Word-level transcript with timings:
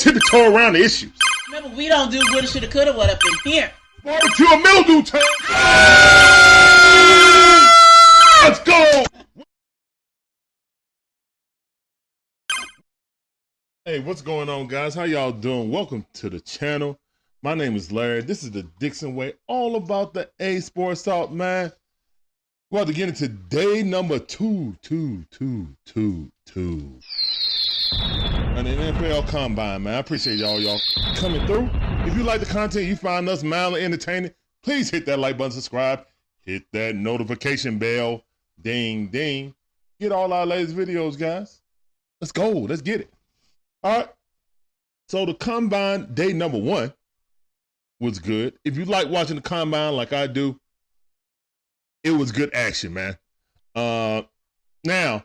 tiptoe 0.00 0.54
around 0.54 0.72
the 0.72 0.82
issues. 0.82 1.12
Remember, 1.48 1.76
we 1.76 1.86
don't 1.88 2.10
do 2.10 2.18
woulda, 2.32 2.46
shoulda, 2.46 2.68
coulda, 2.68 2.92
what 2.94 3.10
up 3.10 3.20
in 3.44 3.52
here. 3.52 3.70
Barbecue 4.02 4.46
a 4.46 4.58
mildew 4.58 5.02
time. 5.02 5.20
Let's 8.42 8.60
go. 8.60 9.04
Hey, 13.84 14.00
what's 14.00 14.22
going 14.22 14.48
on, 14.48 14.68
guys? 14.68 14.94
How 14.94 15.04
y'all 15.04 15.32
doing? 15.32 15.70
Welcome 15.70 16.06
to 16.14 16.30
the 16.30 16.40
channel. 16.40 16.98
My 17.42 17.52
name 17.52 17.76
is 17.76 17.92
Larry. 17.92 18.22
This 18.22 18.42
is 18.42 18.50
the 18.52 18.62
Dixon 18.78 19.14
Way, 19.14 19.34
all 19.48 19.76
about 19.76 20.14
the 20.14 20.30
A 20.40 20.60
Sports 20.60 21.02
Talk, 21.02 21.30
man. 21.30 21.72
We're 22.70 22.80
about 22.80 22.86
to 22.88 22.94
get 22.94 23.08
into 23.10 23.28
day 23.28 23.82
number 23.82 24.18
two, 24.18 24.76
two, 24.80 25.24
two, 25.30 25.68
two, 25.84 26.30
two. 26.46 27.00
And 28.60 28.68
the 28.68 28.72
NFL 28.72 29.26
Combine, 29.26 29.84
man. 29.84 29.94
I 29.94 29.98
appreciate 30.00 30.38
y'all, 30.38 30.60
y'all 30.60 30.78
coming 31.14 31.46
through. 31.46 31.70
If 32.04 32.14
you 32.14 32.22
like 32.22 32.40
the 32.40 32.46
content 32.46 32.84
you 32.84 32.94
find 32.94 33.26
us 33.26 33.42
mildly 33.42 33.82
entertaining, 33.82 34.32
please 34.62 34.90
hit 34.90 35.06
that 35.06 35.18
like 35.18 35.38
button, 35.38 35.52
subscribe, 35.52 36.04
hit 36.42 36.64
that 36.72 36.94
notification 36.94 37.78
bell, 37.78 38.22
ding, 38.60 39.06
ding. 39.06 39.54
Get 39.98 40.12
all 40.12 40.30
our 40.34 40.44
latest 40.44 40.76
videos, 40.76 41.18
guys. 41.18 41.62
Let's 42.20 42.32
go. 42.32 42.50
Let's 42.50 42.82
get 42.82 43.00
it. 43.00 43.10
All 43.82 43.96
right. 43.96 44.08
So 45.08 45.24
the 45.24 45.32
combine 45.32 46.12
day 46.12 46.34
number 46.34 46.58
one 46.58 46.92
was 47.98 48.18
good. 48.18 48.58
If 48.62 48.76
you 48.76 48.84
like 48.84 49.08
watching 49.08 49.36
the 49.36 49.42
combine 49.42 49.96
like 49.96 50.12
I 50.12 50.26
do, 50.26 50.60
it 52.04 52.10
was 52.10 52.30
good 52.30 52.52
action, 52.52 52.92
man. 52.92 53.16
Uh 53.74 54.20
now 54.84 55.24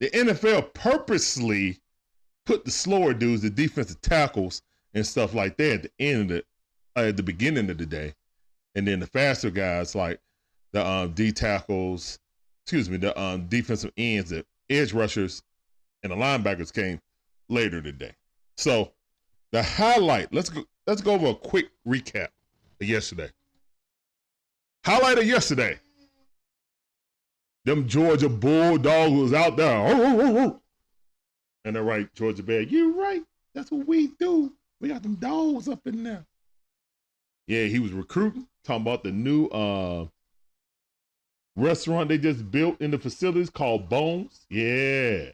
the 0.00 0.08
NFL 0.08 0.72
purposely 0.72 1.80
put 2.46 2.64
the 2.64 2.70
slower 2.70 3.12
dudes, 3.12 3.42
the 3.42 3.50
defensive 3.50 4.00
tackles 4.00 4.62
and 4.94 5.06
stuff 5.06 5.34
like 5.34 5.56
that 5.58 5.74
at 5.74 5.82
the 5.82 5.90
end 5.98 6.22
of 6.22 6.28
the 6.28 6.44
uh, 7.00 7.08
at 7.08 7.16
the 7.18 7.22
beginning 7.22 7.68
of 7.68 7.76
the 7.76 7.84
day. 7.84 8.14
And 8.74 8.88
then 8.88 9.00
the 9.00 9.06
faster 9.06 9.50
guys 9.50 9.94
like 9.94 10.20
the 10.72 10.86
um, 10.86 11.12
D 11.12 11.32
tackles, 11.32 12.18
excuse 12.64 12.88
me, 12.88 12.96
the 12.96 13.18
um, 13.20 13.46
defensive 13.48 13.92
ends, 13.96 14.30
the 14.30 14.44
edge 14.70 14.92
rushers, 14.92 15.42
and 16.02 16.12
the 16.12 16.16
linebackers 16.16 16.72
came 16.72 17.00
later 17.48 17.82
today. 17.82 18.12
So 18.56 18.92
the 19.52 19.62
highlight, 19.62 20.32
let's 20.32 20.48
go 20.48 20.64
let's 20.86 21.02
go 21.02 21.12
over 21.12 21.28
a 21.28 21.34
quick 21.34 21.68
recap 21.86 22.28
of 22.80 22.86
yesterday. 22.86 23.30
Highlight 24.84 25.18
of 25.18 25.26
yesterday. 25.26 25.78
Them 27.64 27.88
Georgia 27.88 28.28
Bulldogs 28.28 29.12
was 29.12 29.32
out 29.32 29.56
there. 29.56 30.54
And 31.66 31.74
they're 31.74 31.82
right, 31.82 32.08
Georgia 32.14 32.44
Bear. 32.44 32.62
You 32.62 32.98
right. 32.98 33.24
That's 33.52 33.72
what 33.72 33.88
we 33.88 34.12
do. 34.20 34.52
We 34.80 34.88
got 34.88 35.02
them 35.02 35.16
dogs 35.16 35.68
up 35.68 35.84
in 35.88 36.04
there. 36.04 36.24
Yeah, 37.48 37.64
he 37.64 37.80
was 37.80 37.90
recruiting, 37.90 38.46
talking 38.62 38.82
about 38.82 39.02
the 39.02 39.10
new 39.10 39.46
uh 39.48 40.06
restaurant 41.56 42.08
they 42.08 42.18
just 42.18 42.48
built 42.52 42.80
in 42.80 42.92
the 42.92 42.98
facilities 42.98 43.50
called 43.50 43.88
Bones. 43.88 44.46
Yeah. 44.48 45.30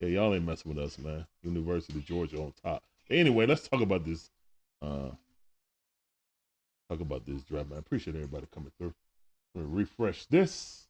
Yeah, 0.00 0.08
y'all 0.08 0.34
ain't 0.34 0.46
messing 0.46 0.72
with 0.72 0.84
us, 0.84 1.00
man. 1.00 1.26
University 1.42 1.98
of 1.98 2.04
Georgia 2.04 2.36
on 2.38 2.52
top. 2.62 2.84
Anyway, 3.10 3.46
let's 3.46 3.66
talk 3.66 3.80
about 3.80 4.04
this. 4.04 4.30
Uh 4.80 5.10
talk 6.88 7.00
about 7.00 7.26
this 7.26 7.42
draft, 7.42 7.70
man. 7.70 7.78
I 7.78 7.80
appreciate 7.80 8.14
everybody 8.14 8.46
coming 8.54 8.70
through. 8.78 8.94
Refresh 9.56 10.26
this. 10.26 10.85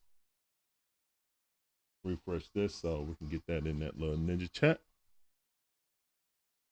Refresh 2.06 2.48
this 2.54 2.72
so 2.72 3.04
we 3.08 3.16
can 3.16 3.26
get 3.26 3.44
that 3.48 3.66
in 3.66 3.80
that 3.80 3.98
little 3.98 4.16
ninja 4.16 4.50
chat. 4.52 4.78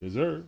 Yes, 0.01 0.13
sir. 0.13 0.45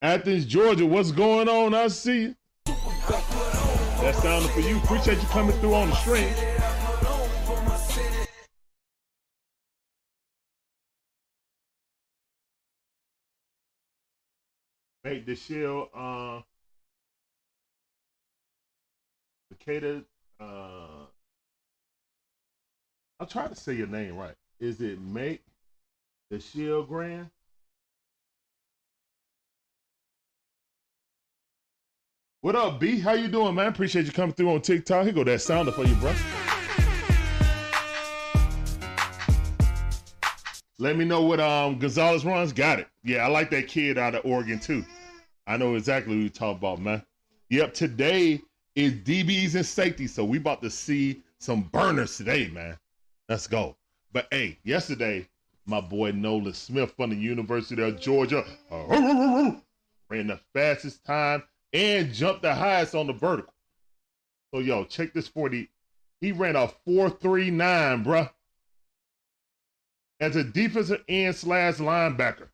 Athens, 0.00 0.44
Georgia, 0.44 0.86
what's 0.86 1.10
going 1.10 1.48
on? 1.48 1.74
I 1.74 1.88
see 1.88 2.22
you. 2.22 2.36
That 2.66 4.14
sounded 4.22 4.50
for 4.52 4.60
you. 4.60 4.76
Appreciate 4.78 5.20
you 5.20 5.26
coming 5.28 5.58
through 5.58 5.74
on 5.74 5.90
the 5.90 5.96
stream. 5.96 6.32
Make 15.02 15.26
the 15.26 15.34
shield, 15.34 15.88
uh, 15.92 16.42
Makeda, 19.52 20.04
uh, 20.38 20.95
I'll 23.18 23.26
try 23.26 23.48
to 23.48 23.54
say 23.54 23.72
your 23.72 23.86
name 23.86 24.16
right. 24.16 24.34
Is 24.60 24.82
it 24.82 25.00
Make 25.00 25.42
the 26.30 26.38
Shield 26.38 26.88
Grand? 26.88 27.30
What 32.42 32.54
up, 32.54 32.78
B? 32.78 33.00
How 33.00 33.12
you 33.12 33.28
doing, 33.28 33.54
man? 33.54 33.68
Appreciate 33.68 34.04
you 34.04 34.12
coming 34.12 34.34
through 34.34 34.52
on 34.52 34.60
TikTok. 34.60 35.04
Here 35.04 35.12
go 35.14 35.24
that 35.24 35.40
sounder 35.40 35.72
for 35.72 35.84
you, 35.84 35.94
bro. 35.94 36.14
Let 40.78 40.98
me 40.98 41.06
know 41.06 41.22
what 41.22 41.40
um 41.40 41.78
Gonzalez 41.78 42.24
runs. 42.24 42.52
Got 42.52 42.80
it. 42.80 42.88
Yeah, 43.02 43.24
I 43.24 43.28
like 43.28 43.50
that 43.50 43.66
kid 43.66 43.96
out 43.96 44.14
of 44.14 44.26
Oregon 44.26 44.58
too. 44.58 44.84
I 45.46 45.56
know 45.56 45.74
exactly 45.74 46.16
what 46.16 46.22
you 46.22 46.28
talk 46.28 46.58
about, 46.58 46.80
man. 46.80 47.02
Yep, 47.48 47.72
today 47.72 48.42
is 48.74 48.92
DBs 48.92 49.54
and 49.54 49.64
safety, 49.64 50.06
so 50.06 50.22
we 50.22 50.36
about 50.36 50.60
to 50.62 50.70
see 50.70 51.22
some 51.38 51.62
burners 51.62 52.18
today, 52.18 52.48
man. 52.48 52.76
Let's 53.28 53.46
go. 53.46 53.76
But 54.12 54.28
hey, 54.30 54.58
yesterday, 54.62 55.28
my 55.66 55.80
boy 55.80 56.12
Nolan 56.12 56.54
Smith 56.54 56.94
from 56.96 57.10
the 57.10 57.16
University 57.16 57.82
of 57.82 58.00
Georgia 58.00 58.44
ran 58.70 59.62
the 60.28 60.40
fastest 60.54 61.04
time 61.04 61.42
and 61.72 62.12
jumped 62.12 62.42
the 62.42 62.54
highest 62.54 62.94
on 62.94 63.08
the 63.08 63.12
vertical. 63.12 63.52
So 64.54 64.60
yo, 64.60 64.84
check 64.84 65.12
this 65.12 65.28
40. 65.28 65.68
He 66.20 66.32
ran 66.32 66.56
a 66.56 66.68
439, 66.86 68.04
bruh. 68.04 68.30
As 70.20 70.36
a 70.36 70.44
defensive 70.44 71.04
end 71.08 71.34
slash 71.34 71.74
linebacker. 71.74 72.48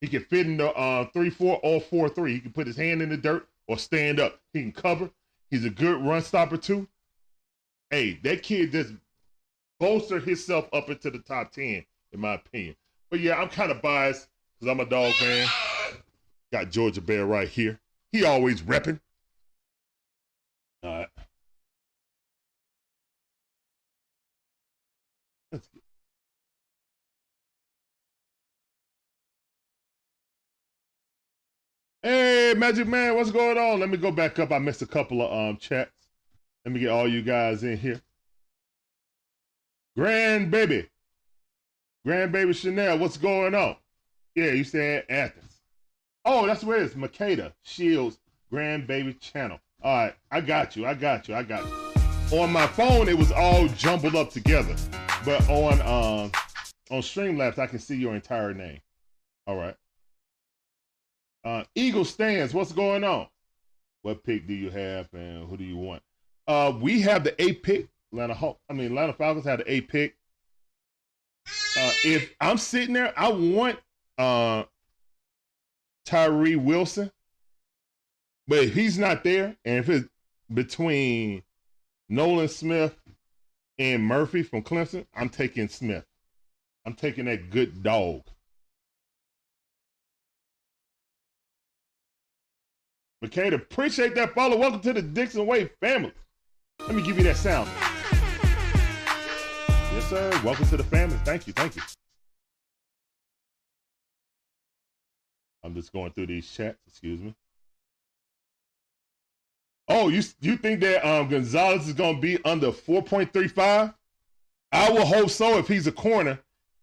He 0.00 0.08
can 0.08 0.24
fit 0.24 0.46
in 0.46 0.56
the 0.56 0.68
uh, 0.74 1.06
3-4 1.14 1.60
or 1.62 1.80
4-3. 1.80 2.28
He 2.28 2.40
can 2.40 2.52
put 2.52 2.66
his 2.66 2.76
hand 2.76 3.00
in 3.00 3.08
the 3.08 3.16
dirt 3.16 3.46
or 3.68 3.78
stand 3.78 4.18
up. 4.18 4.40
He 4.52 4.60
can 4.60 4.72
cover. 4.72 5.08
He's 5.48 5.64
a 5.64 5.70
good 5.70 6.04
run 6.04 6.20
stopper 6.20 6.56
too. 6.56 6.88
Hey, 7.88 8.18
that 8.24 8.42
kid 8.42 8.72
just 8.72 8.94
bolstered 9.82 10.22
himself 10.22 10.68
up 10.72 10.88
into 10.90 11.10
the 11.10 11.18
top 11.18 11.50
10, 11.50 11.84
in 12.12 12.20
my 12.20 12.34
opinion. 12.34 12.76
But 13.10 13.18
yeah, 13.18 13.34
I'm 13.34 13.48
kind 13.48 13.72
of 13.72 13.82
biased 13.82 14.28
because 14.54 14.70
I'm 14.70 14.78
a 14.78 14.88
dog 14.88 15.12
fan. 15.14 15.48
Got 16.52 16.70
Georgia 16.70 17.00
Bear 17.00 17.26
right 17.26 17.48
here. 17.48 17.80
He 18.12 18.24
always 18.24 18.62
repping. 18.62 19.00
All 20.84 20.90
right. 20.98 21.08
Let's 25.50 25.66
get 25.66 25.82
Hey, 32.04 32.54
Magic 32.56 32.86
Man, 32.86 33.16
what's 33.16 33.32
going 33.32 33.58
on? 33.58 33.80
Let 33.80 33.88
me 33.88 33.96
go 33.96 34.12
back 34.12 34.38
up. 34.38 34.52
I 34.52 34.58
missed 34.60 34.82
a 34.82 34.86
couple 34.86 35.22
of 35.22 35.32
um 35.32 35.56
chats. 35.56 35.90
Let 36.64 36.72
me 36.72 36.78
get 36.78 36.90
all 36.90 37.08
you 37.08 37.22
guys 37.22 37.64
in 37.64 37.76
here. 37.76 38.00
Grandbaby. 39.98 40.88
Grandbaby 42.06 42.54
Chanel, 42.54 42.98
what's 42.98 43.16
going 43.16 43.54
on? 43.54 43.76
Yeah, 44.34 44.52
you 44.52 44.64
said 44.64 45.04
Athens. 45.08 45.60
Oh, 46.24 46.46
that's 46.46 46.64
where 46.64 46.78
it 46.78 46.84
is. 46.84 46.94
Makeda 46.94 47.52
Shields 47.62 48.18
Grandbaby 48.52 49.20
Channel. 49.20 49.60
All 49.82 49.96
right, 49.96 50.14
I 50.30 50.40
got 50.40 50.76
you. 50.76 50.86
I 50.86 50.94
got 50.94 51.28
you. 51.28 51.34
I 51.34 51.42
got 51.42 51.64
you. 51.64 52.38
On 52.38 52.50
my 52.50 52.66
phone, 52.66 53.08
it 53.08 53.18
was 53.18 53.30
all 53.32 53.68
jumbled 53.68 54.14
up 54.14 54.30
together, 54.30 54.74
but 55.24 55.46
on 55.50 55.80
um 55.82 56.32
on 56.90 57.00
Streamlabs, 57.00 57.58
I 57.58 57.66
can 57.66 57.78
see 57.78 57.96
your 57.96 58.14
entire 58.14 58.54
name. 58.54 58.80
All 59.46 59.56
right. 59.56 59.76
Uh, 61.44 61.64
Eagle 61.74 62.04
stands. 62.04 62.54
What's 62.54 62.72
going 62.72 63.04
on? 63.04 63.26
What 64.02 64.22
pick 64.24 64.46
do 64.46 64.54
you 64.54 64.70
have, 64.70 65.08
and 65.12 65.48
who 65.48 65.56
do 65.56 65.64
you 65.64 65.76
want? 65.76 66.02
Uh, 66.46 66.72
we 66.80 67.00
have 67.02 67.24
the 67.24 67.40
A 67.42 67.52
pick. 67.54 67.88
Atlanta. 68.12 68.54
I 68.68 68.72
mean, 68.72 68.86
Atlanta 68.86 69.12
Falcons 69.12 69.44
had 69.44 69.60
an 69.60 69.66
A 69.68 69.80
pick. 69.82 70.16
Uh, 71.46 71.90
if 72.04 72.34
I'm 72.40 72.58
sitting 72.58 72.94
there, 72.94 73.12
I 73.16 73.30
want 73.30 73.78
uh, 74.18 74.64
Tyree 76.04 76.56
Wilson, 76.56 77.10
but 78.46 78.58
if 78.58 78.74
he's 78.74 78.98
not 78.98 79.24
there, 79.24 79.56
and 79.64 79.78
if 79.78 79.88
it's 79.88 80.08
between 80.52 81.42
Nolan 82.08 82.48
Smith 82.48 82.94
and 83.78 84.04
Murphy 84.04 84.42
from 84.42 84.62
Clemson, 84.62 85.06
I'm 85.14 85.28
taking 85.28 85.68
Smith. 85.68 86.04
I'm 86.84 86.94
taking 86.94 87.24
that 87.24 87.50
good 87.50 87.82
dog. 87.82 88.22
Makeda, 93.24 93.54
appreciate 93.54 94.14
that 94.16 94.34
follow. 94.34 94.56
Welcome 94.56 94.80
to 94.80 94.92
the 94.92 95.02
Dixon 95.02 95.46
Way 95.46 95.70
family. 95.80 96.12
Let 96.80 96.96
me 96.96 97.02
give 97.02 97.18
you 97.18 97.24
that 97.24 97.36
sound. 97.36 97.70
Sir. 100.08 100.30
Welcome 100.44 100.66
to 100.66 100.76
the 100.76 100.84
family. 100.84 101.16
Thank 101.24 101.46
you. 101.46 101.52
Thank 101.52 101.76
you. 101.76 101.82
I'm 105.64 105.74
just 105.74 105.92
going 105.92 106.12
through 106.12 106.26
these 106.26 106.50
chats. 106.50 106.78
Excuse 106.86 107.20
me. 107.20 107.34
Oh, 109.88 110.08
you 110.08 110.22
you 110.40 110.56
think 110.56 110.80
that 110.80 111.06
um, 111.06 111.28
Gonzalez 111.28 111.88
is 111.88 111.94
going 111.94 112.16
to 112.16 112.20
be 112.20 112.42
under 112.44 112.72
4.35? 112.72 113.94
I 114.72 114.90
will 114.90 115.04
hope 115.04 115.30
so. 115.30 115.58
If 115.58 115.68
he's 115.68 115.86
a 115.86 115.92
corner, 115.92 116.38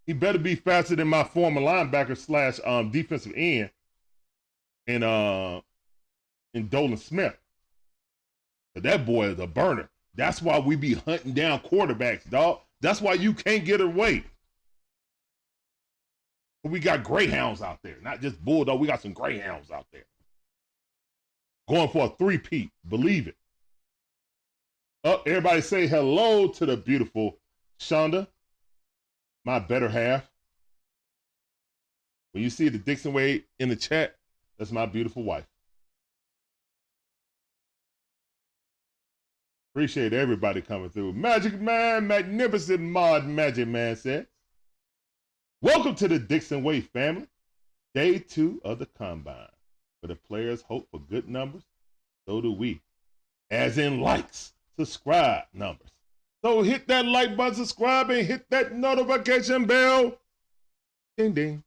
he 0.06 0.14
better 0.14 0.40
be 0.40 0.56
faster 0.56 0.96
than 0.96 1.08
my 1.08 1.24
former 1.24 1.62
linebacker 1.62 2.18
slash 2.18 2.60
um, 2.66 2.92
defensive 2.92 3.34
end, 3.36 3.70
and 4.88 5.04
uh, 5.04 5.62
and 6.54 6.72
Nolan 6.72 6.98
Smith. 6.98 7.38
But 8.74 8.84
that 8.84 9.06
boy 9.06 9.28
is 9.30 9.40
a 9.40 9.48
burner. 9.48 9.90
That's 10.16 10.42
why 10.42 10.60
we 10.60 10.76
be 10.76 10.96
hunting 10.96 11.34
down 11.34 11.60
quarterbacks, 11.60 12.30
dog. 12.30 12.60
That's 12.82 13.02
why 13.02 13.14
you 13.14 13.34
can't 13.34 13.66
get 13.66 13.82
away. 13.82 14.24
We 16.64 16.80
got 16.80 17.04
greyhounds 17.04 17.62
out 17.62 17.80
there, 17.84 17.98
not 18.02 18.22
just 18.22 18.44
bulldog. 18.44 18.80
We 18.80 18.88
got 18.88 19.02
some 19.02 19.14
greyhounds 19.14 19.72
out 19.72 19.86
there 19.92 20.06
going 21.70 21.90
for 21.90 22.06
a 22.06 22.10
three-peat. 22.10 22.72
Believe 22.90 23.28
it. 23.28 23.36
Oh, 25.04 25.22
everybody 25.26 25.62
say 25.62 25.88
hello 25.88 26.48
to 26.50 26.66
the 26.66 26.76
beautiful 26.76 27.38
Shonda, 27.80 28.28
my 29.46 29.60
better 29.60 29.88
half. 29.88 30.30
When 32.34 32.44
you 32.44 32.50
see 32.50 32.70
the 32.70 32.78
Dixon 32.78 33.14
Way 33.14 33.46
in 33.60 33.70
the 33.70 33.76
chat, 33.76 34.18
that's 34.58 34.72
my 34.72 34.86
beautiful 34.86 35.24
wife. 35.24 35.46
Appreciate 39.80 40.12
everybody 40.12 40.60
coming 40.60 40.90
through. 40.90 41.14
Magic 41.14 41.58
Man, 41.62 42.06
magnificent 42.06 42.82
mod 42.82 43.26
Magic 43.26 43.66
Man 43.66 43.96
said. 43.96 44.28
Welcome 45.62 45.96
to 45.96 46.10
the 46.10 46.20
Dixon 46.20 46.66
Way 46.66 46.82
family. 46.82 47.28
Day 47.96 48.20
two 48.20 48.60
of 48.66 48.80
the 48.80 48.88
combine. 48.88 49.48
But 50.02 50.10
the 50.10 50.16
players 50.16 50.64
hope 50.64 50.90
for 50.92 51.00
good 51.00 51.30
numbers, 51.30 51.64
so 52.28 52.42
do 52.42 52.52
we. 52.52 52.82
As 53.52 53.78
in 53.78 54.02
likes, 54.02 54.52
subscribe 54.78 55.44
numbers. 55.54 55.92
So 56.44 56.62
hit 56.62 56.86
that 56.90 57.06
like 57.06 57.38
button, 57.38 57.56
subscribe, 57.56 58.10
and 58.10 58.28
hit 58.28 58.50
that 58.50 58.76
notification 58.76 59.64
bell. 59.64 60.18
Ding 61.18 61.32
ding. 61.32 61.64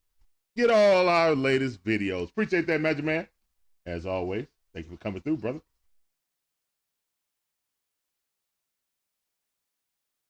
Get 0.55 0.69
all 0.69 1.09
our 1.09 1.35
latest 1.35 1.83
videos. 1.83 2.29
Appreciate 2.29 2.67
that, 2.67 2.83
Magic 2.83 3.07
Man. 3.07 3.27
As 3.87 4.05
always, 4.05 4.49
thank 4.75 4.85
you 4.85 4.93
for 4.93 5.03
coming 5.03 5.23
through, 5.23 5.39
brother. 5.39 5.63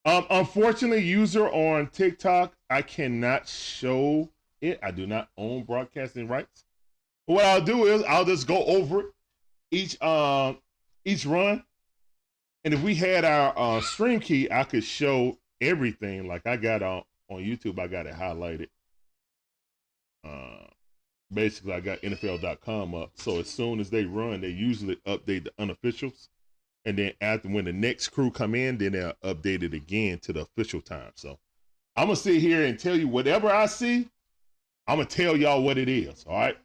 Um, 0.04 0.26
unfortunately, 0.30 1.02
user 1.02 1.48
on 1.48 1.88
TikTok, 1.88 2.54
I 2.68 2.82
cannot 2.82 3.46
show 3.46 4.28
it. 4.60 4.80
I 4.82 4.90
do 4.90 5.06
not 5.06 5.28
own 5.36 5.62
broadcasting 5.64 6.26
rights. 6.26 6.64
What 7.26 7.44
I'll 7.44 7.60
do 7.62 7.86
is 7.86 8.02
I'll 8.02 8.24
just 8.24 8.46
go 8.46 8.64
over 8.64 9.00
it 9.00 9.06
each 9.70 10.00
um 10.02 10.58
each 11.04 11.24
run. 11.24 11.64
And 12.64 12.74
if 12.74 12.82
we 12.82 12.94
had 12.94 13.24
our 13.24 13.52
uh, 13.56 13.80
stream 13.80 14.20
key, 14.20 14.48
I 14.50 14.64
could 14.64 14.84
show 14.84 15.38
everything. 15.60 16.28
Like 16.28 16.46
I 16.46 16.56
got 16.56 16.82
on 16.82 17.02
on 17.28 17.38
YouTube, 17.40 17.78
I 17.78 17.86
got 17.86 18.06
it 18.06 18.14
highlighted. 18.14 18.68
Uh, 20.24 20.66
basically, 21.32 21.72
I 21.72 21.80
got 21.80 22.00
NFL.com 22.02 22.94
up. 22.94 23.12
So 23.14 23.40
as 23.40 23.48
soon 23.48 23.80
as 23.80 23.90
they 23.90 24.04
run, 24.04 24.40
they 24.40 24.48
usually 24.48 24.96
update 25.06 25.44
the 25.44 25.52
unofficials, 25.58 26.28
and 26.84 26.98
then 26.98 27.12
after 27.20 27.48
when 27.48 27.64
the 27.64 27.72
next 27.72 28.08
crew 28.08 28.30
come 28.30 28.54
in, 28.54 28.78
then 28.78 28.92
they'll 28.92 29.12
update 29.24 29.62
it 29.62 29.74
again 29.74 30.18
to 30.20 30.32
the 30.32 30.40
official 30.40 30.80
time. 30.80 31.12
So 31.14 31.38
I'm 31.96 32.06
gonna 32.06 32.16
sit 32.16 32.40
here 32.40 32.64
and 32.64 32.78
tell 32.78 32.96
you 32.96 33.08
whatever 33.08 33.50
I 33.50 33.66
see. 33.66 34.08
I'm 34.86 34.98
gonna 34.98 35.08
tell 35.08 35.36
y'all 35.36 35.62
what 35.62 35.78
it 35.78 35.88
is. 35.88 36.24
All 36.28 36.36
right. 36.36 36.56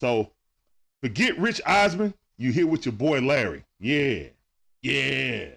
So 0.00 0.30
forget 1.02 1.38
Rich 1.38 1.60
Eisman. 1.66 2.14
You 2.38 2.50
here 2.50 2.66
with 2.66 2.86
your 2.86 2.92
boy 2.92 3.20
Larry. 3.20 3.64
Yeah. 3.78 4.24
Yeah. 4.80 5.50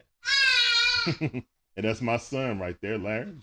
and 1.21 1.43
that's 1.77 2.01
my 2.01 2.17
son 2.17 2.59
right 2.59 2.75
there, 2.81 2.97
Larry. 2.97 3.37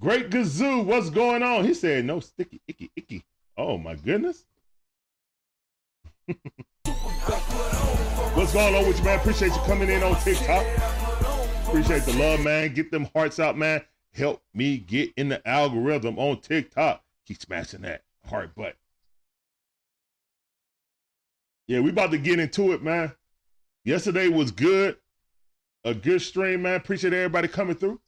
Great 0.00 0.30
Gazoo, 0.30 0.84
what's 0.84 1.10
going 1.10 1.42
on? 1.42 1.64
He 1.64 1.74
said, 1.74 2.06
no 2.06 2.20
sticky, 2.20 2.60
icky, 2.66 2.90
icky. 2.96 3.22
Oh 3.58 3.76
my 3.76 3.94
goodness. 3.94 4.46
What's 8.34 8.52
going 8.52 8.74
on 8.74 8.86
with 8.86 8.98
you, 8.98 9.04
man? 9.04 9.18
Appreciate 9.18 9.52
you 9.52 9.60
coming 9.60 9.88
in 9.88 10.02
on 10.02 10.18
TikTok. 10.20 10.66
Appreciate 11.66 12.02
the 12.02 12.12
love, 12.14 12.40
man. 12.40 12.74
Get 12.74 12.90
them 12.90 13.08
hearts 13.14 13.38
out, 13.38 13.56
man. 13.56 13.82
Help 14.12 14.42
me 14.54 14.78
get 14.78 15.10
in 15.16 15.28
the 15.28 15.46
algorithm 15.48 16.18
on 16.18 16.40
TikTok. 16.40 17.02
Keep 17.26 17.40
smashing 17.42 17.82
that 17.82 18.02
heart 18.26 18.54
button. 18.54 18.74
Yeah, 21.66 21.80
we 21.80 21.90
about 21.90 22.10
to 22.10 22.18
get 22.18 22.40
into 22.40 22.72
it, 22.72 22.82
man. 22.82 23.12
Yesterday 23.84 24.28
was 24.28 24.50
good. 24.50 24.96
A 25.84 25.94
good 25.94 26.20
stream, 26.20 26.62
man. 26.62 26.74
Appreciate 26.74 27.12
everybody 27.12 27.48
coming 27.48 27.76
through. 27.76 28.00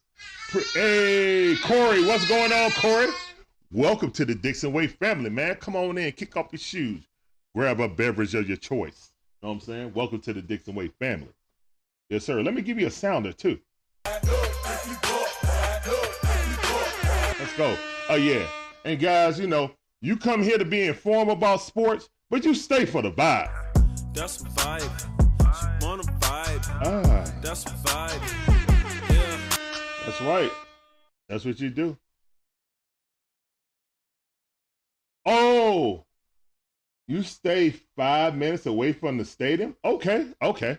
Hey, 0.74 1.54
Corey, 1.62 2.04
what's 2.04 2.28
going 2.28 2.52
on, 2.52 2.70
Corey? 2.72 3.08
Welcome 3.70 4.10
to 4.12 4.24
the 4.26 4.34
Dixon 4.34 4.72
Way 4.72 4.88
family, 4.88 5.30
man. 5.30 5.54
Come 5.54 5.76
on 5.76 5.96
in, 5.96 6.12
kick 6.12 6.36
off 6.36 6.48
your 6.52 6.58
shoes, 6.58 7.06
grab 7.54 7.80
a 7.80 7.88
beverage 7.88 8.34
of 8.34 8.48
your 8.48 8.56
choice. 8.56 9.12
You 9.40 9.48
know 9.48 9.54
what 9.54 9.54
I'm 9.54 9.60
saying? 9.60 9.92
Welcome 9.94 10.20
to 10.22 10.32
the 10.32 10.40
Dixon 10.40 10.74
Way 10.74 10.88
family. 10.88 11.34
Yes, 12.08 12.24
sir. 12.24 12.42
Let 12.42 12.54
me 12.54 12.62
give 12.62 12.80
you 12.80 12.86
a 12.86 12.90
sounder, 12.90 13.32
too. 13.32 13.58
Let's 14.04 14.24
go. 17.56 17.76
Oh, 18.08 18.16
yeah. 18.16 18.46
And 18.84 18.98
guys, 18.98 19.38
you 19.38 19.46
know, 19.46 19.72
you 20.00 20.16
come 20.16 20.42
here 20.42 20.58
to 20.58 20.64
be 20.64 20.86
informed 20.86 21.30
about 21.30 21.60
sports, 21.60 22.08
but 22.30 22.44
you 22.44 22.54
stay 22.54 22.84
for 22.86 23.02
the 23.02 23.12
vibe. 23.12 23.50
That's 24.14 24.40
a 24.40 24.44
vibe. 24.44 25.00
She 25.58 25.66
want 25.86 26.02
a 26.02 26.04
vibe. 26.12 26.66
Ah. 26.84 27.24
That's 27.42 27.66
a 27.66 27.70
vibe. 27.70 28.20
Yeah. 29.10 29.38
That's 30.06 30.20
right. 30.22 30.50
That's 31.28 31.44
what 31.44 31.60
you 31.60 31.70
do. 31.70 31.96
Oh, 35.24 36.04
you 37.12 37.22
stay 37.22 37.74
five 37.94 38.34
minutes 38.34 38.64
away 38.64 38.94
from 38.94 39.18
the 39.18 39.24
stadium? 39.26 39.76
Okay, 39.84 40.28
okay. 40.40 40.78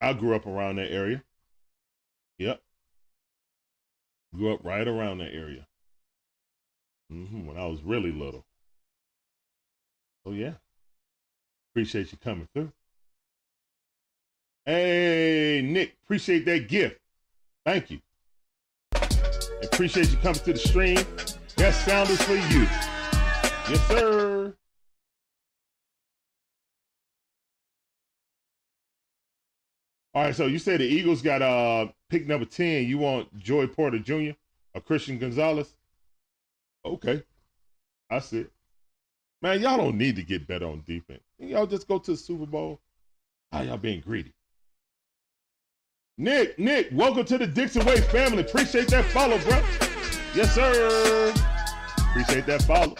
I 0.00 0.12
grew 0.12 0.36
up 0.36 0.46
around 0.46 0.76
that 0.76 0.92
area. 0.92 1.24
Yep. 2.38 2.62
Grew 4.36 4.54
up 4.54 4.60
right 4.62 4.86
around 4.86 5.18
that 5.18 5.34
area. 5.34 5.66
Mm-hmm, 7.12 7.44
when 7.44 7.58
I 7.58 7.66
was 7.66 7.82
really 7.82 8.12
little. 8.12 8.44
Oh 10.24 10.30
yeah. 10.30 10.52
Appreciate 11.72 12.12
you 12.12 12.18
coming 12.18 12.46
through. 12.54 12.70
Hey, 14.64 15.60
Nick, 15.64 15.96
appreciate 16.04 16.44
that 16.44 16.68
gift. 16.68 17.00
Thank 17.66 17.90
you. 17.90 17.98
Appreciate 19.64 20.10
you 20.10 20.18
coming 20.18 20.40
to 20.40 20.52
the 20.52 20.58
stream. 20.58 21.04
That 21.56 21.74
sound 21.74 22.10
is 22.10 22.22
for 22.22 22.34
you. 22.34 22.68
Yes, 23.68 23.88
sir. 23.88 24.29
All 30.12 30.24
right, 30.24 30.34
so 30.34 30.46
you 30.46 30.58
said 30.58 30.80
the 30.80 30.84
Eagles 30.86 31.22
got 31.22 31.40
uh 31.42 31.86
pick 32.08 32.26
number 32.26 32.46
10. 32.46 32.86
You 32.86 32.98
want 32.98 33.36
Joey 33.38 33.68
Porter 33.68 33.98
Jr. 33.98 34.32
or 34.74 34.80
Christian 34.80 35.18
Gonzalez? 35.18 35.74
Okay. 36.84 37.22
I 38.10 38.18
see 38.18 38.40
it. 38.40 38.52
Man, 39.42 39.60
y'all 39.60 39.76
don't 39.76 39.96
need 39.96 40.16
to 40.16 40.22
get 40.22 40.46
better 40.46 40.66
on 40.66 40.82
defense. 40.86 41.22
Y'all 41.38 41.66
just 41.66 41.86
go 41.86 41.98
to 41.98 42.10
the 42.10 42.16
Super 42.16 42.46
Bowl. 42.46 42.80
How 43.52 43.62
y'all 43.62 43.78
being 43.78 44.00
greedy? 44.00 44.32
Nick, 46.18 46.58
Nick, 46.58 46.88
welcome 46.92 47.24
to 47.24 47.38
the 47.38 47.46
Dixon 47.46 47.84
Way 47.86 48.00
family. 48.00 48.42
Appreciate 48.42 48.88
that 48.88 49.04
follow, 49.06 49.38
bro. 49.38 49.62
Yes, 50.34 50.54
sir. 50.54 51.32
Appreciate 52.10 52.46
that 52.46 52.62
follow. 52.62 52.94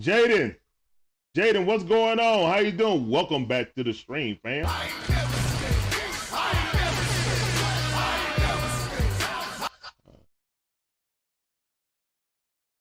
Jaden, 0.00 0.56
Jaden, 1.36 1.66
what's 1.66 1.84
going 1.84 2.18
on? 2.18 2.50
How 2.50 2.58
you 2.58 2.72
doing? 2.72 3.08
Welcome 3.08 3.44
back 3.44 3.74
to 3.74 3.84
the 3.84 3.92
stream, 3.92 4.38
fam. 4.42 4.64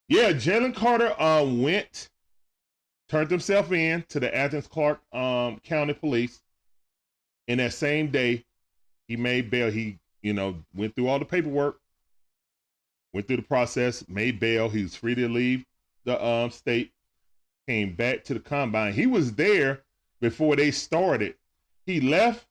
Yeah, 0.08 0.32
Jalen 0.32 0.74
Carter 0.74 1.14
uh, 1.22 1.44
went, 1.44 2.08
turned 3.10 3.30
himself 3.30 3.74
in 3.74 4.06
to 4.08 4.22
the 4.22 4.34
Athens 4.34 4.66
Clarke 4.66 5.02
um, 5.12 5.60
County 5.66 5.94
Police. 5.94 6.42
And 7.50 7.60
that 7.60 7.74
same 7.74 8.10
day, 8.10 8.46
he 9.10 9.18
made 9.18 9.52
bail. 9.52 9.70
He, 9.70 10.00
you 10.22 10.32
know, 10.34 10.56
went 10.74 10.96
through 10.96 11.10
all 11.10 11.20
the 11.20 11.26
paperwork, 11.26 11.80
went 13.14 13.28
through 13.28 13.38
the 13.38 13.44
process, 13.44 14.08
made 14.08 14.40
bail. 14.40 14.70
He 14.70 14.84
was 14.84 14.96
free 14.96 15.16
to 15.16 15.28
leave 15.28 15.66
the 16.06 16.26
um, 16.26 16.50
state, 16.50 16.92
came 17.68 17.94
back 17.94 18.24
to 18.26 18.34
the 18.34 18.40
combine. 18.40 18.94
He 18.94 19.06
was 19.06 19.34
there 19.34 19.82
before 20.22 20.56
they 20.56 20.72
started. 20.72 21.36
He 21.86 22.02
left 22.02 22.48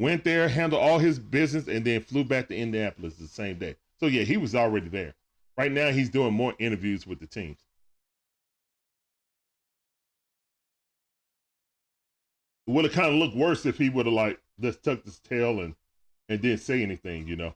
went 0.00 0.24
there, 0.24 0.48
handled 0.48 0.82
all 0.82 0.98
his 0.98 1.18
business, 1.18 1.68
and 1.68 1.84
then 1.84 2.00
flew 2.00 2.24
back 2.24 2.48
to 2.48 2.56
Indianapolis 2.56 3.16
the 3.16 3.28
same 3.28 3.58
day. 3.58 3.76
So 4.00 4.06
yeah, 4.06 4.22
he 4.22 4.38
was 4.38 4.54
already 4.54 4.88
there. 4.88 5.14
Right 5.58 5.70
now, 5.70 5.90
he's 5.90 6.08
doing 6.08 6.32
more 6.32 6.54
interviews 6.58 7.06
with 7.06 7.20
the 7.20 7.26
teams. 7.26 7.58
It 12.66 12.70
would 12.70 12.86
have 12.86 12.94
kind 12.94 13.08
of 13.08 13.16
looked 13.16 13.36
worse 13.36 13.66
if 13.66 13.76
he 13.76 13.90
would 13.90 14.06
have 14.06 14.14
like 14.14 14.40
just 14.58 14.82
tucked 14.82 15.04
his 15.04 15.18
tail 15.18 15.60
and 15.60 15.74
and 16.30 16.40
didn't 16.40 16.60
say 16.60 16.82
anything, 16.82 17.26
you 17.26 17.36
know. 17.36 17.54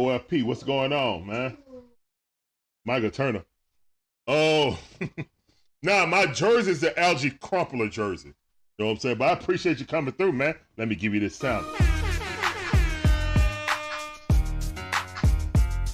OFP, 0.00 0.42
what's 0.42 0.64
going 0.64 0.92
on, 0.92 1.26
man? 1.26 1.56
Michael 2.84 3.10
Turner. 3.10 3.44
Oh, 4.26 4.78
nah, 5.82 6.06
my 6.06 6.26
jersey 6.26 6.70
is 6.72 6.80
the 6.80 6.90
Alge 6.90 7.38
Crumpler 7.40 7.88
jersey. 7.88 8.28
You 8.28 8.84
know 8.84 8.86
what 8.86 8.92
I'm 8.92 8.98
saying? 8.98 9.18
But 9.18 9.28
I 9.28 9.32
appreciate 9.32 9.78
you 9.78 9.86
coming 9.86 10.12
through, 10.12 10.32
man. 10.32 10.54
Let 10.76 10.88
me 10.88 10.94
give 10.94 11.14
you 11.14 11.20
this 11.20 11.36
sound. 11.36 11.66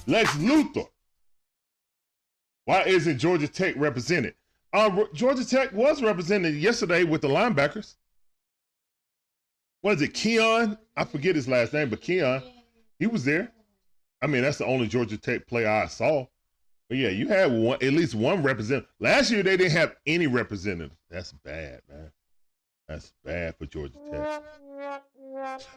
Lex 0.07 0.31
Luthor. 0.37 0.87
Why 2.65 2.83
isn't 2.83 3.19
Georgia 3.19 3.47
Tech 3.47 3.75
represented? 3.77 4.35
Uh, 4.73 5.03
Georgia 5.13 5.45
Tech 5.45 5.71
was 5.73 6.01
represented 6.01 6.55
yesterday 6.55 7.03
with 7.03 7.21
the 7.21 7.27
linebackers. 7.27 7.95
What 9.81 9.95
is 9.95 10.01
it, 10.01 10.13
Keion? 10.13 10.77
I 10.95 11.03
forget 11.03 11.35
his 11.35 11.47
last 11.47 11.73
name, 11.73 11.89
but 11.89 12.01
Keion, 12.01 12.43
he 12.99 13.07
was 13.07 13.25
there. 13.25 13.51
I 14.21 14.27
mean, 14.27 14.43
that's 14.43 14.57
the 14.57 14.65
only 14.65 14.87
Georgia 14.87 15.17
Tech 15.17 15.47
player 15.47 15.67
I 15.67 15.87
saw. 15.87 16.25
But 16.91 16.97
yeah, 16.97 17.07
you 17.07 17.29
had 17.29 17.53
one, 17.53 17.77
at 17.81 17.93
least 17.93 18.15
one 18.15 18.43
representative. 18.43 18.89
Last 18.99 19.31
year 19.31 19.43
they 19.43 19.55
didn't 19.55 19.71
have 19.71 19.95
any 20.05 20.27
representatives. 20.27 20.97
That's 21.09 21.31
bad, 21.31 21.79
man. 21.87 22.11
That's 22.89 23.13
bad 23.23 23.55
for 23.55 23.65
Georgia 23.65 23.93
Tech. 24.11 24.43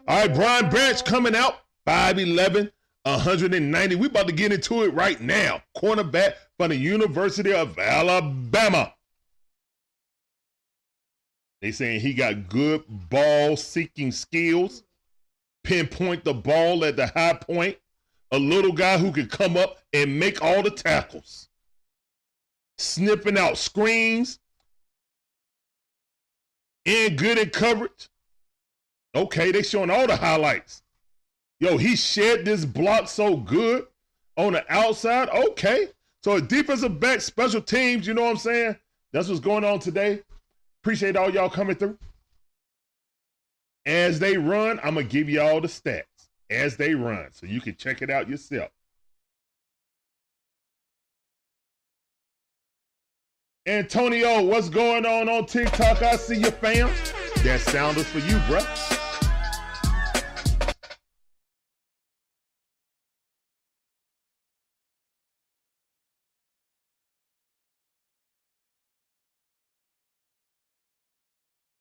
All 0.08 0.26
right, 0.26 0.34
Brian 0.34 0.68
Branch 0.68 1.04
coming 1.04 1.36
out 1.36 1.58
5'11, 1.86 2.72
190. 3.04 3.94
We 3.94 4.08
about 4.08 4.26
to 4.26 4.32
get 4.32 4.52
into 4.52 4.82
it 4.82 4.92
right 4.92 5.20
now. 5.20 5.62
Cornerback 5.76 6.32
from 6.58 6.70
the 6.70 6.76
University 6.76 7.54
of 7.54 7.78
Alabama. 7.78 8.92
They 11.62 11.70
saying 11.70 12.00
he 12.00 12.12
got 12.12 12.48
good 12.48 12.82
ball 12.88 13.56
seeking 13.56 14.10
skills, 14.10 14.82
pinpoint 15.62 16.24
the 16.24 16.34
ball 16.34 16.84
at 16.84 16.96
the 16.96 17.06
high 17.06 17.34
point, 17.34 17.78
a 18.34 18.38
little 18.38 18.72
guy 18.72 18.98
who 18.98 19.12
can 19.12 19.26
come 19.26 19.56
up 19.56 19.78
and 19.92 20.18
make 20.18 20.42
all 20.42 20.60
the 20.60 20.70
tackles, 20.70 21.48
snipping 22.78 23.38
out 23.38 23.56
screens, 23.56 24.40
and 26.84 27.16
good 27.16 27.38
in 27.38 27.50
coverage. 27.50 28.08
Okay, 29.14 29.52
they 29.52 29.62
showing 29.62 29.90
all 29.90 30.08
the 30.08 30.16
highlights. 30.16 30.82
Yo, 31.60 31.76
he 31.76 31.94
shed 31.94 32.44
this 32.44 32.64
block 32.64 33.08
so 33.08 33.36
good 33.36 33.86
on 34.36 34.54
the 34.54 34.64
outside. 34.68 35.28
Okay. 35.28 35.88
So 36.24 36.32
a 36.32 36.40
defensive 36.40 36.98
back, 36.98 37.20
special 37.20 37.60
teams, 37.60 38.06
you 38.06 38.14
know 38.14 38.22
what 38.22 38.30
I'm 38.30 38.36
saying? 38.38 38.76
That's 39.12 39.28
what's 39.28 39.40
going 39.40 39.62
on 39.64 39.78
today. 39.78 40.22
Appreciate 40.82 41.16
all 41.16 41.30
y'all 41.30 41.48
coming 41.48 41.76
through. 41.76 41.96
As 43.86 44.18
they 44.18 44.36
run, 44.36 44.80
I'm 44.82 44.94
gonna 44.94 45.04
give 45.04 45.28
you 45.28 45.40
all 45.40 45.60
the 45.60 45.68
stats 45.68 46.02
as 46.50 46.76
they 46.76 46.94
run, 46.94 47.28
so 47.32 47.46
you 47.46 47.60
can 47.60 47.76
check 47.76 48.02
it 48.02 48.10
out 48.10 48.28
yourself. 48.28 48.70
Antonio, 53.66 54.42
what's 54.42 54.68
going 54.68 55.06
on 55.06 55.28
on 55.28 55.46
TikTok? 55.46 56.02
I 56.02 56.16
see 56.16 56.36
you, 56.36 56.50
fam. 56.50 56.90
That 57.42 57.60
sound 57.60 57.96
is 57.96 58.06
for 58.06 58.18
you, 58.18 58.36
bruh. 58.40 59.00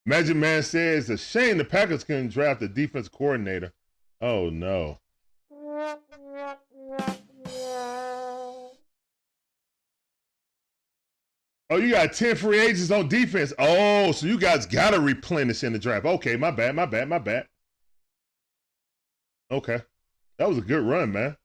Magic 0.06 0.36
Man 0.36 0.64
says, 0.64 1.10
it's 1.10 1.22
"A 1.22 1.26
shame 1.26 1.58
the 1.58 1.66
Packers 1.66 2.04
couldn't 2.04 2.30
draft 2.30 2.62
a 2.62 2.68
defense 2.68 3.10
coordinator." 3.10 3.74
Oh 4.24 4.50
no. 4.50 5.00
Oh, 11.70 11.78
you 11.78 11.92
got 11.92 12.14
10 12.14 12.38
free 12.38 12.62
agents 12.62 12.90
on 12.90 13.10
defense. 13.10 13.52
Oh, 13.60 14.14
so 14.14 14.26
you 14.26 14.40
guys 14.40 14.66
got 14.66 14.92
to 14.92 15.02
replenish 15.02 15.66
in 15.66 15.74
the 15.74 15.80
draft. 15.80 16.06
Okay, 16.06 16.38
my 16.38 16.52
bad, 16.52 16.74
my 16.74 16.86
bad, 16.86 17.10
my 17.10 17.20
bad. 17.20 17.48
Okay. 19.52 19.82
That 20.38 20.48
was 20.48 20.58
a 20.58 20.62
good 20.62 20.84
run, 20.84 21.12
man. 21.12 21.36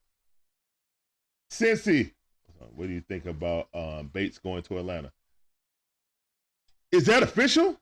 Cincy, 1.51 2.13
what 2.77 2.87
do 2.87 2.93
you 2.93 3.01
think 3.01 3.27
about 3.27 3.67
um, 3.75 4.09
Bates 4.13 4.39
going 4.39 4.63
to 4.63 4.79
Atlanta? 4.79 5.11
Is 6.93 7.07
that 7.07 7.25
official? 7.25 7.77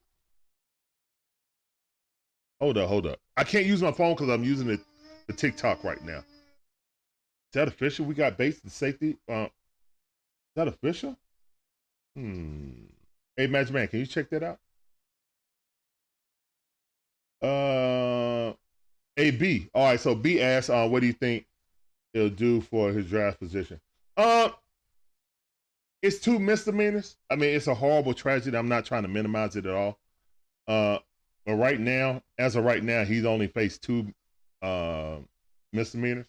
Hold 2.60 2.78
up, 2.78 2.88
hold 2.88 3.06
up. 3.06 3.18
I 3.36 3.44
can't 3.44 3.66
use 3.66 3.82
my 3.82 3.92
phone 3.92 4.14
because 4.14 4.30
I'm 4.30 4.44
using 4.44 4.66
the, 4.66 4.80
the 5.26 5.32
TikTok 5.32 5.84
right 5.84 6.02
now. 6.04 6.18
Is 6.18 6.24
that 7.52 7.68
official? 7.68 8.06
We 8.06 8.14
got 8.14 8.38
Bates 8.38 8.60
and 8.62 8.72
safety. 8.72 9.16
Uh, 9.28 9.44
is 9.44 9.50
that 10.56 10.68
official? 10.68 11.16
Hmm. 12.16 12.70
Hey, 13.36 13.46
Magic 13.46 13.74
Man, 13.74 13.88
can 13.88 14.00
you 14.00 14.06
check 14.06 14.30
that 14.30 14.42
out? 14.42 14.58
Uh, 17.42 18.54
A 19.18 19.30
B. 19.32 19.68
All 19.74 19.90
right. 19.90 20.00
So 20.00 20.14
B 20.14 20.40
asks, 20.40 20.70
uh, 20.70 20.88
what 20.88 21.00
do 21.00 21.06
you 21.06 21.12
think 21.12 21.46
he'll 22.14 22.30
do 22.30 22.62
for 22.62 22.90
his 22.90 23.06
draft 23.06 23.38
position? 23.38 23.78
Uh, 24.16 24.48
it's 26.02 26.18
two 26.18 26.38
misdemeanors. 26.38 27.16
I 27.30 27.36
mean, 27.36 27.54
it's 27.54 27.66
a 27.66 27.74
horrible 27.74 28.14
tragedy. 28.14 28.56
I'm 28.56 28.68
not 28.68 28.86
trying 28.86 29.02
to 29.02 29.08
minimize 29.08 29.56
it 29.56 29.66
at 29.66 29.74
all. 29.74 29.98
Uh, 30.66 30.98
but 31.46 31.54
right 31.54 31.78
now, 31.78 32.22
as 32.38 32.56
of 32.56 32.64
right 32.64 32.82
now, 32.82 33.04
he's 33.04 33.24
only 33.24 33.46
faced 33.46 33.82
two 33.82 34.12
uh, 34.62 35.18
misdemeanors. 35.72 36.26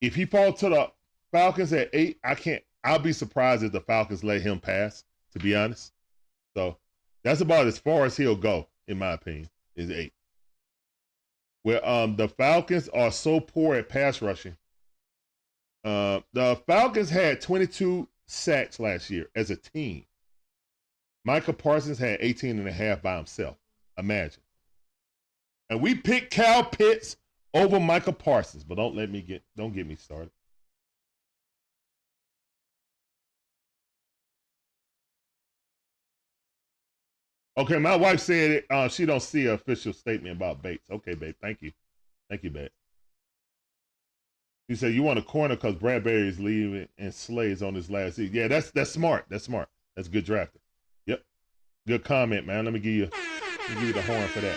If 0.00 0.16
he 0.16 0.26
falls 0.26 0.58
to 0.60 0.68
the 0.68 0.90
Falcons 1.30 1.72
at 1.72 1.90
eight, 1.92 2.18
I 2.24 2.34
can't. 2.34 2.62
I'll 2.82 2.98
be 2.98 3.12
surprised 3.12 3.62
if 3.62 3.72
the 3.72 3.80
Falcons 3.80 4.24
let 4.24 4.42
him 4.42 4.58
pass, 4.58 5.04
to 5.32 5.38
be 5.38 5.54
honest. 5.54 5.92
So 6.56 6.76
that's 7.22 7.40
about 7.40 7.68
as 7.68 7.78
far 7.78 8.04
as 8.04 8.16
he'll 8.16 8.36
go, 8.36 8.68
in 8.88 8.98
my 8.98 9.12
opinion, 9.12 9.48
is 9.76 9.90
eight. 9.90 10.12
Where 11.62 11.86
um 11.88 12.16
the 12.16 12.28
Falcons 12.28 12.88
are 12.88 13.12
so 13.12 13.40
poor 13.40 13.76
at 13.76 13.88
pass 13.88 14.20
rushing. 14.20 14.56
Uh, 15.84 16.20
the 16.32 16.56
Falcons 16.66 17.10
had 17.10 17.40
22 17.40 18.08
sacks 18.26 18.80
last 18.80 19.08
year 19.08 19.28
as 19.34 19.50
a 19.50 19.56
team. 19.56 20.04
Micah 21.24 21.52
Parsons 21.52 21.98
had 21.98 22.18
18 22.20 22.58
and 22.58 22.68
a 22.68 22.72
half 22.72 23.00
by 23.02 23.16
himself. 23.16 23.56
Imagine. 23.98 24.42
And 25.70 25.80
we 25.80 25.94
picked 25.94 26.34
Kyle 26.34 26.64
Pitts 26.64 27.16
over 27.54 27.78
Michael 27.80 28.12
Parsons, 28.12 28.64
but 28.64 28.76
don't 28.76 28.96
let 28.96 29.10
me 29.10 29.22
get 29.22 29.42
don't 29.56 29.72
get 29.74 29.86
me 29.86 29.94
started. 29.96 30.30
Okay, 37.56 37.78
my 37.78 37.94
wife 37.94 38.18
said 38.20 38.64
uh, 38.68 38.88
she 38.88 39.06
don't 39.06 39.22
see 39.22 39.46
an 39.46 39.52
official 39.54 39.92
statement 39.92 40.36
about 40.36 40.60
Bates. 40.60 40.84
Okay, 40.90 41.14
babe, 41.14 41.36
thank 41.40 41.62
you, 41.62 41.70
thank 42.28 42.42
you, 42.42 42.50
babe. 42.50 42.70
She 44.68 44.76
said 44.76 44.92
you 44.92 45.02
want 45.02 45.18
a 45.18 45.22
corner 45.22 45.54
because 45.54 45.76
Bradberry 45.76 46.26
is 46.26 46.40
leaving 46.40 46.88
and 46.98 47.14
Slade's 47.14 47.62
on 47.62 47.74
his 47.74 47.90
last 47.90 48.16
seat. 48.16 48.32
Yeah, 48.32 48.48
that's 48.48 48.70
that's 48.72 48.90
smart. 48.90 49.26
That's 49.28 49.44
smart. 49.44 49.68
That's 49.94 50.08
good 50.08 50.24
drafting. 50.24 50.60
Yep, 51.06 51.22
good 51.86 52.02
comment, 52.02 52.46
man. 52.46 52.64
Let 52.64 52.74
me 52.74 52.80
give 52.80 52.94
you, 52.94 53.10
you 53.70 53.92
the 53.92 54.02
horn 54.02 54.28
for 54.28 54.40
that. 54.40 54.56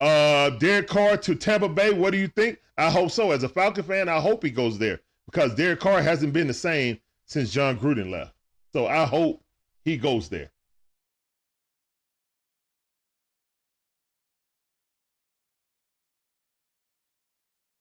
Uh, 0.00 0.50
Derek 0.58 0.88
Carr 0.88 1.16
to 1.18 1.34
Tampa 1.34 1.68
Bay. 1.68 1.92
What 1.92 2.10
do 2.10 2.18
you 2.18 2.28
think? 2.28 2.58
I 2.78 2.90
hope 2.90 3.10
so. 3.10 3.30
As 3.30 3.42
a 3.42 3.48
Falcon 3.48 3.84
fan, 3.84 4.08
I 4.08 4.20
hope 4.20 4.42
he 4.42 4.50
goes 4.50 4.78
there 4.78 5.00
because 5.26 5.54
Derek 5.54 5.80
Carr 5.80 6.02
hasn't 6.02 6.32
been 6.32 6.46
the 6.46 6.54
same 6.54 6.98
since 7.26 7.52
Jon 7.52 7.78
Gruden 7.78 8.10
left. 8.10 8.32
So 8.72 8.86
I 8.86 9.04
hope 9.04 9.42
he 9.84 9.96
goes 9.96 10.28
there. 10.28 10.50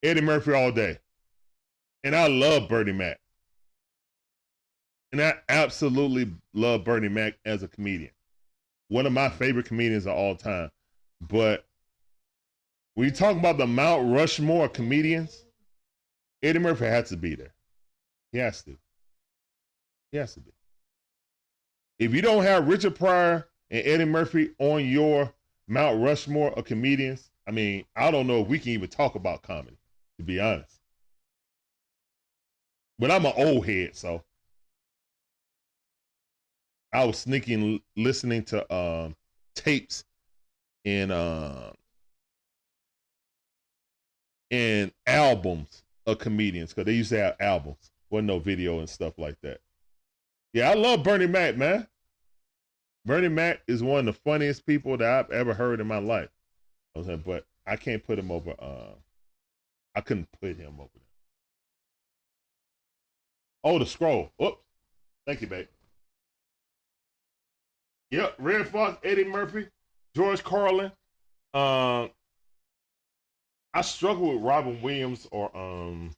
Eddie 0.04 0.22
Murphy 0.22 0.54
all 0.54 0.72
day. 0.72 0.98
And 2.04 2.16
I 2.16 2.28
love 2.28 2.68
Bernie 2.68 2.92
Mac. 2.92 3.21
And 5.12 5.22
I 5.22 5.36
absolutely 5.50 6.32
love 6.54 6.84
Bernie 6.84 7.10
Mac 7.10 7.38
as 7.46 7.64
a 7.64 7.68
comedian. 7.68 8.12
One 8.88 9.06
of 9.06 9.14
my 9.14 9.30
favorite 9.30 9.66
comedians 9.66 10.06
of 10.06 10.14
all 10.14 10.36
time. 10.36 10.72
But 11.20 11.66
when 12.96 13.06
you 13.06 13.14
talk 13.14 13.38
about 13.38 13.58
the 13.58 13.68
Mount 13.68 14.14
Rushmore 14.14 14.70
comedians, 14.70 15.46
Eddie 16.44 16.60
Murphy 16.60 16.86
has 16.86 17.10
to 17.10 17.18
be 17.18 17.36
there. 17.36 17.54
He 18.32 18.38
has 18.40 18.64
to. 18.64 18.78
He 20.12 20.18
has 20.18 20.34
to 20.34 20.40
be. 20.40 20.52
If 22.00 22.14
you 22.14 22.22
don't 22.22 22.44
have 22.44 22.68
Richard 22.68 22.96
Pryor 22.96 23.48
and 23.70 23.86
Eddie 23.86 24.06
Murphy 24.06 24.52
on 24.60 24.86
your 24.86 25.34
Mount 25.68 26.02
Rushmore 26.02 26.52
of 26.58 26.66
comedians, 26.66 27.30
I 27.48 27.52
mean, 27.52 27.86
I 27.96 28.12
don't 28.12 28.28
know 28.28 28.42
if 28.42 28.48
we 28.48 28.60
can 28.60 28.72
even 28.72 28.90
talk 28.90 29.16
about 29.16 29.44
comedy, 29.44 29.78
to 30.18 30.24
be 30.24 30.40
honest. 30.40 30.80
But 32.98 33.12
I'm 33.12 33.26
an 33.26 33.34
old 33.36 33.66
head, 33.66 33.96
so 33.96 34.24
I 36.94 37.06
was 37.06 37.20
sneaking 37.20 37.80
listening 37.96 38.44
to 38.46 38.74
um, 38.74 39.16
tapes 39.56 40.04
and 40.86 41.12
uh, 41.12 41.72
and 44.50 44.92
albums 45.08 45.84
of 46.06 46.20
comedians 46.20 46.72
because 46.74 46.86
they 46.86 46.94
used 46.94 47.10
to 47.12 47.20
have 47.20 47.36
albums, 47.40 47.92
wasn't 48.10 48.28
no 48.28 48.40
video 48.40 48.80
and 48.80 48.90
stuff 48.90 49.18
like 49.18 49.40
that. 49.42 49.62
Yeah, 50.54 50.70
I 50.70 50.74
love 50.74 51.04
Bernie 51.04 51.28
Mac, 51.28 51.56
man. 51.56 51.88
Bernie 53.06 53.30
Mac 53.30 53.62
is 53.68 53.82
one 53.82 54.00
of 54.00 54.06
the 54.14 54.22
funniest 54.22 54.66
people 54.66 54.98
that 54.98 55.08
I've 55.08 55.32
ever 55.32 55.54
heard 55.54 55.80
in 55.80 55.88
my 55.88 55.98
life. 55.98 56.30
I 56.96 57.00
was 57.00 57.08
but 57.26 57.46
I 57.66 57.78
can't 57.78 58.06
put 58.06 58.20
him 58.20 58.32
over. 58.32 58.52
Uh, 58.60 58.96
I 59.96 60.02
couldn't 60.02 60.28
put 60.40 60.58
him 60.58 60.80
over 60.80 60.90
there. 60.94 61.04
Oh, 63.64 63.80
the 63.80 63.86
scroll. 63.86 64.32
Oops. 64.42 64.58
Thank 65.26 65.42
you, 65.42 65.48
babe. 65.48 65.68
Yep, 68.12 68.36
Redd 68.40 68.68
Foxx, 68.68 68.98
Eddie 69.04 69.24
Murphy, 69.24 69.68
George 70.16 70.44
Carlin. 70.44 70.92
Um, 71.54 72.12
I 73.74 73.82
struggle 73.82 74.34
with 74.34 74.44
Robin 74.44 74.82
Williams 74.82 75.28
or 75.32 75.56
um. 75.56 76.12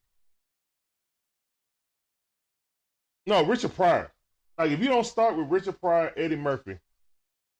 No, 3.25 3.43
Richard 3.45 3.75
Pryor. 3.75 4.11
Like 4.57 4.71
if 4.71 4.79
you 4.79 4.87
don't 4.87 5.05
start 5.05 5.37
with 5.37 5.49
Richard 5.49 5.79
Pryor, 5.79 6.11
Eddie 6.17 6.35
Murphy, 6.35 6.77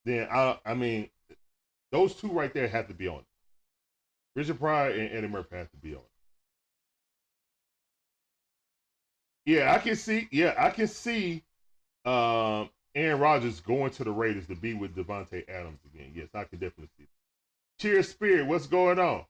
then 0.06 0.28
I 0.32 0.60
I 0.66 0.74
mean, 0.74 1.10
those 1.92 2.16
two 2.16 2.30
right 2.30 2.54
there 2.54 2.68
have 2.68 2.88
to 2.88 2.94
be 2.94 3.08
on. 3.08 3.24
Richard 4.36 4.60
Pryor 4.60 4.92
and 4.92 5.12
Eddie 5.12 5.28
Murphy 5.28 5.56
have 5.56 5.72
to 5.72 5.78
be 5.78 5.96
on. 5.96 6.02
Yeah, 9.46 9.74
I 9.74 9.78
can 9.78 9.96
see. 9.96 10.28
Yeah, 10.32 10.56
I 10.58 10.70
can 10.70 10.88
see. 10.88 11.44
Um, 12.06 12.70
Aaron 12.96 13.20
Rodgers 13.20 13.60
going 13.60 13.90
to 13.92 14.04
the 14.04 14.12
Raiders 14.12 14.46
to 14.48 14.56
be 14.56 14.76
with 14.76 14.96
Davante 14.96 15.48
Adams 15.50 15.80
again. 15.94 16.12
Yes, 16.14 16.28
I 16.36 16.44
can 16.44 16.60
definitely 16.60 16.90
see. 16.98 17.06
That. 17.06 17.82
Cheers, 17.82 18.10
Spirit. 18.10 18.46
What's 18.46 18.68
going 18.68 19.00
on? 19.00 19.26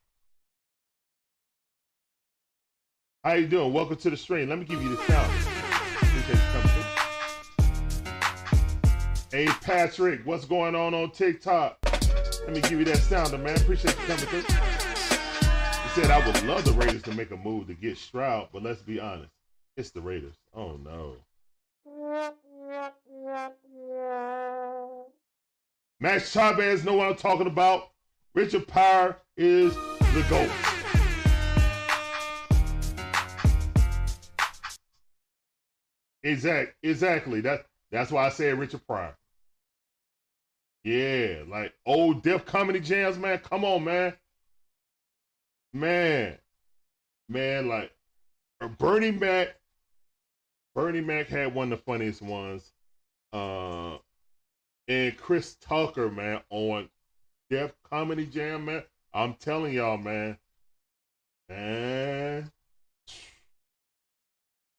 How 3.23 3.33
you 3.33 3.47
doing? 3.47 3.71
Welcome 3.71 3.95
to 3.95 4.09
the 4.09 4.17
stream. 4.17 4.49
Let 4.49 4.59
me 4.59 4.65
give 4.65 4.83
you 4.83 4.89
the 4.89 5.01
sound. 5.03 5.31
Hey, 9.31 9.47
Patrick, 9.61 10.25
what's 10.25 10.43
going 10.45 10.75
on 10.75 10.93
on 10.93 11.11
TikTok? 11.11 11.77
Let 12.45 12.53
me 12.53 12.61
give 12.61 12.73
you 12.73 12.85
that 12.85 12.97
sounder, 12.97 13.37
man. 13.37 13.55
Appreciate 13.55 13.97
you 13.97 14.05
coming 14.05 14.25
through. 14.25 14.41
He 14.41 16.01
said, 16.01 16.11
I 16.11 16.21
would 16.25 16.43
love 16.43 16.65
the 16.65 16.73
Raiders 16.73 17.01
to 17.03 17.13
make 17.13 17.31
a 17.31 17.37
move 17.37 17.67
to 17.67 17.73
get 17.73 17.97
Stroud, 17.97 18.49
but 18.51 18.61
let's 18.61 18.81
be 18.81 18.99
honest. 18.99 19.31
It's 19.77 19.91
the 19.91 20.01
Raiders. 20.01 20.35
Oh, 20.53 20.77
no. 20.83 21.15
Max 25.99 26.31
Chavez 26.31 26.83
know 26.83 26.93
what 26.95 27.07
I'm 27.07 27.15
talking 27.15 27.47
about. 27.47 27.89
Richard 28.35 28.67
Pryor 28.67 29.17
is 29.37 29.73
the 29.75 30.25
GOAT. 30.29 30.49
Exact, 36.23 36.75
exactly. 36.83 37.41
That 37.41 37.65
that's 37.91 38.11
why 38.11 38.25
I 38.25 38.29
said 38.29 38.57
Richard 38.57 38.85
Pryor. 38.87 39.15
Yeah, 40.83 41.43
like 41.47 41.73
old 41.85 42.23
Def 42.23 42.45
Comedy 42.45 42.79
Jams, 42.79 43.17
man. 43.17 43.39
Come 43.39 43.63
on, 43.63 43.83
man. 43.83 44.13
Man, 45.73 46.37
man, 47.29 47.67
like 47.67 47.91
Bernie 48.77 49.11
Mac. 49.11 49.55
Bernie 50.75 51.01
Mac 51.01 51.27
had 51.27 51.53
one 51.53 51.71
of 51.71 51.79
the 51.79 51.83
funniest 51.83 52.21
ones. 52.21 52.71
Uh, 53.31 53.97
and 54.87 55.17
Chris 55.17 55.55
Tucker, 55.55 56.09
man, 56.09 56.41
on 56.49 56.89
Def 57.49 57.73
Comedy 57.89 58.25
Jam, 58.25 58.65
man. 58.65 58.83
I'm 59.13 59.35
telling 59.35 59.73
y'all, 59.73 59.97
man. 59.97 60.37
Man. 61.49 62.51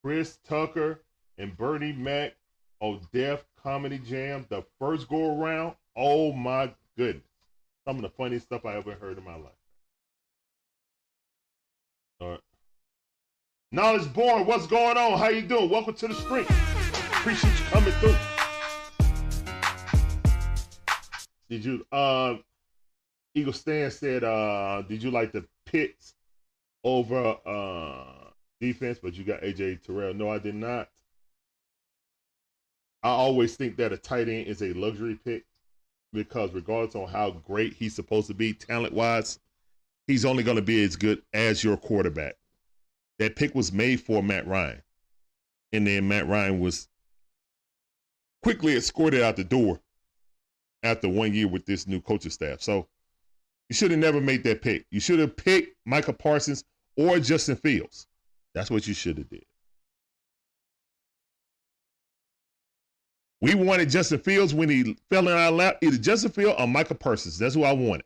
Chris 0.02 0.38
Tucker 0.44 1.00
and 1.38 1.56
Bernie 1.56 1.92
Mac 1.92 2.34
on 2.80 3.00
Def 3.12 3.44
Comedy 3.62 3.98
Jam, 3.98 4.44
the 4.48 4.62
first 4.78 5.08
go 5.08 5.40
around. 5.40 5.74
Oh 5.96 6.32
my 6.32 6.74
goodness. 6.96 7.24
Some 7.86 7.96
of 7.96 8.02
the 8.02 8.10
funniest 8.10 8.46
stuff 8.46 8.66
I 8.66 8.76
ever 8.76 8.94
heard 8.94 9.18
in 9.18 9.24
my 9.24 9.36
life. 9.36 9.52
All 12.20 12.30
right. 12.30 12.40
Knowledge 13.74 14.12
Born, 14.12 14.46
what's 14.46 14.68
going 14.68 14.96
on? 14.96 15.18
How 15.18 15.30
you 15.30 15.42
doing? 15.42 15.68
Welcome 15.68 15.94
to 15.94 16.06
the 16.06 16.14
stream. 16.14 16.46
Appreciate 17.10 17.58
you 17.58 17.64
coming 17.72 17.92
through. 17.94 18.14
Did 21.50 21.64
you 21.64 21.84
uh 21.90 22.36
Eagle 23.34 23.52
Stan 23.52 23.90
said 23.90 24.22
uh 24.22 24.82
did 24.82 25.02
you 25.02 25.10
like 25.10 25.32
the 25.32 25.44
pits 25.66 26.14
over 26.84 27.36
uh 27.44 28.30
defense, 28.60 29.00
but 29.02 29.14
you 29.14 29.24
got 29.24 29.42
AJ 29.42 29.82
Terrell? 29.84 30.14
No, 30.14 30.30
I 30.30 30.38
did 30.38 30.54
not. 30.54 30.88
I 33.02 33.08
always 33.08 33.56
think 33.56 33.76
that 33.78 33.92
a 33.92 33.96
tight 33.96 34.28
end 34.28 34.46
is 34.46 34.62
a 34.62 34.72
luxury 34.74 35.18
pick 35.24 35.46
because 36.12 36.52
regardless 36.52 36.94
on 36.94 37.08
how 37.08 37.32
great 37.32 37.74
he's 37.74 37.96
supposed 37.96 38.28
to 38.28 38.34
be 38.34 38.52
talent 38.52 38.92
wise, 38.92 39.40
he's 40.06 40.24
only 40.24 40.44
going 40.44 40.58
to 40.58 40.62
be 40.62 40.84
as 40.84 40.94
good 40.94 41.22
as 41.32 41.64
your 41.64 41.76
quarterback. 41.76 42.36
That 43.18 43.36
pick 43.36 43.54
was 43.54 43.72
made 43.72 44.00
for 44.00 44.22
Matt 44.22 44.46
Ryan. 44.46 44.82
And 45.72 45.86
then 45.86 46.08
Matt 46.08 46.26
Ryan 46.28 46.60
was 46.60 46.88
quickly 48.42 48.76
escorted 48.76 49.22
out 49.22 49.36
the 49.36 49.44
door 49.44 49.80
after 50.82 51.08
one 51.08 51.32
year 51.32 51.48
with 51.48 51.66
this 51.66 51.86
new 51.86 52.00
coaching 52.00 52.30
staff. 52.30 52.60
So 52.60 52.86
you 53.68 53.74
should 53.74 53.90
have 53.90 54.00
never 54.00 54.20
made 54.20 54.44
that 54.44 54.62
pick. 54.62 54.86
You 54.90 55.00
should 55.00 55.18
have 55.18 55.36
picked 55.36 55.76
Micah 55.86 56.12
Parsons 56.12 56.64
or 56.96 57.18
Justin 57.18 57.56
Fields. 57.56 58.06
That's 58.54 58.70
what 58.70 58.86
you 58.86 58.94
should 58.94 59.18
have 59.18 59.28
did. 59.28 59.44
We 63.40 63.54
wanted 63.54 63.90
Justin 63.90 64.20
Fields 64.20 64.54
when 64.54 64.68
he 64.68 64.96
fell 65.10 65.28
in 65.28 65.36
our 65.36 65.50
lap, 65.50 65.78
either 65.82 65.98
Justin 65.98 66.30
Fields 66.30 66.56
or 66.58 66.66
Micah 66.66 66.94
Parsons. 66.94 67.38
That's 67.38 67.54
who 67.54 67.64
I 67.64 67.72
wanted. 67.72 68.04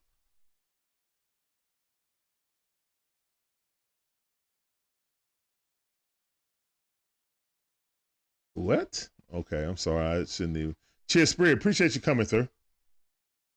What? 8.59 9.09
Okay, 9.33 9.64
I'm 9.64 9.77
sorry. 9.77 10.05
I 10.05 10.25
shouldn't 10.25 10.57
even. 10.57 10.77
Cheers, 11.07 11.31
Spirit. 11.31 11.55
Appreciate 11.55 11.94
you 11.94 12.01
coming 12.01 12.27
through. 12.27 12.49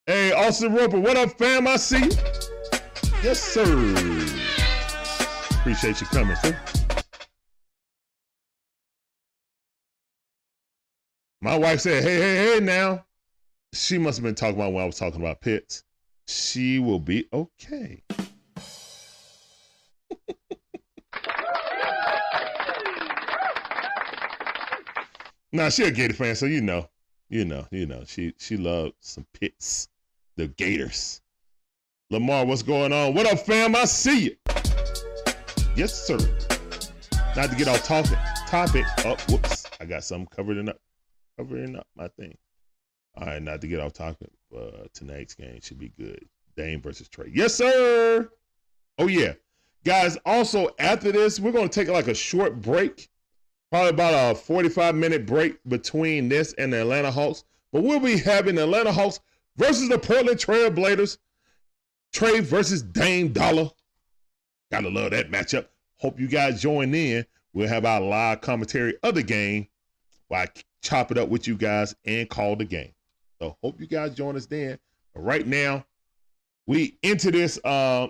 Hey, 0.06 0.32
Austin 0.32 0.74
Roper, 0.74 1.00
what 1.00 1.18
up, 1.18 1.38
fam? 1.38 1.68
I 1.68 1.78
see 1.78 2.06
you. 2.06 2.12
Yes, 3.24 3.42
sir. 3.42 3.64
Appreciate 5.60 6.02
you 6.02 6.08
coming 6.08 6.36
through. 6.38 6.56
My 11.42 11.58
wife 11.58 11.82
said, 11.82 12.04
hey, 12.04 12.18
hey, 12.18 12.54
hey, 12.54 12.60
now. 12.60 13.04
She 13.74 13.98
must 13.98 14.20
have 14.20 14.24
been 14.24 14.36
talking 14.36 14.56
about 14.56 14.74
when 14.74 14.84
I 14.84 14.86
was 14.86 15.00
talking 15.00 15.20
about 15.20 15.42
Pitts. 15.42 15.84
She 16.28 16.78
will 16.78 17.00
be 17.00 17.28
okay. 17.34 18.04
Now 25.52 25.70
she 25.70 25.84
a 25.84 25.92
Gator 25.92 26.14
fan, 26.14 26.36
so 26.36 26.46
you 26.46 26.62
know, 26.62 26.88
you 27.30 27.46
know, 27.46 27.68
you 27.72 27.86
know, 27.86 28.04
she 28.06 28.34
she 28.38 28.58
loves 28.58 28.94
some 29.00 29.26
Pitts, 29.40 29.90
the 30.38 30.48
Gators. 30.48 31.22
Lamar, 32.10 32.46
what's 32.46 32.64
going 32.64 32.92
on? 32.92 33.14
What 33.14 33.26
up, 33.26 33.40
fam? 33.40 33.76
I 33.76 33.86
see 33.86 34.26
you. 34.26 34.36
Yes, 35.76 35.94
sir. 35.94 36.18
Not 37.36 37.50
to 37.50 37.56
get 37.56 37.70
off 37.70 37.84
topic. 37.84 38.18
Topic. 38.48 38.86
Oh, 39.06 39.16
whoops! 39.30 39.66
I 39.80 39.86
got 39.86 40.04
something 40.04 40.28
covered 40.36 40.58
in 40.58 40.70
up 40.70 40.78
covering 41.38 41.78
up 41.78 41.88
my 41.96 42.10
thing. 42.10 42.38
All 43.16 43.28
right, 43.28 43.42
not 43.42 43.62
to 43.62 43.68
get 43.68 43.80
off 43.80 43.94
topic. 43.94 44.30
Tonight's 44.94 45.34
game 45.34 45.60
should 45.62 45.80
be 45.80 45.94
good. 45.98 46.26
Dame 46.58 46.82
versus 46.82 47.08
Trey. 47.08 47.32
Yes, 47.34 47.56
sir. 47.56 48.30
Oh 48.98 49.08
yeah, 49.08 49.34
guys. 49.86 50.18
Also, 50.26 50.70
after 50.80 51.12
this, 51.12 51.40
we're 51.40 51.54
gonna 51.54 51.70
take 51.70 51.88
like 51.88 52.08
a 52.08 52.14
short 52.14 52.62
break, 52.62 53.10
probably 53.72 53.90
about 53.90 54.32
a 54.32 54.36
forty-five 54.36 54.94
minute 54.94 55.26
break 55.26 55.58
between 55.68 56.30
this 56.30 56.54
and 56.54 56.72
the 56.72 56.82
Atlanta 56.82 57.10
Hawks. 57.10 57.44
But 57.74 57.84
we'll 57.84 58.00
be 58.00 58.18
having 58.18 58.56
the 58.56 58.64
Atlanta 58.64 58.92
Hawks 58.92 59.20
versus 59.58 59.90
the 59.90 59.98
Portland 59.98 60.40
Trail 60.40 60.70
Blazers. 60.70 61.18
Trey 62.14 62.42
versus 62.42 62.82
Dame 62.82 63.30
Dollar. 63.30 63.70
Gotta 64.70 64.90
love 64.90 65.12
that 65.12 65.32
matchup. 65.32 65.68
Hope 65.96 66.20
you 66.20 66.28
guys 66.28 66.62
join 66.62 66.94
in. 66.94 67.26
We'll 67.54 67.70
have 67.70 67.86
our 67.86 68.02
live 68.02 68.42
commentary 68.42 68.96
of 69.04 69.16
the 69.16 69.24
game 69.24 69.68
while 70.28 70.46
chop 70.82 71.12
it 71.12 71.18
up 71.18 71.30
with 71.30 71.48
you 71.48 71.56
guys 71.56 71.96
and 72.06 72.30
call 72.30 72.56
the 72.56 72.66
game. 72.66 72.92
So 73.40 73.58
hope 73.64 73.80
you 73.80 73.88
guys 73.88 74.14
join 74.14 74.36
us 74.36 74.46
then. 74.46 74.78
But 75.14 75.22
right 75.22 75.48
now, 75.48 75.86
we 76.68 76.98
into 77.04 77.32
this. 77.32 77.60
Uh, 77.64 78.08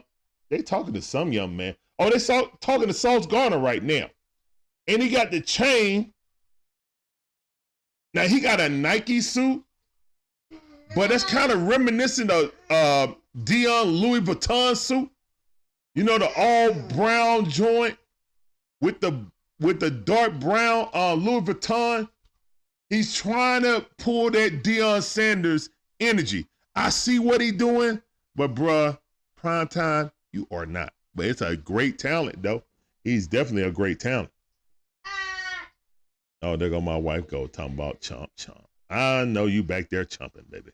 they 0.50 0.62
talking 0.62 0.94
to 0.94 1.02
some 1.02 1.32
young 1.32 1.56
man. 1.56 1.76
Oh, 2.00 2.10
they 2.10 2.20
talking 2.62 2.88
to 2.88 2.94
Sauce 2.94 3.28
Gardner 3.28 3.60
right 3.60 3.84
now, 3.84 4.08
and 4.88 5.02
he 5.02 5.10
got 5.10 5.32
the 5.32 5.42
chain. 5.42 6.14
Now 8.14 8.24
he 8.24 8.40
got 8.40 8.60
a 8.60 8.70
Nike 8.70 9.22
suit, 9.22 9.64
but 10.96 11.10
that's 11.10 11.24
kind 11.24 11.52
of 11.52 11.64
reminiscent 11.68 12.30
of 12.30 12.52
uh, 12.70 13.08
Deion 13.40 14.02
Louis 14.02 14.22
Vuitton 14.22 14.76
suit. 14.76 15.10
You 15.96 16.04
know 16.04 16.18
the 16.18 16.30
all 16.36 16.74
brown 16.96 17.50
joint 17.50 17.98
with 18.82 19.00
the 19.02 19.26
with 19.60 19.80
the 19.80 19.92
dark 19.92 20.40
brown 20.40 20.90
uh, 20.94 21.14
Louis 21.14 21.42
Vuitton. 21.42 22.10
He's 22.90 23.16
trying 23.16 23.64
to 23.64 23.86
pull 23.98 24.32
that 24.32 24.64
Deion 24.64 25.02
Sanders 25.02 25.70
energy. 26.02 26.48
I 26.76 26.90
see 26.90 27.20
what 27.20 27.40
he 27.40 27.52
doing, 27.52 28.02
but 28.36 28.56
bruh, 28.56 28.98
prime 29.38 29.68
time, 29.68 30.12
you 30.34 30.48
are 30.52 30.66
not. 30.66 30.94
But 31.16 31.28
it's 31.28 31.42
a 31.42 31.56
great 31.56 32.00
talent, 32.00 32.42
though. 32.42 32.64
He's 33.04 33.28
definitely 33.28 33.64
a 33.64 33.72
great 33.72 34.00
talent. 34.00 34.30
Oh, 36.42 36.56
there 36.56 36.70
go 36.70 36.82
my 36.82 36.98
wife 36.98 37.28
go 37.28 37.48
talking 37.48 37.76
about 37.76 38.02
chomp 38.02 38.28
chomp. 38.38 38.66
I 38.90 39.24
know 39.26 39.46
you 39.46 39.64
back 39.64 39.90
there 39.90 40.06
chomping, 40.06 40.50
baby. 40.50 40.72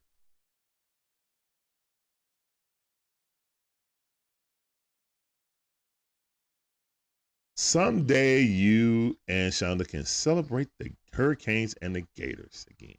Someday 7.55 8.41
you 8.41 9.17
and 9.27 9.51
Shonda 9.51 9.87
can 9.87 10.05
celebrate 10.05 10.69
the 10.79 10.91
Hurricanes 11.11 11.73
and 11.81 11.95
the 11.95 12.05
Gators 12.15 12.65
again. 12.69 12.97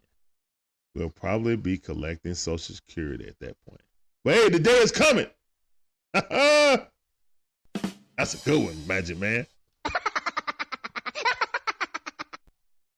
We'll 0.95 1.11
probably 1.11 1.57
be 1.57 1.79
collecting 1.79 2.35
Social 2.35 2.75
Security 2.75 3.29
at 3.29 3.39
that 3.39 3.57
point. 3.65 3.81
But 4.25 4.35
hey, 4.35 4.49
the 4.49 4.59
day 4.59 4.79
is 4.79 4.91
coming. 4.91 5.29
That's 6.13 6.91
a 8.35 8.39
good 8.45 8.65
one, 8.65 8.87
Magic 8.87 9.17
Man. 9.17 9.47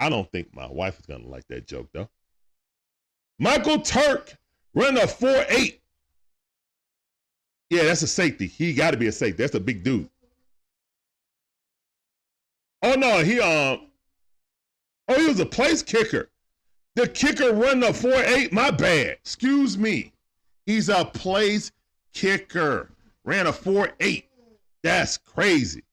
I 0.00 0.08
don't 0.08 0.30
think 0.32 0.54
my 0.54 0.66
wife 0.66 0.98
is 0.98 1.06
gonna 1.06 1.28
like 1.28 1.46
that 1.48 1.66
joke 1.66 1.88
though. 1.92 2.08
Michael 3.38 3.80
Turk 3.80 4.36
running 4.74 5.02
a 5.02 5.06
4-8. 5.06 5.80
Yeah, 7.70 7.84
that's 7.84 8.02
a 8.02 8.08
safety. 8.08 8.48
He 8.48 8.74
got 8.74 8.90
to 8.90 8.96
be 8.96 9.06
a 9.06 9.12
safety. 9.12 9.42
That's 9.42 9.54
a 9.54 9.60
big 9.60 9.84
dude. 9.84 10.10
Oh 12.82 12.94
no, 12.94 13.22
he 13.22 13.40
um. 13.40 13.86
Oh, 15.08 15.20
he 15.20 15.26
was 15.26 15.40
a 15.40 15.46
place 15.46 15.82
kicker. 15.82 16.30
The 16.96 17.06
kicker 17.06 17.52
run 17.52 17.82
a 17.82 17.92
four 17.92 18.12
eight. 18.12 18.52
My 18.52 18.70
bad. 18.70 19.18
Excuse 19.22 19.78
me. 19.78 20.12
He's 20.66 20.88
a 20.88 21.04
place 21.04 21.70
kicker. 22.12 22.90
Ran 23.24 23.46
a 23.46 23.52
four 23.52 23.90
eight. 24.00 24.28
That's 24.82 25.18
crazy. 25.18 25.84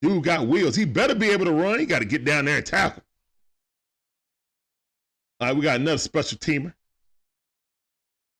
Dude 0.00 0.24
got 0.24 0.46
wheels. 0.46 0.76
He 0.76 0.84
better 0.84 1.14
be 1.14 1.30
able 1.30 1.46
to 1.46 1.52
run. 1.52 1.78
He 1.78 1.86
got 1.86 1.98
to 2.00 2.04
get 2.04 2.24
down 2.24 2.44
there 2.44 2.58
and 2.58 2.66
tackle. 2.66 3.02
All 5.40 5.48
right, 5.48 5.56
we 5.56 5.62
got 5.62 5.80
another 5.80 5.98
special 5.98 6.38
teamer. 6.38 6.74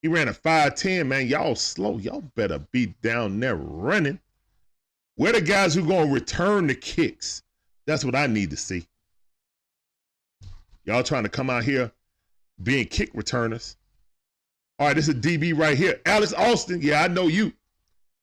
He 0.03 0.09
ran 0.09 0.29
a 0.29 0.33
5'10, 0.33 1.07
man. 1.07 1.27
Y'all 1.27 1.57
slow. 1.57 1.99
Y'all 1.99 2.21
better 2.37 2.61
be 2.71 2.95
down 3.03 3.41
there 3.41 3.57
running. 3.57 4.21
Where 5.17 5.33
the 5.33 5.41
guys 5.41 5.75
who 5.75 5.85
going 5.85 6.09
to 6.09 6.15
return 6.15 6.69
the 6.69 6.75
kicks? 6.75 7.43
That's 7.87 8.05
what 8.05 8.15
I 8.15 8.29
need 8.29 8.51
to 8.51 8.57
see. 8.57 8.87
Y'all 10.85 11.03
trying 11.03 11.25
to 11.25 11.29
come 11.29 11.51
out 11.51 11.65
here 11.65 11.91
being 12.63 12.87
kick 12.87 13.11
returners. 13.15 13.77
All 14.79 14.87
right, 14.87 14.95
this 14.95 15.09
is 15.09 15.17
DB 15.17 15.59
right 15.59 15.77
here. 15.77 16.01
Alex 16.07 16.33
Austin. 16.33 16.81
Yeah, 16.81 17.03
I 17.03 17.09
know 17.09 17.27
you. 17.27 17.53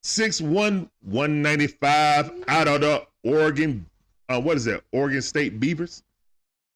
6'1, 0.05 0.87
195 1.01 2.43
out 2.47 2.67
of 2.67 2.81
the 2.81 3.07
Oregon. 3.23 3.87
Uh, 4.29 4.39
what 4.39 4.55
is 4.55 4.65
that? 4.65 4.83
Oregon 4.91 5.21
State 5.23 5.59
Beavers? 5.59 6.03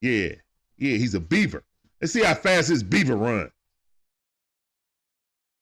Yeah. 0.01 0.29
Yeah, 0.77 0.97
he's 0.97 1.13
a 1.13 1.19
beaver. 1.19 1.63
Let's 2.01 2.11
see 2.11 2.23
how 2.23 2.33
fast 2.33 2.69
his 2.69 2.81
beaver 2.81 3.15
run. 3.15 3.51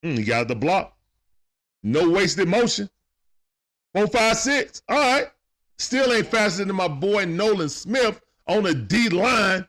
Mm, 0.05 0.17
he 0.17 0.23
got 0.23 0.47
the 0.47 0.55
block. 0.55 0.95
No 1.83 2.09
wasted 2.09 2.47
motion. 2.47 2.89
Four, 3.93 4.07
five, 4.07 4.37
six. 4.37 4.81
All 4.87 4.97
right. 4.97 5.27
Still 5.77 6.13
ain't 6.13 6.27
faster 6.27 6.63
than 6.63 6.75
my 6.75 6.87
boy 6.87 7.25
Nolan 7.25 7.67
Smith 7.67 8.21
on 8.47 8.63
the 8.63 8.75
D 8.75 9.09
line. 9.09 9.67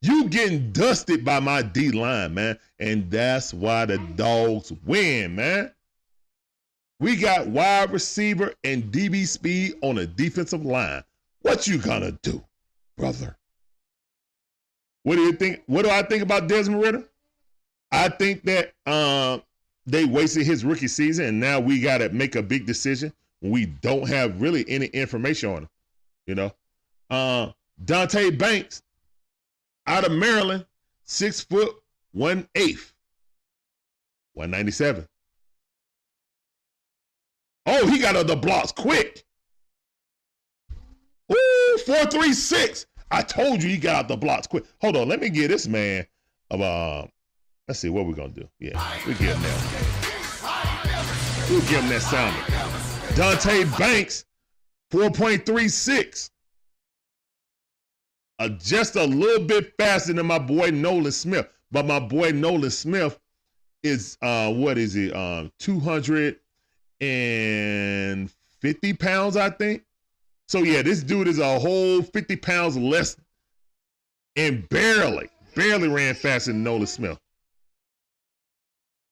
You 0.00 0.28
getting 0.28 0.70
dusted 0.70 1.24
by 1.24 1.40
my 1.40 1.62
D 1.62 1.90
line, 1.90 2.34
man. 2.34 2.58
And 2.78 3.10
that's 3.10 3.52
why 3.52 3.86
the 3.86 3.98
dogs 3.98 4.72
win, 4.84 5.34
man. 5.34 5.72
We 7.02 7.16
got 7.16 7.48
wide 7.48 7.90
receiver 7.90 8.54
and 8.62 8.84
DB 8.84 9.26
speed 9.26 9.74
on 9.82 9.98
a 9.98 10.06
defensive 10.06 10.64
line. 10.64 11.02
What 11.40 11.66
you 11.66 11.78
gonna 11.78 12.12
do, 12.22 12.44
brother? 12.96 13.36
What 15.02 15.16
do 15.16 15.22
you 15.22 15.32
think? 15.32 15.64
What 15.66 15.82
do 15.82 15.90
I 15.90 16.02
think 16.02 16.22
about 16.22 16.46
Desmond 16.46 16.80
Ridder? 16.80 17.02
I 17.90 18.08
think 18.08 18.44
that 18.44 18.74
um, 18.86 19.42
they 19.84 20.04
wasted 20.04 20.46
his 20.46 20.64
rookie 20.64 20.86
season, 20.86 21.24
and 21.24 21.40
now 21.40 21.58
we 21.58 21.80
got 21.80 21.98
to 21.98 22.08
make 22.10 22.36
a 22.36 22.42
big 22.42 22.66
decision 22.66 23.12
we 23.40 23.66
don't 23.66 24.08
have 24.08 24.40
really 24.40 24.64
any 24.68 24.86
information 24.86 25.50
on 25.50 25.56
him. 25.62 25.68
You 26.28 26.36
know, 26.36 26.52
uh, 27.10 27.50
Deonte 27.84 28.38
Banks 28.38 28.80
out 29.88 30.06
of 30.06 30.12
Maryland, 30.12 30.66
six 31.02 31.40
foot 31.40 31.74
one 32.12 32.46
eighth, 32.54 32.92
one 34.34 34.52
ninety 34.52 34.70
seven. 34.70 35.08
Oh, 37.66 37.86
he 37.86 37.98
got 37.98 38.16
other 38.16 38.36
blocks 38.36 38.72
quick. 38.72 39.24
Ooh, 41.32 41.78
four 41.86 42.04
three 42.06 42.32
six. 42.32 42.86
I 43.10 43.22
told 43.22 43.62
you 43.62 43.68
he 43.68 43.76
got 43.76 43.96
out 43.96 44.08
the 44.08 44.16
blocks 44.16 44.46
quick. 44.46 44.64
Hold 44.80 44.96
on, 44.96 45.08
let 45.08 45.20
me 45.20 45.28
get 45.28 45.48
this 45.48 45.66
man. 45.66 46.06
Of, 46.50 46.60
uh, 46.60 47.06
let's 47.68 47.80
see 47.80 47.90
what 47.90 48.06
we're 48.06 48.14
gonna 48.14 48.30
do. 48.30 48.48
Yeah, 48.58 48.82
we 49.06 49.14
give 49.14 49.36
him 49.36 49.42
that. 49.42 51.46
We'll 51.50 51.60
give 51.60 51.82
him 51.82 51.88
that 51.90 52.02
sound. 52.02 52.34
Deonte 53.14 53.78
Banks, 53.78 54.24
4.36. 54.90 56.30
Uh, 58.38 58.48
just 58.48 58.96
a 58.96 59.04
little 59.04 59.46
bit 59.46 59.74
faster 59.78 60.12
than 60.12 60.26
my 60.26 60.38
boy 60.38 60.70
Nolan 60.70 61.12
Smith. 61.12 61.48
But 61.70 61.86
my 61.86 62.00
boy 62.00 62.32
Nolan 62.32 62.70
Smith 62.70 63.18
is 63.82 64.16
uh 64.22 64.52
what 64.52 64.78
is 64.78 64.94
he? 64.94 65.12
Um 65.12 65.52
250 67.02 68.92
pounds, 68.94 69.36
I 69.36 69.50
think. 69.50 69.82
So 70.48 70.62
yeah, 70.62 70.82
this 70.82 71.02
dude 71.02 71.26
is 71.28 71.40
a 71.40 71.58
whole 71.58 72.02
50 72.02 72.36
pounds 72.36 72.76
less 72.76 73.16
and 74.36 74.68
barely, 74.68 75.28
barely 75.54 75.88
ran 75.88 76.14
faster 76.14 76.52
than 76.52 76.62
Nolan 76.62 76.86
Smith. 76.86 77.18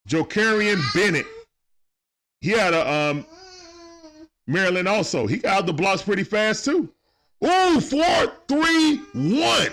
Jakorian 0.07 0.81
Bennett. 0.93 1.25
He 2.39 2.51
had 2.51 2.73
a 2.73 2.89
um 2.89 3.25
Maryland 4.47 4.87
also. 4.87 5.27
He 5.27 5.37
got 5.37 5.57
out 5.57 5.65
the 5.65 5.73
blocks 5.73 6.01
pretty 6.01 6.23
fast 6.23 6.63
too. 6.65 6.89
Ooh, 7.43 7.81
four, 7.81 8.33
three, 8.47 8.97
one. 9.13 9.71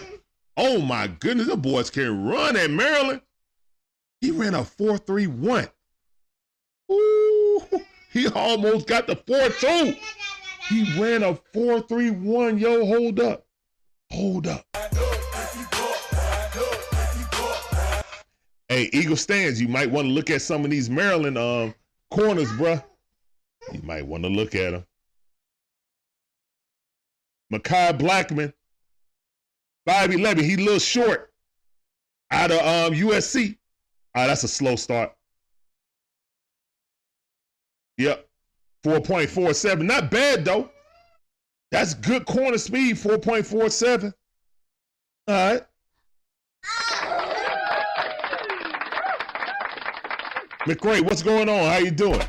Oh 0.56 0.80
my 0.80 1.06
goodness, 1.06 1.46
the 1.46 1.56
boys 1.56 1.88
can 1.90 2.24
run 2.24 2.56
at 2.56 2.70
Maryland. 2.70 3.20
He 4.20 4.32
ran 4.32 4.54
a 4.54 4.62
4-3-1. 4.62 5.70
Ooh, 6.90 7.27
he 8.10 8.28
almost 8.28 8.86
got 8.86 9.06
the 9.06 9.16
4-2. 9.16 9.98
He 10.68 11.00
ran 11.00 11.22
a 11.22 11.34
4-3-1. 11.54 12.60
Yo, 12.60 12.84
hold 12.84 13.20
up. 13.20 13.46
Hold 14.10 14.46
up. 14.46 14.64
Hey, 18.68 18.90
Eagle 18.92 19.16
stands. 19.16 19.60
You 19.60 19.68
might 19.68 19.90
want 19.90 20.06
to 20.06 20.12
look 20.12 20.30
at 20.30 20.42
some 20.42 20.64
of 20.64 20.70
these 20.70 20.90
Maryland 20.90 21.38
um 21.38 21.74
corners, 22.10 22.50
bruh. 22.52 22.82
You 23.72 23.80
might 23.82 24.06
want 24.06 24.24
to 24.24 24.28
look 24.28 24.54
at 24.54 24.74
him. 24.74 24.84
Mekhi 27.52 27.98
Blackmon, 27.98 28.52
5'11. 29.88 30.40
He 30.42 30.54
a 30.54 30.56
little 30.58 30.78
short 30.78 31.32
out 32.30 32.50
of 32.50 32.58
um, 32.58 32.98
USC. 32.98 33.56
Right, 34.14 34.26
that's 34.26 34.44
a 34.44 34.48
slow 34.48 34.76
start. 34.76 35.14
Yep. 37.98 38.26
4.47. 38.84 39.82
Not 39.82 40.10
bad, 40.10 40.44
though. 40.44 40.70
That's 41.70 41.94
good 41.94 42.24
corner 42.24 42.56
speed, 42.58 42.96
4.47. 42.96 44.14
All 45.26 45.34
right. 45.34 45.62
McRae, 50.60 51.02
what's 51.02 51.22
going 51.22 51.48
on? 51.48 51.64
How 51.64 51.78
you 51.78 51.90
doing? 51.90 52.20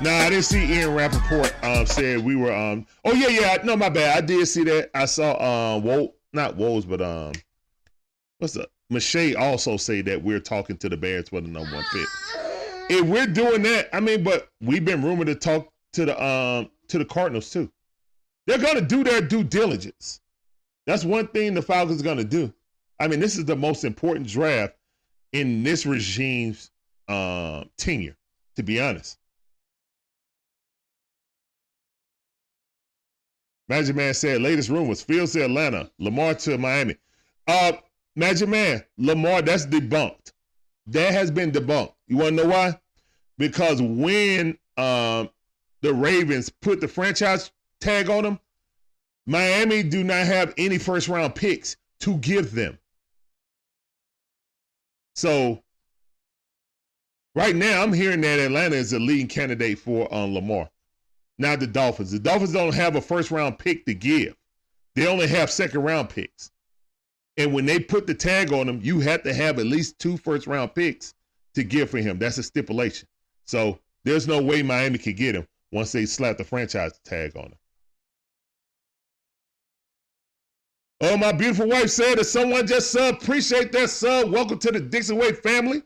Nah, 0.00 0.10
I 0.10 0.30
didn't 0.30 0.44
see 0.44 0.64
Ian 0.72 0.94
Rapoport 0.94 1.52
um 1.62 1.84
said 1.84 2.20
we 2.20 2.34
were 2.34 2.54
um 2.54 2.86
oh 3.04 3.12
yeah, 3.12 3.28
yeah, 3.28 3.58
no, 3.64 3.76
my 3.76 3.90
bad. 3.90 4.16
I 4.16 4.26
did 4.26 4.46
see 4.46 4.64
that. 4.64 4.90
I 4.94 5.04
saw 5.04 5.74
um 5.76 6.08
not 6.32 6.56
Woes, 6.56 6.86
but 6.86 7.02
um 7.02 7.32
what's 8.38 8.56
up? 8.56 8.70
Mache 8.88 9.34
also 9.36 9.76
say 9.76 10.00
that 10.02 10.22
we're 10.22 10.40
talking 10.40 10.78
to 10.78 10.88
the 10.88 10.96
Bears 10.96 11.28
for 11.28 11.40
the 11.40 11.48
number 11.48 11.74
one 11.74 11.84
pick. 11.92 12.49
If 12.90 13.06
we're 13.06 13.28
doing 13.28 13.62
that, 13.62 13.88
I 13.94 14.00
mean, 14.00 14.24
but 14.24 14.48
we've 14.60 14.84
been 14.84 15.00
rumored 15.00 15.28
to 15.28 15.36
talk 15.36 15.72
to 15.92 16.06
the 16.06 16.22
um 16.22 16.70
to 16.88 16.98
the 16.98 17.04
Cardinals 17.04 17.48
too. 17.48 17.70
They're 18.48 18.58
gonna 18.58 18.80
do 18.80 19.04
their 19.04 19.20
due 19.20 19.44
diligence. 19.44 20.20
That's 20.86 21.04
one 21.04 21.28
thing 21.28 21.54
the 21.54 21.62
Falcons 21.62 22.00
are 22.00 22.04
gonna 22.04 22.24
do. 22.24 22.52
I 22.98 23.06
mean, 23.06 23.20
this 23.20 23.38
is 23.38 23.44
the 23.44 23.54
most 23.54 23.84
important 23.84 24.26
draft 24.26 24.74
in 25.32 25.62
this 25.62 25.86
regime's 25.86 26.72
uh, 27.06 27.62
tenure, 27.76 28.16
to 28.56 28.64
be 28.64 28.80
honest. 28.80 29.18
Magic 33.68 33.94
Man 33.94 34.14
said 34.14 34.42
latest 34.42 34.68
rumors: 34.68 35.00
Fields 35.00 35.32
to 35.34 35.44
Atlanta, 35.44 35.88
Lamar 36.00 36.34
to 36.34 36.58
Miami. 36.58 36.96
Uh, 37.46 37.70
Magic 38.16 38.48
Man, 38.48 38.82
Lamar, 38.98 39.42
that's 39.42 39.64
debunked. 39.64 40.32
That 40.86 41.12
has 41.12 41.30
been 41.30 41.52
debunked. 41.52 41.94
You 42.08 42.16
want 42.16 42.36
to 42.36 42.42
know 42.42 42.48
why? 42.48 42.78
Because 43.38 43.80
when 43.80 44.58
um, 44.76 45.30
the 45.80 45.94
Ravens 45.94 46.50
put 46.50 46.80
the 46.80 46.88
franchise 46.88 47.50
tag 47.80 48.10
on 48.10 48.24
them, 48.24 48.40
Miami 49.26 49.82
do 49.82 50.02
not 50.02 50.26
have 50.26 50.54
any 50.58 50.78
first 50.78 51.08
round 51.08 51.34
picks 51.34 51.76
to 52.00 52.16
give 52.18 52.52
them. 52.52 52.78
So 55.14 55.62
right 57.34 57.54
now, 57.54 57.82
I'm 57.82 57.92
hearing 57.92 58.22
that 58.22 58.40
Atlanta 58.40 58.76
is 58.76 58.90
the 58.90 58.98
leading 58.98 59.28
candidate 59.28 59.78
for 59.78 60.12
um, 60.12 60.34
Lamar 60.34 60.70
not 61.40 61.58
the 61.58 61.66
Dolphins. 61.66 62.12
The 62.12 62.18
Dolphins 62.18 62.52
don't 62.52 62.74
have 62.74 62.96
a 62.96 63.00
first 63.00 63.30
round 63.30 63.58
pick 63.58 63.86
to 63.86 63.94
give. 63.94 64.36
They 64.94 65.06
only 65.06 65.26
have 65.26 65.50
second 65.50 65.80
round 65.82 66.10
picks. 66.10 66.50
And 67.36 67.52
when 67.52 67.64
they 67.64 67.78
put 67.78 68.06
the 68.06 68.14
tag 68.14 68.52
on 68.52 68.68
him, 68.68 68.80
you 68.82 69.00
have 69.00 69.22
to 69.22 69.32
have 69.32 69.58
at 69.58 69.66
least 69.66 69.98
two 69.98 70.16
first 70.16 70.46
round 70.46 70.74
picks 70.74 71.14
to 71.54 71.64
give 71.64 71.90
for 71.90 71.98
him. 71.98 72.18
That's 72.18 72.38
a 72.38 72.42
stipulation. 72.42 73.08
So 73.46 73.78
there's 74.04 74.28
no 74.28 74.42
way 74.42 74.62
Miami 74.62 74.98
could 74.98 75.16
get 75.16 75.34
him 75.34 75.46
once 75.72 75.92
they 75.92 76.06
slap 76.06 76.38
the 76.38 76.44
franchise 76.44 76.98
tag 77.04 77.36
on 77.36 77.46
him. 77.46 77.54
Oh, 81.02 81.16
my 81.16 81.32
beautiful 81.32 81.66
wife 81.66 81.88
said 81.88 82.18
that 82.18 82.24
someone 82.24 82.66
just 82.66 82.90
sub. 82.90 83.14
Appreciate 83.22 83.72
that 83.72 83.88
sub. 83.88 84.30
Welcome 84.30 84.58
to 84.58 84.70
the 84.70 84.80
Dixon 84.80 85.16
Way 85.16 85.32
family 85.32 85.82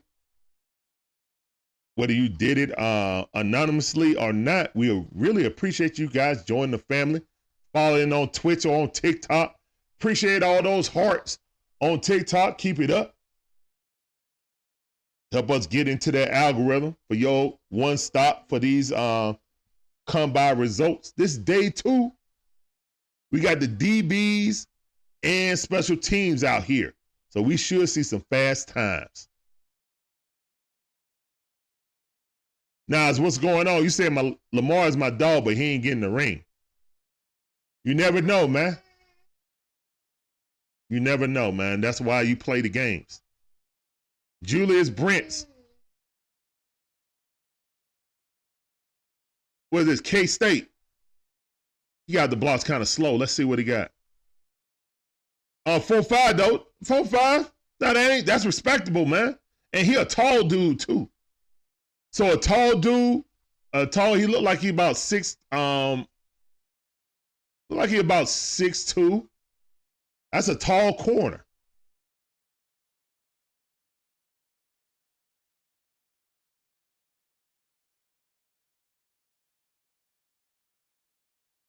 whether 1.95 2.13
you 2.13 2.29
did 2.29 2.57
it 2.57 2.77
uh, 2.77 3.25
anonymously 3.33 4.15
or 4.17 4.33
not, 4.33 4.71
we 4.75 5.05
really 5.13 5.45
appreciate 5.45 5.97
you 5.97 6.07
guys 6.07 6.43
joining 6.43 6.71
the 6.71 6.77
family, 6.77 7.21
following 7.73 8.11
on 8.13 8.29
Twitch 8.29 8.65
or 8.65 8.81
on 8.81 8.91
TikTok. 8.91 9.55
Appreciate 10.05 10.43
all 10.43 10.61
those 10.61 10.87
hearts 10.87 11.39
on 11.79 11.99
TikTok. 11.99 12.59
Keep 12.59 12.79
it 12.79 12.91
up. 12.91 13.15
Help 15.31 15.49
us 15.49 15.65
get 15.65 15.87
into 15.87 16.11
that 16.11 16.29
algorithm 16.29 16.95
for 17.07 17.15
your 17.15 17.57
one 17.69 17.97
stop 17.97 18.47
for 18.47 18.59
these 18.59 18.91
uh, 18.91 19.33
come 20.05 20.31
by 20.31 20.51
results. 20.51 21.11
This 21.17 21.39
day 21.39 21.71
two, 21.71 22.11
we 23.31 23.39
got 23.39 23.59
the 23.59 23.67
DBs 23.67 24.67
and 25.23 25.57
special 25.57 25.97
teams 25.97 26.43
out 26.43 26.63
here. 26.63 26.93
So 27.29 27.41
we 27.41 27.57
should 27.57 27.89
see 27.89 28.03
some 28.03 28.23
fast 28.29 28.67
times. 28.67 29.27
Now, 32.87 33.07
Nas, 33.07 33.19
what's 33.19 33.39
going 33.39 33.67
on? 33.67 33.81
You 33.81 33.89
said 33.89 34.13
my 34.13 34.37
Lamar 34.53 34.85
is 34.85 34.97
my 34.97 35.09
dog, 35.09 35.45
but 35.45 35.57
he 35.57 35.63
ain't 35.63 35.81
getting 35.81 36.01
the 36.01 36.11
ring. 36.11 36.43
You 37.83 37.95
never 37.95 38.21
know, 38.21 38.47
man. 38.47 38.77
You 40.89 40.99
never 40.99 41.27
know, 41.27 41.51
man. 41.51 41.81
That's 41.81 41.99
why 41.99 42.21
you 42.21 42.35
play 42.35 42.61
the 42.61 42.69
games. 42.69 43.21
Julius 44.43 44.89
Brents. 44.89 45.47
What 49.71 49.81
is 49.81 49.87
this? 49.87 50.01
K 50.01 50.25
State. 50.25 50.69
He 52.07 52.13
got 52.13 52.29
the 52.29 52.35
blocks 52.35 52.63
kind 52.63 52.81
of 52.81 52.87
slow. 52.87 53.15
Let's 53.15 53.31
see 53.31 53.43
what 53.43 53.59
he 53.59 53.65
got. 53.65 53.91
Uh, 55.65 55.79
four 55.79 56.03
five 56.03 56.37
though. 56.37 56.67
Four 56.83 57.05
five. 57.05 57.51
That 57.79 57.97
ain't. 57.97 58.25
That's 58.25 58.45
respectable, 58.45 59.05
man. 59.05 59.37
And 59.73 59.85
he 59.85 59.95
a 59.95 60.05
tall 60.05 60.43
dude 60.43 60.79
too. 60.79 61.09
So 62.15 62.31
a 62.31 62.37
tall 62.37 62.77
dude, 62.77 63.25
a 63.73 63.85
tall, 63.85 64.13
he 64.13 64.25
looked 64.25 64.43
like 64.43 64.59
he 64.59 64.69
about 64.69 64.95
six, 64.95 65.35
um, 65.51 66.07
look 67.69 67.79
like 67.79 67.89
he 67.89 67.97
about 67.97 68.29
six 68.29 68.85
two. 68.85 69.27
That's 70.35 70.49
a 70.49 70.55
tall 70.55 70.93
corner. 70.95 71.45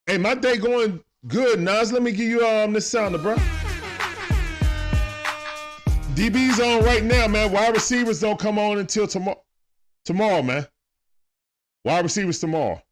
Hey, 0.08 0.18
my 0.18 0.34
day 0.34 0.56
going 0.56 1.00
good, 1.28 1.60
Nas. 1.60 1.92
Let 1.92 2.02
me 2.02 2.10
give 2.10 2.26
you 2.26 2.44
um 2.44 2.72
this 2.72 2.90
sounder, 2.90 3.18
bro. 3.18 3.36
DB's 6.16 6.58
on 6.58 6.82
right 6.84 7.04
now, 7.04 7.28
man. 7.28 7.52
Wide 7.52 7.72
receivers 7.72 8.18
don't 8.18 8.36
come 8.36 8.58
on 8.58 8.78
until 8.78 9.06
tomorrow. 9.06 9.44
Tomorrow, 10.04 10.42
man. 10.42 10.66
Wide 11.84 12.02
receivers 12.02 12.40
tomorrow. 12.40 12.82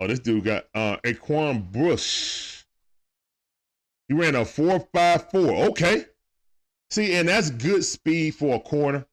Oh, 0.00 0.06
this 0.06 0.18
dude 0.18 0.44
got 0.44 0.64
uh 0.74 0.96
Aquan 1.04 1.70
Bush. 1.70 2.64
He 4.08 4.14
ran 4.14 4.34
a 4.34 4.40
4.54. 4.40 5.68
Okay. 5.68 6.06
See, 6.90 7.14
and 7.14 7.28
that's 7.28 7.50
good 7.50 7.84
speed 7.84 8.34
for 8.34 8.56
a 8.56 8.60
corner. 8.60 9.06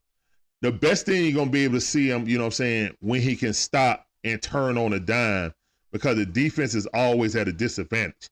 The 0.61 0.71
best 0.71 1.05
thing 1.05 1.23
you're 1.23 1.35
gonna 1.35 1.51
be 1.51 1.65
able 1.65 1.75
to 1.75 1.81
see 1.81 2.09
him, 2.09 2.27
you 2.27 2.37
know 2.37 2.45
what 2.45 2.47
I'm 2.47 2.51
saying, 2.53 2.97
when 2.99 3.21
he 3.21 3.35
can 3.35 3.53
stop 3.53 4.07
and 4.23 4.41
turn 4.41 4.77
on 4.77 4.93
a 4.93 4.99
dime 4.99 5.53
because 5.91 6.15
the 6.15 6.25
defense 6.25 6.73
is 6.73 6.87
always 6.87 7.35
at 7.35 7.47
a 7.47 7.53
disadvantage. 7.53 8.29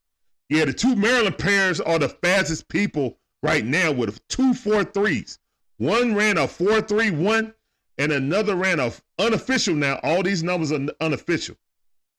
Yeah, 0.49 0.65
the 0.65 0.73
two 0.73 0.95
Maryland 0.95 1.37
pairs 1.37 1.79
are 1.79 1.99
the 1.99 2.09
fastest 2.09 2.67
people 2.67 3.19
right 3.43 3.65
now 3.65 3.91
with 3.91 4.25
two 4.27 4.53
four 4.53 4.83
threes. 4.83 5.39
One 5.77 6.15
ran 6.15 6.37
a 6.37 6.47
431 6.47 7.53
and 7.97 8.11
another 8.11 8.55
ran 8.55 8.79
a 8.79 8.91
unofficial 9.19 9.75
now. 9.75 9.99
All 10.03 10.23
these 10.23 10.43
numbers 10.43 10.71
are 10.71 10.87
unofficial. 11.01 11.55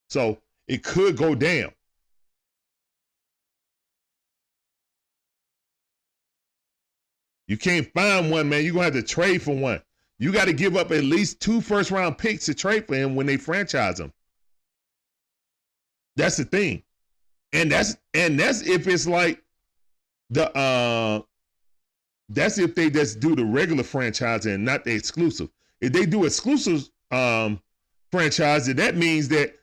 So 0.09 0.39
it 0.69 0.83
could 0.83 1.17
go 1.17 1.35
down. 1.35 1.73
You 7.49 7.57
can't 7.57 7.87
find 7.93 8.31
one, 8.31 8.49
man. 8.49 8.65
You're 8.65 8.75
going 8.75 8.91
to 8.91 8.97
have 8.97 9.07
to 9.07 9.15
trade 9.15 9.43
for 9.43 9.55
one. 9.55 9.81
You 10.19 10.33
got 10.33 10.47
to 10.47 10.53
give 10.53 10.77
up 10.77 10.91
at 10.91 11.05
least 11.05 11.41
two 11.41 11.61
first 11.61 11.91
round 11.91 12.19
picks 12.19 12.47
to 12.47 12.55
trade 12.55 12.87
for 12.87 12.97
him 12.97 13.15
when 13.15 13.27
they 13.27 13.37
franchise 13.37 14.01
him. 14.01 14.13
That's 16.17 16.37
the 16.37 16.45
thing. 16.45 16.83
And 17.53 17.71
that's 17.71 17.97
and 18.15 18.41
that's 18.41 18.63
if 18.63 18.89
it's 18.89 19.07
like 19.07 19.43
the 20.31 20.55
uh 20.57 21.21
that's 22.29 22.59
if 22.59 22.75
they 22.75 22.91
just 22.91 23.21
do 23.21 23.37
the 23.37 23.45
regular 23.45 23.85
franchise 23.85 24.47
and 24.47 24.65
not 24.65 24.85
the 24.85 24.93
exclusive. 24.93 25.49
If 25.81 25.93
they 25.93 26.07
do 26.07 26.25
exclusive 26.25 26.89
um, 27.11 27.61
franchise, 28.11 28.67
that 28.67 28.97
means 28.97 29.29
that 29.29 29.55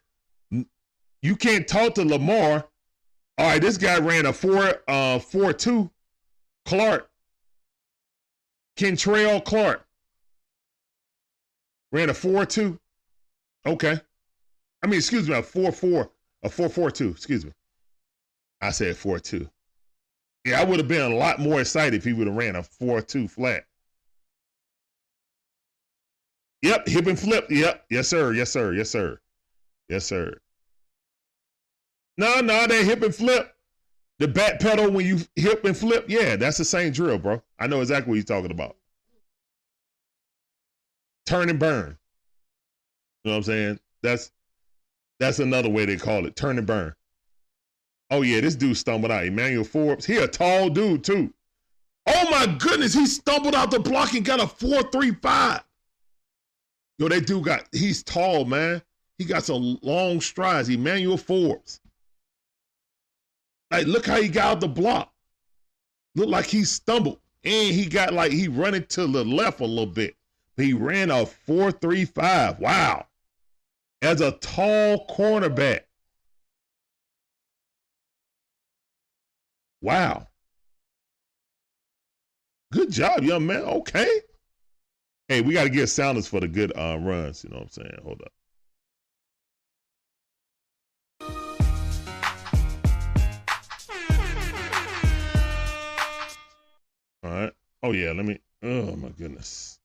you 1.23 1.35
can't 1.35 1.67
talk 1.67 1.95
to 1.95 2.05
Lamar. 2.05 2.67
All 3.39 3.47
right, 3.47 3.59
this 3.59 3.77
guy 3.77 3.97
ran 3.97 4.27
a 4.27 4.33
four 4.33 4.83
uh 4.87 5.17
four 5.17 5.53
two. 5.53 5.89
Clark. 6.65 7.09
Kei'Trel 8.77 9.43
Clark. 9.43 9.85
Ran 11.91 12.09
a 12.09 12.13
four 12.13 12.45
two. 12.45 12.79
Okay. 13.65 13.99
I 14.83 14.87
mean, 14.87 14.97
excuse 14.97 15.27
me, 15.27 15.35
a 15.35 15.41
four 15.41 15.71
four, 15.71 16.11
a 16.43 16.49
four 16.49 16.69
four 16.69 16.91
two. 16.91 17.09
Excuse 17.09 17.43
me. 17.43 17.53
I 18.61 18.69
said 18.69 18.95
four 18.95 19.17
two. 19.19 19.49
Yeah, 20.45 20.59
I 20.59 20.65
would 20.65 20.79
have 20.79 20.87
been 20.87 21.11
a 21.11 21.15
lot 21.15 21.39
more 21.39 21.61
excited 21.61 21.93
if 21.95 22.03
he 22.03 22.11
would 22.11 22.27
have 22.27 22.35
ran 22.35 22.57
a 22.57 22.63
4-2 22.63 23.29
flat. 23.29 23.65
Yep, 26.61 26.87
hip 26.87 27.07
and 27.07 27.19
flip. 27.19 27.47
Yep. 27.49 27.85
Yes, 27.89 28.09
sir. 28.09 28.33
Yes, 28.33 28.51
sir. 28.51 28.73
Yes, 28.73 28.89
sir. 28.89 29.19
Yes, 29.87 30.05
sir. 30.05 30.37
No, 32.17 32.41
no, 32.41 32.67
that 32.67 32.85
hip 32.85 33.01
and 33.01 33.13
flip. 33.13 33.55
The 34.19 34.27
back 34.27 34.59
pedal 34.59 34.91
when 34.91 35.05
you 35.05 35.19
hip 35.35 35.65
and 35.65 35.75
flip. 35.75 36.05
Yeah, 36.07 36.35
that's 36.35 36.57
the 36.57 36.65
same 36.65 36.91
drill, 36.91 37.17
bro. 37.17 37.41
I 37.59 37.67
know 37.67 37.81
exactly 37.81 38.09
what 38.09 38.15
you're 38.15 38.23
talking 38.23 38.51
about. 38.51 38.77
Turn 41.25 41.49
and 41.49 41.59
burn. 41.59 41.97
You 43.23 43.31
know 43.31 43.31
what 43.31 43.37
I'm 43.37 43.43
saying? 43.43 43.79
That's 44.01 44.31
that's 45.19 45.39
another 45.39 45.69
way 45.69 45.85
they 45.85 45.95
call 45.95 46.25
it. 46.25 46.35
Turn 46.35 46.57
and 46.57 46.67
burn. 46.67 46.93
Oh 48.11 48.21
yeah, 48.21 48.41
this 48.41 48.55
dude 48.55 48.77
stumbled 48.77 49.11
out. 49.11 49.25
Emmanuel 49.25 49.63
Forbes. 49.63 50.05
He 50.05 50.17
a 50.17 50.27
tall 50.27 50.69
dude 50.69 51.03
too. 51.03 51.33
Oh 52.05 52.29
my 52.29 52.45
goodness, 52.59 52.93
he 52.93 53.05
stumbled 53.05 53.55
out 53.55 53.71
the 53.71 53.79
block 53.79 54.13
and 54.13 54.25
got 54.25 54.41
a 54.41 54.47
four 54.47 54.83
three 54.91 55.11
five. 55.11 55.63
Yo, 56.99 57.07
that 57.07 57.25
dude 57.25 57.45
got 57.45 57.67
he's 57.71 58.03
tall, 58.03 58.45
man. 58.45 58.81
He 59.17 59.25
got 59.25 59.43
some 59.43 59.79
long 59.81 60.21
strides. 60.21 60.69
Emmanuel 60.69 61.17
Forbes. 61.17 61.79
Like, 63.73 63.87
look 63.87 64.05
how 64.05 64.21
he 64.21 64.29
got 64.29 64.45
out 64.45 64.59
the 64.61 64.67
block. 64.67 65.11
Looked 66.13 66.29
like 66.29 66.45
he 66.45 66.63
stumbled. 66.63 67.19
And 67.43 67.73
he 67.73 67.87
got 67.87 68.13
like 68.13 68.31
he 68.31 68.47
running 68.47 68.85
to 68.89 69.07
the 69.07 69.25
left 69.25 69.61
a 69.61 69.65
little 69.65 69.87
bit. 69.87 70.15
He 70.55 70.73
ran 70.73 71.09
a 71.09 71.25
4-3-5. 71.25 72.59
Wow. 72.59 73.07
As 74.03 74.21
a 74.21 74.33
tall 74.33 75.07
cornerback. 75.07 75.81
Wow. 79.81 80.27
Good 82.71 82.91
job, 82.91 83.23
young 83.23 83.47
man. 83.47 83.63
Okay. 83.63 84.21
Hey, 85.27 85.41
we 85.41 85.55
got 85.55 85.63
to 85.63 85.69
get 85.69 85.87
sounders 85.87 86.27
for 86.27 86.39
the 86.39 86.47
good 86.47 86.71
uh, 86.77 86.99
runs. 87.01 87.43
You 87.43 87.49
know 87.49 87.57
what 87.57 87.63
I'm 87.63 87.69
saying? 87.69 87.97
Hold 88.03 88.21
up. 88.21 88.31
Oh 97.83 97.91
yeah. 97.91 98.13
Let 98.13 98.25
me. 98.25 98.39
Oh 98.63 98.95
my 98.95 99.09
goodness. 99.09 99.77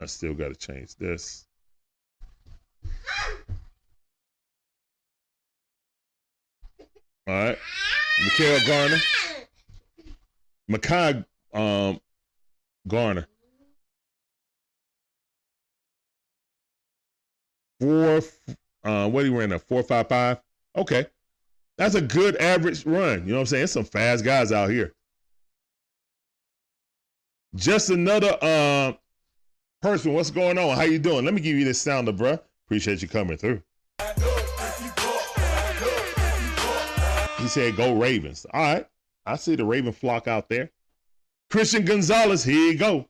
I 0.00 0.06
still 0.06 0.34
got 0.34 0.48
to 0.48 0.54
change 0.54 0.94
this. 0.96 1.46
All 7.26 7.34
right. 7.34 7.58
Mekhi 8.20 8.66
Garner. 8.66 8.96
Mekhi 10.70 11.24
um, 11.54 12.00
Garner. 12.86 13.26
Four, 17.80 18.20
uh, 18.84 19.08
what 19.08 19.24
you 19.24 19.38
ran 19.38 19.52
a 19.52 19.58
four 19.58 19.82
five 19.82 20.08
five? 20.08 20.40
Okay, 20.76 21.06
that's 21.76 21.94
a 21.94 22.00
good 22.00 22.36
average 22.36 22.84
run. 22.84 23.20
You 23.20 23.28
know 23.28 23.34
what 23.34 23.40
I'm 23.40 23.46
saying? 23.46 23.60
There's 23.60 23.72
some 23.72 23.84
fast 23.84 24.24
guys 24.24 24.50
out 24.50 24.70
here. 24.70 24.94
Just 27.54 27.90
another 27.90 28.36
uh, 28.42 28.92
person. 29.80 30.12
What's 30.12 30.30
going 30.30 30.58
on? 30.58 30.76
How 30.76 30.82
you 30.82 30.98
doing? 30.98 31.24
Let 31.24 31.34
me 31.34 31.40
give 31.40 31.56
you 31.56 31.64
this 31.64 31.80
sounder, 31.80 32.12
bruh. 32.12 32.40
Appreciate 32.66 33.00
you 33.00 33.08
coming 33.08 33.38
through. 33.38 33.62
He 37.38 37.48
said, 37.48 37.76
"Go 37.76 37.94
Ravens." 37.94 38.46
All 38.52 38.60
right, 38.60 38.86
I 39.24 39.36
see 39.36 39.56
the 39.56 39.64
Raven 39.64 39.92
flock 39.92 40.28
out 40.28 40.48
there. 40.48 40.70
Christian 41.50 41.84
Gonzalez, 41.84 42.44
here 42.44 42.72
you 42.72 42.78
go. 42.78 43.08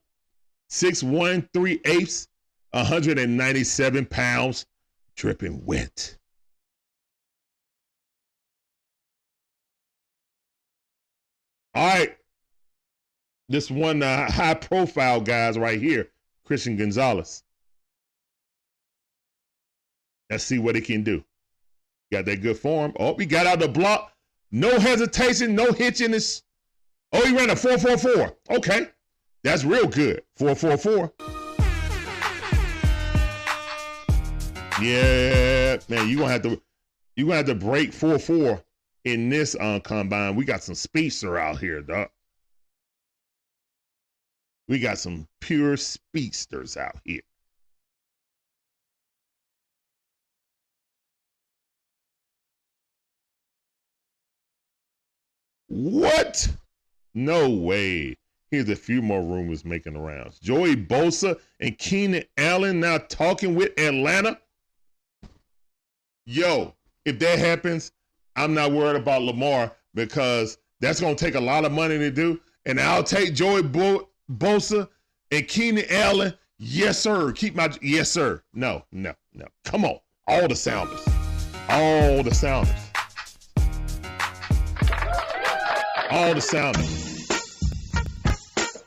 Six 0.69 1.03
one 1.03 1.49
three 1.53 1.81
eighths, 1.83 2.29
197 2.71 4.05
pounds, 4.05 4.65
dripping 5.15 5.65
wet. 5.65 6.15
All 11.75 11.87
right. 11.87 12.15
This 13.49 13.71
one 13.71 14.03
uh, 14.03 14.31
high 14.31 14.53
profile 14.53 15.19
guys 15.19 15.57
right 15.57 15.81
here, 15.81 16.09
Christian 16.45 16.77
Gonzalez. 16.77 17.43
Let's 20.29 20.43
see 20.43 20.59
what 20.59 20.75
he 20.75 20.81
can 20.81 21.03
do. 21.03 21.23
Got 22.11 22.25
that 22.25 22.41
good 22.41 22.57
form. 22.57 22.93
Oh, 22.99 23.15
he 23.17 23.25
got 23.25 23.47
out 23.47 23.59
the 23.59 23.67
block. 23.67 24.13
No 24.51 24.79
hesitation, 24.79 25.55
no 25.55 25.71
hitching. 25.71 26.11
This. 26.11 26.43
Oh, 27.11 27.25
he 27.25 27.35
ran 27.35 27.49
a 27.49 27.55
444. 27.55 28.57
Okay. 28.57 28.87
That's 29.43 29.63
real 29.63 29.87
good. 29.87 30.21
444. 30.37 31.13
Yeah, 34.81 35.77
man, 35.89 36.07
you 36.07 36.19
gonna 36.19 36.31
have 36.31 36.43
to 36.43 36.61
you 37.15 37.25
gonna 37.25 37.37
have 37.37 37.45
to 37.47 37.55
break 37.55 37.91
4-4 37.91 38.63
in 39.03 39.29
this 39.29 39.55
uh, 39.59 39.79
combine. 39.81 40.35
We 40.35 40.45
got 40.45 40.63
some 40.63 40.75
speedster 40.75 41.37
out 41.37 41.59
here, 41.59 41.81
dog. 41.81 42.09
We 44.69 44.77
got 44.77 44.99
some 44.99 45.27
pure 45.41 45.75
speedsters 45.77 46.77
out 46.77 46.95
here. 47.03 47.21
What? 55.67 56.47
No 57.15 57.49
way. 57.49 58.15
Here's 58.51 58.69
a 58.69 58.75
few 58.75 59.01
more 59.01 59.23
rumors 59.23 59.65
making 59.65 59.93
the 59.93 59.99
rounds. 59.99 60.39
Joey 60.39 60.75
Bosa 60.75 61.39
and 61.59 61.75
Keenan 61.79 62.25
Allen 62.37 62.79
now 62.79 62.99
talking 62.99 63.55
with 63.55 63.71
Atlanta. 63.79 64.39
Yo, 66.27 66.75
if 67.05 67.17
that 67.17 67.39
happens, 67.39 67.91
I'm 68.35 68.53
not 68.53 68.71
worried 68.71 69.01
about 69.01 69.23
Lamar 69.23 69.75
because 69.95 70.59
that's 70.79 70.99
going 70.99 71.15
to 71.15 71.25
take 71.25 71.35
a 71.35 71.39
lot 71.39 71.65
of 71.65 71.71
money 71.71 71.97
to 71.97 72.11
do. 72.11 72.39
And 72.67 72.79
I'll 72.79 73.03
take 73.03 73.33
Joey 73.33 73.63
Bo- 73.63 74.08
Bosa 74.29 74.87
and 75.31 75.47
Keenan 75.47 75.85
Allen. 75.89 76.33
Yes, 76.57 76.99
sir. 76.99 77.31
Keep 77.31 77.55
my 77.55 77.71
yes, 77.81 78.09
sir. 78.11 78.43
No, 78.53 78.83
no, 78.91 79.13
no. 79.33 79.45
Come 79.65 79.85
on. 79.85 79.99
All 80.27 80.47
the 80.47 80.55
sounders. 80.55 81.01
All 81.69 82.23
the 82.23 82.33
sounders. 82.33 82.75
All 86.11 86.33
the 86.33 86.41
sounders. 86.41 87.27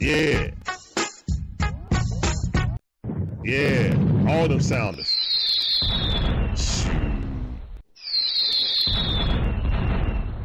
Yeah. 0.00 0.50
Yeah. 3.44 3.96
All 4.28 4.48
them 4.48 4.60
sounders. 4.60 5.16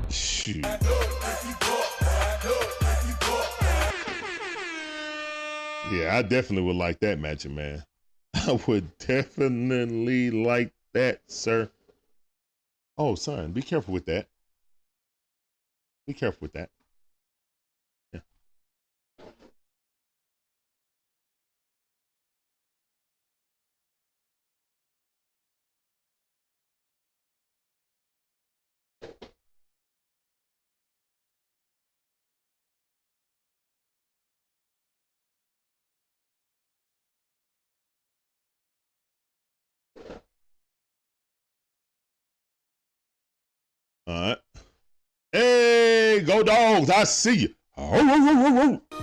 Shoot. 0.09 0.65
Yeah, 6.07 6.19
I 6.19 6.21
definitely 6.21 6.65
would 6.67 6.77
like 6.77 7.01
that, 7.01 7.19
Magic 7.19 7.51
Man. 7.51 7.83
I 8.33 8.57
would 8.65 8.97
definitely 8.97 10.31
like 10.31 10.71
that, 10.93 11.19
sir. 11.27 11.69
Oh, 12.97 13.15
son, 13.15 13.51
be 13.51 13.61
careful 13.61 13.93
with 13.93 14.05
that. 14.05 14.29
Be 16.05 16.13
careful 16.13 16.39
with 16.43 16.53
that. 16.53 16.69
Go 46.37 46.43
dogs. 46.43 46.89
I 46.89 47.03
see 47.03 47.35
you. 47.35 47.55
Oh, 47.77 47.89
oh, 47.93 48.81
oh, 48.91 48.97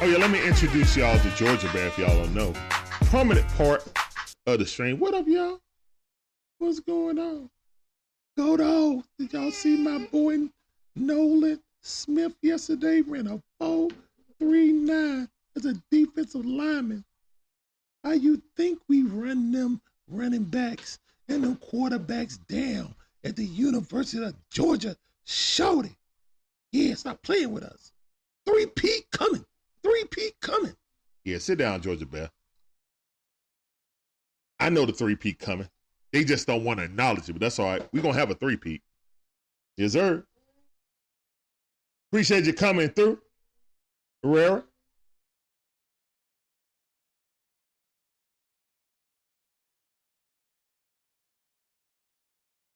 oh, 0.00 0.06
yeah, 0.06 0.18
let 0.18 0.30
me 0.30 0.46
introduce 0.46 0.96
y'all 0.96 1.18
to 1.18 1.30
Georgia 1.30 1.68
Bear 1.72 1.86
if 1.88 1.98
y'all 1.98 2.16
don't 2.16 2.34
know. 2.34 2.52
Prominent 3.06 3.46
part 3.56 3.86
of 4.46 4.58
the 4.58 4.66
stream. 4.66 4.98
What 4.98 5.14
up, 5.14 5.26
y'all? 5.26 5.60
What's 6.58 6.80
going 6.80 7.18
on? 7.18 7.50
Go 8.36 8.56
dogs. 8.56 9.06
Did 9.18 9.32
y'all 9.32 9.50
see 9.50 9.76
my 9.76 10.06
boy 10.06 10.48
Nolan 10.96 11.60
Smith 11.82 12.34
yesterday? 12.42 13.00
Ran 13.02 13.26
a 13.26 13.40
4 13.60 13.88
3 14.38 14.72
9 14.72 15.28
as 15.56 15.64
a 15.66 15.74
defensive 15.90 16.44
lineman. 16.44 17.04
How 18.04 18.12
you 18.12 18.42
think 18.56 18.78
we 18.88 19.02
run 19.02 19.52
them 19.52 19.80
running 20.08 20.44
backs 20.44 20.98
and 21.28 21.42
them 21.42 21.56
quarterbacks 21.56 22.38
down 22.48 22.94
at 23.22 23.36
the 23.36 23.44
University 23.44 24.22
of 24.22 24.34
Georgia? 24.50 24.96
Showed 25.26 25.86
it. 25.86 25.92
Yeah, 26.74 26.94
stop 26.94 27.22
playing 27.22 27.52
with 27.52 27.62
us. 27.62 27.92
Three 28.44 28.66
P 28.66 29.02
coming. 29.12 29.44
Three 29.84 30.04
P 30.10 30.32
coming. 30.42 30.74
Yeah, 31.24 31.38
sit 31.38 31.58
down, 31.58 31.80
Georgia 31.80 32.04
Bear. 32.04 32.28
I 34.58 34.70
know 34.70 34.84
the 34.84 34.92
three 34.92 35.14
P 35.14 35.34
coming. 35.34 35.68
They 36.12 36.24
just 36.24 36.48
don't 36.48 36.64
want 36.64 36.80
to 36.80 36.86
acknowledge 36.86 37.28
it, 37.28 37.34
but 37.34 37.40
that's 37.40 37.60
all 37.60 37.66
right. 37.66 37.88
We're 37.92 38.02
gonna 38.02 38.18
have 38.18 38.32
a 38.32 38.34
three 38.34 38.56
P. 38.56 38.82
Yes, 39.76 39.92
sir. 39.92 40.24
Appreciate 42.10 42.44
you 42.44 42.52
coming 42.52 42.88
through, 42.88 43.20
Herrera. 44.24 44.64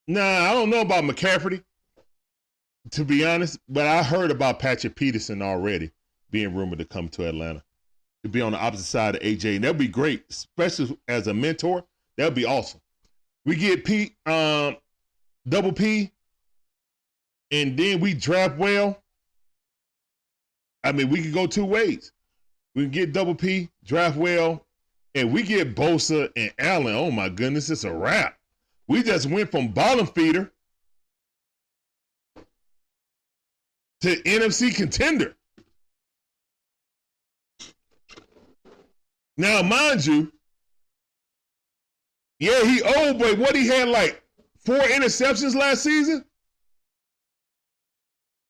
Nah, 0.07 0.23
I 0.23 0.55
don't 0.55 0.71
know 0.71 0.83
about 0.83 1.03
McCaffrey, 1.03 1.65
to 2.93 3.05
be 3.05 3.25
honest, 3.25 3.59
but 3.69 3.87
I 3.87 4.03
heard 4.03 4.31
about 4.31 4.59
Patrick 4.59 4.97
Peterson 4.97 5.43
already 5.43 5.91
being 6.31 6.55
rumored 6.55 6.79
to 6.79 6.85
come 6.85 7.09
to 7.11 7.29
Atlanta. 7.29 7.63
to 8.25 8.29
be 8.29 8.41
on 8.41 8.53
the 8.53 8.59
opposite 8.59 8.85
side 8.85 9.15
of 9.15 9.23
AJ, 9.23 9.57
and 9.57 9.65
that'd 9.65 9.79
be 9.79 9.87
great, 9.87 10.25
especially 10.29 10.99
as 11.07 11.29
a 11.29 11.35
mentor. 11.35 11.85
That'd 12.17 12.35
be 12.35 12.45
awesome. 12.45 12.81
We 13.45 13.55
get 13.55 13.85
P, 13.85 14.17
um, 14.27 14.77
double 15.49 15.73
P, 15.73 16.11
and 17.53 17.77
then 17.77 18.01
we 18.01 18.15
draft 18.15 18.59
well. 18.59 19.01
I 20.83 20.93
mean, 20.93 21.11
we 21.11 21.23
could 21.23 21.33
go 21.33 21.47
two 21.47 21.65
ways. 21.65 22.13
We 22.75 22.83
can 22.83 22.91
get 22.91 23.13
double 23.13 23.35
P, 23.35 23.71
draft 23.85 24.17
well, 24.17 24.67
and 25.15 25.33
we 25.33 25.43
get 25.43 25.75
Bosa 25.77 26.31
and 26.37 26.53
Allen. 26.59 26.95
Oh 26.95 27.11
my 27.11 27.29
goodness, 27.29 27.71
it's 27.71 27.85
a 27.85 27.93
wrap. 27.93 28.37
We 28.89 29.03
just 29.03 29.27
went 29.27 29.51
from 29.51 29.69
bottom 29.69 30.07
feeder 30.07 30.51
to 34.01 34.17
NFC 34.23 34.75
contender. 34.75 35.35
Now, 39.37 39.63
mind 39.63 40.05
you, 40.05 40.33
yeah, 42.41 42.65
he 42.65 42.83
old, 42.83 43.19
but 43.19 43.39
what 43.39 43.57
he 43.57 43.67
had 43.67 43.89
like 43.89 44.23
four 44.65 44.79
interceptions 44.79 45.55
last 45.55 45.83
season. 45.83 46.25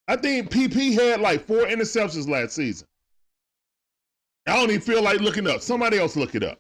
I 0.08 0.16
think 0.16 0.50
PP 0.50 0.94
had 0.94 1.20
like 1.20 1.46
four 1.46 1.64
interceptions 1.64 2.28
last 2.28 2.54
season. 2.54 2.86
I 4.46 4.56
don't 4.56 4.70
even 4.70 4.80
feel 4.80 5.02
like 5.02 5.20
looking 5.20 5.46
up. 5.46 5.60
Somebody 5.60 5.98
else 5.98 6.16
look 6.16 6.34
it 6.34 6.42
up. 6.42 6.58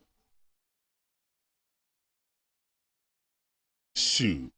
Shoot. 3.96 4.52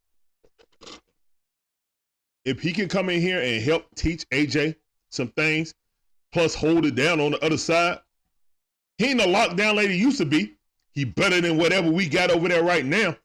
If 2.45 2.61
he 2.61 2.73
can 2.73 2.89
come 2.89 3.11
in 3.11 3.21
here 3.21 3.41
and 3.41 3.63
help 3.63 3.87
teach 3.95 4.29
AJ 4.31 4.77
some 5.11 5.29
things, 5.29 5.75
plus 6.33 6.55
hold 6.55 6.87
it 6.87 6.95
down 6.95 7.21
on 7.21 7.33
the 7.33 7.45
other 7.45 7.59
side, 7.59 7.99
he 8.99 9.07
ain't 9.07 9.21
a 9.21 9.25
lockdown 9.25 9.77
lady 9.77 9.97
used 9.97 10.19
to 10.19 10.25
be. 10.25 10.57
He 10.93 11.05
better 11.05 11.41
than 11.41 11.57
whatever 11.57 11.91
we 11.91 12.09
got 12.09 12.31
over 12.31 12.49
there 12.49 12.63
right 12.63 12.85
now. 12.85 13.17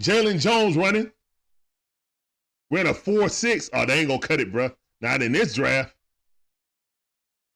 Jaylon 0.00 0.40
Jones 0.40 0.76
running. 0.76 1.10
Ran 2.70 2.86
a 2.86 2.94
4-6. 2.94 3.70
Oh, 3.72 3.86
they 3.86 4.00
ain't 4.00 4.08
gonna 4.08 4.20
cut 4.20 4.40
it, 4.40 4.50
bro. 4.52 4.70
Not 5.00 5.22
in 5.22 5.32
this 5.32 5.54
draft. 5.54 5.94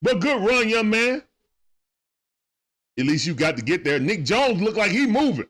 But 0.01 0.21
good 0.21 0.45
run, 0.45 0.69
young 0.69 0.89
man. 0.89 1.23
At 2.97 3.05
least 3.05 3.25
you 3.25 3.33
got 3.33 3.57
to 3.57 3.63
get 3.63 3.83
there. 3.83 3.99
Nick 3.99 4.23
Jones 4.23 4.61
looked 4.61 4.77
like 4.77 4.91
he 4.91 5.05
moving. 5.05 5.47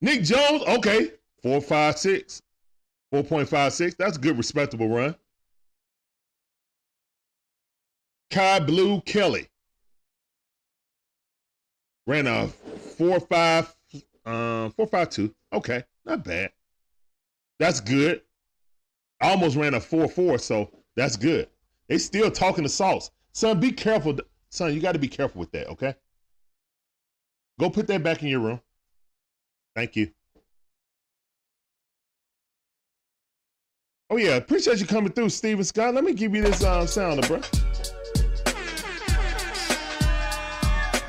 Nick 0.00 0.22
Jones, 0.22 0.62
okay, 0.62 1.12
4.56. 1.44 2.42
4.56. 3.22 3.96
That's 3.96 4.16
a 4.16 4.20
good, 4.20 4.36
respectable 4.36 4.88
run. 4.88 5.14
Kyu 8.30 8.60
Blu 8.66 9.00
Kelly 9.02 9.48
ran 12.06 12.26
a 12.26 12.48
4.5, 12.98 13.74
um, 14.26 14.72
4.52. 14.72 15.32
Okay, 15.52 15.84
not 16.04 16.24
bad. 16.24 16.50
That's 17.60 17.80
good. 17.80 18.22
I 19.20 19.30
almost 19.30 19.56
ran 19.56 19.74
a 19.74 19.80
4.4, 19.80 20.40
so 20.40 20.70
that's 20.96 21.16
good. 21.16 21.48
They 21.88 21.98
still 21.98 22.30
talking 22.30 22.64
to 22.64 22.68
sauce. 22.68 23.10
Son, 23.32 23.60
be 23.60 23.70
careful. 23.70 24.18
Son, 24.50 24.74
you 24.74 24.80
got 24.80 24.92
to 24.92 24.98
be 24.98 25.08
careful 25.08 25.38
with 25.38 25.52
that, 25.52 25.68
okay? 25.68 25.94
Go 27.60 27.70
put 27.70 27.86
that 27.86 28.02
back 28.02 28.22
in 28.22 28.28
your 28.28 28.40
room. 28.40 28.60
Thank 29.76 29.94
you. 29.94 30.10
Oh 34.10 34.16
yeah, 34.16 34.36
appreciate 34.36 34.80
you 34.80 34.86
coming 34.86 35.12
through, 35.12 35.30
Steven 35.30 35.64
Scott. 35.64 35.94
Let 35.94 36.04
me 36.04 36.12
give 36.12 36.34
you 36.34 36.42
this 36.42 36.62
um, 36.62 36.86
sounder, 36.86 37.26
bro. 37.26 37.40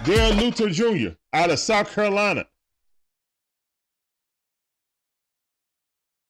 Darrell 0.05 0.33
Luter 0.33 0.71
Jr. 0.71 1.15
out 1.33 1.49
of 1.49 1.59
South 1.59 1.93
Carolina. 1.93 2.45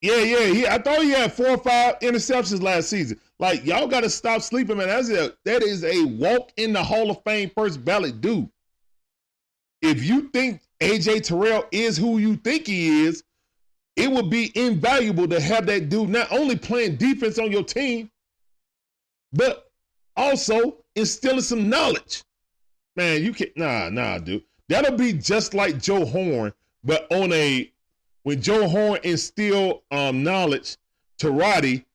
Yeah, 0.02 0.22
yeah, 0.22 0.46
he, 0.46 0.68
I 0.68 0.78
thought 0.78 1.02
he 1.02 1.10
had 1.10 1.34
four 1.34 1.50
or 1.50 1.58
five 1.58 2.00
interceptions 2.00 2.62
last 2.62 2.90
season. 2.90 3.20
Like 3.40 3.66
y'all 3.66 3.88
got 3.88 4.02
to 4.02 4.10
stop 4.10 4.42
sleeping, 4.42 4.78
man. 4.78 4.88
That's 4.88 5.10
a 5.10 5.34
that 5.46 5.62
is 5.62 5.84
a 5.84 6.06
walk 6.06 6.52
in 6.58 6.74
the 6.74 6.84
Hall 6.84 7.12
of 7.12 7.22
Fame 7.24 7.52
first 7.56 7.84
ballot 7.84 8.22
dude. 8.22 8.50
If 9.82 10.04
you 10.04 10.30
think 10.30 10.62
AJ 10.80 11.24
Terrell 11.24 11.66
is 11.72 11.98
who 11.98 12.18
you 12.18 12.38
think 12.38 12.68
he 12.68 13.06
is, 13.06 13.24
it 13.96 14.12
would 14.12 14.30
be 14.30 14.52
invaluable 14.56 15.28
to 15.28 15.40
have 15.40 15.66
that 15.68 15.90
dude 15.90 16.10
not 16.10 16.32
only 16.32 16.56
playing 16.56 16.98
defense 16.98 17.40
on 17.40 17.52
your 17.52 17.64
team, 17.64 18.10
but 19.32 19.72
also 20.16 20.78
instilling 20.96 21.42
some 21.42 21.70
knowledge. 21.70 22.24
Man, 22.96 23.24
you 23.24 23.34
can 23.34 23.48
nah, 23.56 23.90
nah, 23.90 24.18
dude. 24.18 24.44
That'll 24.70 24.98
be 24.98 25.14
just 25.14 25.54
like 25.54 25.82
Joe 25.82 26.06
Horn, 26.06 26.54
but 26.84 27.12
on 27.12 27.32
a 27.34 27.72
when 28.24 28.42
Joe 28.42 28.68
Horn 28.68 29.00
instilled 29.04 29.82
um, 29.92 30.24
knowledge 30.24 30.78
to 31.20 31.32
Roddy, 31.32 31.86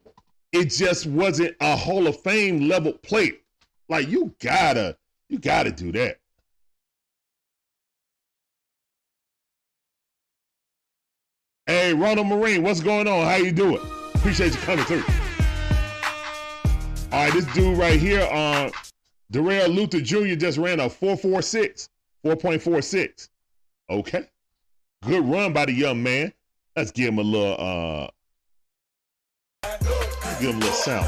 it 0.53 0.67
just 0.67 1.07
wasn't 1.07 1.57
a 1.61 1.77
Hall 1.77 2.07
of 2.07 2.21
Fame 2.21 2.69
level 2.69 2.93
plate. 2.93 3.43
Like 3.89 4.09
you 4.09 4.33
gotta, 4.39 4.97
you 5.29 5.39
gotta 5.39 5.73
do 5.73 5.91
that. 5.93 6.19
Hey, 11.71 11.95
Ronald 11.95 12.27
Marine, 12.27 12.65
what's 12.65 12.81
going 12.81 13.07
on? 13.07 13.25
How 13.25 13.37
you 13.37 13.53
doing? 13.53 13.81
Appreciate 14.17 14.53
you 14.53 14.59
coming 14.63 14.85
through. 14.87 15.05
All 17.13 17.23
right, 17.23 17.33
this 17.33 17.45
dude 17.55 17.79
right 17.79 18.01
here, 18.01 18.29
uh, 18.29 18.73
Darrell 19.31 19.69
Luter 19.69 20.03
Jr. 20.03 20.35
just 20.35 20.59
ran 20.59 20.81
a 20.81 20.91
446, 20.91 21.89
4.46. 22.27 23.29
Okay. 23.89 24.25
Good 25.07 25.25
run 25.25 25.53
by 25.53 25.67
the 25.67 25.73
young 25.73 26.03
man. 26.03 26.33
Let's 26.75 26.91
give 26.91 27.07
him 27.07 27.21
a 27.21 27.23
little 27.23 27.55
uh 27.57 28.09
give 30.41 30.51
him 30.51 30.57
a 30.57 30.59
little 30.59 30.73
sound. 30.73 31.07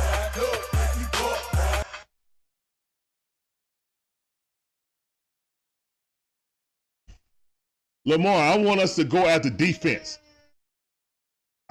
Lamar, 8.04 8.36
I 8.36 8.56
want 8.58 8.78
us 8.78 8.94
to 8.94 9.02
go 9.02 9.26
after 9.26 9.50
defense. 9.50 10.20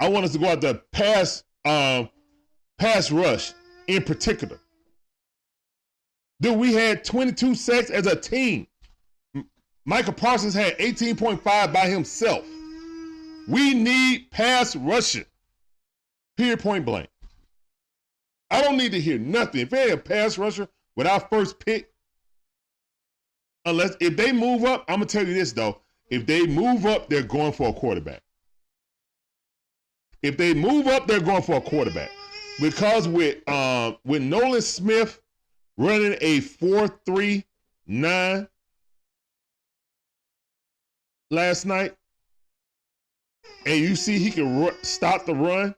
I 0.02 0.08
want 0.08 0.24
us 0.24 0.32
to 0.32 0.38
go 0.38 0.46
after 0.46 0.74
pass 0.90 1.44
um 1.64 2.08
pass 2.76 3.12
rush 3.12 3.52
in 3.86 4.02
particular. 4.02 4.58
Dude, 6.40 6.58
we 6.58 6.74
had 6.74 7.04
22 7.04 7.54
sacks 7.54 7.88
as 7.88 8.06
a 8.06 8.16
team. 8.16 8.66
Micah 9.84 10.10
Parsons 10.10 10.54
had 10.54 10.76
18.5 10.78 11.44
by 11.72 11.86
himself. 11.86 12.44
We 13.46 13.74
need 13.74 14.28
pass 14.32 14.74
rushing. 14.74 15.24
Period 16.36 16.58
point 16.58 16.84
blank. 16.84 17.08
I 18.50 18.60
don't 18.60 18.78
need 18.78 18.90
to 18.92 19.00
hear 19.00 19.20
nothing. 19.20 19.60
If 19.60 19.70
they 19.70 19.92
a 19.92 19.96
pass 19.96 20.36
rusher 20.36 20.66
with 20.96 21.06
our 21.06 21.20
first 21.20 21.64
pick, 21.64 21.92
unless 23.66 23.96
if 24.00 24.16
they 24.16 24.32
move 24.32 24.64
up, 24.64 24.84
I'm 24.88 24.96
gonna 24.96 25.06
tell 25.06 25.24
you 25.24 25.34
this 25.34 25.52
though. 25.52 25.80
If 26.10 26.26
they 26.26 26.44
move 26.44 26.86
up, 26.86 27.08
they're 27.08 27.22
going 27.22 27.52
for 27.52 27.68
a 27.68 27.72
quarterback. 27.72 28.24
If 30.22 30.36
they 30.36 30.54
move 30.54 30.86
up, 30.86 31.06
they're 31.06 31.20
going 31.20 31.42
for 31.42 31.56
a 31.56 31.60
quarterback. 31.60 32.10
Because 32.60 33.08
with 33.08 33.46
um 33.48 33.96
with 34.04 34.22
Nolan 34.22 34.62
Smith 34.62 35.20
running 35.76 36.16
a 36.20 36.40
4-3-9 36.40 38.48
last 41.30 41.64
night, 41.64 41.96
and 43.66 43.80
you 43.80 43.96
see 43.96 44.18
he 44.18 44.30
can 44.30 44.70
stop 44.82 45.24
the 45.24 45.34
run, 45.34 45.74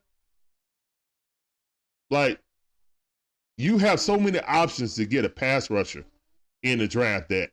like 2.11 2.41
you 3.57 3.79
have 3.79 4.01
so 4.01 4.19
many 4.19 4.41
options 4.41 4.97
to 4.97 5.07
get 5.07 5.25
a 5.25 5.29
pass 5.29 5.71
rusher 5.71 6.05
in 6.65 6.81
the 6.81 6.89
draft 6.89 7.29
that 7.29 7.51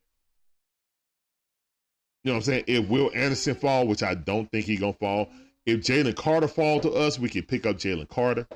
you 2.23 2.29
know 2.29 2.33
what 2.33 2.37
I'm 2.37 2.43
saying? 2.43 2.63
If 2.67 2.87
Will 2.87 3.11
Anderson 3.15 3.55
fall, 3.55 3.87
which 3.87 4.03
I 4.03 4.13
don't 4.13 4.49
think 4.51 4.65
he 4.65 4.77
gonna 4.77 4.93
fall, 4.93 5.29
if 5.65 5.81
Jalen 5.81 6.15
Carter 6.15 6.47
fall 6.47 6.79
to 6.79 6.91
us, 6.91 7.19
we 7.19 7.29
can 7.29 7.43
pick 7.43 7.65
up 7.65 7.77
Jalen 7.77 8.09
Carter. 8.09 8.47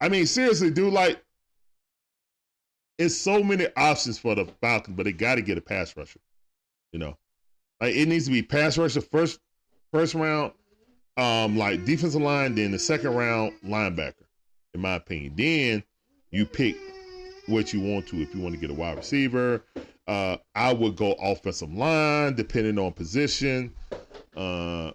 I 0.00 0.08
mean, 0.08 0.26
seriously, 0.26 0.70
dude, 0.70 0.92
like 0.92 1.22
it's 2.98 3.16
so 3.16 3.42
many 3.42 3.66
options 3.76 4.18
for 4.18 4.34
the 4.34 4.46
Falcons, 4.60 4.96
but 4.96 5.04
they 5.04 5.12
got 5.12 5.36
to 5.36 5.42
get 5.42 5.58
a 5.58 5.60
pass 5.60 5.96
rusher. 5.96 6.20
You 6.92 7.00
know, 7.00 7.16
like 7.80 7.94
it 7.94 8.06
needs 8.08 8.26
to 8.26 8.30
be 8.30 8.42
pass 8.42 8.78
rusher 8.78 9.00
first, 9.00 9.40
first 9.92 10.14
round, 10.14 10.52
um, 11.16 11.56
like 11.56 11.84
defensive 11.84 12.22
line, 12.22 12.54
then 12.54 12.70
the 12.70 12.78
second 12.78 13.14
round 13.14 13.52
linebacker, 13.64 14.24
in 14.74 14.80
my 14.80 14.94
opinion. 14.94 15.34
Then 15.36 15.82
you 16.30 16.46
pick 16.46 16.76
what 17.46 17.72
you 17.72 17.80
want 17.80 18.06
to. 18.08 18.20
If 18.20 18.34
you 18.34 18.40
want 18.40 18.54
to 18.54 18.60
get 18.60 18.70
a 18.70 18.74
wide 18.74 18.96
receiver, 18.96 19.64
uh, 20.06 20.36
I 20.54 20.72
would 20.72 20.96
go 20.96 21.12
offensive 21.14 21.72
line, 21.72 22.34
depending 22.34 22.78
on 22.78 22.92
position. 22.92 23.74
Uh, 24.36 24.92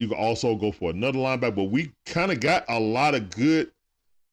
you 0.00 0.08
can 0.08 0.16
also 0.16 0.56
go 0.56 0.72
for 0.72 0.90
another 0.90 1.18
linebacker, 1.18 1.54
but 1.54 1.64
we 1.64 1.92
kind 2.06 2.32
of 2.32 2.40
got 2.40 2.64
a 2.68 2.80
lot 2.80 3.14
of 3.14 3.30
good 3.30 3.70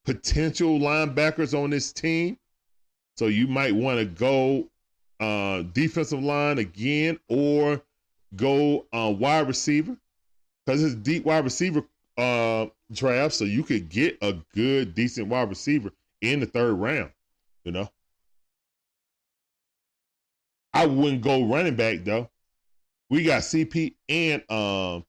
potential 0.05 0.79
linebackers 0.79 1.53
on 1.53 1.69
this 1.69 1.91
team. 1.91 2.37
So 3.17 3.27
you 3.27 3.47
might 3.47 3.75
want 3.75 3.99
to 3.99 4.05
go 4.05 4.69
uh, 5.19 5.63
defensive 5.73 6.23
line 6.23 6.57
again 6.57 7.19
or 7.27 7.81
go 8.35 8.85
uh, 8.93 9.13
wide 9.17 9.47
receiver 9.47 9.97
because 10.65 10.83
it's 10.83 10.95
deep 10.95 11.25
wide 11.25 11.43
receiver 11.43 11.83
uh, 12.17 12.67
draft. 12.93 13.35
So 13.35 13.43
you 13.43 13.63
could 13.63 13.89
get 13.89 14.17
a 14.21 14.37
good, 14.55 14.95
decent 14.95 15.27
wide 15.27 15.49
receiver 15.49 15.91
in 16.21 16.39
the 16.39 16.45
third 16.45 16.75
round, 16.75 17.11
you 17.65 17.73
know. 17.73 17.89
I 20.73 20.85
wouldn't 20.85 21.21
go 21.21 21.43
running 21.43 21.75
back 21.75 22.05
though. 22.05 22.29
We 23.09 23.23
got 23.23 23.41
CP 23.41 23.95
and 24.07 24.43
um 24.49 25.03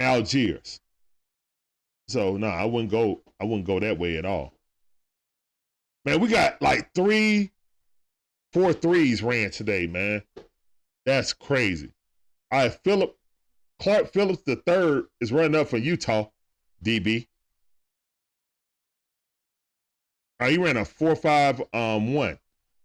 Allgeier. 0.00 0.80
So 2.08 2.36
no, 2.36 2.46
I 2.46 2.64
wouldn't 2.64 2.90
go. 2.90 3.22
I 3.40 3.44
wouldn't 3.44 3.66
go 3.66 3.80
that 3.80 3.98
way 3.98 4.16
at 4.16 4.24
all. 4.24 4.52
Man, 6.04 6.20
we 6.20 6.28
got 6.28 6.60
like 6.62 6.92
three, 6.94 7.50
four 8.52 8.72
threes 8.72 9.22
ran 9.22 9.50
today, 9.50 9.86
man. 9.86 10.22
That's 11.04 11.32
crazy. 11.32 11.92
All 12.50 12.60
right, 12.60 12.78
Philip 12.84 13.16
Clark 13.80 14.12
Phillips 14.12 14.42
the 14.42 14.56
third 14.56 15.06
is 15.20 15.32
running 15.32 15.56
up 15.56 15.68
for 15.68 15.78
Utah, 15.78 16.26
DB. 16.84 17.26
All 20.38 20.46
right, 20.46 20.52
he 20.52 20.58
ran 20.58 20.76
a 20.76 20.84
four 20.84 21.16
five 21.16 21.60
um 21.72 22.14
one, 22.14 22.38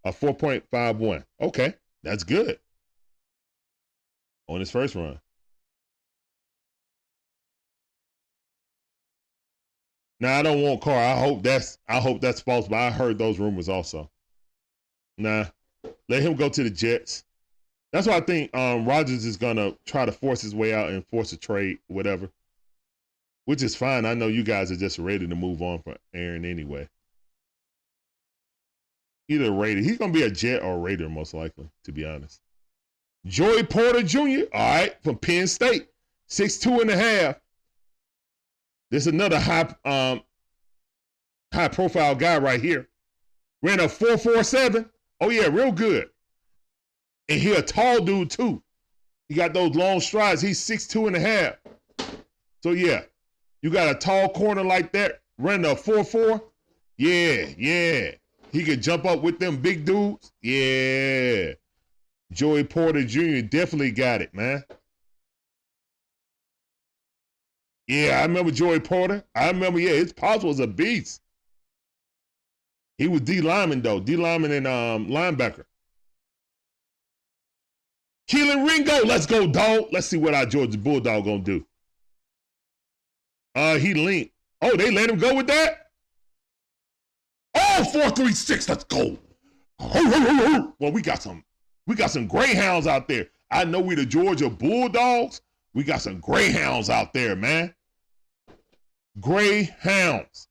a 0.03 0.11
four 0.11 0.33
point 0.33 0.63
five 0.71 0.97
one. 0.97 1.25
Okay, 1.39 1.75
that's 2.03 2.23
good 2.23 2.57
on 4.47 4.59
his 4.59 4.71
first 4.71 4.95
run. 4.95 5.19
Now 10.21 10.37
I 10.37 10.43
don't 10.43 10.61
want 10.61 10.81
Carr. 10.81 11.03
I 11.03 11.17
hope 11.19 11.41
that's 11.41 11.79
I 11.89 11.99
hope 11.99 12.21
that's 12.21 12.39
false, 12.39 12.67
but 12.67 12.77
I 12.77 12.91
heard 12.91 13.17
those 13.17 13.39
rumors 13.39 13.67
also. 13.67 14.09
Nah, 15.17 15.45
let 16.07 16.21
him 16.21 16.35
go 16.35 16.47
to 16.47 16.63
the 16.63 16.69
Jets. 16.69 17.25
That's 17.91 18.07
why 18.07 18.17
I 18.17 18.21
think 18.21 18.55
um, 18.55 18.85
Rodgers 18.85 19.25
is 19.25 19.35
gonna 19.35 19.75
try 19.85 20.05
to 20.05 20.11
force 20.11 20.39
his 20.41 20.53
way 20.53 20.75
out 20.75 20.91
and 20.91 21.05
force 21.07 21.33
a 21.33 21.37
trade, 21.37 21.79
whatever. 21.87 22.29
Which 23.45 23.63
is 23.63 23.75
fine. 23.75 24.05
I 24.05 24.13
know 24.13 24.27
you 24.27 24.43
guys 24.43 24.71
are 24.71 24.77
just 24.77 24.99
ready 24.99 25.27
to 25.27 25.35
move 25.35 25.63
on 25.63 25.81
for 25.81 25.97
Aaron 26.13 26.45
anyway. 26.45 26.87
Either 29.27 29.51
Raider. 29.51 29.81
He's 29.81 29.97
gonna 29.97 30.13
be 30.13 30.23
a 30.23 30.29
Jet 30.29 30.61
or 30.61 30.79
Raider, 30.79 31.09
most 31.09 31.33
likely, 31.33 31.67
to 31.83 31.91
be 31.91 32.05
honest. 32.05 32.39
Joey 33.25 33.63
Porter 33.63 34.03
Jr., 34.03 34.43
all 34.53 34.75
right, 34.75 34.95
from 35.01 35.17
Penn 35.17 35.47
State. 35.47 35.87
Six 36.27 36.59
two 36.59 36.79
and 36.79 36.91
a 36.91 36.95
half. 36.95 37.41
This 38.91 39.07
is 39.07 39.13
another 39.13 39.39
high 39.39 39.73
um 39.85 40.21
high 41.53 41.69
profile 41.69 42.13
guy 42.13 42.37
right 42.37 42.61
here. 42.61 42.87
Ran 43.63 43.79
a 43.79 43.89
447. 43.89 44.89
Oh 45.21 45.29
yeah, 45.29 45.47
real 45.47 45.71
good. 45.71 46.09
And 47.29 47.39
he 47.39 47.53
a 47.53 47.61
tall 47.61 48.01
dude 48.01 48.29
too. 48.29 48.61
He 49.29 49.35
got 49.35 49.53
those 49.53 49.75
long 49.75 50.01
strides. 50.01 50.41
He's 50.41 50.59
six 50.59 50.85
two 50.85 51.07
and 51.07 51.15
a 51.15 51.19
half. 51.19 51.55
So 52.61 52.71
yeah, 52.71 53.03
you 53.61 53.69
got 53.69 53.95
a 53.95 53.97
tall 53.97 54.29
corner 54.29 54.63
like 54.63 54.91
that, 54.91 55.21
running 55.37 55.71
a 55.71 55.75
4-4. 55.75 56.41
Yeah, 56.97 57.45
yeah. 57.57 58.11
He 58.51 58.63
could 58.63 58.83
jump 58.83 59.05
up 59.05 59.21
with 59.21 59.39
them 59.39 59.57
big 59.57 59.85
dudes. 59.85 60.33
Yeah. 60.41 61.53
Joey 62.31 62.63
Porter 62.63 63.03
Jr. 63.03 63.41
definitely 63.41 63.91
got 63.91 64.21
it, 64.21 64.33
man. 64.33 64.63
Yeah, 67.87 68.19
I 68.19 68.21
remember 68.23 68.51
Joey 68.51 68.79
Porter. 68.79 69.23
I 69.35 69.47
remember, 69.47 69.79
yeah, 69.79 69.91
his 69.91 70.13
pops 70.13 70.43
was 70.43 70.59
a 70.59 70.67
beast. 70.67 71.21
He 72.97 73.07
was 73.07 73.21
D 73.21 73.41
lineman 73.41 73.81
though, 73.81 73.99
D 73.99 74.15
lineman 74.15 74.51
and 74.51 74.67
um, 74.67 75.07
linebacker. 75.07 75.65
Kelee 78.29 78.65
Ringo, 78.65 79.05
let's 79.05 79.25
go, 79.25 79.47
dog. 79.47 79.87
Let's 79.91 80.07
see 80.07 80.17
what 80.17 80.33
our 80.33 80.45
Georgia 80.45 80.77
Bulldog 80.77 81.25
gonna 81.25 81.39
do. 81.39 81.65
Uh, 83.55 83.77
he 83.77 83.93
linked. 83.93 84.31
Oh, 84.61 84.77
they 84.77 84.91
let 84.91 85.09
him 85.09 85.17
go 85.17 85.35
with 85.35 85.47
that. 85.47 85.89
Oh, 87.55 87.83
four 87.91 88.09
three 88.11 88.33
six. 88.33 88.69
Let's 88.69 88.83
go. 88.83 89.17
Well, 89.79 90.91
we 90.91 91.01
got 91.01 91.21
some. 91.21 91.43
We 91.87 91.95
got 91.95 92.11
some 92.11 92.27
greyhounds 92.27 92.87
out 92.87 93.07
there. 93.07 93.27
I 93.49 93.65
know 93.65 93.81
we 93.81 93.95
the 93.95 94.05
Georgia 94.05 94.49
Bulldogs. 94.49 95.41
We 95.73 95.83
got 95.83 96.01
some 96.01 96.19
greyhounds 96.19 96.89
out 96.89 97.13
there, 97.13 97.35
man. 97.35 97.73
Greyhounds. 99.19 100.47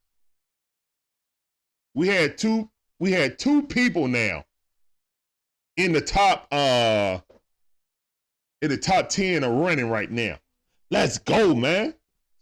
We 1.93 2.07
had 2.07 2.37
two. 2.37 2.69
We 2.99 3.11
had 3.11 3.39
two 3.39 3.63
people 3.63 4.07
now 4.07 4.45
in 5.77 5.91
the 5.91 6.01
top. 6.01 6.47
uh 6.51 7.19
In 8.61 8.69
the 8.69 8.77
top 8.77 9.09
ten 9.09 9.43
are 9.43 9.53
running 9.53 9.89
right 9.89 10.09
now. 10.09 10.37
Let's 10.89 11.17
go, 11.17 11.53
man. 11.53 11.93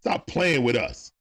Stop 0.01 0.27
playing 0.27 0.63
with 0.63 0.75
us. 0.75 1.11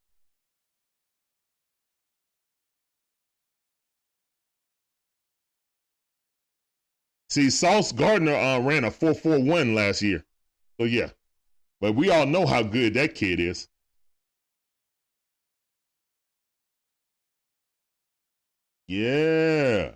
See, 7.30 7.50
Sauce 7.50 7.92
Gardner 7.92 8.34
uh, 8.34 8.58
ran 8.60 8.84
a 8.84 8.90
441 8.90 9.74
last 9.74 10.00
year. 10.00 10.24
So, 10.80 10.86
yeah. 10.86 11.10
But 11.80 11.94
we 11.94 12.10
all 12.10 12.26
know 12.26 12.46
how 12.46 12.62
good 12.62 12.94
that 12.94 13.14
kid 13.14 13.40
is. 13.40 13.68
Yeah. 18.88 19.92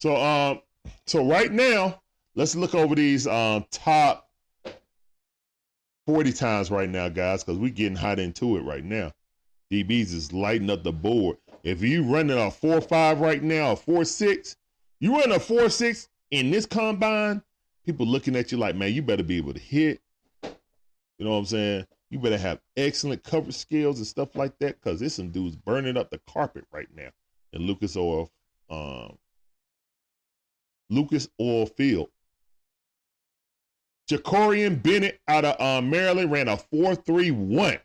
So, 0.00 0.16
um, 0.16 0.60
so 1.06 1.26
right 1.26 1.50
now, 1.50 2.00
let's 2.36 2.54
look 2.54 2.74
over 2.74 2.94
these 2.94 3.26
um 3.26 3.66
top 3.70 4.28
40 6.06 6.32
times 6.32 6.70
right 6.70 6.88
now, 6.88 7.08
guys, 7.08 7.44
because 7.44 7.58
we're 7.58 7.70
getting 7.70 7.96
hot 7.96 8.18
into 8.18 8.56
it 8.56 8.62
right 8.62 8.84
now. 8.84 9.12
DBs 9.70 10.14
is 10.14 10.32
lighting 10.32 10.70
up 10.70 10.82
the 10.82 10.92
board. 10.92 11.36
If 11.64 11.82
you 11.82 12.04
running 12.04 12.38
a 12.38 12.50
four 12.50 12.80
five 12.80 13.20
right 13.20 13.42
now, 13.42 13.72
a 13.72 13.76
four 13.76 14.04
six, 14.04 14.56
you 15.00 15.18
run 15.18 15.32
a 15.32 15.40
four 15.40 15.68
six 15.68 16.08
in 16.30 16.50
this 16.50 16.64
combine, 16.64 17.42
people 17.88 18.06
looking 18.06 18.36
at 18.36 18.52
you 18.52 18.58
like, 18.58 18.76
man, 18.76 18.92
you 18.92 19.00
better 19.00 19.22
be 19.22 19.38
able 19.38 19.54
to 19.54 19.58
hit. 19.58 20.02
You 20.42 21.24
know 21.24 21.30
what 21.30 21.38
I'm 21.38 21.46
saying? 21.46 21.86
You 22.10 22.18
better 22.18 22.36
have 22.36 22.60
excellent 22.76 23.24
coverage 23.24 23.56
skills 23.56 23.96
and 23.96 24.06
stuff 24.06 24.36
like 24.36 24.58
that, 24.58 24.78
because 24.78 25.00
there's 25.00 25.14
some 25.14 25.30
dudes 25.30 25.56
burning 25.56 25.96
up 25.96 26.10
the 26.10 26.20
carpet 26.30 26.66
right 26.70 26.88
now 26.94 27.08
in 27.54 27.62
Lucas 27.62 27.96
Oil, 27.96 28.30
um, 28.68 29.16
Lucas 30.90 31.30
Oil 31.40 31.64
Field. 31.64 32.10
Jakorian 34.10 34.82
Bennett 34.82 35.20
out 35.26 35.46
of 35.46 35.58
uh, 35.58 35.80
Maryland 35.80 36.30
ran 36.30 36.48
a 36.48 36.58
4.31. 36.58 37.80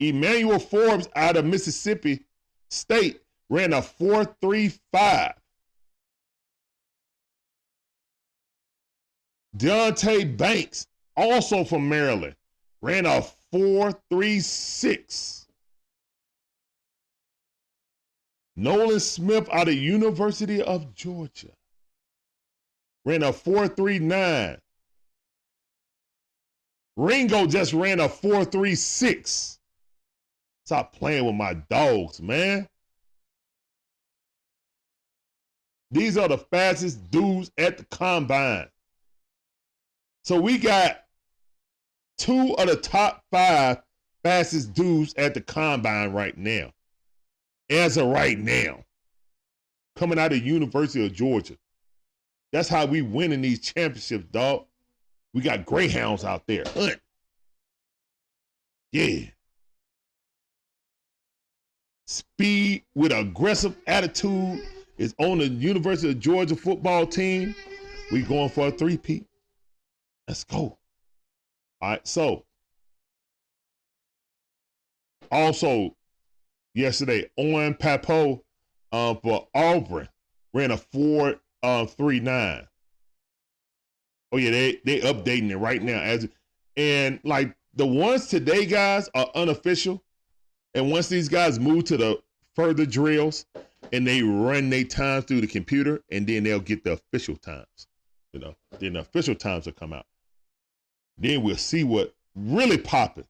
Emmanuel 0.00 0.58
Forbes 0.58 1.08
out 1.16 1.38
of 1.38 1.46
Mississippi 1.46 2.26
State 2.68 3.22
ran 3.48 3.72
a 3.72 3.80
4.35. 3.80 5.32
Deonte 9.56 10.36
Banks, 10.36 10.86
also 11.16 11.64
from 11.64 11.88
Maryland, 11.88 12.34
ran 12.82 13.06
a 13.06 13.24
4.36. 13.52 15.46
Nolan 18.56 19.00
Smith 19.00 19.48
out 19.52 19.68
of 19.68 19.74
University 19.74 20.62
of 20.62 20.94
Georgia 20.94 21.50
ran 23.04 23.22
a 23.22 23.32
439. 23.32 24.58
Ringo 26.96 27.46
just 27.46 27.72
ran 27.72 28.00
a 28.00 28.08
436. 28.08 29.58
Stop 30.64 30.92
playing 30.94 31.24
with 31.24 31.34
my 31.34 31.54
dogs, 31.70 32.20
man. 32.20 32.66
These 35.90 36.16
are 36.16 36.28
the 36.28 36.38
fastest 36.38 37.10
dudes 37.10 37.50
at 37.56 37.78
the 37.78 37.84
combine. 37.84 38.68
So 40.26 40.40
we 40.40 40.58
got 40.58 41.04
two 42.18 42.54
of 42.54 42.66
the 42.66 42.74
top 42.74 43.22
five 43.30 43.80
fastest 44.24 44.74
dudes 44.74 45.14
at 45.14 45.34
the 45.34 45.40
combine 45.40 46.10
right 46.12 46.36
now. 46.36 46.72
As 47.70 47.96
of 47.96 48.08
right 48.08 48.36
now. 48.36 48.82
Coming 49.94 50.18
out 50.18 50.32
of 50.32 50.44
University 50.44 51.06
of 51.06 51.12
Georgia. 51.12 51.56
That's 52.52 52.68
how 52.68 52.86
we 52.86 53.02
win 53.02 53.30
in 53.30 53.40
these 53.40 53.60
championships, 53.60 54.24
dog. 54.32 54.64
We 55.32 55.42
got 55.42 55.64
greyhounds 55.64 56.24
out 56.24 56.42
there. 56.48 56.64
Hunt. 56.74 57.00
Yeah. 58.90 59.26
Speed 62.08 62.82
with 62.96 63.12
aggressive 63.12 63.76
attitude 63.86 64.60
is 64.98 65.14
on 65.18 65.38
the 65.38 65.46
University 65.46 66.10
of 66.10 66.18
Georgia 66.18 66.56
football 66.56 67.06
team. 67.06 67.54
We 68.10 68.22
going 68.22 68.48
for 68.48 68.66
a 68.66 68.70
three-peat. 68.72 69.24
Let's 70.28 70.44
go. 70.44 70.78
All 71.80 71.90
right, 71.90 72.06
so 72.06 72.44
Also, 75.30 75.96
yesterday, 76.74 77.30
Owen 77.38 77.74
Pappoe 77.74 78.42
uh, 78.92 79.14
for 79.16 79.48
Auburn 79.54 80.08
ran 80.54 80.70
a 80.70 80.76
four 80.76 81.36
uh, 81.62 81.86
three 81.86 82.20
nine. 82.20 82.66
Oh 84.32 84.38
yeah, 84.38 84.50
they 84.50 84.80
they 84.84 85.00
updating 85.00 85.50
it 85.50 85.56
right 85.56 85.82
now 85.82 86.00
as 86.00 86.28
and 86.76 87.20
like 87.24 87.54
the 87.74 87.86
ones 87.86 88.28
today, 88.28 88.66
guys, 88.66 89.08
are 89.14 89.30
unofficial. 89.34 90.02
And 90.74 90.90
once 90.90 91.08
these 91.08 91.28
guys 91.28 91.58
move 91.58 91.84
to 91.84 91.96
the 91.96 92.20
further 92.54 92.86
drills 92.86 93.46
and 93.92 94.06
they 94.06 94.22
run 94.22 94.70
their 94.70 94.84
times 94.84 95.24
through 95.24 95.40
the 95.40 95.46
computer, 95.46 96.02
and 96.10 96.26
then 96.26 96.44
they'll 96.44 96.60
get 96.60 96.84
the 96.84 96.92
official 96.92 97.36
times. 97.36 97.86
You 98.32 98.40
know, 98.40 98.56
then 98.78 98.94
the 98.94 99.00
official 99.00 99.34
times 99.34 99.66
will 99.66 99.72
come 99.72 99.92
out. 99.92 100.06
Then 101.18 101.42
we'll 101.42 101.56
see 101.56 101.84
what 101.84 102.14
really 102.34 102.78
popping. 102.78 103.24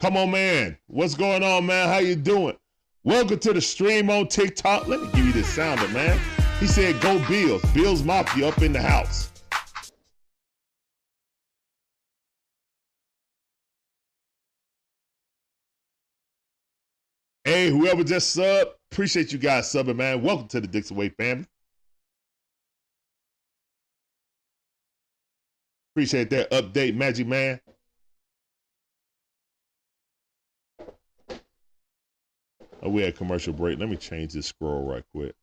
Come 0.00 0.16
on, 0.16 0.30
man. 0.30 0.78
What's 0.86 1.14
going 1.14 1.42
on, 1.42 1.66
man? 1.66 1.88
How 1.88 1.98
you 1.98 2.16
doing? 2.16 2.56
Welcome 3.02 3.38
to 3.40 3.52
the 3.52 3.60
stream 3.60 4.10
on 4.10 4.28
TikTok. 4.28 4.88
Let 4.88 5.00
me 5.00 5.08
give 5.12 5.26
you 5.26 5.32
this 5.32 5.48
sounder, 5.48 5.88
man. 5.88 6.18
He 6.60 6.66
said, 6.66 7.00
go 7.00 7.18
Bills. 7.28 7.62
Bills 7.72 8.02
Mafia 8.02 8.48
up 8.48 8.62
in 8.62 8.72
the 8.72 8.80
house. 8.80 9.30
Hey, 17.44 17.70
whoever 17.70 18.02
just 18.02 18.32
sub, 18.32 18.68
appreciate 18.90 19.32
you 19.32 19.38
guys 19.38 19.66
subbing, 19.66 19.96
man. 19.96 20.22
Welcome 20.22 20.48
to 20.48 20.60
the 20.60 20.66
Dixon 20.66 20.96
Way 20.96 21.10
family. 21.10 21.46
Appreciate 25.94 26.30
that 26.30 26.50
update, 26.50 26.94
Magic 26.94 27.26
Man. 27.26 27.60
Oh, 32.82 32.90
we 32.90 33.02
had 33.02 33.16
commercial 33.16 33.52
break. 33.52 33.78
Let 33.78 33.88
me 33.88 33.96
change 33.96 34.34
this 34.34 34.46
scroll 34.46 34.84
right 34.84 35.04
quick. 35.14 35.34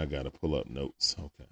I 0.00 0.06
got 0.06 0.22
to 0.22 0.30
pull 0.30 0.54
up 0.54 0.66
notes. 0.66 1.14
Okay. 1.18 1.50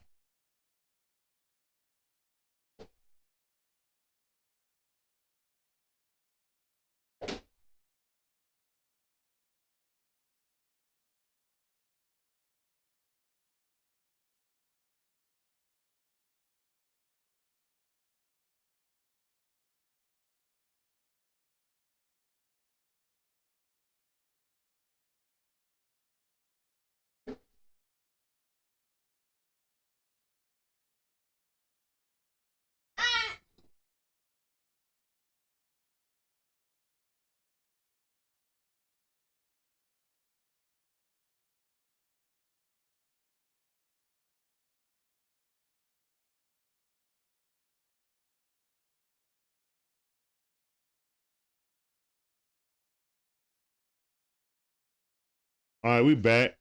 All 55.88 55.94
right, 55.94 56.04
we 56.04 56.14
back. 56.14 56.54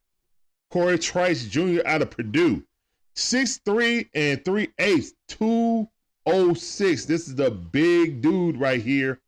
Cory 0.71 0.97
Trice 0.97 1.43
Jr. 1.47 1.81
out 1.85 2.01
of 2.01 2.11
Purdue. 2.11 2.63
six 3.13 3.57
three 3.57 4.07
and 4.13 4.45
3 4.45 4.69
eighths, 4.79 5.15
206. 5.27 7.03
This 7.03 7.27
is 7.27 7.35
the 7.35 7.51
big 7.51 8.21
dude 8.21 8.55
right 8.55 8.81
here 8.81 9.19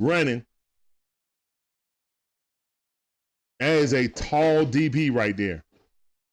running. 0.00 0.44
That 3.60 3.76
is 3.76 3.94
a 3.94 4.08
tall 4.08 4.66
DB 4.66 5.14
right 5.14 5.36
there. 5.36 5.62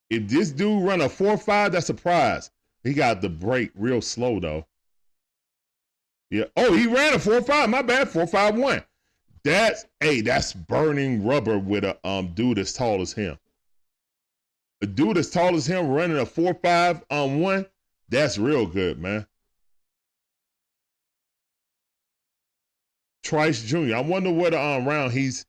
If 0.09 0.27
this 0.27 0.49
dude 0.49 0.83
run 0.83 1.01
a 1.01 1.09
4-5, 1.09 1.71
that's 1.71 1.91
a 1.91 1.93
prize. 1.93 2.49
He 2.83 2.95
got 2.95 3.21
the 3.21 3.29
break 3.29 3.69
real 3.75 4.01
slow 4.01 4.39
though. 4.39 4.65
Yeah. 6.31 6.45
Oh, 6.57 6.73
he 6.73 6.87
ran 6.87 7.13
a 7.13 7.19
4-5. 7.19 7.69
My 7.69 7.83
bad. 7.83 8.07
4-5-1. 8.09 8.83
That's 9.43 9.85
hey, 9.99 10.21
that's 10.21 10.53
burning 10.53 11.25
rubber 11.25 11.57
with 11.57 11.83
a 11.83 11.97
um 12.07 12.33
dude 12.33 12.59
as 12.59 12.73
tall 12.73 13.01
as 13.01 13.13
him. 13.13 13.37
A 14.81 14.87
dude 14.87 15.17
as 15.17 15.29
tall 15.29 15.55
as 15.55 15.65
him 15.65 15.89
running 15.89 16.17
a 16.17 16.25
four 16.25 16.53
five 16.53 17.03
on 17.09 17.39
one, 17.39 17.65
that's 18.09 18.37
real 18.37 18.65
good, 18.65 18.99
man. 18.99 19.25
Trice 23.23 23.61
Jr. 23.61 23.95
I 23.95 24.01
wonder 24.01 24.31
what 24.31 24.53
um 24.53 24.87
round 24.87 25.13
he's 25.13 25.45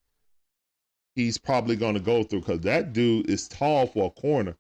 he's 1.15 1.39
probably 1.39 1.77
gonna 1.77 2.01
go 2.01 2.23
through 2.23 2.41
because 2.41 2.61
that 2.61 2.93
dude 2.93 3.29
is 3.29 3.49
tall 3.49 3.87
for 3.87 4.07
a 4.07 4.21
corner. 4.21 4.57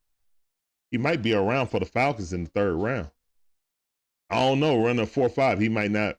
He 0.90 0.98
might 0.98 1.22
be 1.22 1.34
around 1.34 1.68
for 1.68 1.78
the 1.78 1.86
Falcons 1.86 2.32
in 2.32 2.44
the 2.44 2.50
third 2.50 2.74
round. 2.74 3.10
I 4.28 4.40
don't 4.40 4.60
know, 4.60 4.82
running 4.82 5.02
a 5.02 5.06
four 5.06 5.28
five, 5.28 5.60
he 5.60 5.68
might 5.68 5.90
not 5.90 6.18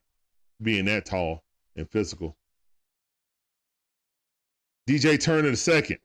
being 0.61 0.85
that 0.85 1.05
tall 1.05 1.43
and 1.75 1.89
physical. 1.89 2.37
DJ 4.91 5.17
Turner 5.21 5.49
the 5.49 5.55
second, 5.55 5.99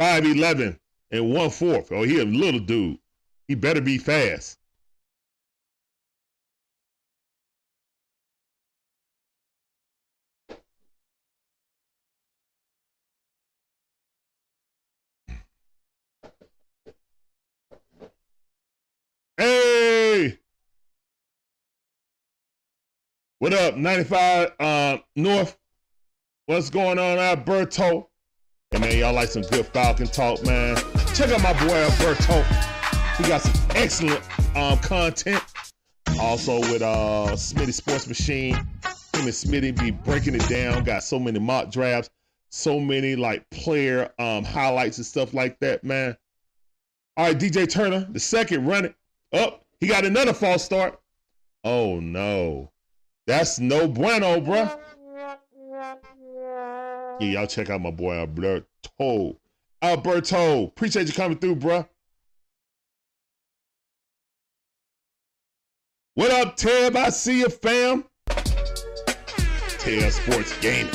5'11 0.00 0.78
and 1.10 1.34
one 1.34 1.50
fourth. 1.50 1.92
Oh, 1.92 2.02
he 2.02 2.18
a 2.18 2.24
little 2.24 2.60
dude. 2.60 2.96
He 3.46 3.54
better 3.54 3.82
be 3.82 3.98
fast. 3.98 4.58
Hey! 19.36 20.38
What 23.40 23.52
up, 23.52 23.76
95 23.76 24.52
uh, 24.58 24.98
North? 25.16 25.58
What's 26.48 26.70
going 26.70 26.96
on, 27.00 27.18
Alberto? 27.18 28.08
And 28.70 28.80
man, 28.80 28.96
y'all 28.96 29.12
like 29.12 29.30
some 29.30 29.42
good 29.42 29.66
Falcon 29.66 30.06
talk, 30.06 30.44
man. 30.44 30.76
Check 31.12 31.30
out 31.30 31.42
my 31.42 31.52
boy 31.66 31.74
Alberto. 31.74 32.40
He 33.16 33.24
got 33.28 33.40
some 33.40 33.70
excellent 33.74 34.22
um, 34.56 34.78
content. 34.78 35.42
Also 36.20 36.60
with 36.60 36.82
uh 36.82 37.30
Smitty 37.32 37.74
Sports 37.74 38.06
Machine. 38.06 38.54
Him 38.54 38.64
and 39.14 39.28
Smitty 39.30 39.76
be 39.76 39.90
breaking 39.90 40.36
it 40.36 40.48
down. 40.48 40.84
Got 40.84 41.02
so 41.02 41.18
many 41.18 41.40
mock 41.40 41.72
drafts, 41.72 42.10
so 42.50 42.78
many 42.78 43.16
like 43.16 43.44
player 43.50 44.12
um 44.20 44.44
highlights 44.44 44.98
and 44.98 45.06
stuff 45.06 45.34
like 45.34 45.58
that, 45.58 45.82
man. 45.82 46.16
All 47.16 47.26
right, 47.26 47.36
DJ 47.36 47.68
Turner, 47.68 48.06
the 48.08 48.20
second 48.20 48.66
running 48.66 48.94
up. 49.32 49.62
Oh, 49.62 49.66
he 49.80 49.88
got 49.88 50.04
another 50.04 50.32
false 50.32 50.64
start. 50.64 51.00
Oh 51.64 51.98
no. 51.98 52.70
That's 53.26 53.58
no 53.58 53.88
bueno, 53.88 54.40
bruh. 54.40 54.78
Yeah, 57.18 57.28
y'all 57.28 57.46
check 57.46 57.70
out 57.70 57.80
my 57.80 57.90
boy 57.90 58.14
Alberto. 58.14 59.38
Alberto, 59.82 60.64
appreciate 60.64 61.06
you 61.06 61.14
coming 61.14 61.38
through, 61.38 61.56
bruh. 61.56 61.88
What 66.14 66.30
up, 66.30 66.56
Tab? 66.56 66.96
I 66.96 67.08
see 67.10 67.40
you, 67.40 67.48
fam. 67.48 68.04
Tab 68.26 70.12
Sports 70.12 70.58
Gaming. 70.60 70.92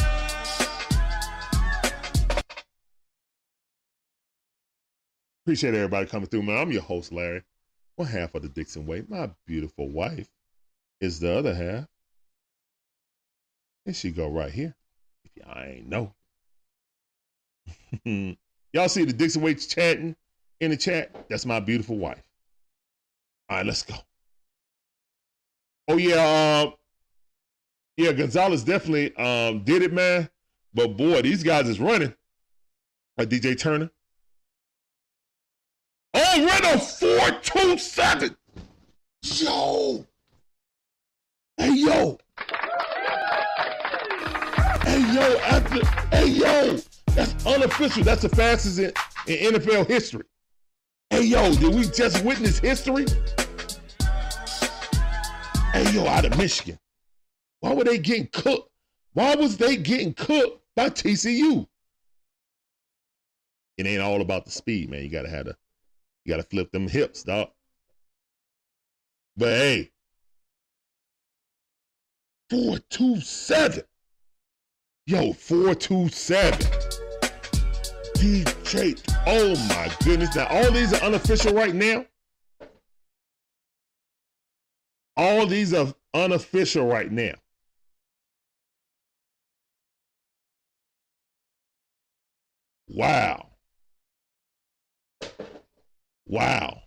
Appreciate 5.43 5.73
everybody 5.73 6.05
coming 6.05 6.27
through, 6.27 6.43
man. 6.43 6.57
I'm 6.57 6.71
your 6.71 6.83
host, 6.83 7.11
Larry. 7.11 7.41
One 7.95 8.07
half 8.07 8.35
of 8.35 8.43
the 8.43 8.49
Dixon 8.49 8.85
Way, 8.85 9.03
my 9.07 9.31
beautiful 9.47 9.89
wife. 9.89 10.29
is 10.99 11.19
the 11.19 11.35
other 11.35 11.55
half. 11.55 11.87
It 13.85 13.95
she 13.95 14.11
go 14.11 14.29
right 14.29 14.51
here. 14.51 14.75
Ain't 15.55 15.87
know. 15.87 16.13
y'all 18.73 18.89
see 18.89 19.05
the 19.05 19.13
Dixon 19.13 19.41
Waits 19.41 19.67
chatting 19.67 20.15
in 20.59 20.71
the 20.71 20.77
chat? 20.77 21.13
That's 21.29 21.45
my 21.45 21.59
beautiful 21.59 21.97
wife. 21.97 22.23
All 23.49 23.57
right, 23.57 23.65
let's 23.65 23.83
go. 23.83 23.95
Oh 25.87 25.97
yeah, 25.97 26.63
um, 26.63 26.73
yeah, 27.97 28.13
Gonzalez 28.13 28.63
definitely 28.63 29.15
um 29.17 29.63
did 29.63 29.81
it, 29.81 29.93
man. 29.93 30.29
But 30.73 30.95
boy, 30.95 31.21
these 31.21 31.43
guys 31.43 31.67
is 31.67 31.79
running. 31.79 32.13
A 33.17 33.25
DJ 33.25 33.59
Turner. 33.59 33.91
Oh, 36.13 36.45
run 36.45 36.65
a 36.65 36.79
427. 36.79 38.35
Yo. 39.23 40.05
Hey, 41.57 41.73
yo. 41.75 42.17
Hey, 44.91 45.13
yo, 45.13 45.37
after, 45.37 45.85
hey, 46.13 46.27
yo. 46.27 46.77
That's 47.15 47.45
unofficial. 47.45 48.03
That's 48.03 48.23
the 48.23 48.27
fastest 48.27 48.77
in, 48.77 48.91
in 49.25 49.53
NFL 49.53 49.87
history. 49.87 50.25
Hey, 51.09 51.23
yo, 51.23 51.55
did 51.55 51.73
we 51.73 51.85
just 51.85 52.21
witness 52.25 52.59
history? 52.59 53.05
Hey, 55.71 55.89
yo, 55.93 56.05
out 56.05 56.25
of 56.25 56.37
Michigan. 56.37 56.77
Why 57.61 57.73
were 57.73 57.85
they 57.85 57.99
getting 57.99 58.27
cooked? 58.33 58.69
Why 59.13 59.33
was 59.33 59.55
they 59.55 59.77
getting 59.77 60.13
cooked 60.13 60.61
by 60.75 60.89
TCU? 60.89 61.65
It 63.77 63.87
ain't 63.87 64.01
all 64.01 64.19
about 64.19 64.43
the 64.43 64.51
speed, 64.51 64.89
man. 64.89 65.03
You 65.03 65.09
gotta 65.09 65.29
have 65.29 65.45
the, 65.45 65.55
you 66.25 66.33
gotta 66.33 66.43
flip 66.43 66.69
them 66.73 66.89
hips, 66.89 67.23
dog. 67.23 67.47
But 69.37 69.55
hey, 69.55 69.91
four 72.49 72.79
two 72.89 73.21
seven, 73.21 73.83
yo, 75.11 75.33
four 75.33 75.75
two 75.75 76.07
seven. 76.07 76.59
DJ, 78.15 78.97
oh 79.27 79.55
my 79.67 79.93
goodness! 80.05 80.35
Now 80.35 80.47
all 80.47 80.71
these 80.71 80.93
are 80.93 81.03
unofficial 81.03 81.53
right 81.53 81.75
now. 81.75 82.05
All 85.17 85.45
these 85.45 85.73
are 85.73 85.93
unofficial 86.13 86.87
right 86.87 87.11
now. 87.11 87.33
Wow. 92.87 93.49
Wow. 96.25 96.83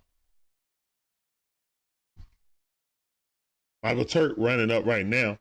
Michael 3.83 4.05
Turk 4.05 4.33
running 4.37 4.71
up 4.71 4.85
right 4.85 5.05
now. 5.05 5.37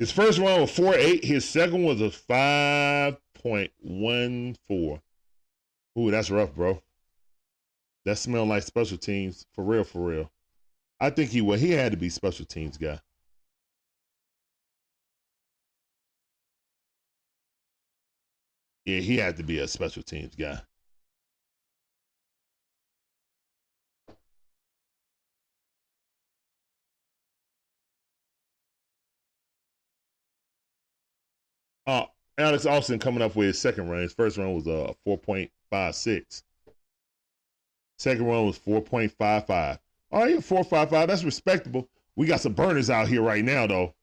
His 0.00 0.10
first 0.10 0.40
one 0.40 0.60
was 0.62 0.70
4.8. 0.70 1.22
His 1.22 1.46
second 1.46 1.84
was 1.84 2.00
a 2.00 2.08
5.14. 2.08 5.00
Ooh, 5.98 6.10
that's 6.10 6.30
rough, 6.30 6.54
bro. 6.54 6.82
That 8.06 8.16
smelled 8.16 8.48
like 8.48 8.62
special 8.62 8.96
teams. 8.96 9.44
For 9.52 9.62
real, 9.62 9.84
for 9.84 10.00
real. 10.00 10.32
I 10.98 11.10
think 11.10 11.30
he 11.30 11.42
well, 11.42 11.58
he 11.58 11.72
had 11.72 11.92
to 11.92 11.98
be 11.98 12.08
special 12.08 12.46
teams 12.46 12.78
guy. 12.78 12.98
Yeah, 18.86 19.00
he 19.00 19.18
had 19.18 19.36
to 19.36 19.42
be 19.42 19.58
a 19.58 19.68
special 19.68 20.02
teams 20.02 20.34
guy. 20.34 20.62
Alex 32.38 32.66
Austin 32.66 32.98
coming 32.98 33.22
up 33.22 33.36
with 33.36 33.48
his 33.48 33.58
second 33.58 33.90
run. 33.90 34.02
His 34.02 34.12
first 34.12 34.38
run 34.38 34.54
was 34.54 34.66
a 34.66 34.90
uh, 34.90 34.92
4.56. 35.06 36.42
Second 37.98 38.26
run 38.26 38.46
was 38.46 38.58
4.55. 38.58 39.78
All 40.10 40.22
right, 40.22 40.36
4.55. 40.36 41.06
That's 41.06 41.24
respectable. 41.24 41.88
We 42.16 42.26
got 42.26 42.40
some 42.40 42.54
burners 42.54 42.90
out 42.90 43.08
here 43.08 43.22
right 43.22 43.44
now, 43.44 43.66
though. 43.66 43.94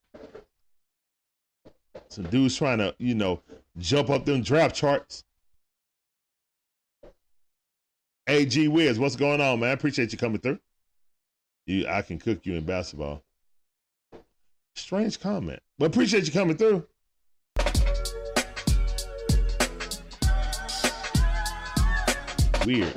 Some 2.09 2.25
dudes 2.25 2.55
trying 2.55 2.77
to, 2.77 2.95
you 2.99 3.15
know, 3.15 3.41
jump 3.77 4.09
up 4.09 4.25
them 4.25 4.41
draft 4.41 4.75
charts. 4.75 5.23
Hey, 8.25 8.45
G 8.45 8.67
Wiz, 8.67 8.99
what's 8.99 9.15
going 9.15 9.41
on, 9.41 9.59
man? 9.59 9.69
I 9.69 9.73
appreciate 9.73 10.11
you 10.11 10.17
coming 10.17 10.39
through. 10.39 10.59
You, 11.65 11.87
I 11.87 12.01
can 12.01 12.19
cook 12.19 12.45
you 12.45 12.55
in 12.55 12.65
basketball. 12.65 13.23
Strange 14.75 15.19
comment, 15.19 15.61
but 15.79 15.85
appreciate 15.85 16.25
you 16.25 16.31
coming 16.31 16.57
through. 16.57 16.85
Weird. 22.67 22.93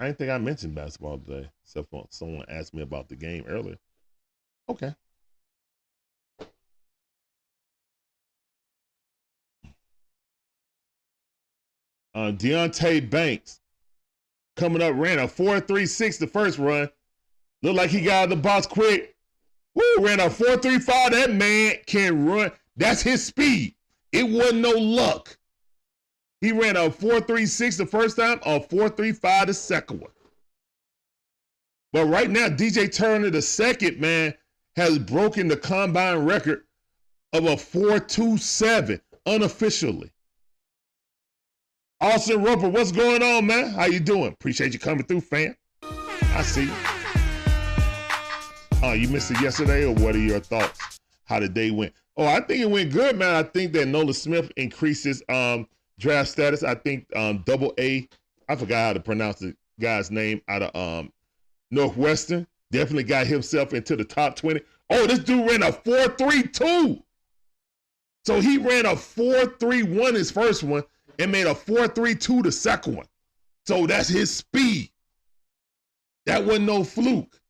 I 0.00 0.06
didn't 0.06 0.18
think 0.18 0.30
I 0.32 0.38
mentioned 0.38 0.74
basketball 0.74 1.18
today, 1.18 1.48
except 1.62 1.88
for 1.90 2.08
someone 2.10 2.44
asked 2.48 2.74
me 2.74 2.82
about 2.82 3.08
the 3.08 3.14
game 3.14 3.44
earlier. 3.46 3.76
Okay. 4.68 4.92
Uh, 12.16 12.32
Deonte 12.32 13.08
Banks 13.08 13.60
coming 14.56 14.82
up 14.82 14.94
ran 14.96 15.20
a 15.20 15.28
4.36 15.28 16.18
the 16.18 16.26
first 16.26 16.58
run. 16.58 16.90
Looked 17.62 17.76
like 17.76 17.90
he 17.90 18.00
got 18.00 18.14
out 18.14 18.24
of 18.24 18.30
the 18.30 18.36
box 18.42 18.66
quick. 18.66 19.14
Woo, 19.76 19.84
ran 20.00 20.18
a 20.18 20.24
4.35. 20.24 21.10
That 21.12 21.32
man 21.32 21.74
can 21.86 22.26
run. 22.26 22.50
That's 22.76 23.02
his 23.02 23.24
speed. 23.24 23.76
It 24.10 24.28
wasn't 24.28 24.62
no 24.62 24.70
luck. 24.70 25.38
He 26.42 26.50
ran 26.50 26.76
a 26.76 26.90
4.36 26.90 27.78
the 27.78 27.86
first 27.86 28.16
time, 28.16 28.40
a 28.44 28.58
4.35 28.58 29.46
the 29.46 29.54
second 29.54 30.00
one. 30.00 30.10
But 31.92 32.06
right 32.06 32.28
now, 32.28 32.48
DJ 32.48 32.92
Turner 32.92 33.30
the 33.30 33.40
second, 33.40 34.00
man, 34.00 34.34
has 34.74 34.98
broken 34.98 35.46
the 35.46 35.56
combine 35.56 36.18
record 36.24 36.64
of 37.32 37.44
a 37.44 37.54
4.27 37.54 39.00
unofficially. 39.24 40.10
Austin 42.00 42.42
Roper, 42.42 42.68
what's 42.68 42.90
going 42.90 43.22
on, 43.22 43.46
man? 43.46 43.70
How 43.70 43.84
you 43.84 44.00
doing? 44.00 44.32
Appreciate 44.32 44.72
you 44.72 44.80
coming 44.80 45.04
through, 45.04 45.20
fam. 45.20 45.54
I 45.84 46.42
see 46.42 46.64
you. 46.64 46.72
Oh, 48.82 48.94
you 48.94 49.06
missed 49.06 49.30
it 49.30 49.40
yesterday, 49.40 49.84
or 49.84 49.94
what 49.94 50.16
are 50.16 50.18
your 50.18 50.40
thoughts? 50.40 50.98
How 51.24 51.38
the 51.38 51.48
day 51.48 51.70
went? 51.70 51.92
Oh, 52.16 52.26
I 52.26 52.40
think 52.40 52.62
it 52.62 52.68
went 52.68 52.90
good, 52.90 53.16
man. 53.16 53.32
I 53.32 53.44
think 53.44 53.72
that 53.74 53.86
Nolan 53.86 54.12
Smith 54.12 54.50
increases 54.56 55.22
um, 55.28 55.68
draft 56.02 56.28
status. 56.28 56.62
I 56.62 56.74
think 56.74 57.06
um, 57.16 57.42
double 57.46 57.72
A, 57.78 58.06
I 58.48 58.56
forgot 58.56 58.86
how 58.86 58.92
to 58.92 59.00
pronounce 59.00 59.38
the 59.38 59.56
guy's 59.80 60.10
name 60.10 60.42
out 60.48 60.62
of 60.62 60.76
um, 60.76 61.12
Northwestern. 61.70 62.46
Definitely 62.70 63.04
got 63.04 63.26
himself 63.26 63.72
into 63.72 63.96
the 63.96 64.04
top 64.04 64.36
20. 64.36 64.60
Oh, 64.90 65.06
this 65.06 65.20
dude 65.20 65.48
ran 65.48 65.62
a 65.62 65.72
4.32. 65.72 67.02
So 68.24 68.40
he 68.40 68.58
ran 68.58 68.86
a 68.86 68.94
4.31 68.94 70.14
his 70.14 70.30
first 70.30 70.62
one 70.62 70.82
and 71.18 71.32
made 71.32 71.46
a 71.46 71.54
4.32 71.54 72.42
the 72.42 72.52
second 72.52 72.96
one. 72.96 73.06
So 73.66 73.86
that's 73.86 74.08
his 74.08 74.34
speed. 74.34 74.90
That 76.26 76.44
wasn't 76.44 76.66
no 76.66 76.84
fluke. 76.84 77.40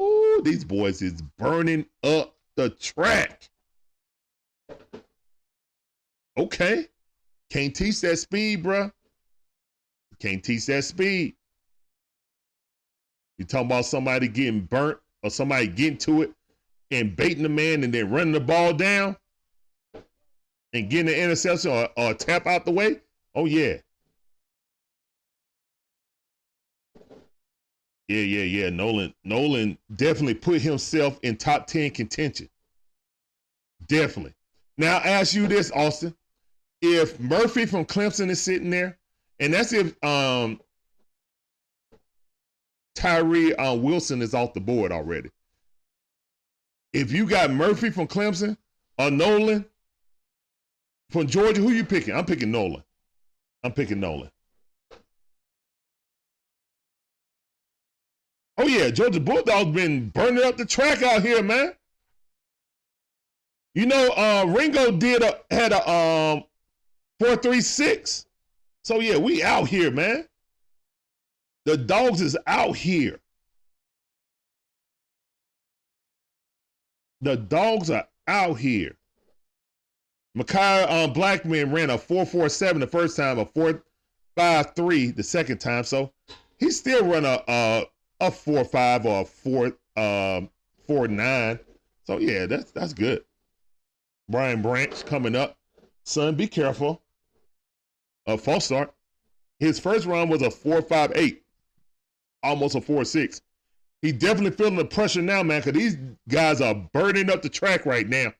Ooh, 0.00 0.40
these 0.44 0.64
boys 0.64 1.02
is 1.02 1.20
burning 1.38 1.86
up 2.04 2.34
the 2.56 2.70
track. 2.70 3.48
Okay. 6.36 6.86
Can't 7.50 7.74
teach 7.74 8.00
that 8.02 8.18
speed, 8.18 8.64
bruh. 8.64 8.92
Can't 10.20 10.42
teach 10.42 10.66
that 10.66 10.84
speed. 10.84 11.34
You 13.38 13.44
talking 13.44 13.66
about 13.66 13.84
somebody 13.84 14.28
getting 14.28 14.62
burnt 14.62 14.98
or 15.22 15.30
somebody 15.30 15.68
getting 15.68 15.98
to 15.98 16.22
it 16.22 16.32
and 16.90 17.14
baiting 17.14 17.44
the 17.44 17.48
man 17.48 17.84
and 17.84 17.92
then 17.92 18.10
running 18.10 18.32
the 18.32 18.40
ball 18.40 18.72
down? 18.72 19.16
and 20.72 20.90
getting 20.90 21.12
an 21.12 21.18
interception 21.18 21.70
or, 21.70 21.88
or 21.96 22.14
tap 22.14 22.46
out 22.46 22.64
the 22.64 22.70
way, 22.70 23.00
oh 23.34 23.46
yeah. 23.46 23.76
Yeah, 28.08 28.22
yeah, 28.22 28.44
yeah. 28.44 28.70
Nolan, 28.70 29.12
Nolan 29.24 29.76
definitely 29.96 30.34
put 30.34 30.62
himself 30.62 31.18
in 31.22 31.36
top 31.36 31.66
10 31.66 31.90
contention. 31.90 32.48
Definitely. 33.86 34.34
Now 34.78 34.98
I 34.98 35.08
ask 35.08 35.34
you 35.34 35.46
this, 35.46 35.70
Austin. 35.72 36.14
If 36.80 37.18
Murphy 37.18 37.66
from 37.66 37.84
Clemson 37.84 38.30
is 38.30 38.40
sitting 38.40 38.70
there, 38.70 38.98
and 39.40 39.52
that's 39.52 39.72
if 39.72 40.02
um 40.04 40.60
Tyree 42.94 43.54
uh, 43.54 43.74
Wilson 43.74 44.22
is 44.22 44.34
off 44.34 44.54
the 44.54 44.60
board 44.60 44.90
already. 44.90 45.30
If 46.92 47.12
you 47.12 47.26
got 47.26 47.50
Murphy 47.50 47.90
from 47.90 48.08
Clemson 48.08 48.56
or 48.98 49.10
Nolan, 49.10 49.64
from 51.10 51.26
Georgia, 51.26 51.60
who 51.60 51.70
you 51.70 51.84
picking? 51.84 52.14
I'm 52.14 52.24
picking 52.24 52.50
Nolan. 52.50 52.82
I'm 53.62 53.72
picking 53.72 54.00
Nolan. 54.00 54.30
Oh 58.56 58.66
yeah, 58.66 58.90
Georgia 58.90 59.20
Bulldogs 59.20 59.70
been 59.70 60.08
burning 60.08 60.44
up 60.44 60.56
the 60.56 60.64
track 60.64 61.02
out 61.02 61.22
here, 61.22 61.42
man. 61.42 61.74
You 63.74 63.86
know, 63.86 64.08
uh, 64.10 64.44
Ringo 64.48 64.90
did 64.90 65.22
a 65.22 65.38
had 65.52 65.70
a 65.70 65.88
um 65.88 66.44
four 67.18 67.36
three 67.36 67.60
six. 67.60 68.26
So 68.84 69.00
yeah, 69.00 69.16
we 69.16 69.42
out 69.42 69.68
here, 69.68 69.90
man. 69.90 70.26
The 71.64 71.76
dogs 71.76 72.20
is 72.20 72.36
out 72.46 72.76
here. 72.76 73.20
The 77.20 77.36
dogs 77.36 77.90
are 77.90 78.06
out 78.26 78.58
here. 78.58 78.96
Mekhi 80.36 80.90
um, 80.90 81.12
Blackmon 81.12 81.72
ran 81.72 81.90
a 81.90 81.98
447 81.98 82.80
the 82.80 82.86
first 82.86 83.16
time, 83.16 83.38
a 83.38 83.44
453 83.44 85.10
the 85.10 85.22
second 85.22 85.58
time. 85.58 85.84
So 85.84 86.12
he 86.58 86.70
still 86.70 87.04
run 87.04 87.24
a 87.24 87.42
a, 87.48 87.84
a 88.20 88.30
45 88.30 89.06
or 89.06 89.20
a 89.22 89.24
4 89.24 89.66
um 89.96 90.50
49. 90.86 91.58
So 92.04 92.18
yeah, 92.18 92.46
that's 92.46 92.70
that's 92.70 92.94
good. 92.94 93.24
Brian 94.28 94.62
Branch 94.62 95.04
coming 95.06 95.34
up. 95.34 95.56
Son, 96.04 96.34
be 96.34 96.46
careful. 96.46 97.02
A 98.28 98.36
false 98.36 98.66
start. 98.66 98.92
His 99.58 99.80
first 99.80 100.06
run 100.06 100.28
was 100.28 100.42
a 100.42 100.50
458, 100.50 101.42
almost 102.42 102.76
a 102.76 102.80
4-6. 102.80 103.40
He 104.02 104.12
definitely 104.12 104.50
feeling 104.52 104.76
the 104.76 104.84
pressure 104.84 105.22
now, 105.22 105.42
man, 105.42 105.62
because 105.62 105.80
these 105.80 105.96
guys 106.28 106.60
are 106.60 106.74
burning 106.92 107.30
up 107.30 107.42
the 107.42 107.48
track 107.48 107.86
right 107.86 108.06
now. 108.06 108.32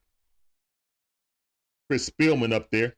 Chris 1.88 2.08
Spielman 2.08 2.52
up 2.52 2.70
there, 2.70 2.94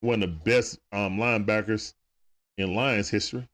one 0.00 0.22
of 0.22 0.30
the 0.30 0.36
best 0.36 0.78
um, 0.92 1.18
linebackers 1.18 1.92
in 2.56 2.74
Lions 2.74 3.10
history. 3.10 3.46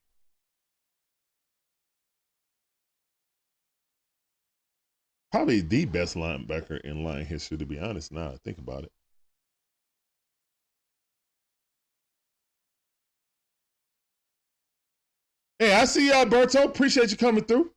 Probably 5.33 5.63
the 5.63 5.87
best 5.87 6.17
linebacker 6.17 6.81
in 6.83 7.03
Lion 7.03 7.25
history, 7.25 7.57
to 7.57 7.65
be 7.65 7.79
honest. 7.79 8.13
Now 8.13 8.29
I 8.29 8.37
think 8.45 8.59
about 8.59 8.85
it. 8.85 8.93
Hey, 15.65 15.73
I 15.73 15.87
see 15.87 16.05
you, 16.05 16.13
Alberto. 16.13 16.65
Appreciate 16.65 17.11
you 17.11 17.17
coming 17.17 17.43
through. 17.43 17.71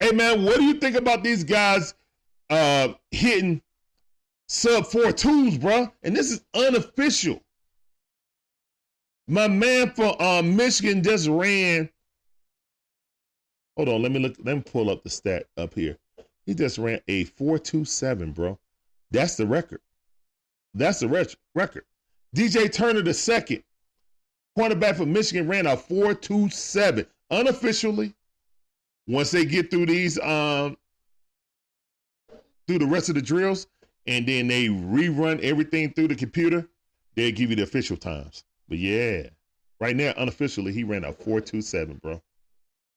Hey, 0.00 0.12
man, 0.12 0.42
what 0.42 0.56
do 0.56 0.64
you 0.64 0.72
think 0.72 0.96
about 0.96 1.22
these 1.22 1.44
guys 1.44 1.92
uh, 2.48 2.94
hitting 3.10 3.60
sub 4.48 4.86
four 4.86 5.12
twos, 5.12 5.58
bro? 5.58 5.92
And 6.02 6.16
this 6.16 6.30
is 6.30 6.42
unofficial. 6.54 7.42
My 9.28 9.48
man 9.48 9.90
from 9.90 10.14
uh, 10.18 10.40
Michigan 10.40 11.02
just 11.02 11.28
ran. 11.28 11.90
Hold 13.76 13.90
on, 13.90 14.00
let 14.00 14.10
me 14.10 14.20
look. 14.20 14.36
Let 14.42 14.56
me 14.56 14.62
pull 14.62 14.88
up 14.88 15.02
the 15.02 15.10
stat 15.10 15.44
up 15.58 15.74
here. 15.74 15.98
He 16.46 16.54
just 16.54 16.78
ran 16.78 17.00
a 17.08 17.24
four 17.24 17.58
two 17.58 17.84
seven, 17.84 18.32
bro. 18.32 18.58
That's 19.10 19.36
the 19.36 19.46
record. 19.46 19.82
That's 20.72 21.00
the 21.00 21.36
record. 21.54 21.84
DJ 22.34 22.72
Turner 22.72 23.02
the 23.02 23.12
second 23.12 23.62
cornerback 24.56 24.96
for 24.96 25.06
Michigan 25.06 25.48
ran 25.48 25.66
a 25.66 25.76
4.27 25.76 27.06
unofficially. 27.30 28.14
Once 29.06 29.30
they 29.30 29.44
get 29.44 29.70
through 29.70 29.86
these, 29.86 30.18
um, 30.20 30.76
through 32.66 32.78
the 32.78 32.86
rest 32.86 33.08
of 33.08 33.14
the 33.14 33.22
drills, 33.22 33.66
and 34.06 34.26
then 34.26 34.48
they 34.48 34.68
rerun 34.68 35.40
everything 35.40 35.92
through 35.92 36.08
the 36.08 36.14
computer, 36.14 36.66
they'll 37.14 37.34
give 37.34 37.50
you 37.50 37.56
the 37.56 37.62
official 37.62 37.96
times. 37.96 38.44
But 38.68 38.78
yeah, 38.78 39.24
right 39.80 39.94
now, 39.94 40.14
unofficially, 40.16 40.72
he 40.72 40.84
ran 40.84 41.04
a 41.04 41.12
4.27, 41.12 42.00
bro. 42.00 42.22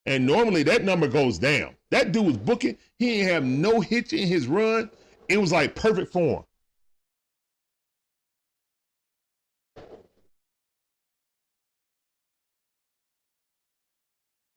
And 0.05 0.25
normally 0.25 0.63
that 0.63 0.85
number 0.85 1.07
goes 1.07 1.37
down. 1.37 1.75
That 1.91 2.13
dude 2.13 2.25
was 2.25 2.37
booking. 2.37 2.77
He 2.97 3.17
didn't 3.17 3.33
have 3.33 3.43
no 3.43 3.81
hitch 3.81 4.13
in 4.13 4.25
his 4.27 4.47
run. 4.47 4.89
It 5.27 5.37
was 5.37 5.51
like 5.51 5.75
perfect 5.75 6.13
form. 6.13 6.45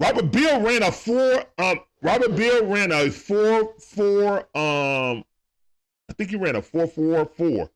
Robert 0.00 0.32
Beal 0.32 0.60
ran 0.62 0.82
a 0.82 0.90
four. 0.90 1.44
Um, 1.58 1.80
Robert 2.02 2.34
Beal 2.34 2.64
ran 2.64 2.90
a 2.90 3.10
four 3.10 3.74
four. 3.78 4.38
Um, 4.56 5.24
I 6.08 6.14
think 6.16 6.30
he 6.30 6.36
ran 6.36 6.56
a 6.56 6.62
four 6.62 6.86
four 6.86 7.26
four 7.26 7.70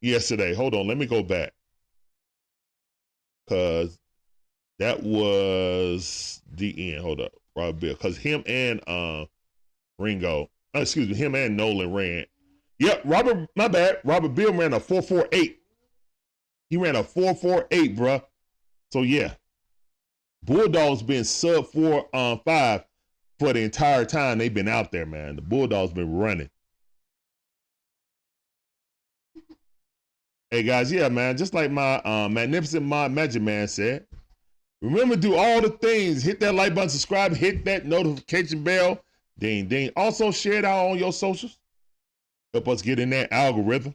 yesterday. 0.00 0.52
Hold 0.52 0.74
on, 0.74 0.88
let 0.88 0.98
me 0.98 1.06
go 1.06 1.22
back 1.22 1.52
because 3.46 3.98
that 4.80 5.02
was 5.02 6.42
the 6.52 6.92
end. 6.92 7.02
Hold 7.02 7.20
up, 7.20 7.32
Robert 7.54 7.80
Beal, 7.80 7.94
because 7.94 8.18
him 8.18 8.42
and 8.46 8.80
uh 8.88 9.26
Ringo, 9.98 10.50
uh, 10.74 10.80
excuse 10.80 11.08
me, 11.08 11.14
him 11.14 11.34
and 11.36 11.56
Nolan 11.56 11.92
ran. 11.92 12.24
Yep, 12.80 13.02
Robert. 13.04 13.48
My 13.54 13.68
bad. 13.68 13.98
Robert 14.04 14.34
Beal 14.34 14.52
ran 14.52 14.72
a 14.72 14.80
four 14.80 15.02
four 15.02 15.28
eight. 15.30 15.60
He 16.68 16.76
ran 16.76 16.96
a 16.96 17.04
four 17.04 17.34
four 17.34 17.68
eight, 17.70 17.96
bruh. 17.96 18.22
So 18.90 19.02
yeah, 19.02 19.34
Bulldogs 20.42 21.02
been 21.02 21.24
sub 21.24 21.66
four 21.66 22.08
on 22.14 22.32
um, 22.32 22.40
five 22.44 22.84
for 23.38 23.52
the 23.52 23.60
entire 23.60 24.04
time 24.04 24.38
they've 24.38 24.52
been 24.52 24.68
out 24.68 24.90
there, 24.90 25.06
man. 25.06 25.36
The 25.36 25.42
Bulldogs 25.42 25.92
been 25.92 26.12
running. 26.12 26.50
Hey 30.50 30.64
guys, 30.64 30.90
yeah, 30.90 31.08
man. 31.08 31.36
Just 31.36 31.54
like 31.54 31.70
my 31.70 31.96
uh, 31.98 32.28
magnificent 32.28 32.84
mod 32.84 33.12
Magic 33.12 33.40
Man 33.40 33.68
said, 33.68 34.06
remember 34.82 35.14
do 35.14 35.36
all 35.36 35.60
the 35.60 35.70
things. 35.70 36.22
Hit 36.22 36.40
that 36.40 36.54
like 36.54 36.74
button, 36.74 36.90
subscribe, 36.90 37.36
hit 37.36 37.64
that 37.66 37.86
notification 37.86 38.64
bell, 38.64 39.00
ding 39.38 39.68
ding. 39.68 39.90
Also 39.94 40.32
share 40.32 40.54
it 40.54 40.64
out 40.64 40.90
on 40.90 40.98
your 40.98 41.12
socials. 41.12 41.58
Help 42.52 42.66
us 42.66 42.82
get 42.82 42.98
in 42.98 43.10
that 43.10 43.32
algorithm. 43.32 43.94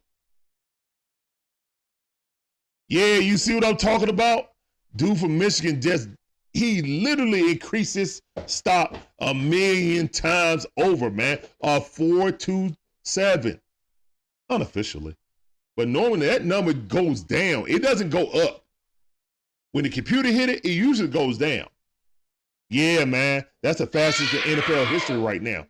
Yeah, 2.88 3.18
you 3.18 3.36
see 3.36 3.56
what 3.56 3.66
I'm 3.66 3.78
talking 3.78 4.10
about? 4.10 4.52
Dude 4.96 5.20
from 5.20 5.38
Michigan 5.38 5.82
just 5.82 6.08
he 6.56 6.82
literally 6.82 7.51
increases 7.51 8.22
stop 8.45 8.97
a 9.20 9.34
million 9.34 10.08
times 10.08 10.66
over, 10.78 11.12
man. 11.12 11.39
A 11.62 11.82
four 11.82 12.32
two 12.32 12.74
seven, 13.03 13.60
unofficially, 14.49 15.18
but 15.76 15.89
normally 15.89 16.28
that 16.28 16.45
number 16.45 16.72
goes 16.72 17.22
down. 17.22 17.66
It 17.68 17.82
doesn't 17.82 18.10
go 18.10 18.28
up. 18.28 18.64
When 19.74 19.84
the 19.84 19.89
computer 19.89 20.30
hit 20.30 20.47
it, 20.47 20.64
it 20.64 20.72
usually 20.72 21.10
goes 21.10 21.38
down. 21.38 21.68
Yeah, 22.70 23.03
man, 23.03 23.45
that's 23.62 23.80
the 23.80 23.88
fastest 23.88 24.34
in 24.34 24.58
NFL 24.58 24.88
history 24.88 25.18
right 25.18 25.41
now. 25.41 25.68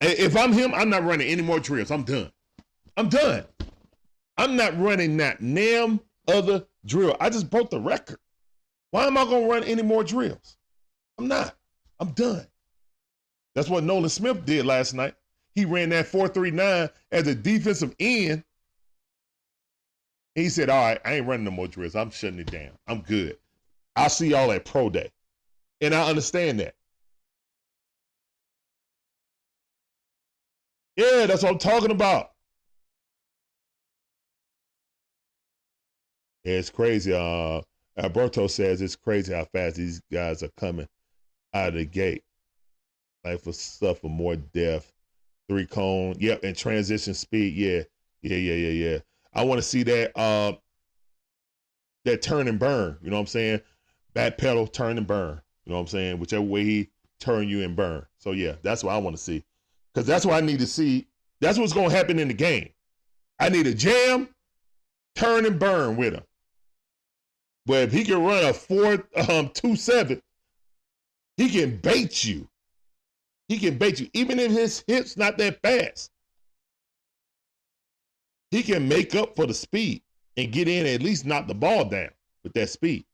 If 0.00 0.36
I'm 0.36 0.52
him, 0.52 0.72
I'm 0.74 0.90
not 0.90 1.04
running 1.04 1.26
any 1.26 1.42
more 1.42 1.58
drills. 1.58 1.90
I'm 1.90 2.04
done. 2.04 2.30
I'm 2.96 3.08
done. 3.08 3.44
I'm 4.36 4.54
not 4.54 4.78
running 4.78 5.16
that 5.16 5.40
damn 5.40 6.00
other 6.28 6.64
drill. 6.86 7.16
I 7.20 7.30
just 7.30 7.50
broke 7.50 7.70
the 7.70 7.80
record. 7.80 8.18
Why 8.92 9.06
am 9.06 9.16
I 9.16 9.24
going 9.24 9.44
to 9.44 9.50
run 9.50 9.64
any 9.64 9.82
more 9.82 10.04
drills? 10.04 10.58
I'm 11.18 11.26
not. 11.26 11.56
I'm 11.98 12.10
done. 12.10 12.46
That's 13.54 13.70
what 13.70 13.84
Nolan 13.84 14.10
Smith 14.10 14.44
did 14.44 14.66
last 14.66 14.92
night. 14.92 15.14
He 15.54 15.64
ran 15.64 15.88
that 15.90 16.06
439 16.06 16.90
as 17.10 17.26
a 17.26 17.34
defensive 17.34 17.94
end. 17.98 18.44
He 20.34 20.50
said, 20.50 20.68
All 20.68 20.84
right, 20.84 21.00
I 21.04 21.14
ain't 21.14 21.26
running 21.26 21.44
no 21.44 21.50
more 21.50 21.68
drills. 21.68 21.96
I'm 21.96 22.10
shutting 22.10 22.38
it 22.38 22.50
down. 22.50 22.70
I'm 22.86 23.00
good. 23.00 23.38
I'll 23.96 24.10
see 24.10 24.28
y'all 24.28 24.52
at 24.52 24.66
Pro 24.66 24.90
Day. 24.90 25.10
And 25.80 25.94
I 25.94 26.08
understand 26.08 26.60
that. 26.60 26.74
Yeah, 30.96 31.24
that's 31.26 31.42
what 31.42 31.52
I'm 31.52 31.58
talking 31.58 31.90
about. 31.90 32.32
It's 36.44 36.68
crazy. 36.68 37.12
Uh, 37.14 37.62
Alberto 37.98 38.46
says 38.46 38.80
it's 38.80 38.96
crazy 38.96 39.32
how 39.32 39.44
fast 39.44 39.76
these 39.76 40.00
guys 40.10 40.42
are 40.42 40.50
coming 40.56 40.88
out 41.54 41.68
of 41.68 41.74
the 41.74 41.84
gate. 41.84 42.24
For 43.42 43.52
stuff 43.52 44.00
for 44.00 44.10
more 44.10 44.34
depth, 44.34 44.92
three 45.48 45.66
cone, 45.66 46.16
yep, 46.18 46.42
and 46.42 46.56
transition 46.56 47.14
speed, 47.14 47.54
yeah, 47.54 47.82
yeah, 48.22 48.36
yeah, 48.36 48.54
yeah, 48.54 48.88
yeah. 48.90 48.98
I 49.32 49.44
want 49.44 49.58
to 49.58 49.62
see 49.62 49.84
that 49.84 50.18
uh 50.18 50.54
that 52.04 52.20
turn 52.20 52.48
and 52.48 52.58
burn. 52.58 52.98
You 53.00 53.10
know 53.10 53.16
what 53.16 53.20
I'm 53.20 53.26
saying? 53.28 53.60
Back 54.12 54.38
pedal, 54.38 54.66
turn 54.66 54.98
and 54.98 55.06
burn. 55.06 55.40
You 55.64 55.70
know 55.70 55.76
what 55.76 55.82
I'm 55.82 55.86
saying? 55.88 56.18
Whichever 56.18 56.42
way 56.42 56.64
he 56.64 56.90
turn 57.20 57.48
you 57.48 57.62
and 57.62 57.76
burn. 57.76 58.04
So 58.18 58.32
yeah, 58.32 58.56
that's 58.62 58.82
what 58.82 58.92
I 58.92 58.98
want 58.98 59.16
to 59.16 59.22
see. 59.22 59.44
Cause 59.94 60.06
that's 60.06 60.26
what 60.26 60.34
I 60.34 60.44
need 60.44 60.58
to 60.58 60.66
see. 60.66 61.06
That's 61.40 61.58
what's 61.58 61.72
gonna 61.72 61.90
happen 61.90 62.18
in 62.18 62.26
the 62.28 62.34
game. 62.34 62.70
I 63.38 63.50
need 63.50 63.66
a 63.68 63.74
jam, 63.74 64.28
turn 65.14 65.46
and 65.46 65.58
burn 65.58 65.96
with 65.96 66.14
him. 66.14 66.24
But 67.66 67.84
if 67.84 67.92
he 67.92 68.04
can 68.04 68.22
run 68.22 68.44
a 68.44 68.52
four 68.52 69.06
um 69.28 69.50
two 69.50 69.76
seven, 69.76 70.20
he 71.36 71.48
can 71.48 71.76
bait 71.76 72.24
you. 72.24 72.48
He 73.48 73.58
can 73.58 73.78
bait 73.78 74.00
you, 74.00 74.08
even 74.12 74.38
if 74.38 74.50
his 74.50 74.82
hips 74.86 75.16
not 75.16 75.38
that 75.38 75.60
fast. 75.62 76.10
He 78.50 78.62
can 78.62 78.88
make 78.88 79.14
up 79.14 79.34
for 79.36 79.46
the 79.46 79.54
speed 79.54 80.02
and 80.36 80.52
get 80.52 80.68
in 80.68 80.86
and 80.86 80.94
at 80.94 81.02
least 81.02 81.24
knock 81.24 81.46
the 81.46 81.54
ball 81.54 81.84
down 81.84 82.10
with 82.42 82.52
that 82.54 82.68
speed. 82.68 83.04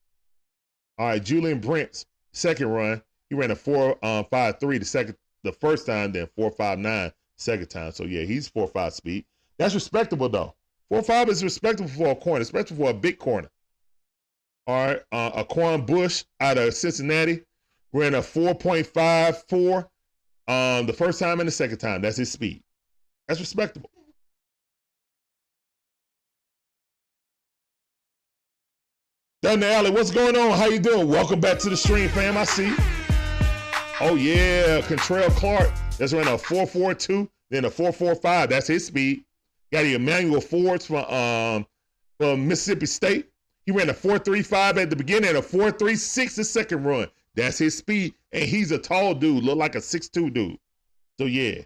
All 0.98 1.06
right, 1.06 1.22
Julius 1.22 1.64
Brents' 1.64 2.06
second 2.32 2.68
run. 2.68 3.02
He 3.28 3.36
ran 3.36 3.50
a 3.50 3.56
four 3.56 4.02
um, 4.04 4.24
five 4.24 4.58
three 4.58 4.78
the 4.78 4.84
second 4.84 5.16
the 5.44 5.52
first 5.52 5.86
time, 5.86 6.12
then 6.12 6.28
four 6.34 6.50
five 6.50 6.78
nine 6.78 7.12
second 7.36 7.68
time. 7.68 7.92
So 7.92 8.04
yeah, 8.04 8.22
he's 8.22 8.48
four 8.48 8.66
five 8.66 8.94
speed. 8.94 9.24
That's 9.58 9.74
respectable 9.74 10.28
though. 10.28 10.54
Four 10.88 11.02
five 11.02 11.28
is 11.28 11.44
respectable 11.44 11.90
for 11.90 12.08
a 12.08 12.16
corner, 12.16 12.42
especially 12.42 12.76
for 12.76 12.90
a 12.90 12.94
big 12.94 13.18
corner. 13.18 13.48
All 14.68 14.86
right, 14.86 15.00
uh, 15.12 15.42
Arquon 15.44 15.86
Bush 15.86 16.24
out 16.40 16.58
of 16.58 16.74
Cincinnati 16.74 17.40
ran 17.94 18.14
a 18.14 18.20
four 18.20 18.54
point 18.54 18.86
five 18.86 19.42
four 19.48 19.88
um, 20.46 20.84
the 20.84 20.92
first 20.92 21.18
time 21.18 21.40
and 21.40 21.48
the 21.48 21.52
second 21.52 21.78
time. 21.78 22.02
That's 22.02 22.18
his 22.18 22.30
speed. 22.30 22.62
That's 23.26 23.40
respectable. 23.40 23.88
Down 29.40 29.60
the 29.60 29.72
alley, 29.72 29.90
what's 29.90 30.10
going 30.10 30.36
on? 30.36 30.58
How 30.58 30.66
you 30.66 30.78
doing? 30.78 31.08
Welcome 31.08 31.40
back 31.40 31.58
to 31.60 31.70
the 31.70 31.76
stream, 31.76 32.10
fam. 32.10 32.36
I 32.36 32.44
see. 32.44 32.70
Oh 34.02 34.16
yeah, 34.16 34.82
Kei'Trel 34.82 35.30
Clark. 35.30 35.70
That's 35.96 36.12
running 36.12 36.34
a 36.34 36.36
442, 36.36 37.26
then 37.48 37.64
a 37.64 37.70
445. 37.70 38.50
That's 38.50 38.66
his 38.66 38.86
speed. 38.86 39.24
Got 39.72 39.84
the 39.84 39.94
Emmanuel 39.94 40.42
Forbes 40.42 40.84
from 40.84 41.04
um 41.06 41.66
from 42.18 42.46
Mississippi 42.46 42.84
State. 42.84 43.30
He 43.68 43.72
ran 43.72 43.90
a 43.90 43.92
435 43.92 44.78
at 44.78 44.88
the 44.88 44.96
beginning 44.96 45.28
and 45.28 45.36
a 45.36 45.42
436 45.42 46.36
the 46.36 46.44
second 46.44 46.84
run. 46.84 47.06
That's 47.34 47.58
his 47.58 47.76
speed. 47.76 48.14
And 48.32 48.44
he's 48.44 48.70
a 48.72 48.78
tall 48.78 49.12
dude, 49.12 49.44
look 49.44 49.58
like 49.58 49.74
a 49.74 49.80
6'2 49.80 50.32
dude. 50.32 50.58
So 51.18 51.26
yeah. 51.26 51.64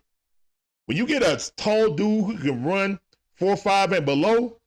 When 0.87 0.97
you 0.97 1.07
get 1.07 1.23
a 1.23 1.41
tall 1.57 1.95
dude 1.95 2.25
who 2.25 2.39
can 2.39 2.65
run 2.65 2.99
four 3.35 3.57
five 3.57 3.93
and 3.93 4.05
below, 4.05 4.59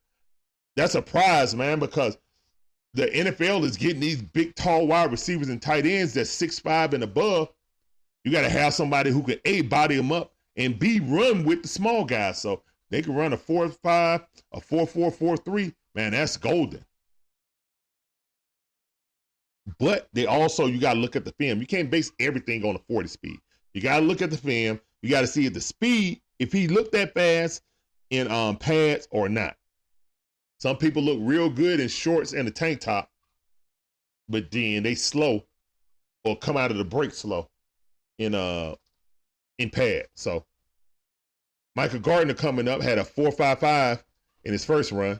that's 0.78 0.96
a 0.96 1.02
prize, 1.02 1.54
man, 1.54 1.78
because 1.78 2.18
the 2.94 3.08
NFL 3.08 3.66
is 3.66 3.76
getting 3.76 4.00
these 4.00 4.22
big, 4.22 4.56
tall 4.56 4.88
wide 4.88 5.12
receivers 5.12 5.50
and 5.50 5.62
tight 5.62 5.86
ends 5.86 6.14
that's 6.14 6.30
six 6.30 6.58
five 6.58 6.94
and 6.94 7.04
above. 7.04 7.50
You 8.24 8.32
got 8.32 8.44
to 8.44 8.50
have 8.50 8.74
somebody 8.74 9.12
who 9.12 9.22
can 9.22 9.42
a 9.44 9.60
body 9.64 9.98
them 9.98 10.14
up 10.14 10.32
and 10.56 10.80
b 10.80 11.02
run 11.02 11.44
with 11.44 11.64
the 11.64 11.68
small 11.68 12.06
guys, 12.06 12.40
so 12.40 12.62
they 12.92 13.02
can 13.02 13.14
run 13.14 13.34
a 13.34 13.38
four 13.38 13.68
five, 13.68 14.22
a 14.54 14.62
four 14.62 14.88
four 14.88 15.12
four 15.12 15.36
three. 15.36 15.74
Man, 15.96 16.14
that's 16.14 16.38
golden. 16.38 16.86
But 19.80 20.08
they 20.14 20.26
also 20.26 20.68
you 20.68 20.80
got 20.80 20.94
to 20.94 21.00
look 21.00 21.16
at 21.16 21.26
the 21.26 21.34
film. 21.34 21.60
You 21.60 21.68
can't 21.68 21.90
base 21.90 22.12
everything 22.20 22.64
on 22.64 22.74
the 22.74 22.82
forty 22.88 23.08
speed. 23.08 23.40
You 23.74 23.82
got 23.82 24.00
to 24.00 24.06
look 24.06 24.22
at 24.22 24.30
the 24.30 24.38
film. 24.38 24.80
You 25.02 25.10
got 25.10 25.22
to 25.22 25.28
see 25.28 25.46
if 25.46 25.54
the 25.54 25.62
speed, 25.62 26.22
if 26.40 26.52
he 26.52 26.68
looked 26.68 26.92
that 26.94 27.14
fast 27.14 27.62
in 28.10 28.30
um 28.32 28.58
pads 28.58 29.08
or 29.12 29.30
not. 29.30 29.58
Some 30.58 30.78
people 30.78 31.04
look 31.04 31.20
real 31.22 31.50
good 31.50 31.80
in 31.80 31.88
shorts 31.88 32.34
and 32.34 32.48
a 32.48 32.52
tank 32.52 32.80
top, 32.80 33.12
but 34.30 34.52
then 34.52 34.84
they 34.84 34.96
slow 34.96 35.44
or 36.24 36.38
come 36.38 36.58
out 36.58 36.72
of 36.72 36.78
the 36.78 36.86
break 36.86 37.14
slow 37.14 37.50
in 38.18 38.34
uh 38.36 38.76
in 39.58 39.70
pad. 39.70 40.08
So 40.16 40.46
Mekhi 41.78 42.02
Garner 42.02 42.34
coming 42.34 42.68
up 42.68 42.82
had 42.82 42.98
a 42.98 43.04
four 43.04 43.32
five 43.32 43.60
five 43.60 44.04
in 44.44 44.52
his 44.54 44.64
first 44.64 44.92
run, 44.92 45.20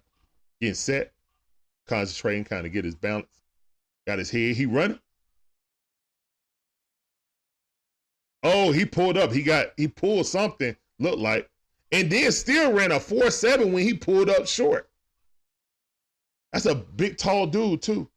getting 0.62 0.76
set, 0.76 1.12
concentrating, 1.88 2.46
kind 2.46 2.66
of 2.66 2.72
get 2.72 2.86
his 2.86 2.96
balance, 2.96 3.42
got 4.08 4.20
his 4.20 4.30
head. 4.30 4.56
He 4.56 4.66
running. 4.66 5.00
Oh, 8.44 8.72
he 8.72 8.86
pulled 8.86 9.18
up. 9.18 9.32
He 9.32 9.42
got 9.44 9.68
he 9.78 9.88
pulled 9.88 10.28
something, 10.28 10.76
looked 11.00 11.18
like, 11.20 11.50
and 11.92 12.12
then 12.12 12.32
still 12.32 12.72
ran 12.74 12.92
a 12.92 13.00
four 13.00 13.32
seven 13.32 13.72
when 13.74 13.84
he 13.84 13.94
pulled 13.94 14.30
up 14.30 14.48
short. 14.48 14.90
That's 16.54 16.66
a 16.68 16.76
big, 16.76 17.18
tall 17.18 17.48
dude, 17.48 17.82
too. 17.82 18.10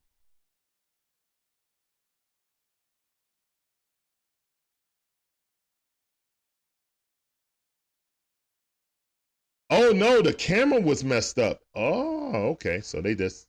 Oh 9.71 9.93
no, 9.93 10.23
the 10.23 10.33
camera 10.33 10.81
was 10.81 11.05
messed 11.05 11.39
up. 11.39 11.63
Oh, 11.75 12.49
okay. 12.51 12.81
So 12.81 13.01
they 13.01 13.15
just. 13.15 13.49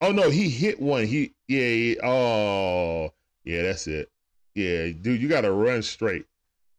Oh 0.00 0.12
no, 0.12 0.30
he 0.30 0.48
hit 0.48 0.80
one. 0.80 1.06
He 1.06 1.34
yeah. 1.48 1.94
Oh 2.04 3.12
yeah, 3.44 3.62
that's 3.62 3.86
it. 3.86 4.10
Yeah, 4.54 4.88
dude, 4.88 5.20
you 5.20 5.28
got 5.28 5.42
to 5.42 5.52
run 5.52 5.82
straight. 5.82 6.26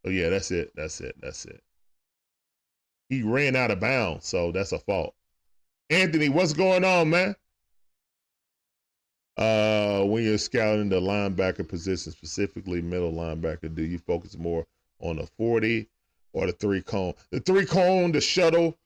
Oh 0.05 0.09
yeah, 0.09 0.30
that's 0.30 0.51
it. 0.51 0.72
That's 0.76 1.01
it. 1.01 1.15
That's 1.22 1.45
it. 1.45 1.61
He 3.09 3.24
ran 3.24 3.55
out 3.55 3.72
of 3.72 3.80
bounds, 3.80 4.28
so 4.28 4.51
that's 4.51 4.72
a 4.72 4.80
fault. 4.80 5.15
Anthony, 5.89 6.30
what's 6.30 6.53
going 6.53 6.86
on, 6.86 7.09
man? 7.09 7.36
Uh, 9.38 10.03
when 10.03 10.24
you're 10.24 10.38
scouting 10.38 10.89
the 10.89 10.99
linebacker 10.99 11.67
position, 11.67 12.11
specifically 12.11 12.82
middle 12.82 13.11
linebacker, 13.11 13.74
do 13.74 13.84
you 13.84 13.97
focus 13.97 14.38
more 14.38 14.65
on 14.99 15.15
the 15.15 15.26
40 15.38 15.88
or 16.34 16.45
the 16.45 16.51
three 16.51 16.82
cone? 16.82 17.13
The 17.32 17.39
three 17.39 17.65
cone, 17.65 18.11
the 18.11 18.22
shuttle, 18.22 18.78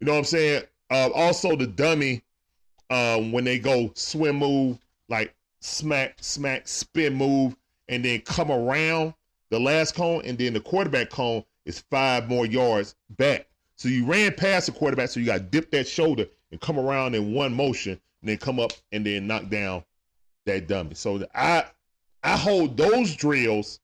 you 0.00 0.06
know 0.06 0.12
what 0.12 0.18
I'm 0.18 0.24
saying? 0.24 0.64
Uh, 0.90 1.08
also 1.14 1.56
the 1.56 1.66
dummy, 1.66 2.22
um, 2.92 3.32
when 3.32 3.44
they 3.44 3.58
go 3.58 3.90
swim 3.94 4.36
move, 4.36 4.78
like 5.08 5.34
smack, 5.60 6.16
smack, 6.20 6.68
spin 6.68 7.14
move, 7.14 7.56
and 7.88 8.04
then 8.04 8.20
come 8.20 8.52
around 8.52 9.14
the 9.48 9.58
last 9.58 9.94
cone, 9.94 10.20
and 10.26 10.36
then 10.36 10.52
the 10.52 10.60
quarterback 10.60 11.08
cone 11.08 11.42
is 11.64 11.80
five 11.90 12.28
more 12.28 12.44
yards 12.44 12.94
back. 13.16 13.46
So 13.76 13.88
you 13.88 14.04
ran 14.04 14.34
past 14.34 14.66
the 14.66 14.72
quarterback, 14.72 15.08
so 15.08 15.20
you 15.20 15.26
got 15.26 15.38
to 15.38 15.44
dip 15.44 15.70
that 15.70 15.88
shoulder 15.88 16.26
and 16.50 16.60
come 16.60 16.78
around 16.78 17.14
in 17.14 17.32
one 17.32 17.54
motion 17.54 17.98
and 18.20 18.28
then 18.28 18.36
come 18.36 18.60
up 18.60 18.72
and 18.92 19.06
then 19.06 19.26
knock 19.26 19.48
down 19.48 19.82
that 20.44 20.68
dummy. 20.68 20.94
So 20.94 21.26
I 21.34 21.64
I 22.22 22.36
hold 22.36 22.76
those 22.76 23.16
drills 23.16 23.80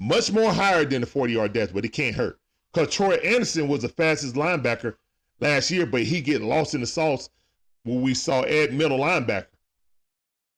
much 0.00 0.32
more 0.32 0.52
higher 0.52 0.84
than 0.84 1.00
the 1.00 1.06
40 1.06 1.32
yard 1.32 1.52
dash, 1.52 1.68
but 1.68 1.84
it 1.84 1.92
can't 1.92 2.16
hurt. 2.16 2.40
Because 2.72 2.92
Troy 2.92 3.14
Andersen 3.14 3.68
was 3.68 3.82
the 3.82 3.88
fastest 3.88 4.34
linebacker 4.34 4.96
last 5.40 5.70
year, 5.70 5.86
but 5.86 6.02
he 6.02 6.20
get 6.20 6.42
lost 6.42 6.74
in 6.74 6.80
the 6.80 6.86
sauce 6.86 7.30
when 7.86 8.02
we 8.02 8.14
saw 8.14 8.42
Ed 8.42 8.74
middle 8.74 8.98
linebacker. 8.98 9.46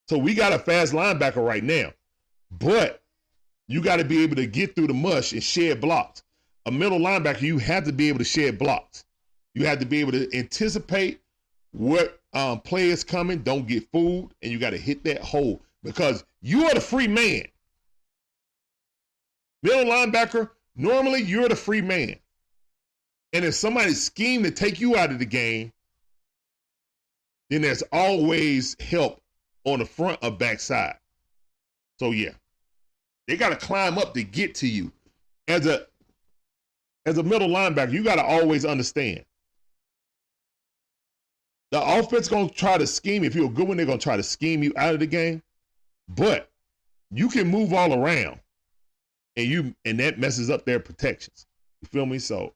So 0.09 0.17
we 0.17 0.35
got 0.35 0.55
a 0.55 0.59
fast 0.59 0.95
linebacker 0.95 1.45
right 1.45 1.63
now. 1.63 1.93
But 2.51 3.03
you 3.67 3.83
got 3.83 3.97
to 3.97 4.05
be 4.05 4.23
able 4.23 4.37
to 4.37 4.47
get 4.47 4.75
through 4.75 4.87
the 4.87 4.95
mush 4.95 5.33
and 5.33 5.43
shed 5.43 5.81
blocks. 5.81 6.23
A 6.65 6.71
middle 6.71 6.99
linebacker, 6.99 7.43
you 7.43 7.59
have 7.59 7.85
to 7.85 7.93
be 7.93 8.09
able 8.09 8.19
to 8.19 8.25
shed 8.25 8.59
blocks. 8.59 9.05
You 9.55 9.67
have 9.67 9.79
to 9.81 9.87
be 9.87 10.01
able 10.01 10.13
to 10.13 10.35
anticipate 10.37 11.21
what 11.73 12.19
um, 12.33 12.61
players 12.61 13.05
coming. 13.05 13.41
Don't 13.41 13.67
get 13.67 13.91
fooled, 13.93 14.33
and 14.43 14.51
you 14.51 14.59
got 14.59 14.71
to 14.71 14.79
hit 14.79 15.05
that 15.05 15.21
hole 15.21 15.61
because 15.83 16.25
you 16.41 16.65
are 16.65 16.75
the 16.75 16.81
free 16.81 17.09
man. 17.09 17.43
Middle 19.63 19.93
linebacker, 19.93 20.51
normally 20.77 21.23
you're 21.23 21.49
the 21.49 21.57
free 21.57 21.83
man. 21.83 22.17
And 23.35 23.45
if 23.45 23.55
somebody 23.55 23.93
scheme 23.93 24.43
to 24.45 24.51
take 24.51 24.81
you 24.81 24.97
out 24.97 25.11
of 25.11 25.19
the 25.19 25.27
game, 25.27 25.73
then 27.51 27.63
there's 27.63 27.83
always 27.93 28.77
help 28.81 29.21
on 29.65 29.79
the 29.79 29.87
front 29.87 30.19
or 30.23 30.31
backside. 30.31 30.97
So 31.99 32.11
yeah, 32.11 32.33
they 33.27 33.37
got 33.37 33.51
to 33.51 33.57
climb 33.57 33.99
up 33.99 34.15
to 34.15 34.23
get 34.23 34.55
to 34.57 34.69
you. 34.69 34.93
As 35.47 35.67
a 35.67 35.87
as 37.07 37.17
a 37.19 37.23
middle 37.23 37.49
linebacker, 37.49 37.93
you 37.93 38.05
got 38.05 38.17
to 38.17 38.25
always 38.25 38.65
understand 38.65 39.25
the 41.71 41.99
offense 41.99 42.29
gonna 42.29 42.49
try 42.49 42.79
to 42.79 42.87
scheme. 42.87 43.25
If 43.25 43.35
you're 43.35 43.47
a 43.47 43.51
good 43.51 43.69
one, 43.69 43.77
they're 43.77 43.87
gonna 43.87 43.99
try 43.99 44.17
to 44.17 44.23
scheme 44.23 44.63
you 44.63 44.73
out 44.77 44.95
of 44.95 45.01
the 45.01 45.07
game. 45.07 45.43
But 46.09 46.51
you 47.11 47.29
can 47.29 47.49
move 47.49 47.73
all 47.73 47.93
around, 47.93 48.41
and 49.37 49.47
you 49.47 49.75
and 49.85 50.01
that 50.01 50.19
messes 50.19 50.49
up 50.51 50.65
their 50.65 50.81
protections. 50.81 51.47
You 51.83 51.89
feel 51.89 52.07
me? 52.07 52.19
So, 52.19 52.55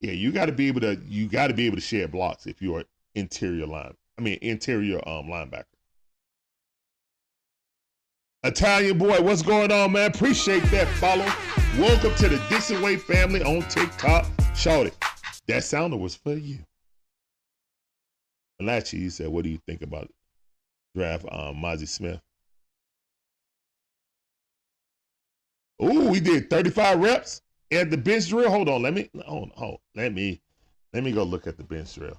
yeah, 0.00 0.12
you 0.12 0.32
got 0.32 0.46
to 0.46 0.52
be 0.52 0.68
able 0.68 0.80
to 0.80 0.98
you 1.06 1.28
got 1.28 1.48
to 1.48 1.54
be 1.54 1.66
able 1.66 1.76
to 1.76 1.82
share 1.82 2.08
blocks 2.08 2.46
if 2.46 2.62
you're 2.62 2.84
interior 3.16 3.66
line. 3.66 3.94
I 4.18 4.22
mean 4.22 4.38
interior 4.42 4.98
um 5.08 5.26
linebacker. 5.26 5.64
Italian 8.44 8.96
boy, 8.96 9.20
what's 9.20 9.42
going 9.42 9.72
on, 9.72 9.92
man? 9.92 10.10
Appreciate 10.10 10.62
that 10.64 10.86
follow. 10.98 11.26
Welcome 11.80 12.14
to 12.16 12.28
the 12.28 12.40
Dixon 12.48 12.80
Way 12.80 12.96
family 12.96 13.42
on 13.42 13.62
TikTok. 13.62 14.26
Shout 14.54 14.86
it. 14.86 14.96
That 15.48 15.64
sounder 15.64 15.96
was 15.96 16.14
for 16.14 16.34
you. 16.34 16.58
Malachi, 18.60 18.98
he 18.98 19.10
said, 19.10 19.28
"What 19.28 19.44
do 19.44 19.50
you 19.50 19.58
think 19.66 19.82
about 19.82 20.10
draft 20.94 21.24
um, 21.30 21.56
Mazi 21.56 21.88
Smith?" 21.88 22.20
Ooh, 25.82 26.08
we 26.08 26.20
did 26.20 26.48
35 26.48 27.00
reps 27.00 27.42
at 27.70 27.90
the 27.90 27.98
bench 27.98 28.28
drill. 28.28 28.50
Hold 28.50 28.68
on, 28.68 28.82
let 28.82 28.94
me 28.94 29.10
hold, 29.26 29.50
hold 29.56 29.80
let 29.94 30.12
me 30.14 30.40
let 30.92 31.02
me 31.02 31.12
go 31.12 31.22
look 31.22 31.46
at 31.46 31.56
the 31.58 31.64
bench 31.64 31.94
drill. 31.94 32.18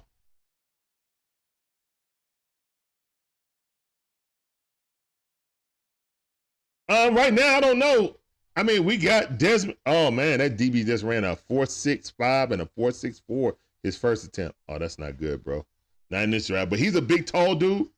Um, 6.88 7.14
right 7.14 7.32
now 7.32 7.56
I 7.56 7.60
don't 7.60 7.78
know. 7.78 8.16
I 8.56 8.62
mean, 8.62 8.84
we 8.84 8.96
got 8.96 9.38
Desmond. 9.38 9.78
Oh 9.86 10.10
man, 10.10 10.38
that 10.38 10.56
DB 10.56 10.84
just 10.84 11.04
ran 11.04 11.24
a 11.24 11.36
four 11.36 11.66
six 11.66 12.10
five 12.10 12.50
and 12.50 12.62
a 12.62 12.66
four 12.66 12.90
six 12.90 13.20
four 13.26 13.56
his 13.82 13.96
first 13.96 14.24
attempt. 14.24 14.56
Oh, 14.68 14.78
that's 14.78 14.98
not 14.98 15.18
good, 15.18 15.44
bro. 15.44 15.64
Not 16.10 16.24
in 16.24 16.30
this 16.30 16.46
draft, 16.46 16.70
but 16.70 16.78
he's 16.78 16.94
a 16.94 17.02
big, 17.02 17.26
tall 17.26 17.54
dude. 17.54 17.88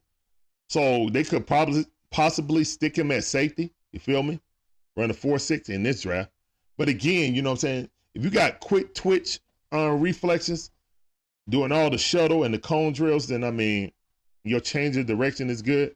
So 0.69 1.09
they 1.11 1.25
could 1.25 1.47
probably 1.47 1.87
possibly 2.11 2.65
stick 2.65 2.97
him 2.97 3.11
at 3.11 3.25
safety. 3.25 3.73
You 3.93 4.01
feel 4.01 4.23
me? 4.23 4.41
Run 4.97 5.11
a 5.11 5.15
4 5.15 5.39
6 5.39 5.69
in 5.69 5.83
this 5.83 6.03
draft. 6.03 6.31
But 6.77 6.89
again, 6.89 7.35
you 7.35 7.43
know 7.43 7.51
what 7.51 7.65
I'm 7.65 7.69
saying? 7.69 7.91
If 8.15 8.25
you 8.25 8.31
got 8.31 8.61
quick 8.61 8.95
twitch 8.95 9.41
uh, 9.73 9.91
reflexes, 9.91 10.71
doing 11.49 11.73
all 11.73 11.91
the 11.91 11.99
shuttle 11.99 12.45
and 12.45 12.55
the 12.55 12.59
cone 12.59 12.93
drills, 12.93 13.29
then 13.29 13.45
I 13.45 13.51
mean, 13.51 13.93
your 14.45 14.61
change 14.61 14.97
of 14.97 15.07
direction 15.07 15.51
is 15.51 15.63
good. 15.63 15.95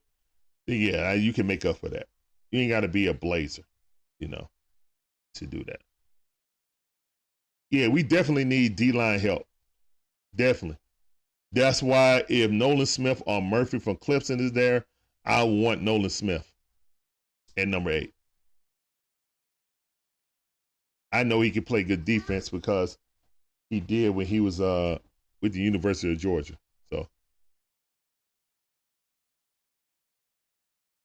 Yeah, 0.67 1.13
you 1.13 1.33
can 1.33 1.47
make 1.47 1.65
up 1.65 1.79
for 1.79 1.89
that. 1.91 2.07
You 2.55 2.61
ain't 2.61 2.71
got 2.71 2.83
to 2.83 2.89
be 2.89 3.09
a 3.09 3.13
blazer, 3.13 3.65
you 4.21 4.29
know, 4.29 4.49
to 5.35 5.45
do 5.45 5.65
that. 5.65 5.81
Yeah, 7.73 7.89
we 7.89 8.05
definitely 8.05 8.45
need 8.45 8.77
D 8.77 8.93
line 8.93 9.19
help. 9.19 9.49
Definitely. 10.37 10.79
That's 11.51 11.83
why 11.83 12.23
if 12.29 12.53
Nolan 12.53 12.87
Smith 12.87 13.21
or 13.27 13.43
Murphy 13.43 13.81
from 13.81 13.97
Clemson 13.97 14.41
is 14.41 14.53
there, 14.53 14.87
I 15.25 15.43
want 15.43 15.83
Nolan 15.83 16.11
Smith 16.11 16.49
at 17.57 17.67
number 17.67 17.91
eight. 17.91 18.15
I 21.11 21.25
know 21.25 21.41
he 21.41 21.51
can 21.51 21.65
play 21.65 21.83
good 21.83 22.05
defense 22.05 22.51
because 22.51 22.99
he 23.69 23.81
did 23.81 24.11
when 24.11 24.27
he 24.27 24.39
was 24.39 24.61
uh, 24.61 25.01
with 25.43 25.55
the 25.55 25.61
University 25.61 26.13
of 26.13 26.19
Georgia. 26.19 26.57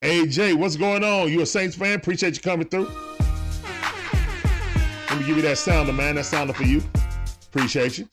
AJ, 0.01 0.55
what's 0.55 0.77
going 0.77 1.03
on? 1.03 1.29
You 1.29 1.41
a 1.41 1.45
Saints 1.45 1.75
fan? 1.75 1.95
Appreciate 1.95 2.35
you 2.35 2.41
coming 2.41 2.67
through. 2.67 2.89
Let 5.09 5.19
me 5.19 5.25
give 5.25 5.35
you 5.35 5.41
that 5.41 5.57
sounder, 5.57 5.91
man. 5.91 6.15
That 6.15 6.25
sounder 6.25 6.53
for 6.53 6.63
you. 6.63 6.81
Appreciate 7.47 7.97
you. 7.97 8.07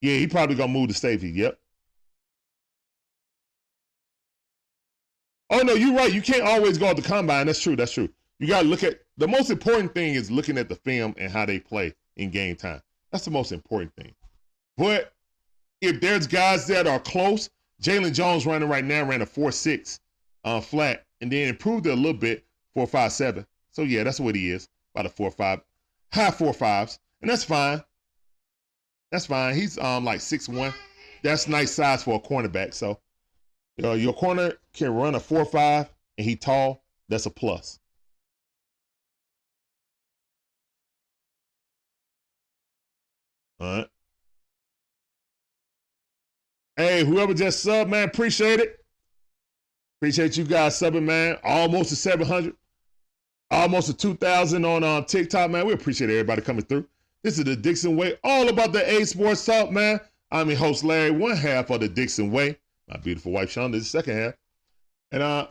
Yeah, 0.00 0.14
he 0.18 0.28
probably 0.28 0.54
gonna 0.54 0.72
move 0.72 0.88
to 0.88 0.94
safety. 0.94 1.30
Yep. 1.30 1.58
Oh 5.50 5.62
no, 5.62 5.74
you're 5.74 5.94
right. 5.94 6.12
You 6.12 6.22
can't 6.22 6.42
always 6.42 6.78
go 6.78 6.86
at 6.86 6.96
the 6.96 7.02
combine. 7.02 7.46
That's 7.46 7.60
true. 7.60 7.74
That's 7.74 7.92
true. 7.92 8.08
You 8.38 8.46
gotta 8.46 8.66
look 8.66 8.84
at 8.84 9.00
the 9.16 9.26
most 9.26 9.50
important 9.50 9.92
thing 9.92 10.14
is 10.14 10.30
looking 10.30 10.56
at 10.56 10.68
the 10.68 10.76
film 10.76 11.14
and 11.18 11.32
how 11.32 11.46
they 11.46 11.58
play 11.58 11.94
in 12.16 12.30
game 12.30 12.54
time. 12.54 12.80
That's 13.10 13.24
the 13.24 13.30
most 13.32 13.50
important 13.50 13.92
thing. 13.96 14.14
But 14.76 15.12
if 15.80 16.00
there's 16.00 16.28
guys 16.28 16.66
that 16.68 16.86
are 16.86 17.00
close, 17.00 17.50
Jaylon 17.82 18.14
Jones 18.14 18.46
running 18.46 18.68
right 18.68 18.84
now 18.84 19.04
ran 19.04 19.22
a 19.22 19.26
four 19.26 19.50
six 19.50 19.98
uh, 20.44 20.60
flat 20.60 21.04
and 21.20 21.30
then 21.30 21.48
improved 21.48 21.86
it 21.86 21.90
a 21.90 21.96
little 21.96 22.12
bit 22.12 22.44
four 22.74 22.86
five 22.86 23.12
seven. 23.12 23.46
So 23.70 23.82
yeah, 23.82 24.04
that's 24.04 24.20
what 24.20 24.34
he 24.34 24.50
is 24.50 24.68
about 24.94 25.06
a 25.06 25.08
four 25.08 25.30
five, 25.30 25.60
high 26.12 26.30
four 26.30 26.52
fives, 26.52 26.98
and 27.20 27.30
that's 27.30 27.44
fine. 27.44 27.82
That's 29.10 29.26
fine. 29.26 29.54
He's 29.54 29.78
um 29.78 30.04
like 30.04 30.20
six 30.20 30.48
one. 30.48 30.74
That's 31.22 31.48
nice 31.48 31.72
size 31.72 32.02
for 32.02 32.16
a 32.16 32.20
cornerback. 32.20 32.74
So 32.74 32.98
you 33.76 33.82
know, 33.82 33.94
your 33.94 34.14
corner 34.14 34.54
can 34.72 34.94
run 34.94 35.14
a 35.14 35.20
four 35.20 35.44
five 35.44 35.88
and 36.18 36.26
he 36.26 36.36
tall. 36.36 36.82
That's 37.08 37.26
a 37.26 37.30
plus. 37.30 37.78
All 43.60 43.76
right. 43.78 43.88
Hey, 46.76 47.04
whoever 47.04 47.34
just 47.34 47.64
subbed, 47.64 47.90
man, 47.90 48.08
appreciate 48.08 48.58
it. 48.58 48.81
Appreciate 50.02 50.36
you 50.36 50.42
guys 50.42 50.74
subbing, 50.74 51.04
man. 51.04 51.38
Almost 51.44 51.90
to 51.90 51.94
700. 51.94 52.56
Almost 53.52 53.86
to 53.86 53.94
2,000 53.94 54.64
on 54.64 54.82
uh, 54.82 55.02
TikTok, 55.02 55.48
man. 55.48 55.64
We 55.64 55.74
appreciate 55.74 56.10
everybody 56.10 56.42
coming 56.42 56.64
through. 56.64 56.88
This 57.22 57.38
is 57.38 57.44
the 57.44 57.54
Dixon 57.54 57.96
Way, 57.96 58.18
all 58.24 58.48
about 58.48 58.72
the 58.72 58.84
A 58.84 59.06
Sports 59.06 59.46
Talk, 59.46 59.70
man. 59.70 60.00
I'm 60.32 60.48
your 60.48 60.58
host, 60.58 60.82
Larry, 60.82 61.12
one 61.12 61.36
half 61.36 61.70
of 61.70 61.78
the 61.78 61.88
Dixon 61.88 62.32
Way. 62.32 62.58
My 62.88 62.96
beautiful 62.96 63.30
wife, 63.30 63.54
Shonda, 63.54 63.76
is 63.76 63.84
the 63.84 63.90
second 64.00 64.16
half. 64.16 64.34
And, 65.12 65.22
uh, 65.22 65.46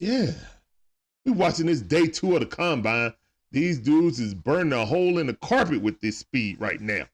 yeah, 0.00 0.30
we're 1.26 1.34
watching 1.34 1.66
this 1.66 1.82
day 1.82 2.06
two 2.06 2.32
of 2.32 2.40
the 2.40 2.46
combine. 2.46 3.12
These 3.50 3.80
dudes 3.80 4.18
is 4.18 4.32
burning 4.32 4.72
a 4.72 4.86
hole 4.86 5.18
in 5.18 5.26
the 5.26 5.34
carpet 5.34 5.82
with 5.82 6.00
this 6.00 6.16
speed 6.16 6.58
right 6.58 6.80
now. 6.80 7.04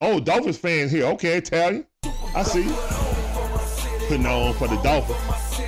Oh, 0.00 0.18
Dolphins 0.18 0.58
fans 0.58 0.90
here. 0.90 1.04
Okay, 1.04 1.36
Italian. 1.36 1.86
I 2.34 2.42
see. 2.42 2.99
Putting 4.10 4.26
on 4.26 4.54
for 4.54 4.66
the 4.66 4.74
Dolphins. 4.82 5.60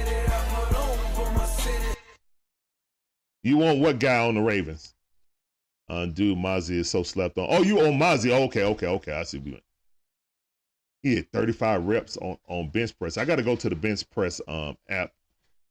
You 3.45 3.57
want 3.57 3.79
what 3.79 4.01
guy 4.01 4.19
on 4.19 4.35
the 4.35 4.41
Ravens? 4.41 4.97
Uh, 5.89 6.07
dude, 6.07 6.37
Mazi 6.37 6.79
is 6.79 6.91
so 6.91 7.05
slept 7.05 7.39
on. 7.39 7.47
Oh, 7.49 7.63
you 7.63 7.79
on 7.79 7.93
Mazi? 7.93 8.33
Okay, 8.33 8.65
okay, 8.65 8.89
okay. 8.89 9.13
I 9.13 9.23
see. 9.23 9.39
We 9.39 9.53
went. 9.53 9.63
He 11.05 11.15
had 11.15 11.31
35 11.31 11.85
reps 11.85 12.17
on, 12.17 12.37
on 12.49 12.69
bench 12.71 12.99
press. 12.99 13.17
I 13.17 13.25
got 13.25 13.37
to 13.37 13.45
go 13.45 13.55
to 13.55 13.69
the 13.69 13.77
bench 13.77 14.11
press 14.11 14.41
um, 14.49 14.77
app 14.89 15.13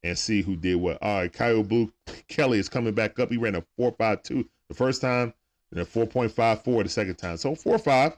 and 0.03 0.17
see 0.17 0.41
who 0.41 0.55
did 0.55 0.75
what. 0.75 0.97
All 1.01 1.17
right, 1.17 1.33
Kyu 1.33 1.63
Blu 1.63 1.91
Kelly 2.29 2.57
is 2.57 2.69
coming 2.69 2.93
back 2.93 3.19
up. 3.19 3.29
He 3.29 3.35
ran 3.35 3.55
a 3.55 3.65
4.52 3.77 4.47
the 4.69 4.75
first 4.75 5.01
time 5.01 5.33
and 5.71 5.81
a 5.81 5.83
4.54 5.83 6.83
the 6.83 6.87
second 6.87 7.15
time. 7.15 7.35
So 7.35 7.51
4.5. 7.51 8.15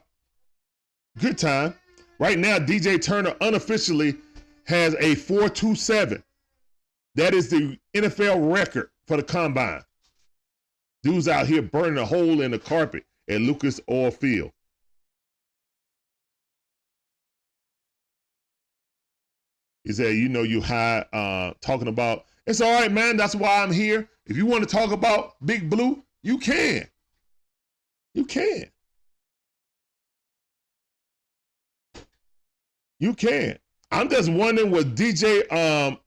Good 1.18 1.38
time. 1.38 1.74
Right 2.20 2.38
now, 2.38 2.60
DJ 2.60 3.02
Turner 3.02 3.34
unofficially 3.40 4.16
has 4.66 4.94
a 4.94 5.14
4.27. 5.14 6.22
That 7.14 7.34
is 7.34 7.50
the 7.50 7.78
NFL 7.94 8.52
record 8.52 8.90
for 9.06 9.16
the 9.16 9.22
combine. 9.22 9.82
Dudes 11.02 11.28
out 11.28 11.46
here 11.46 11.62
burning 11.62 11.98
a 11.98 12.04
hole 12.04 12.40
in 12.40 12.50
the 12.50 12.58
carpet 12.58 13.04
at 13.28 13.40
Lucas 13.40 13.80
Oil 13.90 14.10
Field. 14.10 14.50
He 19.84 19.92
said, 19.92 20.14
you 20.14 20.30
know, 20.30 20.42
you 20.42 20.62
high 20.62 21.04
uh, 21.12 21.52
talking 21.60 21.88
about, 21.88 22.24
it's 22.46 22.62
all 22.62 22.72
right, 22.72 22.90
man. 22.90 23.18
That's 23.18 23.34
why 23.34 23.62
I'm 23.62 23.72
here. 23.72 24.08
If 24.26 24.36
you 24.36 24.46
want 24.46 24.66
to 24.66 24.74
talk 24.74 24.92
about 24.92 25.34
Big 25.44 25.68
Blue, 25.68 26.02
you 26.22 26.38
can. 26.38 26.88
You 28.14 28.24
can. 28.24 28.64
You 32.98 33.12
can. 33.12 33.58
I'm 33.94 34.08
just 34.08 34.28
wondering 34.28 34.72
was 34.72 34.86
DJ 34.86 35.50
um 35.52 35.98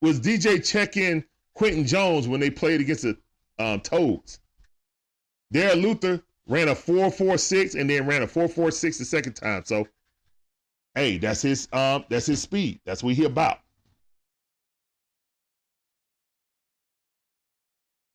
was 0.00 0.20
DJ 0.20 0.64
checking 0.64 1.24
Quentin 1.54 1.84
Johnston 1.84 2.30
when 2.30 2.40
they 2.40 2.50
played 2.50 2.80
against 2.80 3.02
the 3.02 3.18
um, 3.58 3.80
Toads. 3.80 4.38
Darrell 5.50 5.78
Luter 5.78 6.22
ran 6.46 6.68
a 6.68 6.74
4.46 6.74 7.80
and 7.80 7.90
then 7.90 8.06
ran 8.06 8.22
a 8.22 8.26
4.46 8.26 8.98
the 8.98 9.04
second 9.04 9.32
time. 9.32 9.64
So, 9.64 9.88
hey, 10.94 11.18
that's 11.18 11.42
his 11.42 11.66
um 11.72 12.04
that's 12.08 12.26
his 12.26 12.40
speed. 12.40 12.78
That's 12.86 13.02
what 13.02 13.14
he 13.14 13.24
about. 13.24 13.58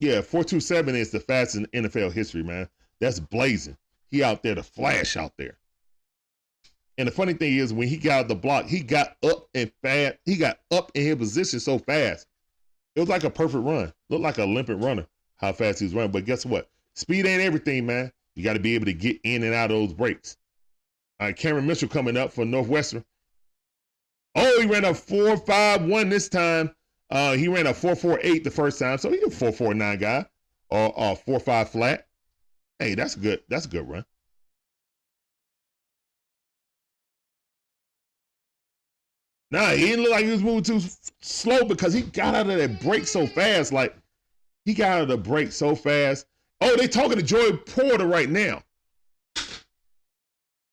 Yeah, 0.00 0.22
4.27 0.22 0.94
is 0.94 1.10
the 1.10 1.20
fastest 1.20 1.66
in 1.74 1.84
NFL 1.84 2.12
history, 2.12 2.42
man. 2.42 2.66
That's 2.98 3.20
blazing. 3.20 3.76
He 4.10 4.22
out 4.22 4.42
there 4.42 4.54
to 4.54 4.62
flash 4.62 5.18
out 5.18 5.32
there. 5.36 5.58
And 6.98 7.08
the 7.08 7.12
funny 7.12 7.32
thing 7.32 7.56
is, 7.56 7.72
when 7.72 7.88
he 7.88 7.96
got 7.96 8.20
out 8.20 8.28
the 8.28 8.34
block, 8.34 8.66
he 8.66 8.80
got 8.80 9.16
up 9.22 9.48
and 9.54 9.72
fast. 9.82 10.16
He 10.24 10.36
got 10.36 10.58
up 10.70 10.92
in 10.94 11.02
his 11.02 11.16
position 11.16 11.60
so 11.60 11.78
fast. 11.78 12.26
It 12.94 13.00
was 13.00 13.08
like 13.08 13.24
a 13.24 13.30
perfect 13.30 13.64
run. 13.64 13.92
Looked 14.10 14.22
like 14.22 14.38
a 14.38 14.42
Olympic 14.42 14.76
runner, 14.80 15.06
how 15.36 15.52
fast 15.52 15.78
he 15.78 15.86
was 15.86 15.94
running. 15.94 16.12
But 16.12 16.26
guess 16.26 16.44
what? 16.44 16.68
Speed 16.94 17.26
ain't 17.26 17.42
everything, 17.42 17.86
man. 17.86 18.12
You 18.34 18.44
got 18.44 18.54
to 18.54 18.60
be 18.60 18.74
able 18.74 18.86
to 18.86 18.92
get 18.92 19.18
in 19.24 19.42
and 19.42 19.54
out 19.54 19.70
of 19.70 19.78
those 19.78 19.94
breaks. 19.94 20.36
All 21.20 21.28
right, 21.28 21.36
Cameron 21.36 21.66
Mitchell 21.66 21.88
coming 21.88 22.16
up 22.16 22.32
for 22.32 22.44
Northwestern. 22.44 23.04
Oh, 24.34 24.60
he 24.60 24.66
ran 24.66 24.84
a 24.84 24.90
4.51 24.90 26.10
this 26.10 26.28
time. 26.28 26.74
Uh, 27.10 27.32
he 27.32 27.48
ran 27.48 27.66
a 27.66 27.72
4.48 27.72 28.44
the 28.44 28.50
first 28.50 28.78
time. 28.78 28.98
So 28.98 29.10
he's 29.10 29.22
a 29.22 29.26
4.49 29.26 30.00
guy 30.00 30.26
or 30.70 30.86
a 30.96 31.14
4.5 31.14 31.68
flat. 31.68 32.06
Hey, 32.78 32.94
that's 32.94 33.14
good. 33.14 33.42
That's 33.48 33.66
a 33.66 33.68
good 33.68 33.88
run. 33.88 34.04
Nah, 39.52 39.72
he 39.72 39.84
didn't 39.84 40.04
look 40.04 40.12
like 40.12 40.24
he 40.24 40.30
was 40.30 40.42
moving 40.42 40.62
too 40.62 40.80
slow 41.20 41.64
because 41.64 41.92
he 41.92 42.00
got 42.00 42.34
out 42.34 42.48
of 42.48 42.56
that 42.56 42.80
break 42.80 43.06
so 43.06 43.26
fast. 43.26 43.70
Like 43.70 43.94
he 44.64 44.72
got 44.72 44.92
out 44.92 45.02
of 45.02 45.08
the 45.08 45.18
break 45.18 45.52
so 45.52 45.74
fast. 45.74 46.24
Oh, 46.62 46.74
they 46.74 46.88
talking 46.88 47.18
to 47.18 47.22
Joey 47.22 47.58
Porter 47.58 48.06
right 48.06 48.30
now. 48.30 48.62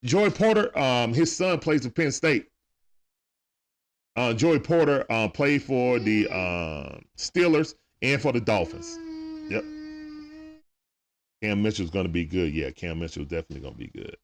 Joey 0.05 0.29
Porter, 0.29 0.77
um, 0.79 1.13
his 1.13 1.35
son 1.35 1.59
plays 1.59 1.83
for 1.83 1.89
Penn 1.89 2.13
State. 2.13 2.47
Uh, 4.15 4.33
Joey 4.33 4.59
Porter 4.59 5.05
uh, 5.09 5.27
played 5.27 5.61
for 5.61 5.99
the 5.99 6.29
uh, 6.29 6.99
Steelers 7.17 7.75
and 8.01 8.21
for 8.21 8.31
the 8.31 8.39
Dolphins. 8.39 8.97
Yep. 9.51 9.65
Cam 11.41 11.61
Mitchell's 11.61 11.89
going 11.89 12.05
to 12.05 12.11
be 12.11 12.23
good. 12.23 12.53
Yeah, 12.53 12.69
Cam 12.71 12.99
Mitchell's 12.99 13.27
definitely 13.27 13.59
going 13.59 13.73
to 13.73 13.79
be 13.79 13.87
good. 13.87 14.15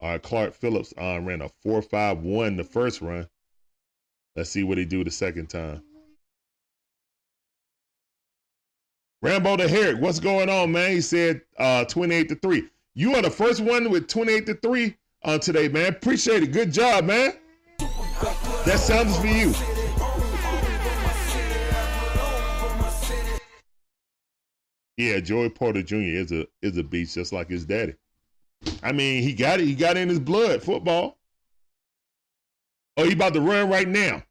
All 0.00 0.10
right, 0.10 0.22
Clark 0.22 0.54
Phillips 0.54 0.94
uh, 0.96 1.20
ran 1.20 1.42
a 1.42 1.50
4.51 1.66 2.56
the 2.56 2.64
first 2.64 3.00
run. 3.00 3.28
Let's 4.36 4.50
see 4.50 4.62
what 4.62 4.78
he 4.78 4.84
do 4.84 5.02
the 5.02 5.10
second 5.10 5.48
time. 5.48 5.82
Rambo 9.20 9.56
the 9.56 9.68
Heretic, 9.68 10.00
what's 10.00 10.20
going 10.20 10.48
on, 10.48 10.70
man? 10.70 10.92
He 10.92 11.00
said 11.00 11.40
uh, 11.58 11.84
28 11.86 12.28
to 12.28 12.34
3. 12.36 12.68
You 12.94 13.14
are 13.16 13.22
the 13.22 13.30
first 13.30 13.60
one 13.60 13.90
with 13.90 14.06
28 14.06 14.46
to 14.46 14.54
3 14.54 14.96
on 15.24 15.40
today, 15.40 15.68
man. 15.68 15.88
Appreciate 15.88 16.44
it. 16.44 16.52
Good 16.52 16.72
job, 16.72 17.04
man. 17.04 17.32
That 18.64 18.78
sounds 18.78 19.16
for 19.18 19.26
you. 19.26 19.52
Yeah, 24.96 25.20
Joey 25.20 25.48
Porter 25.48 25.82
Jr. 25.82 25.96
is 25.96 26.32
a 26.32 26.46
is 26.60 26.76
a 26.76 26.82
beast 26.82 27.14
just 27.14 27.32
like 27.32 27.48
his 27.48 27.64
daddy. 27.64 27.94
I 28.82 28.92
mean, 28.92 29.22
he 29.22 29.34
got 29.34 29.60
it. 29.60 29.66
He 29.66 29.74
got 29.74 29.96
it 29.96 30.00
in 30.00 30.08
his 30.08 30.20
blood. 30.20 30.62
Football. 30.62 31.18
Oh, 32.96 33.04
he 33.04 33.12
about 33.12 33.34
to 33.34 33.40
run 33.40 33.68
right 33.68 33.88
now. 33.88 34.22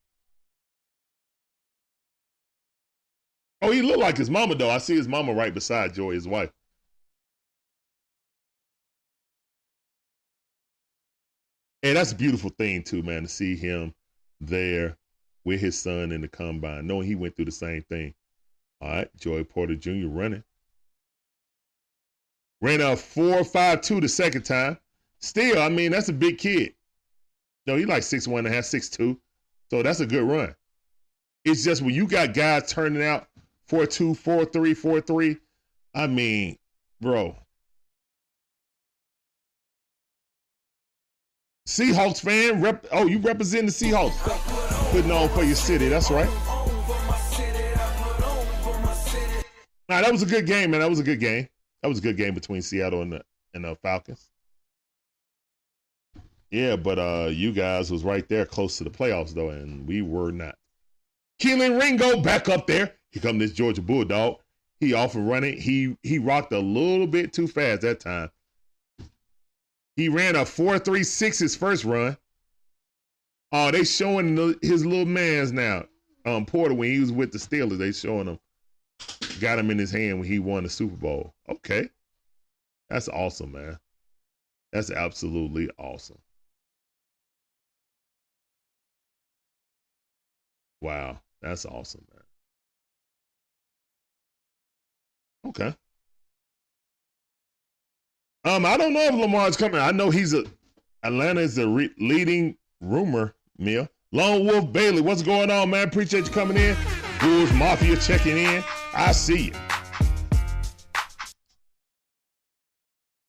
Oh, 3.61 3.71
he 3.71 3.81
look 3.81 3.97
like 3.97 4.17
his 4.17 4.29
mama 4.29 4.55
though. 4.55 4.69
I 4.69 4.77
see 4.77 4.95
his 4.95 5.07
mama 5.07 5.33
right 5.33 5.53
beside 5.53 5.93
Joey, 5.93 6.15
his 6.15 6.27
wife. 6.27 6.51
And 11.83 11.95
that's 11.95 12.11
a 12.11 12.15
beautiful 12.15 12.49
thing 12.49 12.83
too, 12.83 13.03
man, 13.03 13.23
to 13.23 13.29
see 13.29 13.55
him 13.55 13.93
there 14.41 14.97
with 15.45 15.61
his 15.61 15.79
son 15.79 16.11
in 16.11 16.21
the 16.21 16.27
combine, 16.27 16.85
knowing 16.85 17.07
he 17.07 17.15
went 17.15 17.35
through 17.35 17.45
the 17.45 17.51
same 17.51 17.83
thing. 17.83 18.13
All 18.81 18.89
right, 18.89 19.09
Joey 19.17 19.43
Porter 19.43 19.75
Jr. 19.75 20.07
running. 20.07 20.43
Ran 22.61 22.81
a 22.81 22.95
four 22.95 23.43
five 23.43 23.81
two 23.81 24.01
the 24.01 24.09
second 24.09 24.43
time. 24.43 24.77
Still, 25.19 25.61
I 25.61 25.69
mean, 25.69 25.91
that's 25.91 26.09
a 26.09 26.13
big 26.13 26.37
kid. 26.37 26.73
No, 27.65 27.75
he 27.75 27.85
like 27.85 28.03
six 28.03 28.27
one 28.27 28.39
and 28.39 28.47
a 28.47 28.55
half, 28.55 28.65
six 28.65 28.89
two. 28.89 29.19
So 29.69 29.83
that's 29.83 29.99
a 29.99 30.05
good 30.05 30.23
run. 30.23 30.55
It's 31.45 31.63
just 31.63 31.81
when 31.81 31.93
you 31.93 32.07
got 32.07 32.33
guys 32.33 32.71
turning 32.71 33.03
out 33.03 33.27
four 33.67 33.85
two, 33.85 34.15
four 34.15 34.45
three, 34.45 34.73
four 34.73 35.01
three. 35.01 35.37
I 35.93 36.07
mean, 36.07 36.57
bro. 37.01 37.35
Seahawks 41.67 42.21
fan, 42.21 42.61
rep. 42.61 42.87
Oh, 42.91 43.07
you 43.07 43.19
represent 43.19 43.65
the 43.65 43.71
Seahawks. 43.73 44.13
Putting 44.91 45.11
on 45.11 45.27
for 45.29 45.43
your 45.43 45.55
city. 45.55 45.89
That's 45.89 46.09
right. 46.09 46.29
Nah, 49.89 50.01
that 50.01 50.11
was 50.11 50.21
a 50.21 50.25
good 50.25 50.45
game, 50.45 50.71
man. 50.71 50.79
That 50.79 50.89
was 50.89 50.99
a 50.99 51.03
good 51.03 51.19
game. 51.19 51.47
That 51.81 51.89
was 51.89 51.99
a 51.99 52.01
good 52.01 52.17
game 52.17 52.33
between 52.33 52.61
Seattle 52.61 53.01
and 53.01 53.13
the 53.13 53.23
and 53.53 53.65
the 53.65 53.75
Falcons. 53.75 54.29
Yeah, 56.51 56.75
but 56.75 56.97
uh 56.99 57.29
you 57.31 57.51
guys 57.51 57.91
was 57.91 58.03
right 58.03 58.27
there 58.27 58.45
close 58.45 58.77
to 58.77 58.83
the 58.83 58.89
playoffs 58.89 59.33
though, 59.33 59.49
and 59.49 59.87
we 59.87 60.01
were 60.01 60.31
not. 60.31 60.57
Kelee 61.39 61.79
Ringo 61.79 62.21
back 62.21 62.49
up 62.49 62.67
there. 62.67 62.95
Here 63.11 63.21
come 63.21 63.37
this 63.37 63.53
Georgia 63.53 63.81
Bulldog. 63.81 64.37
He 64.79 64.93
off 64.93 65.15
and 65.15 65.27
running. 65.27 65.59
He 65.59 65.97
he 66.03 66.19
rocked 66.19 66.53
a 66.53 66.59
little 66.59 67.07
bit 67.07 67.33
too 67.33 67.47
fast 67.47 67.81
that 67.81 67.99
time. 67.99 68.31
He 69.95 70.09
ran 70.09 70.35
a 70.35 70.41
4.36 70.41 71.39
his 71.39 71.55
first 71.55 71.83
run. 71.83 72.17
Oh, 73.51 73.71
they 73.71 73.83
showing 73.83 74.55
his 74.61 74.85
little 74.85 75.05
man's 75.05 75.51
now. 75.51 75.85
Um, 76.25 76.45
Porter 76.45 76.75
when 76.75 76.91
he 76.91 76.99
was 76.99 77.11
with 77.11 77.31
the 77.31 77.39
Steelers, 77.39 77.77
they 77.77 77.91
showing 77.91 78.27
him 78.27 78.39
got 79.37 79.59
him 79.59 79.71
in 79.71 79.77
his 79.77 79.91
hand 79.91 80.19
when 80.19 80.27
he 80.27 80.39
won 80.39 80.63
the 80.63 80.69
Super 80.69 80.95
Bowl. 80.95 81.33
Okay. 81.49 81.89
That's 82.89 83.09
awesome, 83.09 83.51
man. 83.51 83.77
That's 84.71 84.91
absolutely 84.91 85.69
awesome. 85.77 86.19
Wow. 90.81 91.19
That's 91.41 91.65
awesome, 91.65 92.05
man. 92.13 92.23
Okay. 95.49 95.75
Um, 98.43 98.65
I 98.65 98.77
don't 98.77 98.93
know 98.93 99.01
if 99.01 99.13
Lamar's 99.13 99.57
coming. 99.57 99.81
I 99.81 99.91
know 99.91 100.09
he's 100.09 100.33
a 100.33 100.45
Atlanta 101.03 101.41
is 101.41 101.55
the 101.55 101.67
re- 101.67 101.93
leading 101.99 102.57
rumor 102.81 103.35
mill. 103.57 103.87
Lone 104.11 104.45
Wolf 104.45 104.71
Bailey, 104.71 105.01
what's 105.01 105.21
going 105.21 105.51
on, 105.51 105.69
man? 105.69 105.87
Appreciate 105.87 106.27
you 106.27 106.31
coming 106.31 106.57
in. 106.57 106.75
Bills 107.19 107.51
Mafia 107.53 107.97
checking 107.97 108.37
in. 108.37 108.63
I 108.99 109.11
see 109.11 109.45
you. 109.45 109.53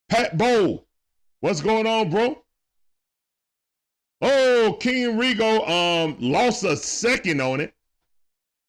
Pat 0.09 0.39
Bowl, 0.39 0.87
what's 1.41 1.61
going 1.61 1.87
on, 1.87 2.09
bro? 2.09 2.43
Oh, 4.23 4.79
Kelee 4.81 5.19
Ringo 5.19 5.67
um 5.67 6.17
lost 6.21 6.65
a 6.65 6.75
second 6.75 7.43
on 7.43 7.61
it. 7.61 7.75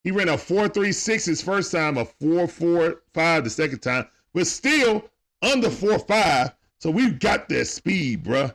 He 0.03 0.11
ran 0.11 0.27
a 0.27 0.34
4.36 0.34 1.26
his 1.26 1.41
first 1.41 1.71
time, 1.71 1.97
a 1.97 2.03
4.45 2.03 3.43
the 3.45 3.49
second 3.49 3.80
time, 3.80 4.05
but 4.34 4.45
still 4.45 5.09
under 5.41 5.69
4.5. 5.69 6.53
So 6.80 6.91
we've 6.91 7.17
got 7.17 7.47
that 7.47 7.65
speed, 7.65 8.26
bruh. 8.26 8.53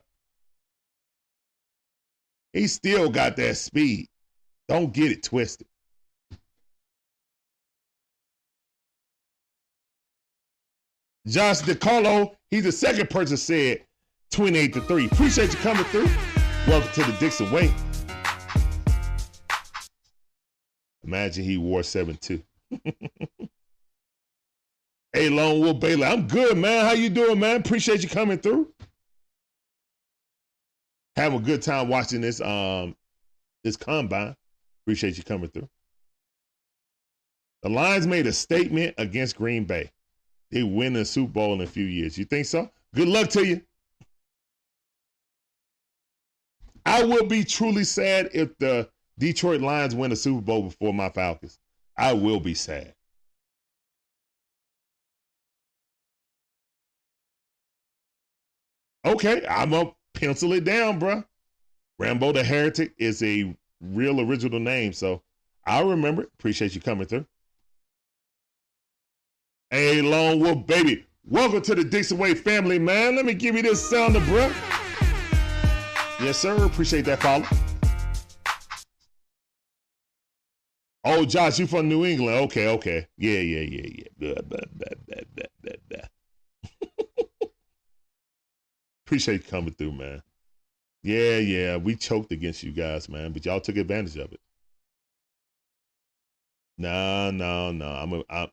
He 2.52 2.66
still 2.66 3.08
got 3.08 3.36
that 3.36 3.56
speed. 3.56 4.08
Don't 4.68 4.92
get 4.92 5.12
it 5.12 5.22
twisted. 5.22 5.66
Josh 11.26 11.62
DeCarlo, 11.62 12.34
he's 12.50 12.64
the 12.64 12.72
second 12.72 13.08
person 13.08 13.38
said 13.38 13.82
28 14.30 14.74
to 14.74 14.80
3. 14.82 15.06
Appreciate 15.06 15.52
you 15.52 15.58
coming 15.60 15.84
through. 15.84 16.08
Welcome 16.66 16.90
to 16.92 17.10
the 17.10 17.16
Dixon 17.18 17.50
Way. 17.50 17.72
Imagine 21.02 21.44
he 21.44 21.56
wore 21.56 21.82
7 21.82 22.16
2. 22.16 22.42
hey, 25.14 25.30
Lone 25.30 25.60
Wolf 25.60 25.80
Bailey, 25.80 26.04
I'm 26.04 26.28
good, 26.28 26.58
man. 26.58 26.84
How 26.84 26.92
you 26.92 27.08
doing, 27.08 27.40
man? 27.40 27.56
Appreciate 27.56 28.02
you 28.02 28.08
coming 28.10 28.36
through. 28.38 28.70
Having 31.16 31.38
a 31.38 31.42
good 31.42 31.62
time 31.62 31.88
watching 31.88 32.20
this 32.20 32.42
um 32.42 32.94
this 33.62 33.76
combine. 33.76 34.36
Appreciate 34.82 35.16
you 35.16 35.22
coming 35.22 35.48
through. 35.48 35.70
The 37.62 37.70
Lions 37.70 38.06
made 38.06 38.26
a 38.26 38.32
statement 38.32 38.94
against 38.98 39.36
Green 39.36 39.64
Bay 39.64 39.90
they 40.54 40.62
win 40.62 40.92
the 40.92 41.04
Super 41.04 41.32
Bowl 41.32 41.52
in 41.52 41.60
a 41.62 41.66
few 41.66 41.84
years. 41.84 42.16
You 42.16 42.24
think 42.24 42.46
so? 42.46 42.70
Good 42.94 43.08
luck 43.08 43.28
to 43.30 43.44
you. 43.44 43.60
I 46.86 47.02
will 47.02 47.26
be 47.26 47.42
truly 47.42 47.82
sad 47.82 48.30
if 48.32 48.56
the 48.58 48.88
Detroit 49.18 49.60
Lions 49.60 49.96
win 49.96 50.10
the 50.10 50.16
Super 50.16 50.40
Bowl 50.40 50.62
before 50.62 50.94
my 50.94 51.08
Falcons. 51.08 51.58
I 51.98 52.12
will 52.12 52.38
be 52.38 52.54
sad. 52.54 52.94
Okay, 59.04 59.44
I'm 59.48 59.70
gonna 59.70 59.90
pencil 60.14 60.52
it 60.52 60.62
down, 60.62 61.00
bro. 61.00 61.24
Rambo 61.98 62.30
the 62.30 62.44
Heretic 62.44 62.94
is 62.96 63.24
a 63.24 63.56
real 63.80 64.20
original 64.20 64.60
name, 64.60 64.92
so 64.92 65.20
I'll 65.66 65.88
remember. 65.88 66.22
Appreciate 66.38 66.76
you 66.76 66.80
coming 66.80 67.08
through. 67.08 67.26
Hey, 69.70 70.02
Lone 70.02 70.40
Wolf, 70.40 70.66
baby. 70.66 71.06
Welcome 71.24 71.62
to 71.62 71.74
the 71.74 71.84
Dixon 71.84 72.18
Way 72.18 72.34
family, 72.34 72.78
man. 72.78 73.16
Let 73.16 73.24
me 73.24 73.34
give 73.34 73.56
you 73.56 73.62
this 73.62 73.88
sound 73.88 74.14
of 74.14 74.24
breath. 74.26 74.54
Yes, 76.20 76.38
sir. 76.38 76.64
Appreciate 76.64 77.06
that 77.06 77.20
follow. 77.20 77.44
Oh, 81.02 81.24
Josh, 81.24 81.58
you 81.58 81.66
from 81.66 81.88
New 81.88 82.04
England. 82.04 82.38
Okay, 82.44 82.68
okay. 82.68 83.06
Yeah, 83.16 83.40
yeah, 83.40 83.60
yeah, 83.60 83.88
yeah. 83.88 84.08
Blah, 84.18 84.42
blah, 84.42 84.60
blah. 85.90 86.00
Appreciate 89.06 89.44
you 89.44 89.50
coming 89.50 89.72
through, 89.74 89.92
man. 89.92 90.22
Yeah, 91.02 91.38
yeah. 91.38 91.76
We 91.76 91.96
choked 91.96 92.32
against 92.32 92.62
you 92.62 92.72
guys, 92.72 93.08
man, 93.08 93.32
but 93.32 93.44
y'all 93.44 93.60
took 93.60 93.76
advantage 93.76 94.16
of 94.16 94.32
it. 94.32 94.40
No, 96.78 97.30
no, 97.30 97.72
no. 97.72 97.88
I'm 97.88 98.12
a, 98.12 98.22
I'm, 98.30 98.48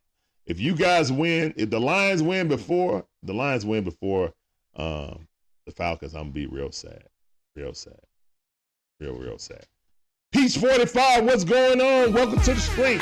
if 0.52 0.60
you 0.60 0.76
guys 0.76 1.14
win, 1.14 1.54
if 1.56 1.70
the 1.70 1.80
Lions 1.80 2.22
win 2.22 2.50
before 2.50 3.06
the 3.24 3.34
Lions 3.34 3.66
win 3.66 3.86
before 3.86 4.34
um, 4.76 5.26
the 5.66 5.72
Falcons, 5.72 6.14
I'm 6.14 6.24
gonna 6.24 6.34
be 6.34 6.46
real 6.46 6.74
sad, 6.74 7.06
real 7.56 7.74
sad, 7.74 8.02
real 9.00 9.14
real 9.14 9.38
sad. 9.38 9.66
Peach 10.34 10.58
45, 10.58 11.24
what's 11.24 11.46
going 11.46 11.80
on? 11.80 12.12
Welcome 12.12 12.42
to 12.42 12.54
the 12.54 12.60
stream. 12.60 13.00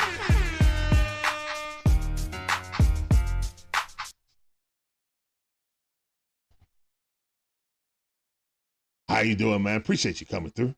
How 9.08 9.22
you 9.22 9.34
doing, 9.34 9.60
man? 9.64 9.76
Appreciate 9.76 10.20
you 10.20 10.26
coming 10.28 10.52
through. 10.52 10.76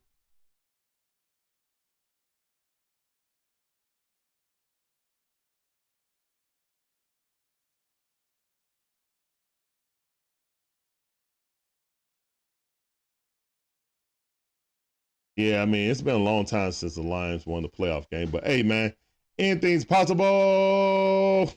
Yeah, 15.37 15.63
I 15.63 15.67
mean, 15.67 15.91
it's 15.91 16.03
been 16.03 16.15
a 16.15 16.19
long 16.19 16.45
time 16.45 16.73
since 16.73 16.95
the 16.95 17.03
Lions 17.03 17.47
won 17.47 17.63
the 17.63 17.69
playoff 17.69 18.09
game, 18.11 18.31
but 18.31 18.45
hey, 18.45 18.63
man, 18.63 18.95
anything's 19.39 19.85
possible. 19.85 21.53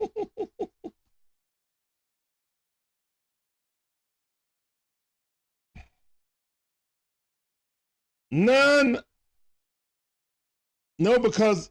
None. 8.32 9.00
No, 10.98 11.18
because 11.18 11.70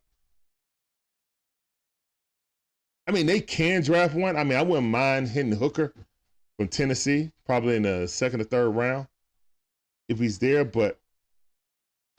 I 3.07 3.11
mean 3.11 3.25
they 3.25 3.41
can 3.41 3.81
draft 3.81 4.15
one. 4.15 4.37
I 4.37 4.43
mean, 4.43 4.57
I 4.57 4.61
wouldn't 4.61 4.87
mind 4.87 5.27
hitting 5.29 5.51
Hooker 5.51 5.93
from 6.57 6.67
Tennessee, 6.67 7.31
probably 7.45 7.75
in 7.75 7.83
the 7.83 8.07
second 8.07 8.41
or 8.41 8.45
third 8.45 8.69
round, 8.69 9.07
if 10.09 10.19
he's 10.19 10.39
there. 10.39 10.65
But 10.65 10.99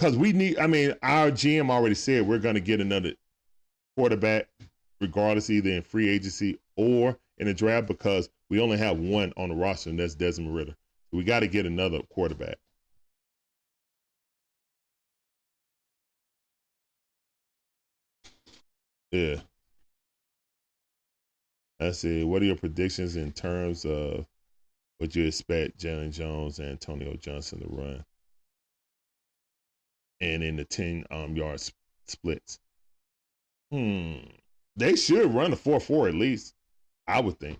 because 0.00 0.16
we 0.16 0.32
need, 0.32 0.58
I 0.58 0.66
mean, 0.66 0.94
our 1.02 1.30
GM 1.30 1.70
already 1.70 1.94
said 1.94 2.26
we're 2.26 2.38
going 2.38 2.54
to 2.54 2.60
get 2.60 2.80
another 2.80 3.12
quarterback, 3.98 4.48
regardless, 4.98 5.50
either 5.50 5.68
in 5.68 5.82
free 5.82 6.08
agency 6.08 6.58
or 6.76 7.18
in 7.36 7.46
the 7.46 7.52
draft, 7.52 7.86
because 7.86 8.30
we 8.48 8.60
only 8.60 8.78
have 8.78 8.98
one 8.98 9.30
on 9.36 9.50
the 9.50 9.54
roster, 9.54 9.90
and 9.90 10.00
that's 10.00 10.14
Desmond 10.14 10.54
Ridder. 10.56 10.74
We 11.12 11.22
got 11.22 11.40
to 11.40 11.48
get 11.48 11.66
another 11.66 12.00
quarterback. 12.08 12.56
Yeah. 19.12 19.40
Let's 21.78 21.98
see. 21.98 22.24
What 22.24 22.40
are 22.40 22.46
your 22.46 22.56
predictions 22.56 23.16
in 23.16 23.32
terms 23.32 23.84
of 23.84 24.24
what 24.96 25.14
you 25.14 25.26
expect 25.26 25.78
Jaylon 25.78 26.10
Jones 26.12 26.58
and 26.58 26.70
Antonio 26.70 27.16
Johnson 27.16 27.60
to 27.60 27.66
run? 27.68 28.04
And 30.20 30.42
in 30.42 30.56
the 30.56 30.64
10 30.64 31.04
um, 31.10 31.36
yard 31.36 31.60
splits. 32.06 32.58
Hmm. 33.70 34.16
They 34.76 34.96
should 34.96 35.32
run 35.32 35.52
a 35.52 35.56
4 35.56 35.80
4 35.80 36.08
at 36.08 36.14
least, 36.14 36.54
I 37.06 37.20
would 37.20 37.38
think. 37.38 37.58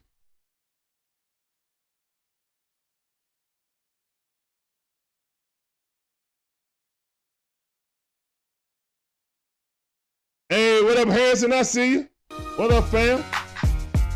Hey, 10.49 10.83
what 10.83 10.97
up, 10.97 11.07
Harrison? 11.07 11.53
I 11.53 11.63
see 11.63 11.93
you. 11.93 12.09
What 12.57 12.73
up, 12.73 12.89
fam? 12.89 13.25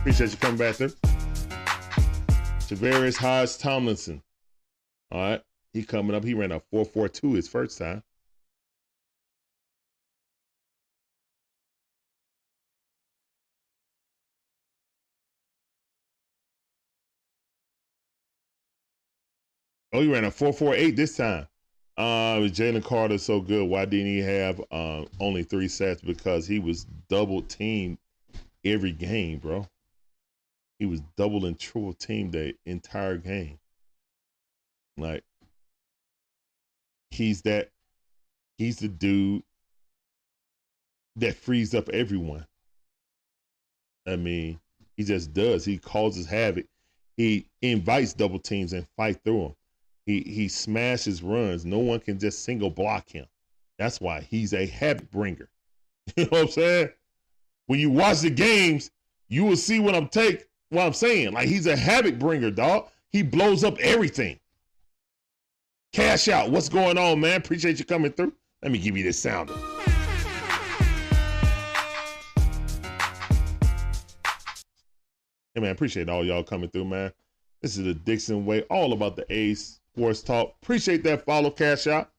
Appreciate 0.00 0.32
you 0.32 0.36
coming 0.36 0.56
back 0.56 0.76
there. 0.78 0.88
Javarius 2.66 3.16
Hodge 3.16 3.56
Tomlinson. 3.56 4.20
All 5.12 5.20
right. 5.20 5.42
He 5.72 5.84
coming 5.84 6.16
up. 6.16 6.24
He 6.24 6.34
ran 6.34 6.50
a 6.50 6.58
4.42 6.72 7.36
his 7.36 7.48
first 7.48 7.78
time. 7.78 8.02
Oh, 19.94 20.00
he 20.00 20.08
ran 20.08 20.24
a 20.24 20.30
4.48 20.30 20.96
this 20.96 21.16
time. 21.16 21.46
Uh, 21.96 22.38
Jalen 22.50 22.82
Carter 22.82 23.16
so 23.16 23.40
good. 23.40 23.68
Why 23.68 23.84
didn't 23.84 24.08
he 24.08 24.18
have 24.18 24.60
uh, 24.72 25.04
only 25.20 25.44
three 25.44 25.68
sacks? 25.68 26.00
Because 26.00 26.48
he 26.48 26.58
was 26.58 26.84
double 27.08 27.42
teamed 27.42 27.98
every 28.64 28.90
game, 28.90 29.38
bro. 29.38 29.68
He 30.80 30.86
was 30.86 31.00
double 31.16 31.46
and 31.46 31.56
triple 31.56 31.92
teamed 31.94 32.32
the 32.32 32.56
entire 32.66 33.18
game. 33.18 33.60
Like 34.96 35.22
he's 37.12 37.42
that 37.42 37.70
he's 38.58 38.78
the 38.80 38.88
dude 38.88 39.44
that 41.14 41.36
frees 41.36 41.72
up 41.72 41.88
everyone. 41.90 42.44
I 44.08 44.16
mean, 44.16 44.58
he 44.96 45.04
just 45.04 45.32
does. 45.32 45.64
He 45.64 45.78
causes 45.78 46.26
havoc. 46.26 46.66
He 47.16 47.46
invites 47.62 48.12
double 48.12 48.40
teams 48.40 48.72
and 48.72 48.88
fight 48.96 49.22
through 49.22 49.42
them. 49.42 49.54
He 50.06 50.20
he 50.20 50.48
smashes 50.48 51.22
runs. 51.22 51.64
No 51.64 51.78
one 51.78 52.00
can 52.00 52.18
just 52.18 52.44
single 52.44 52.70
block 52.70 53.08
him. 53.10 53.26
That's 53.78 54.00
why 54.00 54.20
he's 54.20 54.52
a 54.52 54.66
habit 54.66 55.10
bringer. 55.10 55.48
You 56.16 56.24
know 56.24 56.30
what 56.30 56.40
I'm 56.42 56.48
saying? 56.48 56.88
When 57.66 57.80
you 57.80 57.88
watch 57.88 58.20
the 58.20 58.28
games, 58.28 58.90
you 59.28 59.44
will 59.44 59.56
see 59.56 59.80
what 59.80 59.94
I'm 59.94 60.08
take 60.08 60.46
what 60.68 60.84
I'm 60.84 60.92
saying. 60.92 61.32
Like 61.32 61.48
he's 61.48 61.66
a 61.66 61.74
habit 61.74 62.18
bringer, 62.18 62.50
dog. 62.50 62.88
He 63.10 63.22
blows 63.22 63.64
up 63.64 63.78
everything. 63.78 64.38
Cash 65.94 66.28
out. 66.28 66.50
What's 66.50 66.68
going 66.68 66.98
on, 66.98 67.20
man? 67.20 67.36
Appreciate 67.38 67.78
you 67.78 67.86
coming 67.86 68.12
through. 68.12 68.34
Let 68.62 68.70
me 68.72 68.78
give 68.78 68.98
you 68.98 69.04
this 69.04 69.18
sounder. 69.18 69.54
Hey 75.54 75.60
man, 75.60 75.70
appreciate 75.70 76.08
all 76.08 76.24
y'all 76.24 76.42
coming 76.42 76.68
through, 76.68 76.86
man. 76.86 77.12
This 77.62 77.78
is 77.78 77.84
the 77.84 77.94
Dixon 77.94 78.44
way, 78.44 78.62
all 78.62 78.92
about 78.92 79.16
the 79.16 79.24
A's 79.32 79.80
Sports 79.96 80.22
Talk. 80.22 80.56
Appreciate 80.62 81.04
that 81.04 81.24
follow, 81.24 81.50
cash 81.50 81.86
out. 81.86 82.10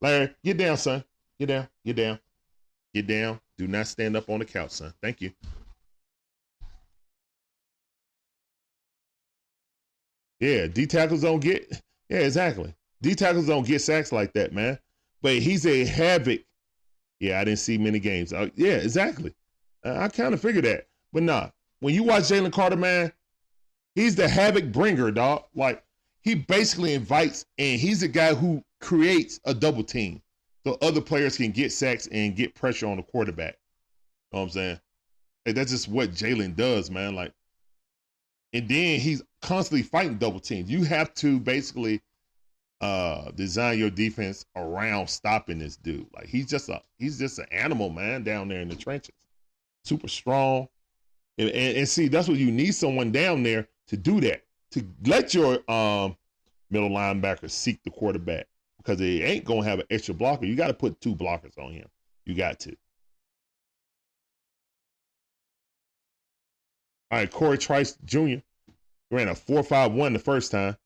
Larry, 0.00 0.34
get 0.42 0.56
down, 0.56 0.76
son. 0.76 1.04
Get 1.38 1.46
down, 1.46 1.68
get 1.84 1.96
down, 1.96 2.18
get 2.94 3.06
down. 3.06 3.40
Do 3.58 3.68
not 3.68 3.86
stand 3.86 4.16
up 4.16 4.28
on 4.28 4.40
the 4.40 4.44
couch, 4.44 4.72
son. 4.72 4.92
Thank 5.00 5.20
you. 5.20 5.30
Yeah, 10.40 10.66
D 10.66 10.86
tackles 10.86 11.22
don't 11.22 11.38
get. 11.38 11.80
Yeah, 12.08 12.18
exactly. 12.18 12.74
D 13.00 13.14
tackles 13.14 13.46
don't 13.46 13.66
get 13.66 13.80
sacks 13.80 14.10
like 14.10 14.32
that, 14.32 14.52
man. 14.52 14.78
But 15.22 15.36
he's 15.36 15.64
a 15.66 15.84
havoc. 15.84 16.40
Yeah, 17.20 17.40
I 17.40 17.44
didn't 17.44 17.60
see 17.60 17.78
many 17.78 18.00
games. 18.00 18.32
Uh, 18.32 18.48
yeah, 18.56 18.74
exactly. 18.74 19.32
Uh, 19.84 19.96
I 19.96 20.08
kind 20.08 20.34
of 20.34 20.40
figured 20.40 20.64
that. 20.64 20.88
But 21.12 21.22
nah, 21.22 21.50
when 21.78 21.94
you 21.94 22.02
watch 22.02 22.24
Jalen 22.24 22.52
Carter, 22.52 22.76
man, 22.76 23.12
he's 23.94 24.16
the 24.16 24.28
havoc 24.28 24.72
bringer, 24.72 25.12
dog. 25.12 25.44
Like 25.54 25.84
he 26.22 26.34
basically 26.36 26.94
invites, 26.94 27.44
and 27.58 27.80
he's 27.80 28.00
the 28.00 28.08
guy 28.08 28.34
who 28.34 28.62
creates 28.80 29.40
a 29.44 29.52
double 29.52 29.84
team 29.84 30.22
so 30.64 30.78
other 30.80 31.00
players 31.00 31.36
can 31.36 31.50
get 31.50 31.72
sacks 31.72 32.08
and 32.12 32.36
get 32.36 32.54
pressure 32.54 32.86
on 32.86 32.96
the 32.96 33.02
quarterback. 33.02 33.58
You 34.30 34.38
know 34.38 34.40
what 34.40 34.44
I'm 34.44 34.50
saying? 34.50 34.80
Hey, 35.44 35.52
that's 35.52 35.72
just 35.72 35.88
what 35.88 36.12
Jalen 36.12 36.54
does, 36.54 36.90
man. 36.90 37.14
Like, 37.16 37.32
and 38.52 38.68
then 38.68 39.00
he's 39.00 39.22
constantly 39.40 39.82
fighting 39.82 40.18
double 40.18 40.38
teams. 40.38 40.70
You 40.70 40.84
have 40.84 41.12
to 41.14 41.40
basically 41.40 42.00
uh 42.80 43.30
design 43.32 43.78
your 43.78 43.90
defense 43.90 44.44
around 44.56 45.08
stopping 45.08 45.58
this 45.58 45.76
dude. 45.76 46.06
Like 46.14 46.26
he's 46.26 46.46
just 46.46 46.68
a 46.68 46.82
he's 46.98 47.18
just 47.18 47.38
an 47.38 47.46
animal, 47.50 47.90
man, 47.90 48.22
down 48.22 48.48
there 48.48 48.60
in 48.60 48.68
the 48.68 48.76
trenches. 48.76 49.14
Super 49.84 50.08
strong. 50.08 50.68
And, 51.38 51.48
and, 51.48 51.78
and 51.78 51.88
see, 51.88 52.08
that's 52.08 52.28
what 52.28 52.36
you 52.38 52.52
need 52.52 52.72
someone 52.74 53.10
down 53.10 53.42
there 53.42 53.66
to 53.88 53.96
do 53.96 54.20
that 54.20 54.44
to 54.72 54.84
let 55.04 55.34
your 55.34 55.58
um, 55.70 56.16
middle 56.70 56.90
linebacker 56.90 57.50
seek 57.50 57.82
the 57.82 57.90
quarterback 57.90 58.46
because 58.78 58.98
they 58.98 59.22
ain't 59.22 59.44
gonna 59.44 59.64
have 59.64 59.78
an 59.78 59.86
extra 59.90 60.14
blocker. 60.14 60.46
You 60.46 60.56
got 60.56 60.68
to 60.68 60.74
put 60.74 61.00
two 61.00 61.14
blockers 61.14 61.56
on 61.58 61.72
him. 61.72 61.88
You 62.24 62.34
got 62.34 62.60
to. 62.60 62.76
All 67.10 67.18
right, 67.18 67.30
Cory 67.30 67.58
Trice 67.58 67.96
Jr. 68.04 68.36
ran 69.10 69.28
a 69.28 69.34
four 69.34 69.62
five 69.62 69.92
one 69.92 70.14
the 70.14 70.18
first 70.18 70.50
time. 70.50 70.76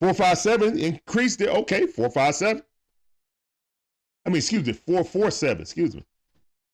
Four 0.00 0.14
five 0.14 0.38
seven 0.38 0.78
increased 0.78 1.40
it. 1.42 1.48
Okay, 1.48 1.86
four 1.86 2.10
five 2.10 2.34
seven. 2.34 2.62
I 4.24 4.30
mean, 4.30 4.38
excuse 4.38 4.66
me, 4.66 4.72
four 4.72 5.04
four 5.04 5.30
seven. 5.30 5.62
Excuse 5.62 5.94
me. 5.94 6.04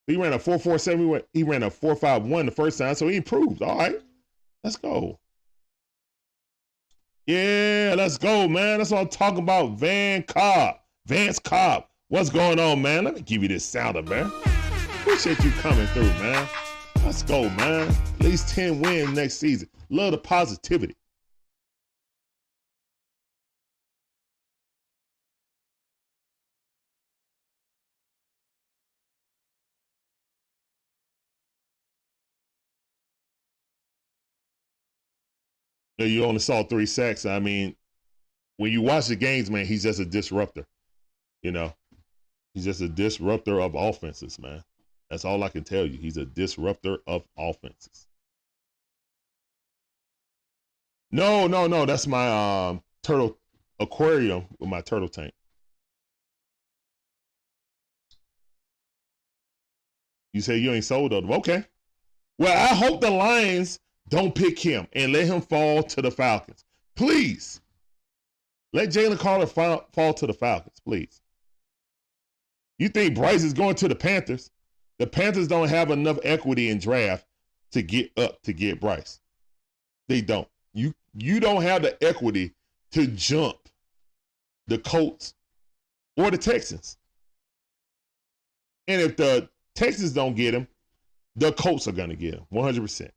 He 0.07 0.15
ran 0.15 0.33
a 0.33 0.39
four 0.39 0.57
four 0.57 0.79
seven. 0.79 1.21
He 1.33 1.43
ran 1.43 1.63
a 1.63 1.69
four 1.69 1.95
five 1.95 2.23
one 2.25 2.45
the 2.45 2.51
first 2.51 2.77
time, 2.77 2.95
so 2.95 3.07
he 3.07 3.17
improved. 3.17 3.61
All 3.61 3.77
right, 3.77 3.99
let's 4.63 4.77
go. 4.77 5.19
Yeah, 7.29 7.93
let's 7.95 8.17
go, 8.17 8.47
man. 8.47 8.79
That's 8.79 8.89
what 8.89 9.01
I'm 9.01 9.07
talking 9.07 9.43
about. 9.43 9.73
Van 9.73 10.23
Cobb. 10.23 10.77
Vance 11.05 11.37
Cobb. 11.37 11.83
What's 12.07 12.31
going 12.31 12.59
on, 12.59 12.81
man? 12.81 13.03
Let 13.03 13.13
me 13.13 13.21
give 13.21 13.43
you 13.43 13.47
this 13.47 13.63
sounder, 13.63 14.01
man. 14.01 14.31
Appreciate 15.01 15.39
you 15.43 15.51
coming 15.51 15.85
through, 15.89 16.07
man. 16.23 16.49
Let's 17.05 17.21
go, 17.21 17.47
man. 17.51 17.87
At 18.19 18.25
least 18.25 18.49
10 18.55 18.81
wins 18.81 19.11
next 19.11 19.35
season. 19.35 19.69
Love 19.91 20.13
the 20.13 20.17
positivity. 20.17 20.95
You 36.05 36.25
only 36.25 36.39
saw 36.39 36.63
three 36.63 36.85
sacks. 36.85 37.25
I 37.25 37.39
mean, 37.39 37.75
when 38.57 38.71
you 38.71 38.81
watch 38.81 39.07
the 39.07 39.15
games, 39.15 39.49
man, 39.49 39.65
he's 39.65 39.83
just 39.83 39.99
a 39.99 40.05
disruptor. 40.05 40.65
You 41.41 41.51
know, 41.51 41.73
he's 42.53 42.65
just 42.65 42.81
a 42.81 42.89
disruptor 42.89 43.59
of 43.61 43.75
offenses, 43.75 44.39
man. 44.39 44.63
That's 45.09 45.25
all 45.25 45.43
I 45.43 45.49
can 45.49 45.63
tell 45.63 45.85
you. 45.85 45.97
He's 45.97 46.17
a 46.17 46.25
disruptor 46.25 46.99
of 47.07 47.23
offenses. 47.37 48.07
No, 51.11 51.47
no, 51.47 51.67
no. 51.67 51.85
That's 51.85 52.05
my 52.05 52.67
um, 52.67 52.83
turtle 53.01 53.37
aquarium 53.79 54.45
with 54.59 54.69
my 54.69 54.81
turtle 54.81 55.09
tank. 55.09 55.33
You 60.33 60.41
say 60.41 60.57
you 60.57 60.71
ain't 60.71 60.85
sold 60.85 61.11
them. 61.11 61.31
Okay. 61.31 61.65
Well, 62.37 62.55
I 62.55 62.75
hope 62.75 63.01
the 63.01 63.09
Lions 63.09 63.79
don't 64.09 64.35
pick 64.35 64.59
him 64.59 64.87
and 64.93 65.13
let 65.13 65.25
him 65.27 65.41
fall 65.41 65.83
to 65.83 66.01
the 66.01 66.11
Falcons. 66.11 66.65
Please. 66.95 67.61
Let 68.73 68.89
Jalen 68.89 69.19
Carter 69.19 69.47
fall, 69.47 69.87
fall 69.93 70.13
to 70.15 70.27
the 70.27 70.33
Falcons, 70.33 70.79
please. 70.83 71.21
You 72.77 72.89
think 72.89 73.15
Bryce 73.15 73.43
is 73.43 73.53
going 73.53 73.75
to 73.75 73.87
the 73.87 73.95
Panthers? 73.95 74.51
The 74.99 75.07
Panthers 75.07 75.47
don't 75.47 75.69
have 75.69 75.91
enough 75.91 76.19
equity 76.23 76.69
in 76.69 76.79
draft 76.79 77.25
to 77.71 77.81
get 77.81 78.11
up 78.17 78.41
to 78.43 78.53
get 78.53 78.81
Bryce. 78.81 79.19
They 80.07 80.21
don't. 80.21 80.47
You 80.73 80.93
you 81.15 81.39
don't 81.39 81.61
have 81.61 81.81
the 81.81 82.01
equity 82.03 82.53
to 82.91 83.07
jump 83.07 83.57
the 84.67 84.77
Colts 84.77 85.33
or 86.17 86.31
the 86.31 86.37
Texans. 86.37 86.97
And 88.87 89.01
if 89.01 89.17
the 89.17 89.49
Texans 89.75 90.13
don't 90.13 90.35
get 90.35 90.53
him, 90.53 90.67
the 91.35 91.53
Colts 91.53 91.87
are 91.87 91.91
going 91.91 92.09
to 92.09 92.15
get 92.15 92.33
him 92.35 92.45
100%. 92.51 93.11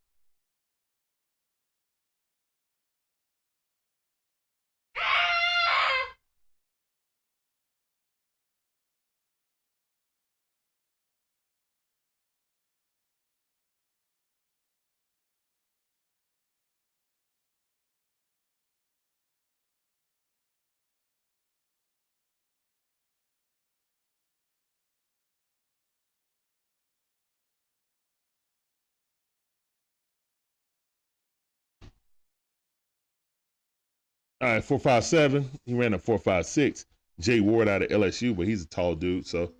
All 34.42 34.48
right, 34.48 34.64
four 34.64 34.80
five 34.80 35.04
seven. 35.04 35.48
He 35.64 35.72
ran 35.72 35.94
a 35.94 35.98
four 36.00 36.18
five 36.18 36.46
six. 36.46 36.84
Jay 37.20 37.38
Ward 37.38 37.68
out 37.68 37.82
of 37.82 37.90
LSU, 37.90 38.36
but 38.36 38.48
he's 38.48 38.64
a 38.64 38.66
tall 38.66 38.96
dude, 38.96 39.24
so 39.24 39.52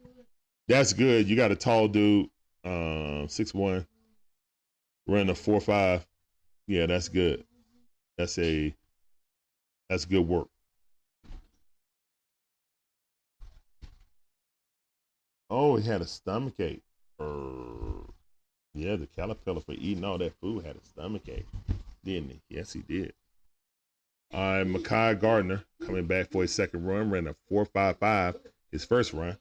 that's 0.67 0.93
good. 0.93 1.29
You 1.29 1.37
got 1.37 1.53
a 1.53 1.55
tall 1.55 1.87
dude, 1.87 2.29
um, 2.65 3.29
six 3.29 3.55
one, 3.55 3.87
running 5.07 5.29
a 5.29 5.37
four 5.37 5.61
five. 5.61 6.05
Yeah, 6.67 6.87
that's 6.87 7.09
good. 7.09 7.45
That's 8.19 8.37
a 8.39 8.75
that's 9.89 10.05
good 10.05 10.27
work. 10.27 10.49
Oh, 15.49 15.77
he 15.77 15.87
had 15.87 16.01
a 16.01 16.07
stomach 16.09 16.59
ache. 16.59 16.83
Yeah, 18.75 18.97
the 18.97 19.07
caterpillar 19.15 19.61
for 19.61 19.75
eating 19.75 20.03
all 20.03 20.19
that 20.19 20.35
food 20.41 20.65
had 20.65 20.75
a 20.75 20.85
stomach 20.85 21.29
ache, 21.29 21.47
didn't 22.05 22.31
he? 22.31 22.41
Yes, 22.49 22.73
he 22.73 22.81
did. 22.81 23.13
Uh, 24.33 24.65
Mekhi 24.65 25.21
Garner 25.21 25.63
coming 25.85 26.07
back 26.07 26.31
for 26.31 26.43
his 26.43 26.55
second 26.55 26.87
run, 26.87 27.11
ran 27.11 27.27
a 27.27 27.35
4.55 27.51 28.37
his 28.71 28.85
first 28.85 29.13
run. 29.13 29.37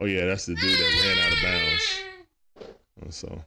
Oh 0.00 0.06
yeah, 0.06 0.26
that's 0.26 0.46
the 0.46 0.54
dude 0.54 0.78
that 0.78 1.02
ran 1.02 1.18
out 1.18 1.32
of 1.32 1.42
bounds. 1.42 3.16
So, 3.16 3.44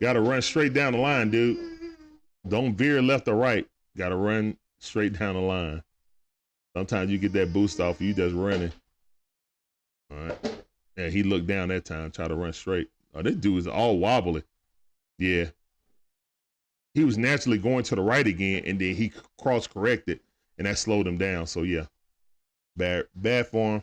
got 0.00 0.12
to 0.12 0.20
run 0.20 0.42
straight 0.42 0.74
down 0.74 0.92
the 0.92 0.98
line, 0.98 1.30
dude. 1.30 1.58
Don't 2.46 2.76
veer 2.76 3.00
left 3.00 3.26
or 3.28 3.34
right. 3.34 3.66
Got 3.96 4.10
to 4.10 4.16
run 4.16 4.56
straight 4.78 5.18
down 5.18 5.34
the 5.34 5.40
line. 5.40 5.82
Sometimes 6.76 7.10
you 7.10 7.18
get 7.18 7.32
that 7.32 7.52
boost 7.52 7.80
off, 7.80 8.00
you 8.00 8.12
just 8.12 8.34
running. 8.34 8.72
All 10.10 10.18
right. 10.18 10.64
Yeah, 10.96 11.08
he 11.08 11.22
looked 11.22 11.46
down 11.46 11.68
that 11.68 11.84
time, 11.84 12.10
try 12.10 12.28
to 12.28 12.34
run 12.34 12.52
straight. 12.52 12.90
Oh, 13.14 13.22
this 13.22 13.36
dude 13.36 13.58
is 13.58 13.66
all 13.66 13.98
wobbly. 13.98 14.42
Yeah. 15.18 15.46
He 16.94 17.04
was 17.04 17.18
naturally 17.18 17.58
going 17.58 17.84
to 17.84 17.94
the 17.94 18.02
right 18.02 18.26
again, 18.26 18.64
and 18.66 18.78
then 18.78 18.94
he 18.94 19.12
cross 19.38 19.66
corrected, 19.66 20.20
and 20.58 20.66
that 20.66 20.78
slowed 20.78 21.06
him 21.06 21.18
down. 21.18 21.46
So 21.46 21.62
yeah, 21.62 21.86
bad 22.76 23.04
bad 23.14 23.46
form. 23.46 23.82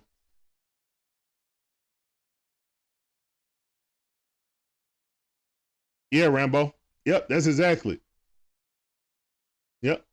Yeah, 6.11 6.25
Rambo. 6.25 6.73
Yep, 7.05 7.27
that's 7.29 7.47
exactly. 7.47 7.99
Yep. 9.81 10.05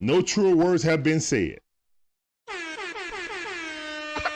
No 0.00 0.22
truer 0.22 0.56
words 0.56 0.82
have 0.82 1.02
been 1.02 1.20
said. 1.20 1.60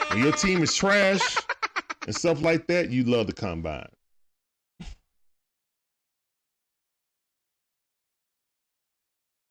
When 0.09 0.23
your 0.23 0.31
team 0.31 0.61
is 0.61 0.75
trash 0.75 1.37
and 2.05 2.15
stuff 2.15 2.41
like 2.41 2.67
that, 2.67 2.89
you 2.89 3.03
love 3.03 3.27
the 3.27 3.33
combine. 3.33 3.89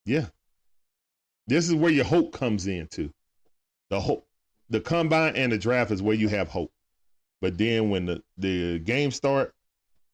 Yeah. 0.06 0.26
This 1.46 1.68
is 1.68 1.74
where 1.74 1.90
your 1.90 2.04
hope 2.04 2.32
comes 2.32 2.66
into. 2.66 3.10
The 3.90 4.00
hope 4.00 4.26
the 4.70 4.80
combine 4.80 5.36
and 5.36 5.52
the 5.52 5.58
draft 5.58 5.90
is 5.90 6.02
where 6.02 6.14
you 6.14 6.28
have 6.28 6.48
hope. 6.48 6.72
But 7.40 7.58
then 7.58 7.90
when 7.90 8.06
the, 8.06 8.22
the 8.38 8.78
game 8.78 9.10
start, 9.10 9.54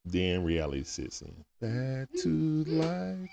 then 0.05 0.43
reality 0.43 0.82
sits 0.82 1.22
in. 1.22 1.44
Back 1.60 2.09
to 2.22 2.64
life. 2.64 3.28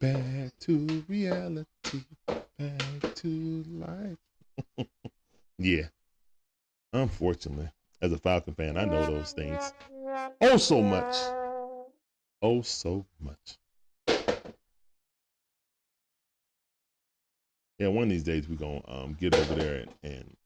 Back 0.00 0.52
to 0.60 1.04
reality. 1.08 1.66
Back 2.56 3.14
to 3.16 3.64
life. 3.68 4.86
yeah. 5.58 5.88
Unfortunately, 6.92 7.68
as 8.00 8.12
a 8.12 8.18
Falcon 8.18 8.54
fan, 8.54 8.76
I 8.76 8.84
know 8.84 9.06
those 9.06 9.32
things. 9.32 9.72
Oh, 10.40 10.56
so 10.56 10.82
much. 10.82 11.16
Oh, 12.40 12.62
so 12.62 13.04
much. 13.20 13.58
Yeah, 17.78 17.88
one 17.88 18.04
of 18.04 18.10
these 18.10 18.24
days 18.24 18.48
we're 18.48 18.56
to 18.56 18.82
um, 18.88 19.16
get 19.18 19.34
over 19.34 19.54
there 19.54 19.74
and, 19.76 19.90
and 20.02 20.36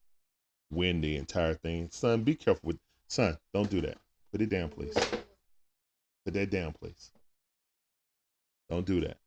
win 0.70 1.02
the 1.02 1.16
entire 1.16 1.54
thing. 1.54 1.88
Son, 1.90 2.22
be 2.22 2.34
careful 2.34 2.68
with. 2.68 2.78
Son, 3.08 3.36
don't 3.52 3.68
do 3.68 3.82
that. 3.82 3.98
Put 4.30 4.40
it 4.40 4.48
down, 4.48 4.70
please. 4.70 4.94
Put 6.24 6.34
that 6.34 6.50
down, 6.50 6.72
please. 6.72 7.10
Don't 8.70 8.86
do 8.86 9.00
that. 9.02 9.18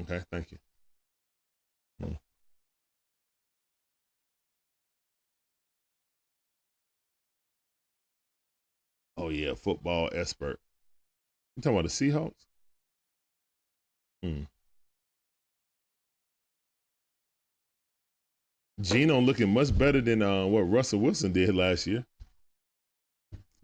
Okay, 0.00 0.22
thank 0.30 0.52
you. 0.52 0.58
Hmm. 2.00 2.12
Oh 9.16 9.30
yeah, 9.30 9.54
football 9.54 10.08
expert. 10.12 10.60
You 11.56 11.62
talking 11.62 11.78
about 11.78 11.90
the 11.90 11.94
Seahawks? 11.94 12.46
Hmm. 14.22 14.42
Geno 18.80 19.20
looking 19.20 19.52
much 19.52 19.76
better 19.76 20.00
than 20.00 20.22
uh, 20.22 20.46
what 20.46 20.60
Russell 20.62 21.00
Wilson 21.00 21.32
did 21.32 21.52
last 21.52 21.86
year. 21.88 22.06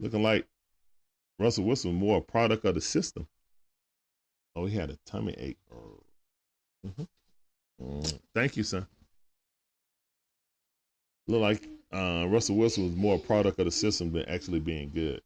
Looking 0.01 0.25
like 0.25 0.49
Russell 1.39 1.65
Wilson 1.65 1.95
more 1.95 2.19
a 2.19 2.21
product 2.21 2.65
of 2.65 2.75
the 2.75 2.81
system. 2.81 3.29
Oh, 4.57 4.67
he 4.67 4.77
had 4.77 4.91
a 4.91 4.99
tummy 5.07 5.35
ache. 5.39 5.59
Mm-hmm. 6.87 7.03
Mm, 7.83 8.21
thank 8.35 8.57
you, 8.57 8.63
son. 8.65 8.87
Look 11.27 11.41
like 11.43 11.69
uh, 11.93 12.27
Russell 12.29 12.57
Wilson 12.57 12.85
was 12.85 12.97
more 12.97 13.17
a 13.17 13.19
product 13.19 13.59
of 13.59 13.67
the 13.67 13.71
system 13.71 14.13
than 14.13 14.29
actually 14.29 14.61
being 14.61 14.91
good. 14.91 15.23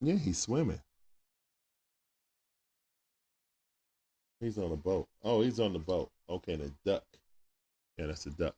Yeah, 0.00 0.14
he's 0.16 0.38
swimming. 0.38 0.80
He's 4.40 4.58
on 4.58 4.70
a 4.70 4.76
boat. 4.76 5.08
Oh, 5.22 5.40
he's 5.40 5.60
on 5.60 5.72
the 5.72 5.78
boat. 5.78 6.10
Okay, 6.28 6.54
and 6.54 6.62
a 6.62 6.70
duck. 6.84 7.04
Yeah, 7.96 8.06
that's 8.06 8.26
a 8.26 8.30
duck. 8.30 8.54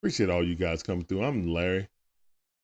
Appreciate 0.00 0.30
all 0.30 0.44
you 0.44 0.54
guys 0.54 0.82
coming 0.82 1.04
through. 1.04 1.24
I'm 1.24 1.48
Larry. 1.48 1.88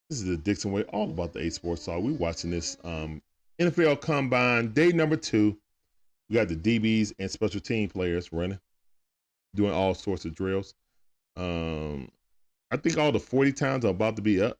This 0.09 0.21
is 0.21 0.27
the 0.27 0.37
Dixon 0.37 0.71
Way, 0.71 0.83
all 0.85 1.11
about 1.11 1.33
the 1.33 1.41
A 1.41 1.51
Sports 1.51 1.87
Talk. 1.87 2.03
We're 2.03 2.13
watching 2.13 2.51
this 2.51 2.77
um, 2.85 3.23
NFL 3.59 4.01
Combine, 4.03 4.73
day 4.73 4.93
number 4.93 5.17
two. 5.17 5.57
We 6.29 6.35
got 6.35 6.49
the 6.49 6.57
DBs 6.57 7.15
and 7.19 7.31
special 7.31 7.61
team 7.61 7.89
players 7.89 8.33
running, 8.33 8.61
doing 9.55 9.73
all 9.73 9.95
sorts 9.95 10.25
of 10.27 10.35
drills. 10.35 10.75
Um, 11.37 12.09
I 12.71 12.77
think 12.77 12.99
all 12.99 13.13
the 13.13 13.19
40 13.19 13.53
times 13.53 13.85
are 13.85 13.89
about 13.89 14.17
to 14.17 14.23
be 14.23 14.41
up. 14.43 14.59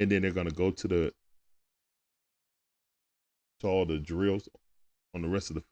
And 0.00 0.10
then 0.10 0.22
they're 0.22 0.30
going 0.30 0.48
to 0.48 0.54
go 0.54 0.70
to 0.70 0.88
the 0.88 1.12
to 3.60 3.66
all 3.66 3.84
the 3.84 3.98
drills 3.98 4.48
on 5.14 5.22
the 5.22 5.28
rest 5.28 5.50
of 5.50 5.56
the 5.56 5.62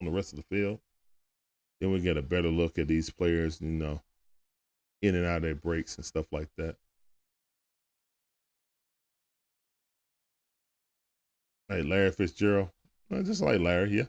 on 0.00 0.06
the 0.06 0.12
rest 0.12 0.32
of 0.32 0.38
the 0.38 0.56
field, 0.56 0.80
then 1.80 1.92
we 1.92 2.00
get 2.00 2.16
a 2.16 2.22
better 2.22 2.48
look 2.48 2.78
at 2.78 2.88
these 2.88 3.10
players, 3.10 3.60
you 3.60 3.68
know, 3.68 4.00
in 5.02 5.14
and 5.14 5.24
out 5.26 5.38
of 5.38 5.42
their 5.42 5.54
breaks 5.54 5.96
and 5.96 6.04
stuff 6.04 6.26
like 6.32 6.48
that. 6.56 6.76
Like 11.68 11.84
Larry 11.84 12.10
Fitzgerald, 12.12 12.70
just 13.24 13.42
like 13.42 13.60
Larry, 13.60 13.98
yeah. 13.98 14.04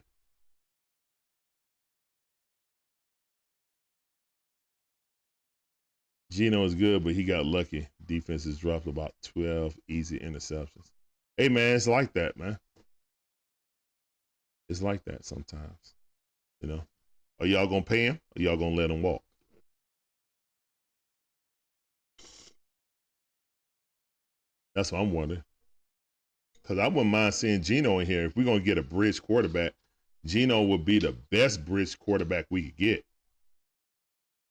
Geno 6.30 6.64
is 6.64 6.76
good, 6.76 7.02
but 7.02 7.14
he 7.14 7.24
got 7.24 7.44
lucky. 7.44 7.88
Defense 8.06 8.44
has 8.44 8.58
dropped 8.58 8.86
about 8.86 9.12
12 9.34 9.76
easy 9.88 10.18
interceptions. 10.18 10.90
Hey, 11.36 11.48
man, 11.48 11.74
it's 11.74 11.88
like 11.88 12.12
that, 12.14 12.36
man. 12.36 12.58
It's 14.68 14.82
like 14.82 15.04
that 15.04 15.24
sometimes. 15.24 15.94
You 16.60 16.68
know, 16.68 16.82
are 17.40 17.46
y'all 17.46 17.66
going 17.66 17.82
to 17.82 17.88
pay 17.88 18.04
him 18.04 18.20
or 18.36 18.42
y'all 18.42 18.56
going 18.56 18.76
to 18.76 18.80
let 18.80 18.90
him 18.90 19.02
walk? 19.02 19.22
That's 24.74 24.92
what 24.92 25.00
I'm 25.00 25.12
wondering. 25.12 25.42
Because 26.62 26.78
I 26.78 26.86
wouldn't 26.86 27.10
mind 27.10 27.34
seeing 27.34 27.62
Geno 27.62 27.98
in 27.98 28.06
here. 28.06 28.26
If 28.26 28.36
we're 28.36 28.44
going 28.44 28.60
to 28.60 28.64
get 28.64 28.78
a 28.78 28.82
bridge 28.82 29.20
quarterback, 29.20 29.72
Geno 30.24 30.62
would 30.62 30.84
be 30.84 31.00
the 31.00 31.16
best 31.30 31.64
bridge 31.64 31.98
quarterback 31.98 32.46
we 32.50 32.62
could 32.62 32.76
get. 32.76 33.04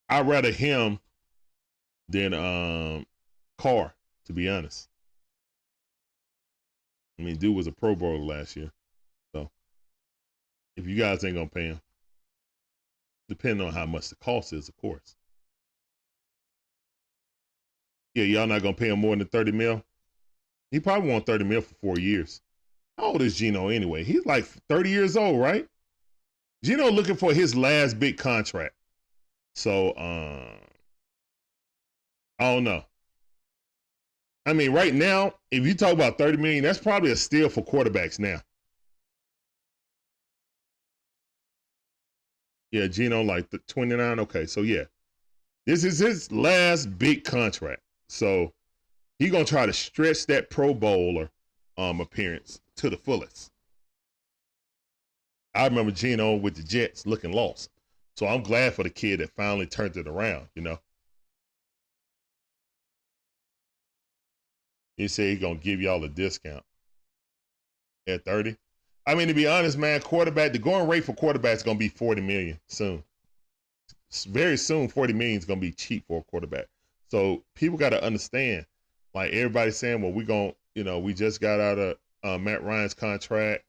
I'd 0.10 0.28
rather 0.28 0.52
him 0.52 1.00
than 2.10 2.34
um 2.34 3.06
Carr, 3.58 3.94
to 4.26 4.34
be 4.34 4.50
honest. 4.50 4.90
I 7.20 7.24
mean, 7.24 7.38
dude 7.38 7.56
was 7.56 7.68
a 7.68 7.72
Pro 7.72 7.96
Bowler 7.96 8.18
last 8.18 8.56
year. 8.56 8.72
So 9.34 9.50
if 10.76 10.88
you 10.88 10.96
guys 10.96 11.24
ain't 11.24 11.36
gonna 11.36 11.48
pay 11.48 11.68
him, 11.68 11.82
depending 13.28 13.66
on 13.66 13.74
how 13.74 13.86
much 13.86 14.10
the 14.10 14.16
cost 14.16 14.54
is, 14.54 14.68
of 14.68 14.78
course. 14.78 15.16
Yeah, 18.16 18.24
y'all 18.24 18.48
not 18.48 18.64
gonna 18.64 18.74
pay 18.74 18.90
him 18.90 19.00
more 19.00 19.16
than 19.16 19.28
30 19.28 19.52
mil? 19.52 19.84
He 20.72 20.80
probably 20.80 21.10
want 21.10 21.26
30 21.26 21.46
mil 21.46 21.62
for 21.62 21.76
four 21.76 22.00
years. 22.00 22.42
How 22.98 23.06
old 23.06 23.22
is 23.22 23.38
Geno 23.38 23.70
anyway? 23.70 24.04
He's 24.04 24.26
like 24.26 24.46
30 24.68 24.90
years 24.90 25.16
old, 25.16 25.40
right? 25.40 25.68
Geno 26.64 26.90
looking 26.90 27.16
for 27.16 27.34
his 27.34 27.56
last 27.56 28.00
big 28.00 28.18
contract. 28.18 28.76
So 29.56 29.96
um 29.98 30.69
I 32.40 32.54
don't 32.54 32.64
know. 32.64 32.84
I 34.46 34.54
mean, 34.54 34.72
right 34.72 34.94
now, 34.94 35.34
if 35.52 35.66
you 35.66 35.76
talk 35.76 35.94
about 35.94 36.18
30 36.18 36.38
million, 36.38 36.64
that's 36.64 36.80
probably 36.80 37.12
a 37.12 37.16
steal 37.16 37.50
for 37.50 37.64
quarterbacks 37.64 38.18
now. 38.18 38.42
Yeah, 42.72 42.88
Geno 42.88 43.22
like 43.22 43.50
the 43.50 43.60
29. 43.68 44.20
Okay, 44.22 44.46
so 44.46 44.62
yeah. 44.62 44.86
This 45.66 45.84
is 45.84 46.00
his 46.00 46.32
last 46.32 46.98
big 46.98 47.24
contract. 47.24 47.82
So 48.08 48.54
he 49.20 49.30
gonna 49.30 49.46
try 49.46 49.66
to 49.66 49.74
stretch 49.74 50.26
that 50.28 50.50
pro 50.50 50.74
bowler 50.74 51.30
um 51.78 52.00
appearance 52.00 52.62
to 52.78 52.90
the 52.90 52.98
fullest. 52.98 53.52
I 55.54 55.66
remember 55.66 55.92
Geno 55.92 56.36
with 56.36 56.56
the 56.56 56.64
Jets 56.64 57.06
looking 57.06 57.32
lost. 57.32 57.70
So 58.16 58.28
I'm 58.28 58.44
glad 58.44 58.74
for 58.74 58.84
the 58.84 58.90
kid 58.90 59.20
that 59.20 59.32
finally 59.32 59.66
turned 59.66 59.98
it 59.98 60.08
around, 60.08 60.48
you 60.56 60.62
know. 60.62 60.80
He 65.00 65.08
said 65.08 65.30
he's 65.30 65.40
gonna 65.40 65.56
give 65.56 65.80
y'all 65.80 66.04
a 66.04 66.10
discount 66.10 66.62
at 68.06 68.26
30. 68.26 68.58
I 69.08 69.16
mean, 69.16 69.30
to 69.30 69.34
be 69.34 69.48
honest, 69.48 69.78
man, 69.78 70.02
quarterback, 70.02 70.52
the 70.52 70.60
going 70.60 70.90
rate 70.90 71.06
for 71.06 71.14
quarterbacks 71.14 71.56
is 71.56 71.64
gonna 71.64 71.80
be 71.80 71.88
40 71.88 72.22
million 72.22 72.60
soon. 72.68 73.02
Very 74.28 74.58
soon, 74.58 74.90
40 74.90 75.14
million 75.14 75.38
is 75.38 75.46
gonna 75.46 75.62
be 75.62 75.72
cheap 75.72 76.04
for 76.06 76.20
a 76.20 76.24
quarterback. 76.24 76.66
So 77.08 77.44
people 77.56 77.78
gotta 77.78 78.04
understand, 78.04 78.66
like 79.14 79.32
everybody's 79.32 79.78
saying, 79.78 80.02
well, 80.02 80.12
we're 80.12 80.26
gonna, 80.26 80.54
you 80.76 80.84
know, 80.84 81.00
we 81.00 81.14
just 81.14 81.40
got 81.40 81.62
out 81.62 81.80
of 81.80 81.98
uh, 82.26 82.38
Matt 82.38 82.62
Ryan's 82.62 82.94
contract. 82.94 83.64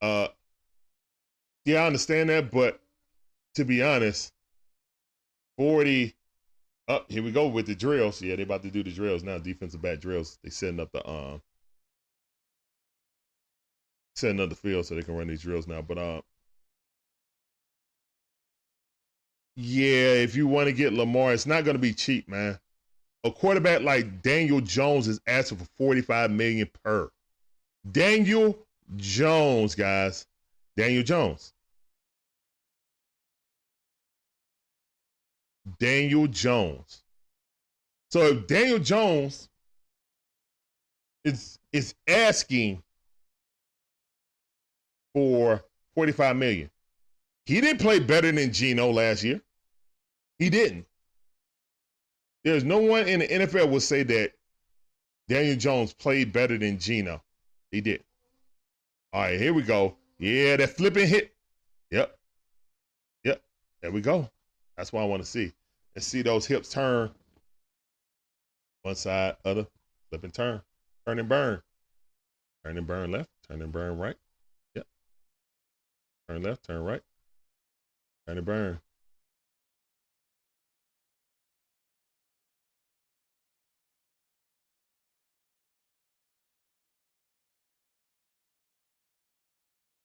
Uh 0.00 0.28
yeah, 1.66 1.82
I 1.82 1.86
understand 1.86 2.30
that, 2.30 2.50
but 2.50 2.80
to 3.56 3.66
be 3.66 3.82
honest, 3.82 4.32
40 5.58 6.14
up 6.88 7.06
oh, 7.08 7.12
here 7.12 7.22
we 7.22 7.30
go 7.30 7.46
with 7.46 7.66
the 7.66 7.74
drills. 7.74 8.20
Yeah, 8.20 8.36
they 8.36 8.42
about 8.42 8.62
to 8.62 8.70
do 8.70 8.82
the 8.82 8.92
drills 8.92 9.22
now. 9.22 9.38
Defensive 9.38 9.82
back 9.82 10.00
drills. 10.00 10.38
They 10.42 10.50
setting 10.50 10.80
up 10.80 10.90
the 10.92 11.08
um 11.08 11.42
setting 14.14 14.40
up 14.40 14.48
the 14.48 14.54
field 14.56 14.86
so 14.86 14.94
they 14.94 15.02
can 15.02 15.16
run 15.16 15.28
these 15.28 15.42
drills 15.42 15.66
now. 15.66 15.82
But 15.82 15.98
um 15.98 16.22
yeah, 19.54 20.14
if 20.14 20.34
you 20.34 20.46
want 20.46 20.66
to 20.66 20.72
get 20.72 20.92
Lamar, 20.92 21.32
it's 21.32 21.46
not 21.46 21.64
gonna 21.64 21.78
be 21.78 21.94
cheap, 21.94 22.28
man. 22.28 22.58
A 23.24 23.30
quarterback 23.30 23.82
like 23.82 24.22
Daniel 24.22 24.60
Jones 24.60 25.06
is 25.06 25.20
asking 25.26 25.58
for 25.58 25.66
45 25.78 26.30
million 26.32 26.68
per. 26.82 27.08
Daniel 27.90 28.58
Jones, 28.96 29.74
guys. 29.74 30.26
Daniel 30.76 31.04
Jones. 31.04 31.52
Daniel 35.78 36.26
Jones. 36.26 37.02
So 38.10 38.26
if 38.26 38.46
Daniel 38.46 38.78
Jones 38.78 39.48
is 41.24 41.58
is 41.72 41.94
asking 42.06 42.82
for 45.14 45.62
45 45.94 46.36
million. 46.36 46.70
He 47.44 47.60
didn't 47.60 47.80
play 47.80 47.98
better 47.98 48.30
than 48.32 48.52
Geno 48.52 48.90
last 48.90 49.22
year. 49.24 49.40
He 50.38 50.48
didn't. 50.48 50.86
There's 52.44 52.64
no 52.64 52.78
one 52.78 53.06
in 53.08 53.20
the 53.20 53.28
NFL 53.28 53.70
will 53.70 53.80
say 53.80 54.02
that 54.02 54.32
Daniel 55.28 55.56
Jones 55.56 55.92
played 55.92 56.32
better 56.32 56.58
than 56.58 56.78
Geno. 56.78 57.22
He 57.70 57.80
did. 57.80 58.02
All 59.12 59.22
right, 59.22 59.38
here 59.38 59.54
we 59.54 59.62
go. 59.62 59.96
Yeah, 60.18 60.56
that 60.56 60.70
flipping 60.70 61.06
hit. 61.06 61.34
Yep. 61.90 62.16
Yep. 63.24 63.42
There 63.80 63.92
we 63.92 64.00
go. 64.00 64.30
That's 64.82 64.92
what 64.92 65.02
I 65.02 65.06
want 65.06 65.22
to 65.22 65.28
see. 65.28 65.52
And 65.94 66.02
see 66.02 66.22
those 66.22 66.44
hips 66.44 66.68
turn. 66.68 67.12
One 68.82 68.96
side, 68.96 69.36
other, 69.44 69.68
flip 70.08 70.24
and 70.24 70.34
turn. 70.34 70.60
Turn 71.06 71.20
and 71.20 71.28
burn. 71.28 71.62
Turn 72.64 72.76
and 72.76 72.84
burn 72.84 73.12
left. 73.12 73.30
Turn 73.46 73.62
and 73.62 73.70
burn 73.70 73.96
right. 73.96 74.16
Yep. 74.74 74.84
Turn 76.28 76.42
left, 76.42 76.64
turn 76.64 76.82
right. 76.82 77.00
Turn 78.26 78.38
and 78.38 78.44
burn. 78.44 78.80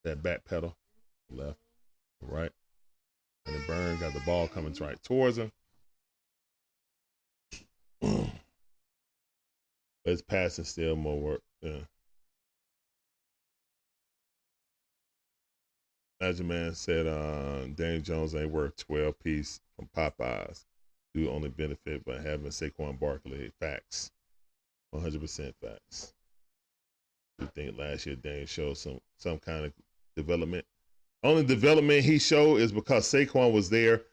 That 0.04 0.22
back 0.22 0.46
pedal, 0.46 0.78
left, 1.32 1.58
right. 2.22 2.52
And 3.48 3.56
the 3.56 3.60
burn 3.66 3.98
got 3.98 4.14
the 4.14 4.20
ball 4.22 4.48
coming 4.48 4.76
right 4.80 5.02
towards 5.04 5.38
him. 5.38 5.52
Let's 10.06 10.22
pass 10.22 10.58
and 10.58 10.68
still 10.68 10.96
more 10.96 11.20
work. 11.20 11.42
Yeah. 11.62 11.80
Your 16.22 16.46
man 16.46 16.74
said, 16.76 17.08
uh, 17.08 17.68
Daniel 17.76 18.02
Jones 18.02 18.36
ain't 18.36 18.52
worth 18.52 18.76
12 18.78 19.20
piece 19.20 19.62
from 19.76 19.90
Popeyes. 19.96 20.66
Do 21.14 21.30
only 21.30 21.50
benefit 21.50 22.04
by 22.06 22.20
having 22.22 22.52
Saquon 22.52 23.00
Barkley. 23.00 23.52
Facts. 23.60 24.12
100% 24.94 25.54
facts. 25.62 26.14
You 27.40 27.48
think 27.54 27.78
last 27.78 28.06
year 28.06 28.16
Daniel 28.16 28.46
showed 28.46 28.78
some 28.78 29.00
some 29.18 29.38
kind 29.40 29.66
of 29.66 29.74
development? 30.16 30.66
Only 31.24 31.44
development 31.44 32.04
he 32.04 32.20
showed 32.20 32.62
is 32.62 32.72
because 32.72 33.12
Saquon 33.12 33.52
was 33.52 33.70
there 33.70 34.04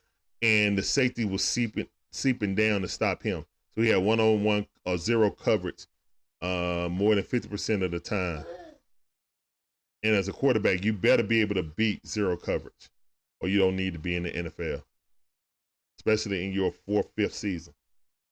and 0.43 0.76
the 0.76 0.82
safety 0.82 1.24
was 1.24 1.44
seeping 1.44 1.86
seeping 2.12 2.55
down 2.55 2.81
to 2.82 2.89
stop 2.89 3.22
him. 3.22 3.44
So 3.74 3.82
he 3.82 3.89
had 3.89 4.02
one 4.02 4.20
on 4.20 4.44
one 4.44 4.66
or 4.86 4.97
zero 4.97 5.31
coverage 5.31 5.86
uh, 6.43 6.89
more 6.90 7.14
than 7.14 7.24
50% 7.24 7.82
of 7.82 7.90
the 7.90 7.98
time. 7.98 8.44
And 10.05 10.14
as 10.14 10.28
a 10.28 10.32
quarterback, 10.32 10.85
you 10.85 10.93
better 10.93 11.22
be 11.22 11.40
able 11.40 11.56
to 11.56 11.62
beat 11.62 12.06
zero 12.06 12.36
coverage 12.36 12.90
or 13.40 13.48
you 13.48 13.59
don't 13.59 13.74
need 13.74 13.94
to 13.94 13.98
be 13.98 14.16
in 14.16 14.24
the 14.24 14.31
NFL, 14.31 14.82
especially 15.98 16.47
in 16.47 16.52
your 16.52 16.72
fourth, 16.86 17.09
fifth 17.16 17.35
season 17.35 17.74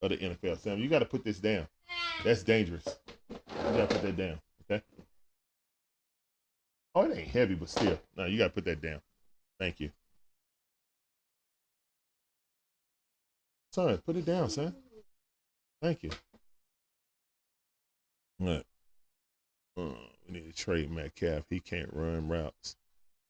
of 0.02 0.10
the 0.10 0.18
NFL. 0.18 0.58
Sam, 0.58 0.78
you 0.78 0.88
got 0.88 1.00
to 1.00 1.06
put 1.06 1.24
this 1.24 1.38
down. 1.38 1.66
That's 2.24 2.42
dangerous. 2.42 2.84
You 3.30 3.38
got 3.76 3.90
to 3.90 3.96
put 3.96 4.02
that 4.02 4.16
down. 4.16 4.40
Okay. 4.70 4.82
Oh, 6.94 7.02
it 7.02 7.16
ain't 7.16 7.28
heavy, 7.28 7.54
but 7.54 7.68
still. 7.68 7.98
No, 8.16 8.26
you 8.26 8.38
got 8.38 8.48
to 8.48 8.50
put 8.50 8.64
that 8.66 8.82
down. 8.82 9.00
Thank 9.58 9.80
you. 9.80 9.90
Son, 13.72 13.96
put 14.04 14.16
it 14.16 14.26
down, 14.26 14.50
son. 14.50 14.74
Thank 15.80 16.02
you. 16.02 16.10
Right. 18.38 18.64
Uh, 19.78 19.94
we 20.26 20.34
need 20.34 20.50
to 20.50 20.52
trade 20.52 20.90
Metcalf. 20.90 21.44
He 21.48 21.60
can't 21.60 21.88
run 21.92 22.28
routes. 22.28 22.76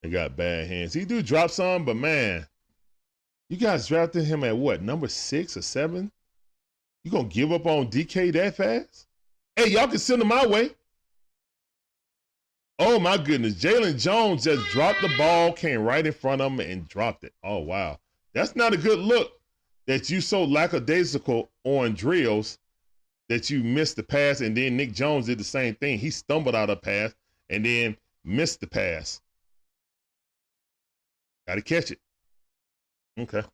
He 0.02 0.10
got 0.10 0.36
bad 0.36 0.66
hands. 0.66 0.93
He 0.93 1.05
do 1.05 1.22
drop 1.22 1.51
some, 1.51 1.84
but 1.84 1.94
man, 1.94 2.47
you 3.48 3.56
guys 3.56 3.86
drafted 3.86 4.24
him 4.24 4.43
at 4.43 4.56
what 4.56 4.82
number 4.82 5.06
six 5.06 5.56
or 5.56 5.62
seven? 5.62 6.10
You 7.05 7.12
gonna 7.12 7.28
give 7.28 7.52
up 7.52 7.66
on 7.66 7.89
DK 7.89 8.32
that 8.32 8.56
fast? 8.56 9.06
Hey, 9.55 9.68
y'all 9.68 9.86
can 9.86 9.98
send 9.98 10.22
him 10.22 10.28
my 10.28 10.47
way. 10.47 10.70
Oh 12.84 12.98
my 12.98 13.16
goodness, 13.16 13.54
Jaylon 13.54 13.96
Jones 13.96 14.42
just 14.42 14.68
dropped 14.72 15.02
the 15.02 15.14
ball, 15.16 15.52
came 15.52 15.82
right 15.82 16.04
in 16.04 16.12
front 16.12 16.42
of 16.42 16.50
him 16.50 16.59
and 16.59 16.88
dropped 16.88 17.22
it. 17.22 17.32
Oh 17.44 17.60
wow, 17.60 18.00
that's 18.34 18.56
not 18.56 18.74
a 18.74 18.76
good 18.76 18.98
look. 18.98 19.40
That 19.86 20.10
you 20.10 20.20
so 20.20 20.42
lackadaisical 20.42 21.48
on 21.62 21.94
drills 21.94 22.59
that 23.28 23.48
you 23.50 23.62
missed 23.62 23.94
the 23.94 24.02
pass, 24.02 24.40
and 24.40 24.56
then 24.56 24.76
Nic 24.76 24.94
Jones 24.94 25.26
did 25.26 25.38
the 25.38 25.44
same 25.44 25.76
thing. 25.76 25.96
He 25.96 26.10
stumbled 26.10 26.56
out 26.56 26.70
of 26.70 26.82
pass 26.82 27.14
and 27.50 27.64
then 27.64 27.96
missed 28.24 28.59
the 28.59 28.66
pass. 28.66 29.20
Got 31.46 31.54
to 31.54 31.62
catch 31.62 31.92
it. 31.92 32.00
Okay. 33.16 33.44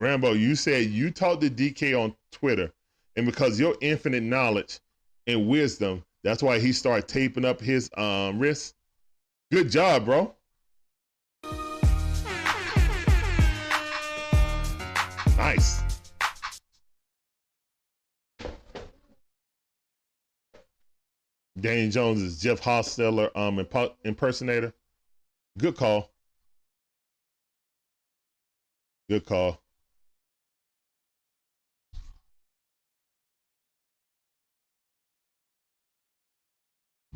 Rambo, 0.00 0.32
you 0.32 0.54
said 0.54 0.86
you 0.86 1.10
talked 1.10 1.42
to 1.42 1.50
DK 1.50 1.98
on 1.98 2.14
Twitter, 2.32 2.72
and 3.16 3.26
because 3.26 3.60
your 3.60 3.76
infinite 3.82 4.22
knowledge 4.22 4.80
and 5.26 5.46
wisdom, 5.46 6.02
that's 6.24 6.42
why 6.42 6.58
he 6.58 6.72
started 6.72 7.06
taping 7.06 7.44
up 7.44 7.60
his 7.60 7.90
um, 7.98 8.38
wrists. 8.38 8.74
Good 9.52 9.70
job, 9.70 10.06
bro. 10.06 10.34
Nice. 15.36 15.82
Danny 21.58 21.90
Jones 21.90 22.22
is 22.22 22.40
Jeff 22.40 22.62
Hostetler 22.62 23.36
um 23.36 23.58
imp- 23.58 23.96
impersonator. 24.04 24.72
Good 25.58 25.76
call. 25.76 26.10
Good 29.10 29.26
call. 29.26 29.60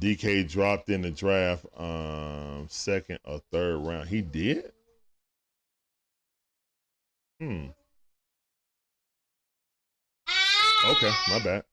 DK 0.05 0.47
dropped 0.47 0.90
in 0.90 1.01
the 1.01 1.10
draft 1.10 1.64
um 1.78 2.66
second 2.68 3.18
or 3.24 3.40
third 3.51 3.78
round. 3.78 4.06
He 4.06 4.20
did? 4.20 4.70
Hmm. 7.40 7.68
Okay, 10.86 11.10
my 11.31 11.39
bad. 11.43 11.64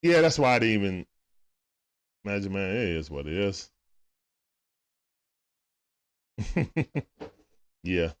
Yeah, 0.00 0.22
that's 0.22 0.38
why 0.38 0.54
I 0.54 0.58
didn't 0.58 0.74
even 0.74 1.06
imagine 2.24 2.52
man, 2.54 2.70
it 2.76 2.96
is 2.96 3.10
what 3.10 3.26
it 3.26 3.34
is. 3.34 3.70
yeah. 7.82 8.12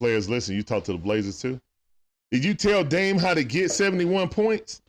Players, 0.00 0.28
listen, 0.28 0.54
you 0.54 0.62
talk 0.62 0.84
to 0.84 0.92
the 0.92 0.98
Blazers 0.98 1.40
too. 1.40 1.60
Did 2.30 2.44
you 2.44 2.54
tell 2.54 2.84
Dame 2.84 3.18
how 3.18 3.34
to 3.34 3.42
get 3.42 3.70
71 3.70 4.28
points? 4.28 4.82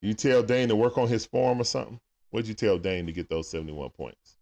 You 0.00 0.14
tell 0.14 0.42
Dame 0.42 0.68
to 0.68 0.76
work 0.76 0.98
on 0.98 1.08
his 1.08 1.24
form 1.24 1.60
or 1.60 1.64
something? 1.64 2.00
What'd 2.30 2.48
you 2.48 2.54
tell 2.54 2.78
Dame 2.78 3.06
to 3.06 3.12
get 3.12 3.28
those 3.28 3.48
71 3.48 3.90
points? 3.90 4.36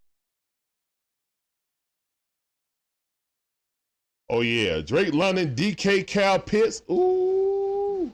Oh 4.31 4.43
yeah, 4.43 4.81
Drake 4.81 5.13
London, 5.13 5.57
DK 5.57 6.07
Kyle 6.07 6.39
Pitts. 6.39 6.83
Ooh, 6.89 8.13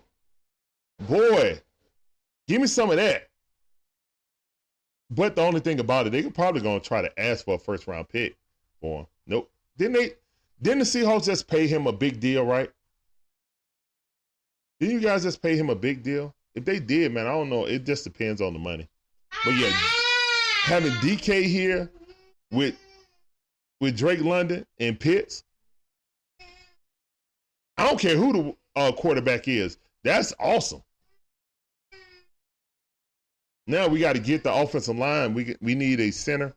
boy, 1.07 1.61
give 2.49 2.63
me 2.63 2.67
some 2.67 2.91
of 2.91 2.97
that. 2.97 3.29
But 5.11 5.37
the 5.37 5.43
only 5.43 5.61
thing 5.61 5.79
about 5.79 6.07
it, 6.07 6.11
they 6.11 6.23
could 6.23 6.35
probably 6.35 6.63
gonna 6.63 6.81
try 6.81 7.03
to 7.03 7.21
ask 7.21 7.45
for 7.45 7.57
a 7.57 7.59
first 7.59 7.87
round 7.87 8.09
pick 8.09 8.35
for 8.81 9.01
him. 9.01 9.07
Nope. 9.27 9.51
Didn't 9.77 9.93
they? 9.93 10.15
Didn't 10.63 10.81
the 10.81 10.85
Seahawks 10.85 11.27
just 11.27 11.49
pay 11.49 11.67
him 11.67 11.87
a 11.87 11.93
big 11.93 12.21
deal, 12.21 12.45
right? 12.45 12.71
Didn't 14.81 14.97
you 14.97 15.01
guys 15.01 15.23
just 15.23 15.43
pay 15.43 15.57
him 15.57 15.71
a 15.71 15.75
big 15.75 16.03
deal? 16.03 16.35
If 16.55 16.65
they 16.65 16.81
did, 16.81 17.13
man, 17.13 17.27
I 17.27 17.33
don't 17.33 17.51
know. 17.51 17.67
It 17.67 17.85
just 17.85 18.05
depends 18.05 18.41
on 18.41 18.53
the 18.53 18.59
money. 18.59 18.89
But 19.45 19.53
yeah, 19.53 19.71
having 20.65 20.93
DK 20.93 21.45
here 21.45 21.91
with 22.51 22.75
with 23.81 23.97
Drake 23.97 24.23
London 24.23 24.67
and 24.81 24.99
Pitts, 24.99 25.45
I 27.77 27.87
don't 27.87 28.01
care 28.01 28.17
who 28.17 28.33
the 28.33 28.57
uh, 28.81 28.93
quarterback 28.93 29.49
is. 29.49 29.79
That's 30.03 30.33
awesome. 30.41 30.83
Now 33.67 33.89
we 33.89 33.99
got 34.01 34.15
to 34.15 34.21
get 34.21 34.45
the 34.45 34.55
offensive 34.55 34.97
line. 34.97 35.35
We 35.35 35.57
we 35.61 35.75
need 35.75 36.01
a 36.01 36.11
center 36.11 36.55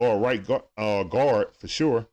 or 0.00 0.16
a 0.16 0.18
right 0.18 0.44
guard, 0.44 0.62
uh, 0.76 1.04
guard 1.04 1.48
for 1.58 1.68
sure, 1.68 2.06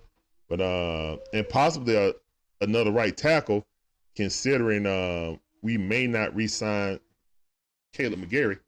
but 0.50 0.62
uh, 0.62 1.18
and 1.34 1.48
possibly 1.50 1.96
a, 1.96 2.14
another 2.62 2.92
right 2.92 3.16
tackle, 3.16 3.66
considering 4.16 4.86
uh, 4.86 5.36
we 5.62 5.78
may 5.78 6.08
not 6.08 6.36
re-sign 6.36 7.00
Kaleb 7.94 8.24
McGary. 8.24 8.60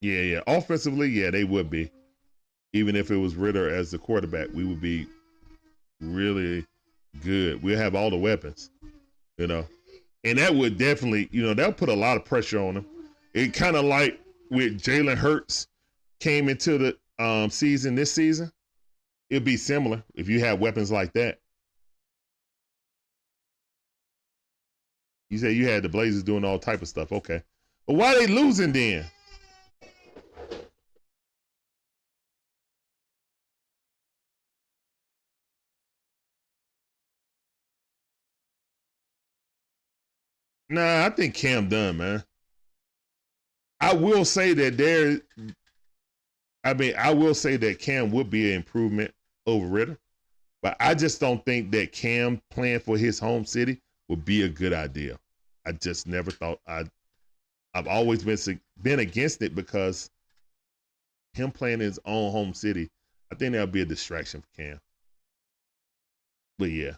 Yeah, 0.00 0.20
yeah. 0.20 0.40
Offensively, 0.46 1.08
yeah, 1.08 1.30
they 1.30 1.44
would 1.44 1.68
be 1.68 1.90
even 2.72 2.96
if 2.96 3.10
it 3.10 3.16
was 3.16 3.34
Ridder 3.34 3.68
as 3.68 3.90
the 3.90 3.98
quarterback, 3.98 4.48
we 4.54 4.64
would 4.64 4.80
be 4.80 5.06
really 6.00 6.64
good. 7.22 7.62
We'll 7.62 7.78
have 7.78 7.94
all 7.94 8.10
the 8.10 8.16
weapons, 8.16 8.70
you 9.38 9.46
know. 9.46 9.66
And 10.24 10.38
that 10.38 10.54
would 10.54 10.78
definitely, 10.78 11.28
you 11.32 11.42
know, 11.42 11.54
that 11.54 11.66
would 11.66 11.76
put 11.76 11.88
a 11.88 11.94
lot 11.94 12.16
of 12.16 12.24
pressure 12.24 12.60
on 12.60 12.76
him. 12.76 12.86
It 13.34 13.54
kind 13.54 13.76
of 13.76 13.84
like 13.84 14.20
with 14.50 14.80
Jalen 14.80 15.16
Hurts 15.16 15.68
came 16.18 16.48
into 16.48 16.76
the 16.76 16.98
um, 17.18 17.50
season 17.50 17.94
this 17.94 18.12
season. 18.12 18.52
It'd 19.30 19.44
be 19.44 19.56
similar 19.56 20.02
if 20.14 20.28
you 20.28 20.40
had 20.40 20.60
weapons 20.60 20.90
like 20.90 21.12
that. 21.14 21.38
You 25.30 25.38
said 25.38 25.54
you 25.54 25.68
had 25.68 25.84
the 25.84 25.88
Blazers 25.88 26.24
doing 26.24 26.44
all 26.44 26.58
type 26.58 26.82
of 26.82 26.88
stuff. 26.88 27.12
Okay. 27.12 27.42
But 27.86 27.94
why 27.94 28.14
they 28.14 28.26
losing 28.26 28.72
then? 28.72 29.06
Nah, 40.68 41.06
I 41.06 41.10
think 41.10 41.34
Cam 41.34 41.68
done, 41.68 41.96
man. 41.96 42.24
I 43.80 43.94
will 43.94 44.24
say 44.24 44.54
that 44.54 44.76
there. 44.76 45.20
I 46.64 46.74
mean, 46.74 46.94
I 46.98 47.12
will 47.14 47.34
say 47.34 47.56
that 47.56 47.78
Cam 47.78 48.10
would 48.12 48.30
be 48.30 48.50
an 48.50 48.58
improvement 48.58 49.14
over 49.46 49.66
Ridder, 49.66 49.98
but 50.62 50.76
I 50.80 50.94
just 50.94 51.20
don't 51.20 51.44
think 51.46 51.70
that 51.72 51.92
Cam 51.92 52.40
playing 52.50 52.80
for 52.80 52.98
his 52.98 53.18
home 53.18 53.44
city 53.46 53.80
would 54.08 54.24
be 54.24 54.42
a 54.42 54.48
good 54.48 54.72
idea. 54.72 55.18
I 55.66 55.72
just 55.72 56.06
never 56.06 56.30
thought 56.30 56.60
I. 56.66 56.84
I've 57.74 57.86
always 57.88 58.24
been 58.24 58.60
been 58.82 58.98
against 59.00 59.42
it 59.42 59.54
because 59.54 60.10
him 61.34 61.52
playing 61.52 61.80
his 61.80 62.00
own 62.04 62.32
home 62.32 62.54
city, 62.54 62.90
I 63.32 63.36
think 63.36 63.52
that'll 63.52 63.68
be 63.68 63.82
a 63.82 63.86
distraction 63.86 64.42
for 64.42 64.48
Cam. 64.62 64.80
But 66.58 66.70
yeah, 66.70 66.96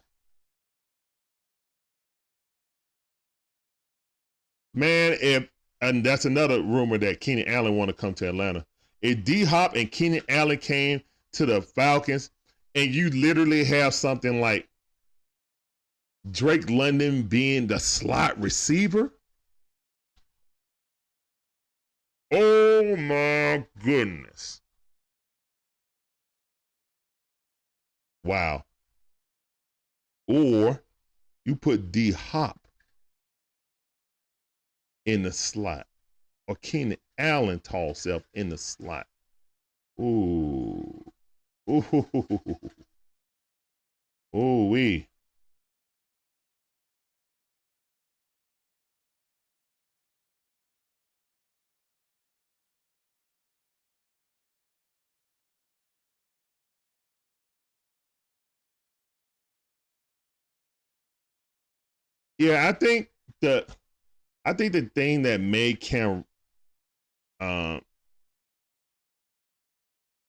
Man, 4.74 5.18
if 5.20 5.48
and 5.82 6.04
that's 6.04 6.24
another 6.24 6.62
rumor 6.62 6.96
that 6.96 7.20
Keenan 7.20 7.48
Allen 7.48 7.76
want 7.76 7.88
to 7.88 7.94
come 7.94 8.14
to 8.14 8.28
Atlanta. 8.28 8.64
If 9.02 9.24
D 9.24 9.44
Hop 9.44 9.74
and 9.74 9.90
Keenan 9.90 10.22
Allen 10.28 10.58
came 10.58 11.02
to 11.32 11.44
the 11.44 11.60
Falcons, 11.60 12.30
and 12.74 12.94
you 12.94 13.10
literally 13.10 13.64
have 13.64 13.92
something 13.92 14.40
like 14.40 14.68
Drake 16.30 16.70
London 16.70 17.24
being 17.24 17.66
the 17.66 17.80
slot 17.80 18.40
receiver. 18.40 19.12
Oh 22.30 22.96
my 22.96 23.66
goodness. 23.84 24.60
Wow. 28.24 28.64
Or 30.28 30.80
you 31.44 31.56
put 31.56 31.90
D 31.90 32.12
Hop 32.12 32.61
in 35.06 35.22
the 35.22 35.32
slot 35.32 35.86
or 36.48 36.56
Keenan 36.56 36.98
Allen 37.18 37.60
tall 37.60 37.94
self 37.94 38.22
in 38.34 38.48
the 38.48 38.58
slot. 38.58 39.06
Ooh. 40.00 41.04
Ooh. 41.70 42.58
Ooh 44.36 44.66
wee. 44.68 45.08
Yeah, 62.38 62.68
I 62.68 62.72
think 62.72 63.08
the 63.40 63.66
I 64.44 64.52
think 64.52 64.72
the 64.72 64.82
thing 64.82 65.22
that 65.22 65.40
made 65.40 65.80
Cam 65.80 66.24
um 67.40 67.82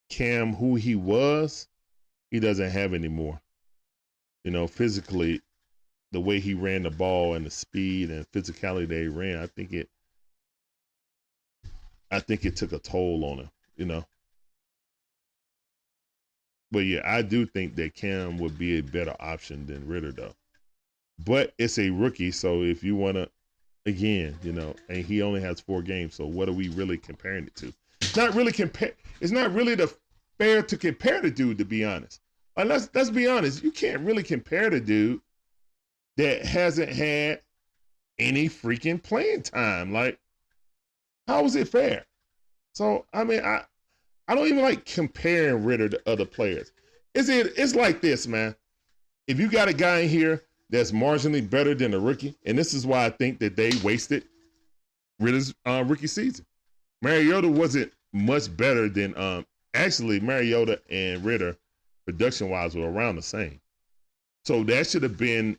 Cam 0.10 0.54
who 0.54 0.76
he 0.76 0.96
was, 0.96 1.68
he 2.30 2.40
doesn't 2.40 2.70
have 2.70 2.94
anymore. 2.94 3.42
You 4.44 4.52
know, 4.52 4.68
physically, 4.68 5.42
the 6.12 6.20
way 6.20 6.40
he 6.40 6.54
ran 6.54 6.84
the 6.84 6.92
ball 6.92 7.34
and 7.34 7.46
the 7.46 7.50
speed 7.50 8.12
and 8.12 8.30
physicality 8.32 8.92
he 8.92 9.08
ran, 9.08 9.38
I 9.38 9.48
think 9.48 9.74
it 9.74 9.90
I 12.12 12.20
think 12.20 12.46
it 12.46 12.56
took 12.56 12.72
a 12.72 12.80
toll 12.80 13.26
on 13.26 13.40
him, 13.40 13.52
you 13.76 13.86
know. 13.86 14.06
But 16.72 16.80
yeah, 16.80 17.02
I 17.04 17.24
do 17.24 17.46
think 17.46 17.76
that 17.76 17.96
Cam 17.96 18.38
would 18.38 18.58
be 18.58 18.78
a 18.78 18.84
better 18.84 19.16
option 19.20 19.66
than 19.66 19.88
Ridder 19.88 20.12
though. 20.12 20.36
But 21.18 21.54
it's 21.58 21.80
a 21.80 21.90
rookie, 21.90 22.32
so 22.32 22.62
if 22.62 22.84
you 22.84 22.96
wanna 22.96 23.30
again, 23.86 24.38
you 24.44 24.52
know, 24.54 24.76
and 24.90 25.06
he 25.06 25.22
only 25.22 25.42
has 25.42 25.60
four 25.60 25.82
games, 25.82 26.16
so 26.16 26.26
what 26.26 26.50
are 26.50 26.54
we 26.54 26.70
really 26.70 26.98
comparing 26.98 27.46
it 27.46 27.56
to? 27.56 27.74
It's 28.02 28.16
not 28.16 28.36
really 28.36 28.52
compare 28.52 28.94
it's 29.22 29.32
not 29.32 29.54
really 29.54 29.76
the 29.76 29.94
fair 30.38 30.62
to 30.64 30.78
compare 30.78 31.22
the 31.22 31.32
dude, 31.32 31.58
to 31.58 31.66
be 31.66 31.86
honest. 31.86 32.22
Like, 32.58 32.68
let's 32.68 32.90
let's 32.94 33.10
be 33.10 33.28
honest. 33.28 33.64
You 33.64 33.72
can't 33.72 34.02
really 34.02 34.24
compare 34.24 34.70
the 34.70 34.80
dude 34.80 35.22
that 36.18 36.46
hasn't 36.46 36.92
had 36.92 37.42
any 38.20 38.48
freaking 38.48 39.02
playing 39.02 39.44
time. 39.44 39.92
Like, 39.92 40.20
how 41.28 41.46
is 41.46 41.56
it 41.56 41.68
fair? 41.68 42.06
So 42.74 43.06
I 43.14 43.24
mean, 43.24 43.42
I 43.44 43.64
I 44.28 44.36
don't 44.36 44.48
even 44.48 44.62
like 44.62 44.86
comparing 44.86 45.64
Ridder 45.64 45.90
to 45.90 46.10
other 46.10 46.26
players. 46.26 46.72
Is 47.14 47.30
it? 47.30 47.54
It's 47.58 47.76
like 47.76 48.02
this, 48.02 48.28
man. 48.28 48.56
If 49.28 49.40
you 49.40 49.48
got 49.48 49.70
a 49.70 49.74
guy 49.74 50.00
in 50.00 50.10
here 50.10 50.44
that's 50.74 50.92
marginally 50.92 51.48
better 51.48 51.76
than 51.76 51.94
a 51.94 52.00
rookie, 52.00 52.36
and 52.48 52.58
this 52.58 52.74
is 52.74 52.88
why 52.88 53.06
I 53.06 53.12
think 53.12 53.38
that 53.40 53.56
they 53.56 53.70
wasted 53.84 54.24
Ridder's 55.20 55.54
uh, 55.68 55.84
rookie 55.86 56.08
season. 56.08 56.48
Mariota 57.04 57.48
wasn't 57.48 57.94
much 58.12 58.56
better 58.58 58.90
than 58.90 59.16
um, 59.16 59.46
actually 59.76 60.20
Mariota 60.20 60.82
and 60.90 61.24
Ridder 61.24 61.56
production 62.08 62.50
wise 62.50 62.76
were 62.76 62.92
around 62.92 63.18
the 63.18 63.22
same. 63.22 63.62
So 64.46 64.64
that 64.64 64.88
should 64.88 65.04
have 65.04 65.16
been 65.16 65.58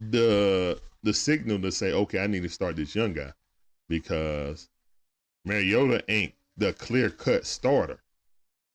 the 0.00 0.80
the 1.04 1.14
signal 1.14 1.60
to 1.60 1.70
say, 1.70 1.92
okay, 1.92 2.18
I 2.18 2.26
need 2.26 2.42
to 2.42 2.48
start 2.48 2.74
this 2.74 2.96
young 2.96 3.12
guy 3.12 3.32
because 3.88 4.68
Mariota 5.44 6.02
ain't 6.08 6.34
the 6.56 6.72
clear 6.72 7.10
cut 7.10 7.46
starter. 7.46 8.00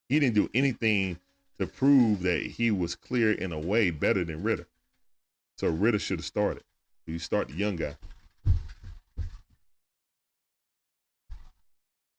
He 0.08 0.18
didn't 0.18 0.36
do 0.36 0.50
anything 0.54 1.20
to 1.60 1.68
prove 1.68 2.22
that 2.24 2.42
he 2.42 2.72
was 2.72 2.96
clear 2.96 3.32
in 3.32 3.52
a 3.52 3.60
way 3.60 3.90
better 3.90 4.24
than 4.24 4.44
Ridder. 4.44 4.68
So 5.58 5.70
Ridder 5.70 6.00
should 6.00 6.20
have 6.20 6.26
started. 6.26 6.64
You 7.06 7.20
start 7.20 7.50
the 7.50 7.54
young 7.54 7.76
guy. 7.76 7.96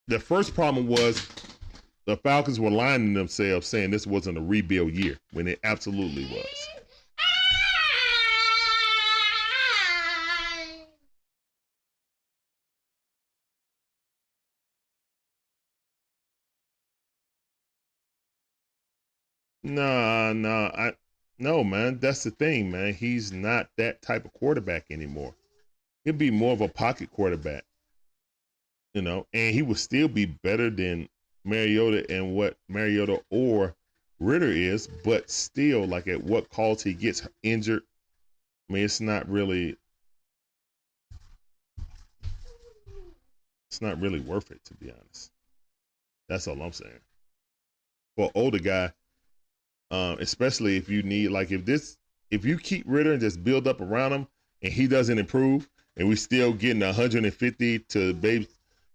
The 0.09 0.21
first 0.21 0.55
problem 0.55 0.87
was 0.87 1.27
the 2.05 2.17
Falcons 2.17 2.61
were 2.61 2.71
to 2.71 3.13
themselves 3.15 3.67
saying 3.67 3.91
this 3.91 4.07
wasn't 4.07 4.39
a 4.39 4.41
rebuild 4.41 4.93
year 4.93 5.19
when 5.33 5.49
it 5.49 5.59
absolutely 5.65 6.25
was. 6.27 6.76
Nah, 19.67 20.33
nah, 20.33 20.69
I 20.69 20.93
no 21.41 21.65
man. 21.65 21.99
That's 21.99 22.23
the 22.23 22.31
thing, 22.31 22.71
man. 22.71 22.95
He's 22.95 23.33
not 23.33 23.69
that 23.77 24.01
type 24.01 24.25
of 24.25 24.33
quarterback 24.33 24.85
anymore. 24.93 25.35
He'll 26.05 26.15
be 26.15 26.31
more 26.31 26.53
of 26.53 26.61
a 26.61 26.69
pocket 26.69 27.11
quarterback, 27.11 27.65
you 28.95 29.03
know, 29.03 29.27
and 29.33 29.53
he 29.53 29.63
would 29.63 29.79
still 29.79 30.07
be 30.07 30.25
better 30.25 30.71
than 30.71 31.09
Mariota 31.45 32.09
and 32.09 32.37
what 32.37 32.57
Mariota 32.69 33.21
or 33.29 33.75
Ridder 34.21 34.53
is, 34.53 34.87
but 34.87 35.29
still, 35.29 35.85
like 35.85 36.07
at 36.07 36.23
what 36.23 36.49
cost 36.49 36.85
he 36.85 36.95
gets 36.95 37.27
injured. 37.43 37.83
I 38.71 38.73
mean, 38.73 38.85
it's 38.85 39.01
not 39.01 39.29
really, 39.29 39.77
it's 43.69 43.83
not 43.83 44.01
really 44.01 44.21
worth 44.21 44.53
it 44.53 44.65
to 44.67 44.75
be 44.75 44.93
honest. 44.93 45.33
That's 46.29 46.47
all 46.47 46.63
I'm 46.63 46.73
saying. 46.73 47.01
For 48.17 48.31
older 48.37 48.61
guy, 48.61 48.93
um, 49.91 50.19
especially 50.21 50.77
if 50.77 50.89
you 50.89 51.03
need 51.03 51.29
like 51.29 51.51
if 51.51 51.65
this 51.65 51.97
if 52.31 52.45
you 52.45 52.59
keep 52.59 52.85
Ridder 52.87 53.13
and 53.13 53.21
just 53.21 53.45
build 53.45 53.69
up 53.69 53.81
around 53.81 54.13
him 54.13 54.27
and 54.63 54.73
he 54.73 54.87
doesn't 54.87 55.19
improve, 55.19 55.69
and 55.97 56.09
we 56.09 56.17
still 56.17 56.53
getting 56.53 56.81
150 56.81 57.79
to 57.79 58.15
maybe 58.23 58.49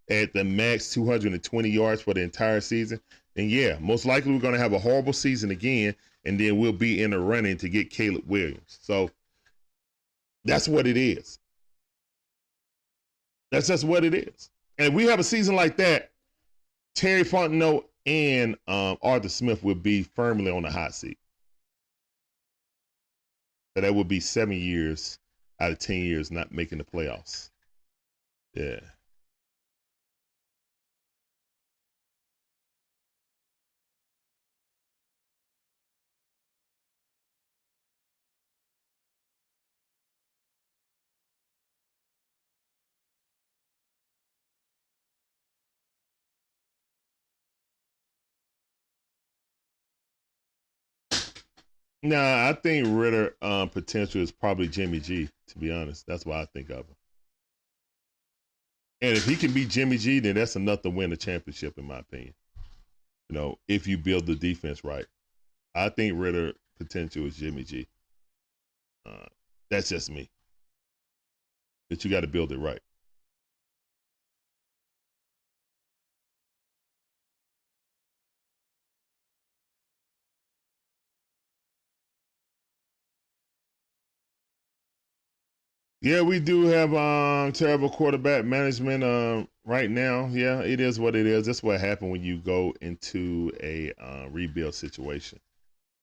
at 0.09 0.33
the 0.33 0.43
max 0.43 0.91
220 0.91 1.69
yards 1.69 2.01
for 2.01 2.13
the 2.13 2.21
entire 2.21 2.59
season, 2.59 2.99
then 3.35 3.49
yeah, 3.49 3.77
most 3.79 4.05
likely 4.05 4.33
we're 4.33 4.39
going 4.39 4.53
to 4.53 4.59
have 4.59 4.73
a 4.73 4.79
horrible 4.79 5.13
season 5.13 5.51
again, 5.51 5.95
and 6.25 6.39
then 6.39 6.57
we'll 6.57 6.73
be 6.73 7.01
in 7.01 7.11
the 7.11 7.19
running 7.19 7.57
to 7.57 7.69
get 7.69 7.89
Caleb 7.89 8.23
Williams. 8.27 8.79
So 8.81 9.09
that's 10.43 10.67
what 10.67 10.87
it 10.87 10.97
is. 10.97 11.39
That's 13.51 13.67
just 13.67 13.83
what 13.83 14.03
it 14.03 14.13
is. 14.13 14.49
And 14.77 14.89
if 14.89 14.93
we 14.93 15.05
have 15.05 15.19
a 15.19 15.23
season 15.23 15.55
like 15.55 15.77
that, 15.77 16.11
Terry 16.95 17.23
Fontenot 17.23 17.85
and 18.05 18.55
um, 18.67 18.97
Arthur 19.01 19.29
Smith 19.29 19.63
would 19.63 19.83
be 19.83 20.03
firmly 20.03 20.51
on 20.51 20.63
the 20.63 20.71
hot 20.71 20.93
seat. 20.93 21.17
So 23.75 23.81
that 23.81 23.93
would 23.95 24.07
be 24.07 24.19
seven 24.19 24.57
years 24.57 25.17
out 25.59 25.71
of 25.71 25.79
10 25.79 25.97
years 25.97 26.31
not 26.31 26.51
making 26.51 26.79
the 26.79 26.83
playoffs. 26.83 27.49
Yeah. 28.53 28.79
Nah, 52.03 52.49
I 52.49 52.53
think 52.53 52.87
Ridder 52.89 53.35
um, 53.41 53.69
potential 53.69 54.21
is 54.21 54.31
probably 54.31 54.67
Jimmy 54.67 54.99
G. 54.99 55.29
To 55.47 55.59
be 55.59 55.71
honest, 55.71 56.07
that's 56.07 56.25
why 56.25 56.41
I 56.41 56.45
think 56.45 56.69
of 56.69 56.77
him. 56.77 56.95
And 59.01 59.17
if 59.17 59.25
he 59.25 59.35
can 59.35 59.51
beat 59.51 59.69
Jimmy 59.69 59.97
G, 59.97 60.19
then 60.19 60.35
that's 60.35 60.55
enough 60.55 60.81
to 60.83 60.89
win 60.89 61.11
a 61.11 61.17
championship, 61.17 61.77
in 61.77 61.85
my 61.85 61.99
opinion. 61.99 62.33
You 63.29 63.35
know, 63.35 63.59
if 63.67 63.87
you 63.87 63.97
build 63.97 64.25
the 64.25 64.35
defense 64.35 64.83
right, 64.83 65.05
I 65.75 65.89
think 65.89 66.19
Ridder 66.19 66.53
potential 66.77 67.25
is 67.25 67.35
Jimmy 67.35 67.63
G. 67.63 67.87
Uh, 69.05 69.25
that's 69.69 69.89
just 69.89 70.09
me. 70.09 70.29
But 71.89 72.03
you 72.03 72.11
got 72.11 72.21
to 72.21 72.27
build 72.27 72.51
it 72.51 72.59
right. 72.59 72.81
Yeah, 86.01 86.21
we 86.21 86.39
do 86.39 86.65
have 86.65 86.95
um, 86.95 87.51
terrible 87.51 87.89
quarterback 87.89 88.43
management 88.43 89.03
um, 89.03 89.47
right 89.65 89.89
now. 89.89 90.27
Yeah, 90.31 90.61
it 90.61 90.79
is 90.79 90.99
what 90.99 91.15
it 91.15 91.27
is. 91.27 91.45
That's 91.45 91.61
what 91.61 91.79
happened 91.79 92.09
when 92.09 92.23
you 92.23 92.37
go 92.37 92.73
into 92.81 93.51
a 93.61 93.93
uh, 93.99 94.27
rebuild 94.31 94.73
situation. 94.73 95.39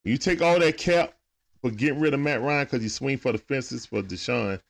You 0.04 0.16
take 0.16 0.40
all 0.40 0.60
that 0.60 0.78
cap 0.78 1.14
for 1.60 1.72
getting 1.72 1.98
rid 1.98 2.14
of 2.14 2.20
Matt 2.20 2.42
Ryan 2.42 2.64
because 2.64 2.84
you 2.84 2.88
swing 2.88 3.18
for 3.18 3.32
the 3.32 3.38
fences 3.38 3.86
for 3.86 4.00
Deshaun, 4.00 4.60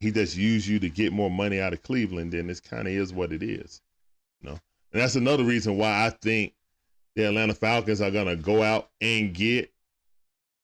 he 0.00 0.10
just 0.10 0.38
use 0.38 0.66
you 0.66 0.78
to 0.78 0.88
get 0.88 1.12
more 1.12 1.30
money 1.30 1.60
out 1.60 1.74
of 1.74 1.82
Cleveland. 1.82 2.32
Then 2.32 2.46
this 2.46 2.60
kind 2.60 2.88
of 2.88 2.94
is 2.94 3.12
what 3.12 3.30
it 3.30 3.42
is, 3.42 3.82
you 4.40 4.48
know. 4.48 4.58
And 4.92 5.02
that's 5.02 5.16
another 5.16 5.44
reason 5.44 5.76
why 5.76 6.06
I 6.06 6.10
think 6.22 6.54
the 7.14 7.24
Atlanta 7.24 7.52
Falcons 7.52 8.00
are 8.00 8.10
gonna 8.10 8.36
go 8.36 8.62
out 8.62 8.88
and 9.02 9.34
get 9.34 9.70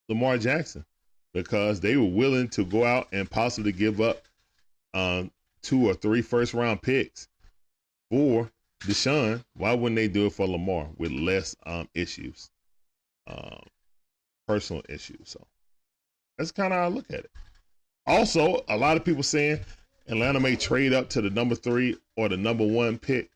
Lamar 0.09 0.39
Jackson 0.39 0.87
because 1.35 1.81
they 1.81 1.97
were 1.97 2.05
willing 2.05 2.49
to 2.49 2.65
go 2.65 2.85
out 2.85 3.09
and 3.13 3.31
possibly 3.31 3.73
give 3.73 4.01
up 4.01 4.23
um, 4.95 5.31
two 5.61 5.87
or 5.89 5.95
three 5.95 6.23
first 6.23 6.55
round 6.55 6.81
picks 6.81 7.29
for 8.11 8.51
Deshaun, 8.83 9.45
why 9.55 9.75
wouldn't 9.75 9.97
they 9.97 10.09
do 10.09 10.27
it 10.27 10.33
for 10.33 10.47
Lamar 10.47 10.89
with 10.97 11.11
less 11.11 11.55
um, 11.67 11.89
issues, 11.95 12.51
um, 13.27 13.61
personal 14.47 14.83
issues? 14.89 15.31
So 15.31 15.45
that's 16.39 16.53
kind 16.53 16.73
of 16.73 16.79
how 16.79 16.85
I 16.85 16.89
look 16.89 17.11
at 17.11 17.21
it. 17.21 17.31
Also, 18.07 18.63
a 18.69 18.77
lot 18.77 18.97
of 18.97 19.05
people 19.05 19.23
saying 19.23 19.61
Atlanta 20.07 20.39
may 20.39 20.57
trade 20.57 20.93
up 20.93 21.09
to 21.11 21.23
the 21.23 21.31
number 21.31 21.55
three 21.55 21.97
or 22.17 22.29
the 22.29 22.37
number 22.37 22.67
one 22.67 22.99
pick. 22.99 23.31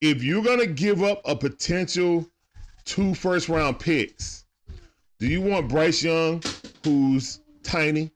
If 0.00 0.22
you're 0.22 0.42
gonna 0.42 0.66
give 0.66 1.02
up 1.02 1.20
a 1.24 1.36
potential 1.36 2.28
two 2.84 3.14
first 3.14 3.48
round 3.48 3.78
picks, 3.78 4.44
do 5.18 5.26
you 5.26 5.40
want 5.40 5.68
Bryce 5.68 6.02
Young, 6.02 6.42
who's 6.84 7.40
tiny? 7.62 8.10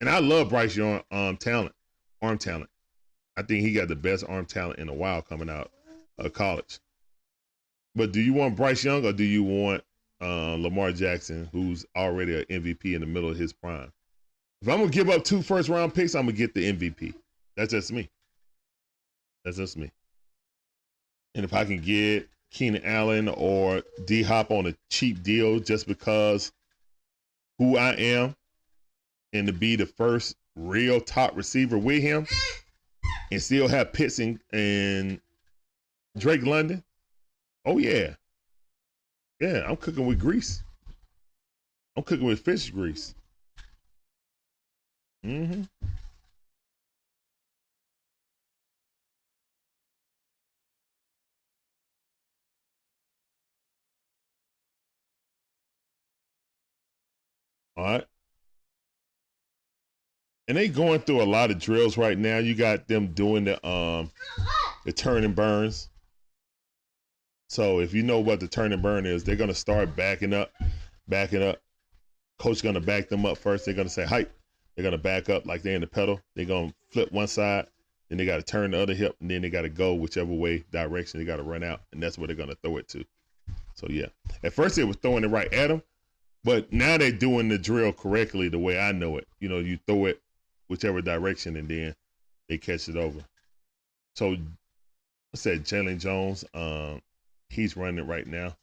And 0.00 0.10
I 0.10 0.18
love 0.18 0.50
Bryce 0.50 0.76
Young 0.76 1.02
um 1.10 1.36
talent, 1.36 1.74
arm 2.20 2.38
talent. 2.38 2.70
I 3.36 3.42
think 3.42 3.64
he 3.64 3.72
got 3.72 3.88
the 3.88 3.96
best 3.96 4.24
arm 4.28 4.46
talent 4.46 4.78
in 4.78 4.88
a 4.88 4.94
while 4.94 5.22
coming 5.22 5.48
out 5.48 5.70
of 6.18 6.32
college. 6.32 6.80
But 7.94 8.12
do 8.12 8.20
you 8.20 8.34
want 8.34 8.56
Bryce 8.56 8.84
Young 8.84 9.04
or 9.06 9.12
do 9.12 9.24
you 9.24 9.42
want 9.42 9.82
uh, 10.20 10.54
Lamar 10.54 10.92
Jackson, 10.92 11.48
who's 11.52 11.86
already 11.96 12.38
an 12.38 12.44
MVP 12.44 12.94
in 12.94 13.00
the 13.00 13.06
middle 13.06 13.30
of 13.30 13.36
his 13.36 13.52
prime? 13.52 13.92
If 14.60 14.68
I'm 14.68 14.78
gonna 14.78 14.90
give 14.90 15.08
up 15.08 15.24
two 15.24 15.42
first 15.42 15.68
round 15.68 15.94
picks, 15.94 16.14
I'm 16.14 16.26
gonna 16.26 16.36
get 16.36 16.54
the 16.54 16.72
MVP. 16.72 17.14
That's 17.56 17.70
just 17.70 17.92
me. 17.92 18.08
That's 19.44 19.56
just 19.56 19.76
me. 19.76 19.90
And 21.34 21.44
if 21.44 21.54
I 21.54 21.64
can 21.64 21.80
get 21.80 22.28
Keenan 22.50 22.84
Allen 22.84 23.28
or 23.28 23.82
D 24.06 24.22
Hop 24.22 24.50
on 24.50 24.66
a 24.66 24.74
cheap 24.90 25.22
deal 25.22 25.60
just 25.60 25.86
because 25.86 26.52
who 27.58 27.76
I 27.76 27.92
am 27.92 28.36
and 29.32 29.46
to 29.46 29.52
be 29.52 29.76
the 29.76 29.86
first 29.86 30.36
real 30.56 31.00
top 31.00 31.36
receiver 31.36 31.78
with 31.78 32.02
him 32.02 32.26
and 33.30 33.42
still 33.42 33.68
have 33.68 33.92
Pitts 33.92 34.18
and, 34.18 34.38
and 34.52 35.20
Drake 36.16 36.44
London, 36.44 36.82
oh 37.64 37.78
yeah. 37.78 38.14
Yeah, 39.40 39.62
I'm 39.68 39.76
cooking 39.76 40.06
with 40.06 40.18
grease. 40.18 40.62
I'm 41.96 42.02
cooking 42.02 42.26
with 42.26 42.40
fish 42.40 42.70
grease. 42.70 43.14
Mm-hmm. 45.24 45.62
All 57.78 57.84
right. 57.84 58.04
And 60.48 60.56
they 60.56 60.66
going 60.68 61.00
through 61.00 61.22
a 61.22 61.24
lot 61.24 61.52
of 61.52 61.60
drills 61.60 61.96
right 61.96 62.18
now. 62.18 62.38
You 62.38 62.56
got 62.56 62.88
them 62.88 63.08
doing 63.08 63.44
the 63.44 63.64
um 63.66 64.10
the 64.84 64.92
turn 64.92 65.24
and 65.24 65.36
burns. 65.36 65.88
So 67.48 67.78
if 67.78 67.94
you 67.94 68.02
know 68.02 68.18
what 68.18 68.40
the 68.40 68.48
turn 68.48 68.72
and 68.72 68.82
burn 68.82 69.06
is, 69.06 69.22
they're 69.22 69.36
gonna 69.36 69.54
start 69.54 69.94
backing 69.94 70.34
up, 70.34 70.50
backing 71.06 71.42
up. 71.42 71.62
Coach 72.38 72.62
gonna 72.62 72.80
back 72.80 73.08
them 73.08 73.24
up 73.24 73.38
first. 73.38 73.64
They're 73.64 73.74
gonna 73.74 73.88
say 73.88 74.04
hype. 74.04 74.34
They're 74.74 74.84
gonna 74.84 74.98
back 74.98 75.28
up 75.30 75.46
like 75.46 75.62
they're 75.62 75.76
in 75.76 75.80
the 75.80 75.86
pedal. 75.86 76.20
They're 76.34 76.46
gonna 76.46 76.74
flip 76.90 77.12
one 77.12 77.28
side, 77.28 77.68
then 78.08 78.18
they 78.18 78.26
gotta 78.26 78.42
turn 78.42 78.72
the 78.72 78.80
other 78.80 78.94
hip, 78.94 79.16
and 79.20 79.30
then 79.30 79.42
they 79.42 79.50
gotta 79.50 79.68
go 79.68 79.94
whichever 79.94 80.32
way 80.32 80.64
direction 80.72 81.20
they 81.20 81.26
gotta 81.26 81.44
run 81.44 81.62
out, 81.62 81.82
and 81.92 82.02
that's 82.02 82.18
where 82.18 82.26
they're 82.26 82.36
gonna 82.36 82.56
throw 82.56 82.78
it 82.78 82.88
to. 82.88 83.04
So 83.74 83.86
yeah, 83.88 84.06
at 84.42 84.52
first 84.52 84.78
it 84.78 84.84
was 84.84 84.96
throwing 84.96 85.22
it 85.22 85.28
right 85.28 85.52
at 85.52 85.68
them, 85.68 85.82
but 86.44 86.72
now 86.72 86.96
they're 86.98 87.12
doing 87.12 87.48
the 87.48 87.58
drill 87.58 87.92
correctly 87.92 88.48
the 88.48 88.58
way 88.58 88.78
I 88.78 88.92
know 88.92 89.16
it. 89.18 89.26
You 89.40 89.48
know, 89.48 89.58
you 89.58 89.78
throw 89.86 90.06
it 90.06 90.20
whichever 90.68 91.00
direction, 91.00 91.56
and 91.56 91.68
then 91.68 91.94
they 92.48 92.58
catch 92.58 92.88
it 92.88 92.96
over. 92.96 93.20
So 94.14 94.32
I 94.32 95.36
said 95.36 95.64
Jaylon 95.64 96.00
Jones, 96.00 96.44
um, 96.54 97.00
he's 97.50 97.76
running 97.76 98.06
right 98.06 98.26
now. 98.26 98.56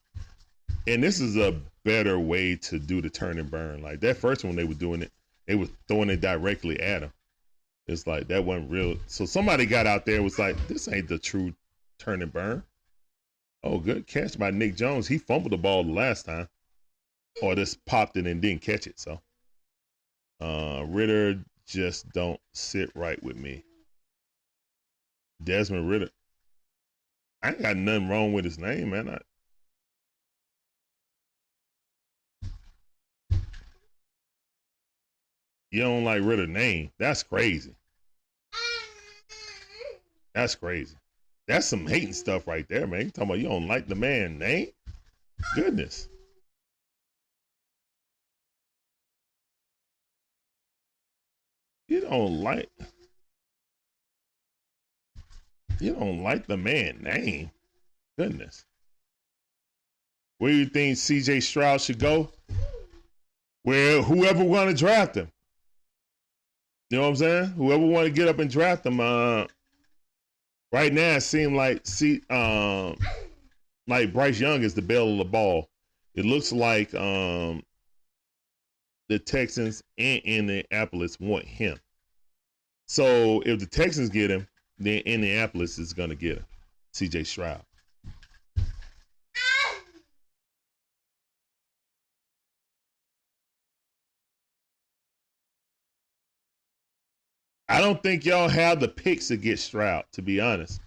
And 0.87 1.03
this 1.03 1.19
is 1.19 1.37
a 1.37 1.55
better 1.83 2.19
way 2.19 2.55
to 2.57 2.79
do 2.79 3.01
the 3.01 3.09
turn 3.09 3.39
and 3.39 3.49
burn. 3.49 3.81
Like 3.81 3.99
that 4.01 4.17
first 4.17 4.43
one 4.43 4.55
they 4.55 4.63
were 4.63 4.73
doing 4.73 5.01
it, 5.01 5.11
they 5.47 5.55
were 5.55 5.67
throwing 5.87 6.09
it 6.09 6.21
directly 6.21 6.79
at 6.79 7.03
him. 7.03 7.13
It's 7.87 8.07
like 8.07 8.27
that 8.27 8.43
wasn't 8.43 8.71
real. 8.71 8.97
So 9.07 9.25
somebody 9.25 9.65
got 9.65 9.85
out 9.85 10.05
there 10.05 10.23
was 10.23 10.39
like, 10.39 10.55
this 10.67 10.87
ain't 10.87 11.07
the 11.07 11.19
true 11.19 11.53
turn 11.99 12.21
and 12.21 12.33
burn. 12.33 12.63
Oh, 13.63 13.79
good 13.79 14.07
catch 14.07 14.37
by 14.37 14.51
Nic 14.51 14.75
Jones. 14.75 15.07
He 15.07 15.17
fumbled 15.17 15.51
the 15.51 15.57
ball 15.57 15.83
the 15.83 15.91
last 15.91 16.25
time. 16.25 16.47
Or 17.41 17.55
just 17.55 17.83
popped 17.85 18.17
it 18.17 18.27
and 18.27 18.41
didn't 18.41 18.61
catch 18.61 18.87
it. 18.87 18.99
So 18.99 19.19
uh 20.39 20.85
Ridder 20.87 21.43
just 21.67 22.09
don't 22.13 22.39
sit 22.53 22.91
right 22.95 23.21
with 23.23 23.35
me. 23.35 23.63
Desmond 25.43 25.89
Ridder. 25.89 26.09
I 27.43 27.49
ain't 27.49 27.61
got 27.61 27.77
nothing 27.77 28.09
wrong 28.09 28.33
with 28.33 28.45
his 28.45 28.57
name, 28.57 28.91
man. 28.91 29.09
I, 29.09 29.19
you 35.71 35.81
don't 35.81 36.03
like 36.03 36.23
Ridder 36.23 36.47
name. 36.47 36.91
That's 36.97 37.21
crazy. 37.21 37.75
That's 40.33 40.55
crazy. 40.55 40.95
That's 41.47 41.67
some 41.67 41.85
hating 41.85 42.13
stuff 42.13 42.47
right 42.47 42.67
there, 42.67 42.87
man. 42.87 43.01
You 43.01 43.11
talking 43.11 43.29
about 43.29 43.39
you 43.39 43.47
don't 43.47 43.67
like 43.67 43.87
the 43.87 43.95
man 43.95 44.39
name? 44.39 44.69
Goodness. 45.55 46.09
You 51.87 52.01
don't 52.01 52.41
like 52.41 52.69
you 55.79 55.93
don't 55.93 56.23
like 56.23 56.47
the 56.47 56.57
man 56.57 56.99
name. 57.01 57.51
Goodness. 58.17 58.65
Where 60.37 60.51
do 60.51 60.57
you 60.57 60.65
think 60.65 60.97
CJ 60.97 61.43
Stroud 61.43 61.81
should 61.81 61.99
go? 61.99 62.29
Where 63.63 64.01
whoever 64.01 64.43
want 64.43 64.69
to 64.69 64.75
draft 64.75 65.15
him. 65.15 65.29
You 66.89 66.97
know 66.97 67.03
what 67.03 67.09
I'm 67.09 67.15
saying? 67.15 67.45
Whoever 67.49 67.85
want 67.85 68.05
to 68.05 68.11
get 68.11 68.27
up 68.27 68.39
and 68.39 68.49
draft 68.49 68.85
him, 68.85 68.99
uh 68.99 69.45
right 70.71 70.93
now 70.93 71.15
it 71.15 71.21
seems 71.21 71.53
like 71.53 71.85
see 71.85 72.21
um 72.29 72.97
like 73.87 74.13
Bryce 74.13 74.39
Young 74.39 74.63
is 74.63 74.73
the 74.73 74.81
bell 74.81 75.09
of 75.11 75.17
the 75.17 75.25
ball. 75.25 75.69
It 76.15 76.25
looks 76.25 76.51
like 76.51 76.93
um 76.95 77.63
the 79.09 79.19
Texans 79.19 79.83
and 79.97 80.21
Indianapolis 80.23 81.19
want 81.19 81.45
him. 81.45 81.77
So 82.87 83.41
if 83.45 83.59
the 83.59 83.65
Texans 83.65 84.09
get 84.09 84.31
him, 84.31 84.47
then 84.77 84.99
Indianapolis 85.05 85.77
is 85.77 85.93
going 85.93 86.09
to 86.09 86.15
get 86.15 86.37
him. 86.37 86.45
CJ 86.93 87.25
Stroud. 87.25 87.61
I 97.67 97.81
don't 97.81 98.01
think 98.01 98.23
y'all 98.23 98.47
have 98.47 98.79
the 98.79 98.87
picks 98.87 99.27
to 99.27 99.35
get 99.37 99.59
Stroud, 99.59 100.05
to 100.13 100.21
be 100.21 100.39
honest. 100.39 100.79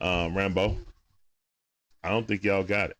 Um, 0.00 0.36
Rambo. 0.36 0.76
I 2.04 2.10
don't 2.10 2.28
think 2.28 2.44
y'all 2.44 2.62
got 2.62 2.90
it. 2.90 2.97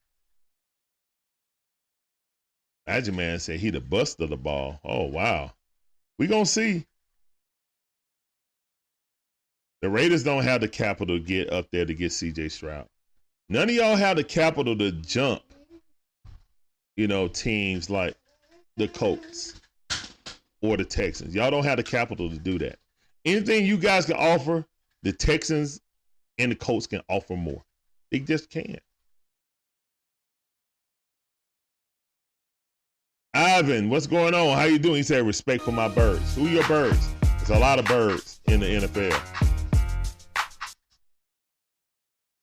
Magic 2.88 3.14
Man 3.14 3.38
said 3.38 3.60
he 3.60 3.68
the 3.68 3.82
bust 3.82 4.18
of 4.18 4.30
the 4.30 4.36
ball. 4.38 4.80
Oh 4.82 5.04
wow. 5.04 5.52
We 6.18 6.26
gonna 6.26 6.46
see. 6.46 6.86
The 9.82 9.90
Raiders 9.90 10.24
don't 10.24 10.42
have 10.42 10.62
the 10.62 10.68
capital 10.68 11.18
to 11.18 11.22
get 11.22 11.52
up 11.52 11.70
there 11.70 11.84
to 11.84 11.92
get 11.92 12.12
CJ 12.12 12.50
Stroud. 12.50 12.88
None 13.50 13.68
of 13.68 13.74
y'all 13.74 13.94
have 13.94 14.16
the 14.16 14.24
capital 14.24 14.74
to 14.78 14.90
jump, 14.90 15.42
you 16.96 17.06
know, 17.06 17.28
teams 17.28 17.90
like 17.90 18.16
the 18.78 18.88
Colts 18.88 19.60
or 20.62 20.78
the 20.78 20.84
Texans. 20.84 21.34
Y'all 21.34 21.50
don't 21.50 21.64
have 21.64 21.76
the 21.76 21.82
capital 21.82 22.30
to 22.30 22.38
do 22.38 22.58
that. 22.58 22.78
Anything 23.26 23.66
you 23.66 23.76
guys 23.76 24.06
can 24.06 24.16
offer, 24.16 24.64
the 25.02 25.12
Texans 25.12 25.78
and 26.38 26.52
the 26.52 26.56
Colts 26.56 26.86
can 26.86 27.02
offer 27.08 27.36
more. 27.36 27.62
They 28.10 28.20
just 28.20 28.48
can't. 28.48 28.80
Ivan, 33.40 33.88
what's 33.88 34.08
going 34.08 34.34
on? 34.34 34.58
How 34.58 34.64
you 34.64 34.80
doing? 34.80 34.96
He 34.96 35.04
said, 35.04 35.24
respect 35.24 35.62
for 35.62 35.70
my 35.70 35.86
birds. 35.86 36.34
Who 36.34 36.48
your 36.48 36.66
birds? 36.66 37.08
There's 37.20 37.50
a 37.50 37.58
lot 37.60 37.78
of 37.78 37.84
birds 37.84 38.40
in 38.46 38.58
the 38.58 38.66
NFL. 38.66 39.16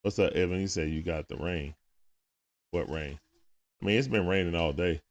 What's 0.00 0.18
up, 0.18 0.32
Evan? 0.32 0.58
You 0.58 0.68
said 0.68 0.88
you 0.88 1.02
got 1.02 1.28
the 1.28 1.36
rain. 1.36 1.74
What 2.70 2.88
rain? 2.88 3.18
I 3.82 3.84
mean, 3.84 3.98
it's 3.98 4.08
been 4.08 4.26
raining 4.26 4.54
all 4.54 4.72
day. 4.72 5.02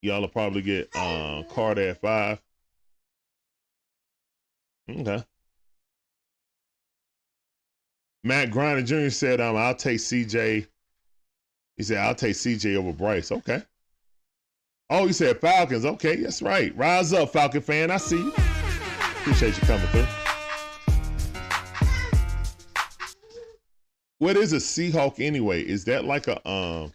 Y'all 0.00 0.22
will 0.22 0.28
probably 0.28 0.62
get 0.62 0.88
um, 0.96 1.44
card 1.50 1.76
at 1.76 2.00
five. 2.00 2.40
Okay. 4.88 5.22
Matt 8.24 8.50
Grinder 8.50 8.82
Jr. 8.82 9.10
said, 9.10 9.38
um, 9.38 9.54
I'll 9.54 9.74
take 9.74 9.98
CJ 9.98 10.66
he 11.78 11.84
said, 11.84 11.98
I'll 11.98 12.14
take 12.14 12.34
CJ 12.34 12.74
over 12.74 12.92
Bryce. 12.92 13.30
Okay. 13.30 13.62
Oh, 14.90 15.06
you 15.06 15.12
said 15.12 15.40
Falcons. 15.40 15.84
Okay, 15.84 16.16
that's 16.16 16.42
right. 16.42 16.76
Rise 16.76 17.12
up, 17.12 17.32
Falcon 17.32 17.62
fan. 17.62 17.92
I 17.92 17.98
see 17.98 18.16
you. 18.16 18.32
Appreciate 19.20 19.56
you 19.56 19.66
coming 19.66 19.86
through. 19.88 20.06
What 24.18 24.36
is 24.36 24.52
a 24.52 24.56
Seahawk 24.56 25.24
anyway? 25.24 25.62
Is 25.62 25.84
that 25.84 26.04
like 26.04 26.26
a 26.26 26.48
um 26.48 26.92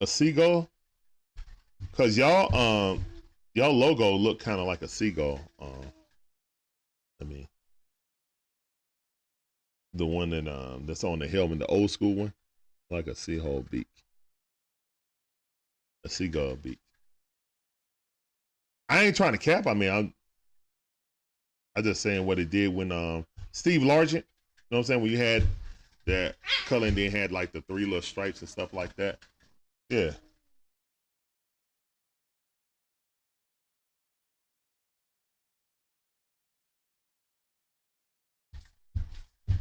a 0.00 0.06
seagull? 0.06 0.70
Cause 1.92 2.16
y'all 2.16 2.54
um 2.56 3.04
y'all 3.54 3.76
logo 3.76 4.14
look 4.14 4.38
kind 4.38 4.58
of 4.58 4.66
like 4.66 4.80
a 4.80 4.88
seagull. 4.88 5.38
Um, 5.60 5.92
I 7.20 7.24
mean, 7.24 7.46
the 9.94 10.06
one 10.06 10.30
that 10.30 10.46
um 10.48 10.84
that's 10.86 11.04
on 11.04 11.18
the 11.18 11.28
helmet, 11.28 11.58
the 11.60 11.66
old 11.66 11.90
school 11.90 12.14
one, 12.14 12.32
like 12.90 13.06
a 13.06 13.14
seagull 13.14 13.64
beak, 13.70 13.88
a 16.04 16.08
seagull 16.08 16.56
beak. 16.56 16.78
I 18.88 19.04
ain't 19.04 19.16
trying 19.16 19.32
to 19.32 19.38
cap. 19.38 19.66
I 19.66 19.74
mean, 19.74 19.90
I'm 19.90 20.14
I 21.76 21.82
just 21.82 22.02
saying 22.02 22.26
what 22.26 22.38
it 22.38 22.50
did 22.50 22.74
when 22.74 22.92
um 22.92 23.26
Steve 23.52 23.82
Largent, 23.82 24.14
you 24.14 24.18
know 24.18 24.24
what 24.70 24.78
I'm 24.78 24.84
saying? 24.84 25.02
When 25.02 25.10
you 25.10 25.18
had 25.18 25.44
that 26.06 26.36
color 26.64 26.88
and 26.88 26.96
then 26.96 27.10
had 27.10 27.32
like 27.32 27.52
the 27.52 27.62
three 27.62 27.84
little 27.84 28.02
stripes 28.02 28.40
and 28.40 28.48
stuff 28.48 28.72
like 28.72 28.94
that. 28.96 29.18
Yeah. 29.88 30.12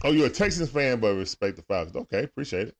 Oh, 0.03 0.11
you're 0.11 0.27
a 0.27 0.29
Texans 0.29 0.69
fan, 0.69 0.99
but 0.99 1.15
respect 1.15 1.57
the 1.57 1.61
Falcons. 1.63 1.95
Okay, 1.95 2.23
appreciate 2.23 2.69
it. 2.69 2.75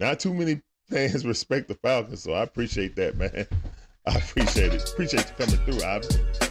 Not 0.00 0.20
too 0.20 0.34
many 0.34 0.60
fans 0.90 1.24
respect 1.26 1.68
the 1.68 1.74
Falcons, 1.74 2.22
so 2.22 2.32
I 2.32 2.42
appreciate 2.42 2.94
that, 2.96 3.16
man. 3.16 3.46
I 4.06 4.14
appreciate 4.14 4.74
it. 4.74 4.88
Appreciate 4.88 5.26
you 5.28 5.46
coming 5.46 5.64
through, 5.64 5.82
obviously. 5.82 6.47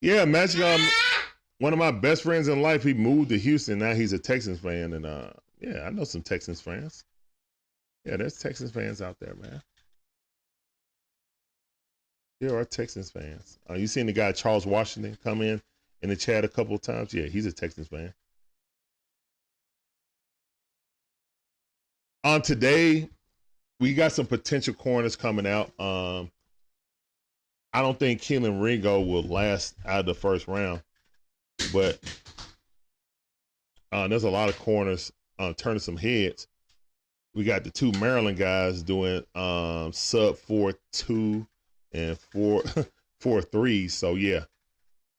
Yeah, 0.00 0.24
Magic. 0.24 0.62
Um, 0.62 0.80
one 1.58 1.74
of 1.74 1.78
my 1.78 1.90
best 1.90 2.22
friends 2.22 2.48
in 2.48 2.62
life. 2.62 2.82
He 2.82 2.94
moved 2.94 3.28
to 3.30 3.38
Houston. 3.38 3.78
Now 3.78 3.92
he's 3.92 4.14
a 4.14 4.18
Texans 4.18 4.58
fan, 4.58 4.94
and 4.94 5.04
uh, 5.04 5.30
yeah, 5.60 5.82
I 5.86 5.90
know 5.90 6.04
some 6.04 6.22
Texans 6.22 6.60
fans. 6.60 7.04
Yeah, 8.04 8.16
there's 8.16 8.38
Texans 8.38 8.70
fans 8.70 9.02
out 9.02 9.18
there, 9.20 9.34
man. 9.34 9.62
There 12.40 12.56
are 12.56 12.64
Texans 12.64 13.10
fans. 13.10 13.58
Uh, 13.68 13.74
you 13.74 13.86
seen 13.86 14.06
the 14.06 14.12
guy 14.12 14.32
Charles 14.32 14.64
Washington 14.64 15.18
come 15.22 15.42
in 15.42 15.60
in 16.00 16.08
the 16.08 16.16
chat 16.16 16.44
a 16.44 16.48
couple 16.48 16.74
of 16.74 16.80
times? 16.80 17.12
Yeah, 17.12 17.26
he's 17.26 17.44
a 17.44 17.52
Texans 17.52 17.88
fan. 17.88 18.14
On 22.24 22.36
um, 22.36 22.42
today, 22.42 23.08
we 23.80 23.92
got 23.92 24.12
some 24.12 24.26
potential 24.26 24.72
corners 24.72 25.16
coming 25.16 25.46
out. 25.46 25.70
Um, 25.78 26.30
I 27.72 27.82
don't 27.82 27.98
think 27.98 28.20
Kelee 28.20 28.50
Ringo 28.60 29.00
will 29.00 29.22
last 29.22 29.74
out 29.86 30.00
of 30.00 30.06
the 30.06 30.14
first 30.14 30.48
round, 30.48 30.82
but 31.72 31.98
uh, 33.92 34.08
there's 34.08 34.24
a 34.24 34.30
lot 34.30 34.48
of 34.48 34.58
corners 34.58 35.12
uh, 35.38 35.52
turning 35.56 35.78
some 35.78 35.96
heads. 35.96 36.48
We 37.34 37.44
got 37.44 37.62
the 37.62 37.70
two 37.70 37.92
Maryland 37.92 38.38
guys 38.38 38.82
doing 38.82 39.24
um, 39.36 39.92
sub 39.92 40.36
four 40.36 40.74
two 40.92 41.46
and 41.92 42.18
four 42.18 42.64
four 43.20 43.40
three. 43.40 43.86
So 43.86 44.16
yeah, 44.16 44.44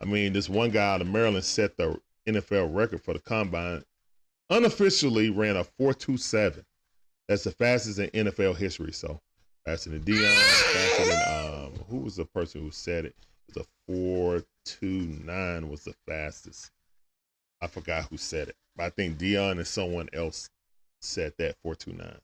I 0.02 0.06
mean 0.06 0.34
this 0.34 0.50
one 0.50 0.72
guy 0.72 0.94
out 0.94 1.02
of 1.02 1.08
Maryland 1.08 1.46
set 1.46 1.78
the 1.78 2.00
NFL 2.28 2.76
record 2.76 3.02
for 3.02 3.14
the 3.14 3.20
combine. 3.20 3.84
Unofficially 4.50 5.30
ran 5.30 5.56
a 5.56 5.64
four 5.64 5.94
two 5.94 6.18
seven. 6.18 6.66
That's 7.30 7.46
the 7.46 7.52
fastest 7.52 8.00
in 8.00 8.28
NFL 8.28 8.58
history. 8.58 8.92
So 8.92 9.22
faster 9.66 9.90
than 9.92 10.02
Deion, 10.02 11.66
um, 11.66 11.74
who 11.90 11.98
was 12.00 12.16
the 12.16 12.26
person 12.26 12.62
who 12.62 12.72
said 12.72 13.06
it? 13.06 13.16
It 13.50 13.58
was 13.58 13.66
a 13.66 13.92
four 13.92 14.44
two 14.66 15.18
nine 15.24 15.70
was 15.70 15.84
the 15.84 15.94
fastest. 16.08 16.72
I 17.62 17.68
forgot 17.68 18.06
who 18.06 18.18
said 18.18 18.50
it, 18.50 18.56
but 18.76 18.86
I 18.86 18.90
think 18.90 19.18
Deion 19.18 19.52
and 19.54 19.68
someone 19.68 20.10
else 20.14 20.50
said 21.02 21.34
that 21.38 21.56
four 21.62 21.76
two 21.76 21.94
nine. 21.94 22.20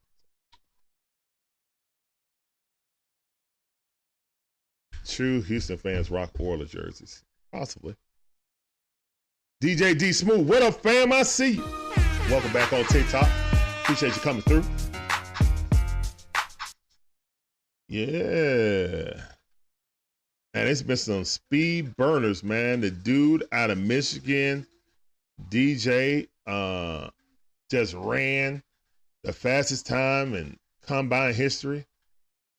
True 5.07 5.41
Houston 5.41 5.77
fans 5.77 6.11
rock 6.11 6.31
Oilers 6.39 6.71
jerseys, 6.71 7.23
possibly. 7.51 7.95
DJ 9.63 9.97
D 9.97 10.11
Smooth, 10.11 10.47
what 10.47 10.61
up, 10.61 10.81
fam? 10.81 11.11
I 11.11 11.23
see 11.23 11.53
you. 11.53 11.63
Welcome 12.29 12.51
back 12.51 12.73
on 12.73 12.83
TikTok. 12.85 13.27
Appreciate 13.81 14.15
you 14.15 14.21
coming 14.21 14.41
through. 14.41 14.63
Yeah. 17.87 19.13
And 20.53 20.67
it's 20.67 20.81
been 20.81 20.97
some 20.97 21.23
speed 21.23 21.95
burners, 21.95 22.43
man. 22.43 22.81
The 22.81 22.91
dude 22.91 23.45
out 23.51 23.69
of 23.69 23.77
Michigan, 23.77 24.65
DJ, 25.49 26.27
uh, 26.45 27.09
just 27.69 27.93
ran 27.93 28.63
the 29.23 29.33
fastest 29.33 29.85
time 29.85 30.33
in 30.33 30.57
combine 30.85 31.33
history. 31.33 31.85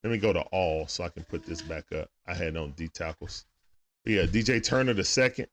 Let 0.04 0.10
me 0.12 0.18
go 0.18 0.32
to 0.32 0.42
all 0.52 0.86
so 0.86 1.04
I 1.04 1.08
can 1.08 1.24
put 1.24 1.44
this 1.44 1.60
back 1.60 1.90
up. 1.92 2.08
I 2.26 2.34
had 2.34 2.56
on 2.56 2.72
D 2.72 2.88
tackles. 2.88 3.44
Yeah, 4.04 4.22
DJ 4.22 4.62
Turner, 4.62 4.94
the 4.94 5.04
second 5.04 5.48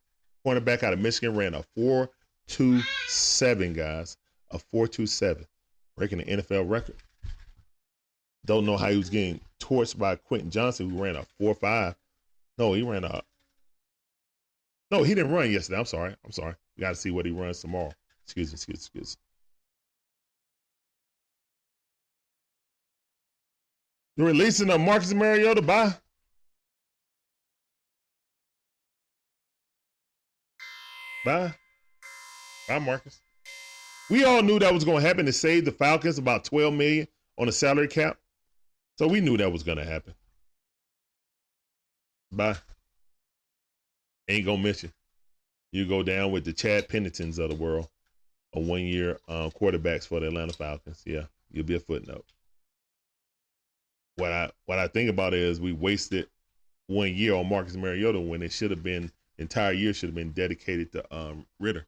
cornerback 0.46 0.84
out 0.84 0.94
of 0.94 1.00
Michigan, 1.00 1.36
ran 1.36 1.56
a 1.56 1.64
4 1.76 2.10
2 2.48 2.82
7, 3.08 3.74
guys. 3.74 4.18
A 4.52 4.60
4 4.60 4.88
2 4.88 5.08
7, 5.08 5.46
breaking 5.98 6.20
the 6.20 6.26
NFL 6.26 6.70
record. 6.70 6.96
Don't 8.46 8.66
know 8.66 8.78
how 8.78 8.90
he 8.90 8.98
was 8.98 9.10
getting 9.10 9.40
torched 9.60 9.98
by 9.98 10.16
Quentin 10.16 10.52
Johnston, 10.52 10.90
who 10.90 11.04
ran 11.04 11.16
a 11.16 11.26
4 11.40 11.56
5. 11.56 11.96
No, 12.58 12.74
he 12.74 12.84
ran 12.84 13.04
a. 13.04 13.22
No, 14.92 15.04
he 15.04 15.16
didn't 15.16 15.32
run 15.32 15.52
yesterday. 15.52 15.80
I'm 15.80 15.86
sorry. 15.86 16.16
I'm 16.24 16.32
sorry. 16.32 16.54
We 16.78 16.82
got 16.82 16.90
to 16.90 16.96
see 16.96 17.12
what 17.12 17.26
he 17.26 17.32
runs 17.32 17.60
tomorrow. 17.60 17.92
Excuse 18.24 18.52
me, 18.52 18.54
excuse 18.54 18.68
me, 18.68 18.74
excuse 18.76 19.18
me. 24.18 24.24
The 24.24 24.24
releasing 24.24 24.70
of 24.70 24.80
Marcus 24.80 25.14
Mariota. 25.14 25.62
Bye. 25.62 25.94
Bye. 31.26 31.54
Bye, 32.68 32.80
Marcus. 32.80 33.20
We 34.10 34.24
all 34.24 34.44
knew 34.44 34.60
that 34.60 34.74
was 34.74 34.86
going 34.86 35.02
to 35.02 35.08
happen 35.08 35.26
to 35.26 35.34
save 35.34 35.66
the 35.66 35.72
Falcons 35.72 36.20
about 36.20 36.44
12 36.44 36.74
million 36.74 37.08
on 37.40 37.48
the 37.48 37.52
salary 37.52 37.88
cap. 37.88 38.18
So 38.98 39.08
we 39.08 39.20
knew 39.20 39.38
that 39.38 39.52
was 39.52 39.64
to 39.78 39.86
happen. 39.86 40.14
Bye. 42.32 42.56
Ain't 44.28 44.46
to 44.58 44.64
miss 44.64 44.84
you. 44.84 44.92
You 45.72 45.86
go 45.86 46.04
down 46.04 46.32
with 46.32 46.46
the 46.46 46.54
Chad 46.54 46.88
Penningtons 46.88 47.38
of 47.38 47.50
the 47.50 47.56
world, 47.56 47.90
a 48.54 48.60
one 48.60 48.82
year 48.82 49.20
uh, 49.28 49.50
quarterbacks 49.50 50.08
for 50.08 50.20
the 50.20 50.28
Atlanta 50.28 50.54
Falcons. 50.54 51.04
Yeah, 51.06 51.26
you'll 51.52 51.66
be 51.66 51.76
a 51.76 51.80
footnote. 51.80 52.26
What 54.16 54.32
I 54.32 54.52
what 54.66 54.80
I 54.80 54.88
think 54.88 55.10
about 55.10 55.34
it 55.34 55.42
is 55.42 55.60
we 55.60 55.74
wasted 55.74 56.28
one 56.88 57.14
year 57.14 57.36
on 57.36 57.50
Marcus 57.50 57.76
Mariota 57.76 58.20
when 58.20 58.42
it 58.42 58.52
should 58.52 58.72
have 58.72 58.84
been 58.84 59.12
entire 59.38 59.74
year 59.74 59.94
should 59.94 60.08
have 60.08 60.16
been 60.16 60.32
dedicated 60.32 60.92
to 60.94 61.16
um, 61.16 61.46
Ridder. 61.60 61.86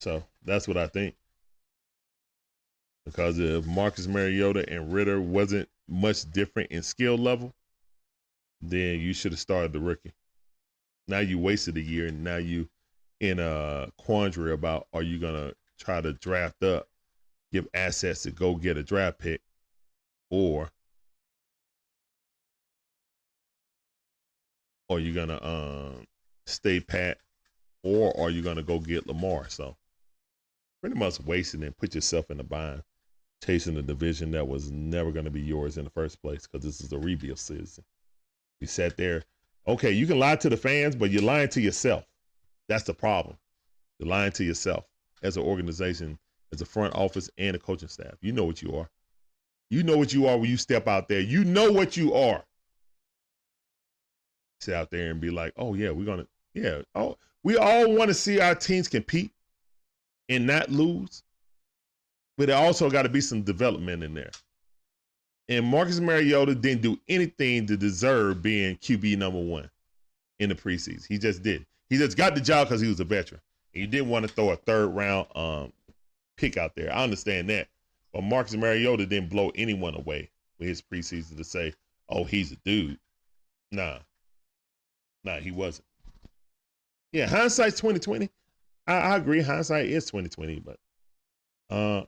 So 0.00 0.24
that's 0.44 0.66
what 0.66 0.76
I 0.76 0.86
think. 0.86 1.16
Because 3.08 3.38
if 3.38 3.66
Marcus 3.66 4.06
Mariota 4.06 4.68
and 4.70 4.92
Ridder 4.92 5.18
wasn't 5.18 5.66
much 5.88 6.30
different 6.30 6.70
in 6.70 6.82
skill 6.82 7.16
level, 7.16 7.54
then 8.60 9.00
you 9.00 9.14
should 9.14 9.32
have 9.32 9.40
started 9.40 9.72
the 9.72 9.80
rookie. 9.80 10.12
Now 11.06 11.20
you 11.20 11.38
wasted 11.38 11.78
a 11.78 11.80
year, 11.80 12.08
and 12.08 12.22
now 12.22 12.36
you 12.36 12.68
in 13.20 13.38
a 13.38 13.90
quandary 13.96 14.52
about 14.52 14.88
are 14.92 15.02
you 15.02 15.18
gonna 15.18 15.54
try 15.78 16.02
to 16.02 16.12
draft 16.12 16.62
up, 16.62 16.86
give 17.50 17.66
assets 17.72 18.24
to 18.24 18.30
go 18.30 18.54
get 18.56 18.76
a 18.76 18.82
draft 18.82 19.18
pick, 19.18 19.40
or 20.30 20.70
are 24.90 24.98
you 25.00 25.14
gonna 25.14 25.42
um 25.42 26.06
stay 26.46 26.78
pat, 26.78 27.18
or 27.82 28.14
are 28.20 28.28
you 28.28 28.42
gonna 28.42 28.62
go 28.62 28.78
get 28.78 29.06
Lamar? 29.06 29.48
So 29.48 29.78
pretty 30.82 30.96
much 30.96 31.20
wasting 31.20 31.62
and 31.62 31.76
put 31.78 31.94
yourself 31.94 32.30
in 32.30 32.38
a 32.38 32.44
bind 32.44 32.82
chasing 33.44 33.76
a 33.76 33.82
division 33.82 34.32
that 34.32 34.48
was 34.48 34.70
never 34.70 35.12
going 35.12 35.24
to 35.24 35.30
be 35.30 35.40
yours 35.40 35.78
in 35.78 35.84
the 35.84 35.90
first 35.90 36.20
place 36.22 36.46
because 36.46 36.64
this 36.64 36.80
is 36.80 36.92
a 36.92 36.98
rebuild 36.98 37.38
season. 37.38 37.84
You 38.60 38.66
sat 38.66 38.96
there. 38.96 39.24
Okay, 39.66 39.92
you 39.92 40.06
can 40.06 40.18
lie 40.18 40.36
to 40.36 40.48
the 40.48 40.56
fans, 40.56 40.96
but 40.96 41.10
you're 41.10 41.22
lying 41.22 41.48
to 41.50 41.60
yourself. 41.60 42.04
That's 42.68 42.84
the 42.84 42.94
problem. 42.94 43.36
You're 43.98 44.08
lying 44.08 44.32
to 44.32 44.44
yourself. 44.44 44.84
as 45.22 45.36
an 45.36 45.42
organization, 45.42 46.18
as 46.52 46.60
a 46.60 46.66
front 46.66 46.94
office 46.94 47.30
and 47.38 47.56
a 47.56 47.58
coaching 47.58 47.88
staff. 47.88 48.14
You 48.20 48.32
know 48.32 48.44
what 48.44 48.62
you 48.62 48.76
are. 48.76 48.88
You 49.70 49.82
know 49.82 49.98
what 49.98 50.12
you 50.12 50.26
are 50.26 50.38
when 50.38 50.48
you 50.48 50.56
step 50.56 50.88
out 50.88 51.08
there. 51.08 51.20
You 51.20 51.44
know 51.44 51.72
what 51.72 51.96
you 51.96 52.14
are. 52.14 52.42
Sit 54.60 54.74
out 54.74 54.90
there 54.90 55.10
and 55.10 55.20
be 55.20 55.30
like, 55.30 55.52
oh 55.56 55.74
yeah, 55.74 55.90
we're 55.90 56.06
gonna, 56.06 56.26
yeah. 56.54 56.82
Oh, 56.94 57.16
we 57.42 57.56
all 57.56 57.92
want 57.92 58.08
to 58.08 58.14
see 58.14 58.40
our 58.40 58.54
teams 58.54 58.88
compete 58.88 59.30
and 60.28 60.46
not 60.46 60.70
lose. 60.70 61.22
But 62.38 62.46
there 62.46 62.56
also 62.56 62.88
got 62.88 63.02
to 63.02 63.08
be 63.08 63.20
some 63.20 63.42
development 63.42 64.04
in 64.04 64.14
there. 64.14 64.30
And 65.48 65.66
Marcus 65.66 65.98
Mariota 65.98 66.54
didn't 66.54 66.82
do 66.82 66.96
anything 67.08 67.66
to 67.66 67.76
deserve 67.76 68.42
being 68.42 68.76
QB 68.76 69.18
number 69.18 69.40
one 69.40 69.68
in 70.38 70.48
the 70.48 70.54
preseason. 70.54 71.06
He 71.06 71.18
just 71.18 71.42
did. 71.42 71.66
He 71.90 71.98
just 71.98 72.16
got 72.16 72.36
the 72.36 72.40
job 72.40 72.68
because 72.68 72.80
he 72.80 72.88
was 72.88 73.00
a 73.00 73.04
veteran. 73.04 73.40
You 73.72 73.88
didn't 73.88 74.08
want 74.08 74.26
to 74.26 74.32
throw 74.32 74.50
a 74.50 74.56
third 74.56 74.88
round 74.88 75.26
um, 75.34 75.72
pick 76.36 76.56
out 76.56 76.76
there. 76.76 76.94
I 76.94 77.02
understand 77.02 77.50
that. 77.50 77.66
But 78.12 78.22
Marcus 78.22 78.54
Mariota 78.54 79.04
didn't 79.04 79.30
blow 79.30 79.50
anyone 79.56 79.94
away 79.94 80.30
with 80.58 80.68
his 80.68 80.80
preseason 80.80 81.36
to 81.38 81.44
say, 81.44 81.74
oh, 82.08 82.22
he's 82.22 82.52
a 82.52 82.56
dude. 82.64 82.98
Nah. 83.72 83.98
Nah, 85.24 85.38
he 85.38 85.50
wasn't. 85.50 85.86
Yeah, 87.12 87.26
hindsight's 87.26 87.78
2020. 87.78 88.30
I, 88.86 88.92
I 88.92 89.16
agree. 89.16 89.42
Hindsight 89.42 89.86
is 89.86 90.04
2020, 90.06 90.60
but 90.60 90.78
uh 91.70 92.04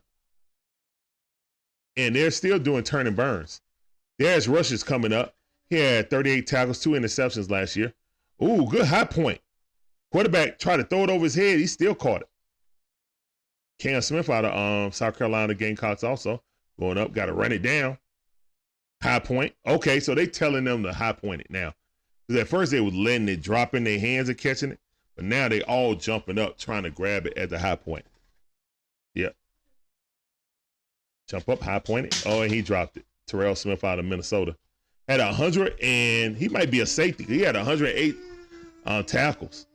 and 1.97 2.15
they're 2.15 2.31
still 2.31 2.59
doing 2.59 2.83
turn 2.83 3.07
and 3.07 3.17
burns. 3.17 3.61
There's 4.19 4.49
rushes 4.49 4.83
coming 4.83 5.13
up. 5.13 5.35
He 5.69 5.77
had 5.77 6.11
38 6.11 6.47
tackles, 6.47 6.81
two 6.81 6.91
interceptions 6.91 7.51
last 7.51 7.77
year. 7.77 7.93
Ooh, 8.43 8.67
good 8.67 8.87
high 8.87 9.05
point. 9.05 9.41
Quarterback 10.13 10.59
tried 10.59 10.79
to 10.79 10.85
throw 10.85 11.05
it 11.05 11.11
over 11.11 11.25
his 11.25 11.35
head. 11.35 11.59
He 11.59 11.67
still 11.67 11.95
caught 11.95 12.23
it. 12.23 12.29
Cam 13.79 14.03
Smith 14.03 14.29
out 14.29 14.45
of 14.45 14.55
um, 14.55 14.93
South 14.93 15.17
Carolina 15.17 15.55
Gamecocks 15.55 16.05
also 16.05 16.43
going 16.79 16.99
up. 16.99 17.13
Got 17.13 17.27
to 17.27 17.33
run 17.33 17.53
it 17.53 17.63
down. 17.63 17.99
High 19.03 19.21
point. 19.21 19.55
Okay, 19.67 20.01
so 20.01 20.15
they 20.15 20.27
telling 20.27 20.65
them 20.65 20.83
to 20.83 20.93
high 20.93 21.13
point 21.13 21.41
it 21.41 21.51
now. 21.51 21.75
Because 22.27 22.43
at 22.43 22.49
first 22.49 22.73
they 22.73 22.81
was 22.81 22.95
letting 22.95 23.29
it 23.29 23.43
drop 23.43 23.75
in 23.75 23.85
their 23.85 23.99
hands 23.99 24.29
and 24.29 24.37
catching 24.37 24.73
it, 24.73 24.81
but 25.17 25.25
now 25.25 25.49
they 25.49 25.63
all 25.63 25.95
jumping 25.95 26.39
up 26.39 26.59
trying 26.59 26.83
to 26.83 26.91
grab 26.91 27.27
it 27.27 27.37
at 27.37 27.49
the 27.51 27.59
high 27.59 27.77
point. 27.77 28.05
Jump 31.31 31.49
up, 31.49 31.61
high 31.61 31.79
point. 31.79 32.25
Oh, 32.27 32.43
and 32.43 32.53
he 32.53 32.61
dropped 32.61 32.97
it. 32.97 33.05
Terrell 33.29 33.55
Smith 33.55 33.85
out 33.85 34.01
of 34.01 34.05
Minnesota 34.05 34.57
had 35.07 35.21
a 35.21 35.33
hundred 35.33 35.75
and 35.81 36.37
he 36.37 36.49
might 36.49 36.71
be 36.71 36.81
a 36.81 36.87
safety. 36.87 37.25
He 37.25 37.41
had 37.41 37.55
108 37.55 38.17
uh, 38.87 39.03
tackles. 39.05 39.67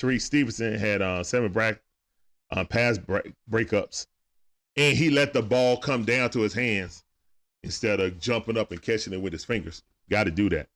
Tyrique 0.00 0.22
Stevenson 0.22 0.74
had 0.74 1.02
uh, 1.02 1.22
seven 1.22 1.52
break, 1.52 1.78
uh, 2.50 2.64
pass 2.64 2.96
break, 2.96 3.32
breakups, 3.50 4.06
and 4.76 4.96
he 4.96 5.10
let 5.10 5.34
the 5.34 5.42
ball 5.42 5.76
come 5.76 6.04
down 6.04 6.30
to 6.30 6.40
his 6.40 6.54
hands 6.54 7.04
instead 7.62 8.00
of 8.00 8.18
jumping 8.18 8.56
up 8.56 8.72
and 8.72 8.80
catching 8.80 9.12
it 9.12 9.20
with 9.20 9.32
his 9.32 9.44
fingers. 9.44 9.82
Got 10.10 10.24
to 10.24 10.30
do 10.30 10.48
that. 10.50 10.68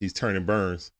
He's 0.00 0.12
turning 0.12 0.44
burns. 0.44 0.92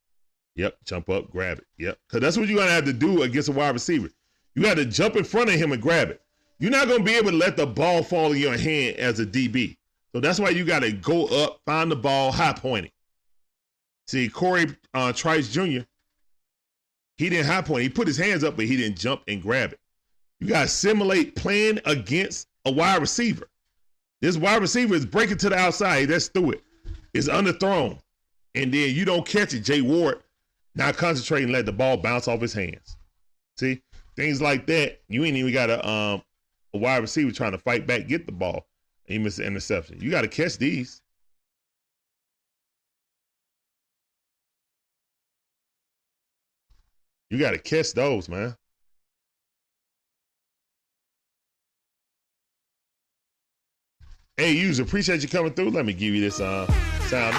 Yep, 0.54 0.76
jump 0.84 1.10
up, 1.10 1.30
grab 1.30 1.58
it. 1.58 1.66
Yep, 1.78 1.98
because 2.08 2.20
that's 2.20 2.36
what 2.36 2.48
you're 2.48 2.58
gonna 2.58 2.70
have 2.70 2.84
to 2.86 2.92
do 2.92 3.22
against 3.22 3.48
a 3.48 3.52
wide 3.52 3.74
receiver. 3.74 4.10
You 4.54 4.62
got 4.62 4.74
to 4.74 4.84
jump 4.84 5.14
in 5.14 5.22
front 5.22 5.50
of 5.50 5.56
him 5.56 5.70
and 5.70 5.80
grab 5.80 6.10
it. 6.10 6.20
You're 6.58 6.70
not 6.70 6.88
gonna 6.88 7.04
be 7.04 7.14
able 7.14 7.30
to 7.30 7.36
let 7.36 7.56
the 7.56 7.66
ball 7.66 8.02
fall 8.02 8.32
in 8.32 8.38
your 8.38 8.56
hand 8.56 8.96
as 8.96 9.20
a 9.20 9.26
DB. 9.26 9.76
So 10.14 10.20
that's 10.20 10.40
why 10.40 10.50
you 10.50 10.64
got 10.64 10.80
to 10.80 10.92
go 10.92 11.26
up, 11.26 11.60
find 11.66 11.90
the 11.90 11.96
ball, 11.96 12.32
high 12.32 12.54
point 12.54 12.86
it. 12.86 12.92
See, 14.06 14.28
Cory 14.28 14.66
uh, 14.94 15.12
Trice 15.12 15.48
Jr., 15.48 15.80
he 17.18 17.28
didn't 17.28 17.46
high 17.46 17.62
point. 17.62 17.82
He 17.82 17.88
put 17.88 18.06
his 18.06 18.16
hands 18.16 18.42
up, 18.42 18.56
but 18.56 18.64
he 18.64 18.76
didn't 18.76 18.98
jump 18.98 19.22
and 19.28 19.42
grab 19.42 19.72
it. 19.72 19.80
You 20.40 20.46
got 20.46 20.62
to 20.62 20.68
simulate 20.68 21.34
playing 21.34 21.80
against 21.84 22.46
a 22.64 22.72
wide 22.72 23.00
receiver. 23.00 23.48
This 24.20 24.36
wide 24.36 24.62
receiver 24.62 24.94
is 24.94 25.04
breaking 25.04 25.38
to 25.38 25.50
the 25.50 25.56
outside. 25.56 26.06
That's 26.06 26.28
through 26.28 26.52
it. 26.52 26.62
It's 27.12 27.28
underthrown. 27.28 27.98
And 28.54 28.72
then 28.72 28.94
you 28.94 29.04
don't 29.04 29.26
catch 29.26 29.52
it. 29.52 29.60
Jay 29.60 29.82
Ward 29.82 30.22
not 30.74 30.96
concentrating, 30.96 31.52
let 31.52 31.66
the 31.66 31.72
ball 31.72 31.96
bounce 31.96 32.28
off 32.28 32.40
his 32.40 32.54
hands. 32.54 32.96
See? 33.58 33.82
Things 34.16 34.40
like 34.40 34.66
that. 34.66 35.00
You 35.08 35.24
ain't 35.24 35.36
even 35.36 35.52
gotta 35.52 35.86
um 35.86 36.22
a 36.74 36.78
wide 36.78 36.98
receiver 36.98 37.32
trying 37.32 37.52
to 37.52 37.58
fight 37.58 37.86
back, 37.86 38.08
get 38.08 38.26
the 38.26 38.32
ball. 38.32 38.66
And 39.06 39.12
he 39.14 39.18
missed 39.18 39.38
an 39.38 39.46
interception. 39.46 40.00
You 40.00 40.10
got 40.10 40.22
to 40.22 40.28
catch 40.28 40.58
these. 40.58 41.00
You 47.30 47.38
got 47.38 47.50
to 47.50 47.58
catch 47.58 47.92
those, 47.92 48.28
man. 48.28 48.56
Hey, 54.36 54.52
user, 54.52 54.84
appreciate 54.84 55.22
you 55.22 55.28
coming 55.28 55.52
through. 55.52 55.70
Let 55.70 55.84
me 55.84 55.92
give 55.92 56.14
you 56.14 56.20
this 56.20 56.40
uh 56.40 56.66
sound. 57.08 57.34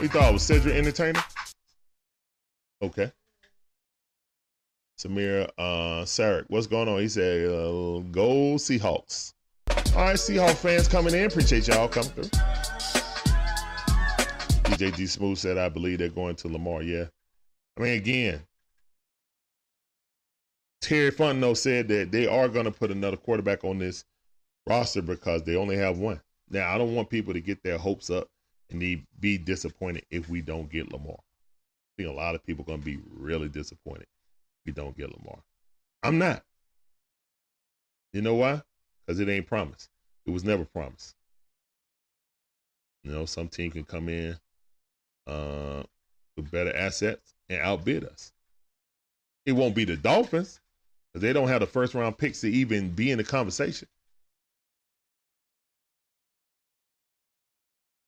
We 0.00 0.08
thought 0.08 0.30
it 0.30 0.32
was 0.32 0.42
Cedric 0.42 0.74
Entertainer. 0.74 1.20
Okay. 2.80 3.10
Samir 4.98 5.50
uh 5.58 6.04
Sarek, 6.04 6.46
what's 6.48 6.66
going 6.66 6.88
on? 6.88 7.00
He 7.00 7.08
said, 7.08 7.46
uh, 7.46 8.00
"Go 8.10 8.56
Seahawks." 8.56 9.34
All 9.94 10.04
right, 10.04 10.16
Seahawks 10.16 10.56
fans 10.56 10.88
coming 10.88 11.14
in. 11.14 11.26
Appreciate 11.26 11.68
y'all 11.68 11.86
coming 11.86 12.10
through. 12.10 12.24
DJ 14.64 14.96
D 14.96 15.06
Smooth 15.06 15.36
said, 15.36 15.58
"I 15.58 15.68
believe 15.68 15.98
they're 15.98 16.08
going 16.08 16.36
to 16.36 16.48
Lamar." 16.48 16.82
Yeah, 16.82 17.06
I 17.76 17.80
mean, 17.82 17.92
again, 17.92 18.42
Terry 20.80 21.10
Fontenot 21.10 21.58
said 21.58 21.88
that 21.88 22.10
they 22.10 22.26
are 22.26 22.48
going 22.48 22.64
to 22.64 22.72
put 22.72 22.90
another 22.90 23.18
quarterback 23.18 23.64
on 23.64 23.78
this 23.78 24.02
roster 24.66 25.02
because 25.02 25.42
they 25.42 25.56
only 25.56 25.76
have 25.76 25.98
one. 25.98 26.22
Now, 26.48 26.72
I 26.74 26.78
don't 26.78 26.94
want 26.94 27.10
people 27.10 27.34
to 27.34 27.40
get 27.40 27.62
their 27.62 27.76
hopes 27.76 28.08
up 28.08 28.28
and 28.70 28.80
be 29.20 29.36
disappointed 29.38 30.06
if 30.10 30.30
we 30.30 30.40
don't 30.40 30.70
get 30.70 30.90
Lamar. 30.90 31.18
I 31.18 32.02
think 32.02 32.08
a 32.08 32.12
lot 32.16 32.34
of 32.34 32.44
people 32.44 32.62
are 32.62 32.66
going 32.66 32.80
to 32.80 32.84
be 32.84 32.98
really 33.10 33.48
disappointed 33.48 34.06
we 34.66 34.72
don't 34.72 34.96
get 34.96 35.10
Lamar. 35.16 35.38
I'm 36.02 36.18
not. 36.18 36.42
You 38.12 38.22
know 38.22 38.34
why? 38.34 38.62
Because 39.06 39.20
it 39.20 39.28
ain't 39.28 39.46
promised. 39.46 39.88
It 40.26 40.30
was 40.30 40.44
never 40.44 40.64
promised. 40.64 41.14
You 43.04 43.12
know, 43.12 43.24
some 43.24 43.48
team 43.48 43.70
can 43.70 43.84
come 43.84 44.08
in 44.08 44.36
uh, 45.26 45.84
with 46.36 46.50
better 46.50 46.74
assets 46.74 47.34
and 47.48 47.60
outbid 47.60 48.04
us. 48.04 48.32
It 49.44 49.52
won't 49.52 49.76
be 49.76 49.84
the 49.84 49.96
Dolphins 49.96 50.60
because 51.12 51.22
they 51.22 51.32
don't 51.32 51.48
have 51.48 51.60
the 51.60 51.66
first 51.66 51.94
round 51.94 52.18
picks 52.18 52.40
to 52.40 52.50
even 52.50 52.90
be 52.90 53.12
in 53.12 53.18
the 53.18 53.24
conversation. 53.24 53.86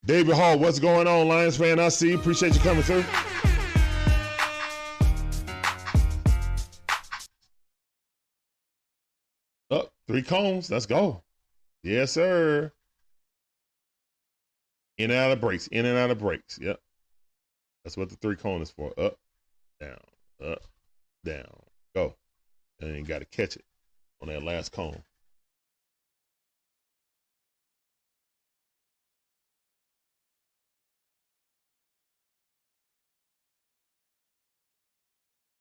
David 0.05 0.35
Hall, 0.35 0.59
what's 0.59 0.79
going 0.79 1.07
on, 1.07 1.29
Lions 1.29 1.57
fan? 1.57 1.79
I 1.79 1.91
see. 1.91 2.15
Appreciate 2.15 2.55
you 2.55 2.61
coming 2.61 2.83
through. 2.83 3.05
Three 10.09 10.23
cones. 10.23 10.71
Let's 10.71 10.87
go. 10.87 11.23
Yes, 11.83 12.13
sir. 12.13 12.73
In 14.97 15.11
and 15.11 15.21
out 15.21 15.31
of 15.31 15.41
breaks. 15.41 15.67
In 15.69 15.85
and 15.85 15.99
out 15.99 16.11
of 16.11 16.19
breaks. 16.19 16.59
Yep. 16.61 16.81
That's 17.85 17.97
what 17.97 18.09
the 18.09 18.17
three 18.17 18.37
cone 18.37 18.63
is 18.63 18.71
for. 18.71 18.93
Up, 18.99 19.17
down, 19.81 19.99
up, 20.45 20.63
down. 21.25 21.45
Go. 21.95 22.15
And 22.81 22.97
you 22.97 23.05
got 23.05 23.21
to 23.21 23.25
catch 23.27 23.57
it 23.57 23.65
on 24.23 24.29
that 24.29 24.43
last 24.43 24.73
cone. 24.73 25.03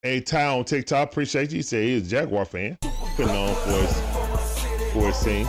Hey, 0.03 0.21
Ty 0.21 0.45
on 0.45 0.63
TikTok, 0.63 1.11
appreciate 1.11 1.51
you. 1.51 1.61
Say 1.61 1.87
he's 1.87 2.07
a 2.07 2.09
Jaguar 2.09 2.45
fan. 2.45 2.77
Putting 3.17 3.29
on 3.29 3.55
for. 3.55 4.26
14. 4.99 5.45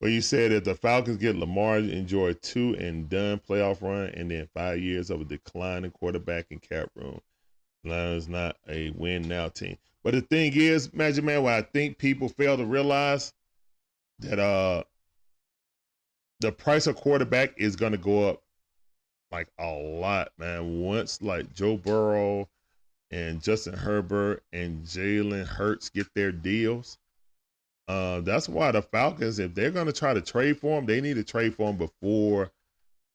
Well, 0.00 0.10
you 0.10 0.22
said 0.22 0.50
if 0.50 0.64
the 0.64 0.74
Falcons 0.74 1.18
get 1.18 1.36
Lamar, 1.36 1.76
enjoy 1.78 2.32
two 2.32 2.74
and 2.74 3.08
done 3.08 3.38
playoff 3.46 3.82
run, 3.82 4.08
and 4.14 4.30
then 4.30 4.48
five 4.54 4.80
years 4.80 5.10
of 5.10 5.20
a 5.20 5.24
declining 5.24 5.90
quarterback 5.90 6.46
and 6.50 6.60
cap 6.60 6.88
room. 6.96 7.20
Lions 7.84 8.28
not 8.28 8.56
a 8.66 8.90
win 8.96 9.28
now 9.28 9.48
team. 9.48 9.76
But 10.02 10.14
the 10.14 10.22
thing 10.22 10.52
is, 10.54 10.92
Magic 10.94 11.22
Man, 11.22 11.42
what 11.42 11.52
I 11.52 11.62
think 11.62 11.98
people 11.98 12.30
fail 12.30 12.56
to 12.56 12.64
realize 12.64 13.34
that 14.20 14.38
uh 14.38 14.84
the 16.42 16.52
price 16.52 16.86
of 16.86 16.96
quarterback 16.96 17.54
is 17.56 17.74
going 17.76 17.92
to 17.92 17.98
go 17.98 18.28
up 18.28 18.42
like 19.30 19.48
a 19.58 19.66
lot, 19.66 20.32
man. 20.38 20.80
Once 20.82 21.22
like 21.22 21.52
Joe 21.54 21.76
Burrow 21.76 22.48
and 23.10 23.42
Justin 23.42 23.74
Herbert 23.74 24.42
and 24.52 24.84
Jalen 24.84 25.46
Hurts 25.46 25.88
get 25.88 26.06
their 26.14 26.32
deals, 26.32 26.98
Uh, 27.88 28.20
that's 28.20 28.48
why 28.48 28.70
the 28.70 28.80
Falcons, 28.80 29.38
if 29.38 29.54
they're 29.54 29.70
gonna 29.72 29.92
try 29.92 30.14
to 30.14 30.20
trade 30.20 30.58
for 30.58 30.78
him, 30.78 30.86
they 30.86 31.00
need 31.00 31.14
to 31.14 31.24
trade 31.24 31.54
for 31.54 31.70
him 31.70 31.76
before 31.76 32.50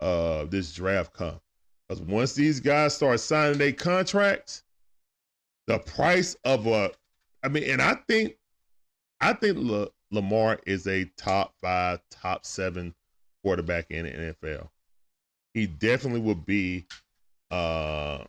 uh 0.01 0.43
this 0.45 0.73
draft 0.73 1.13
comes. 1.13 1.39
Because 1.87 2.01
once 2.01 2.33
these 2.33 2.59
guys 2.59 2.93
start 2.93 3.19
signing 3.19 3.57
their 3.57 3.71
contracts, 3.71 4.63
the 5.67 5.79
price 5.79 6.35
of 6.43 6.67
a, 6.67 6.91
I 7.43 7.47
mean, 7.47 7.63
and 7.63 7.81
I 7.81 7.95
think, 8.07 8.37
I 9.21 9.33
think 9.33 9.57
La, 9.59 9.85
Lamar 10.11 10.59
is 10.65 10.85
a 10.85 11.05
top 11.15 11.53
five, 11.61 12.01
top 12.11 12.45
seven 12.45 12.93
quarterback 13.47 13.89
in 13.91 14.03
the 14.03 14.11
NFL. 14.11 14.67
He 15.53 15.67
definitely 15.67 16.19
would 16.19 16.45
be 16.45 16.85
uh 17.49 18.25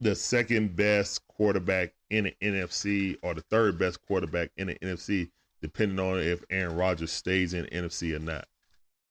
the 0.00 0.14
second 0.14 0.74
best 0.74 1.20
quarterback 1.28 1.92
in 2.08 2.24
the 2.24 2.34
NFC 2.42 3.18
or 3.22 3.34
the 3.34 3.42
third 3.42 3.78
best 3.78 4.00
quarterback 4.06 4.52
in 4.56 4.68
the 4.68 4.74
NFC, 4.76 5.30
depending 5.60 5.98
on 5.98 6.18
if 6.18 6.42
Aaron 6.48 6.76
Rodgers 6.76 7.12
stays 7.12 7.52
in 7.52 7.66
NFC 7.66 8.16
or 8.16 8.18
not. 8.18 8.46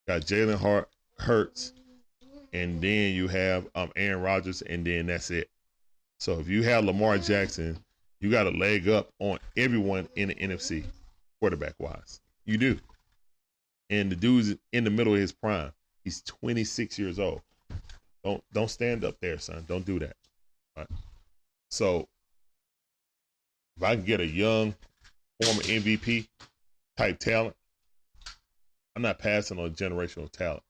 Got 0.07 0.21
Jalen 0.21 0.57
Hart, 0.57 0.89
Hurts, 1.19 1.73
and 2.51 2.81
then 2.81 3.13
you 3.13 3.27
have 3.27 3.67
um, 3.75 3.91
Aaron 3.95 4.23
Rodgers, 4.23 4.63
and 4.63 4.83
then 4.83 5.05
that's 5.05 5.29
it. 5.29 5.51
So 6.17 6.39
if 6.39 6.47
you 6.47 6.63
have 6.63 6.83
Lamar 6.83 7.19
Jackson, 7.19 7.77
you 8.21 8.31
got 8.31 8.47
a 8.47 8.51
leg 8.57 8.89
up 8.89 9.09
on 9.19 9.37
everyone 9.55 10.09
in 10.15 10.29
the 10.29 10.35
NFC, 10.35 10.83
quarterback 11.39 11.75
wise. 11.77 12.21
You 12.45 12.57
do. 12.57 12.79
And 13.89 14.11
the 14.11 14.15
dude's 14.15 14.55
in 14.73 14.83
the 14.83 14.89
middle 14.89 15.13
of 15.13 15.19
his 15.19 15.31
prime. 15.31 15.71
He's 16.03 16.21
26 16.23 16.97
years 16.99 17.19
old. 17.19 17.41
Don't 18.23 18.43
don't 18.53 18.69
stand 18.69 19.03
up 19.03 19.19
there, 19.21 19.37
son. 19.37 19.65
Don't 19.67 19.85
do 19.85 19.99
that. 19.99 20.15
So 21.69 22.07
if 23.77 23.83
I 23.83 23.95
can 23.95 24.05
get 24.05 24.19
a 24.19 24.25
young 24.25 24.73
former 25.41 25.61
MVP 25.61 26.27
type 26.97 27.19
talent, 27.19 27.55
I'm 28.95 29.01
not 29.01 29.19
passing 29.19 29.59
on 29.59 29.71
generational 29.71 30.31
talent. 30.31 30.63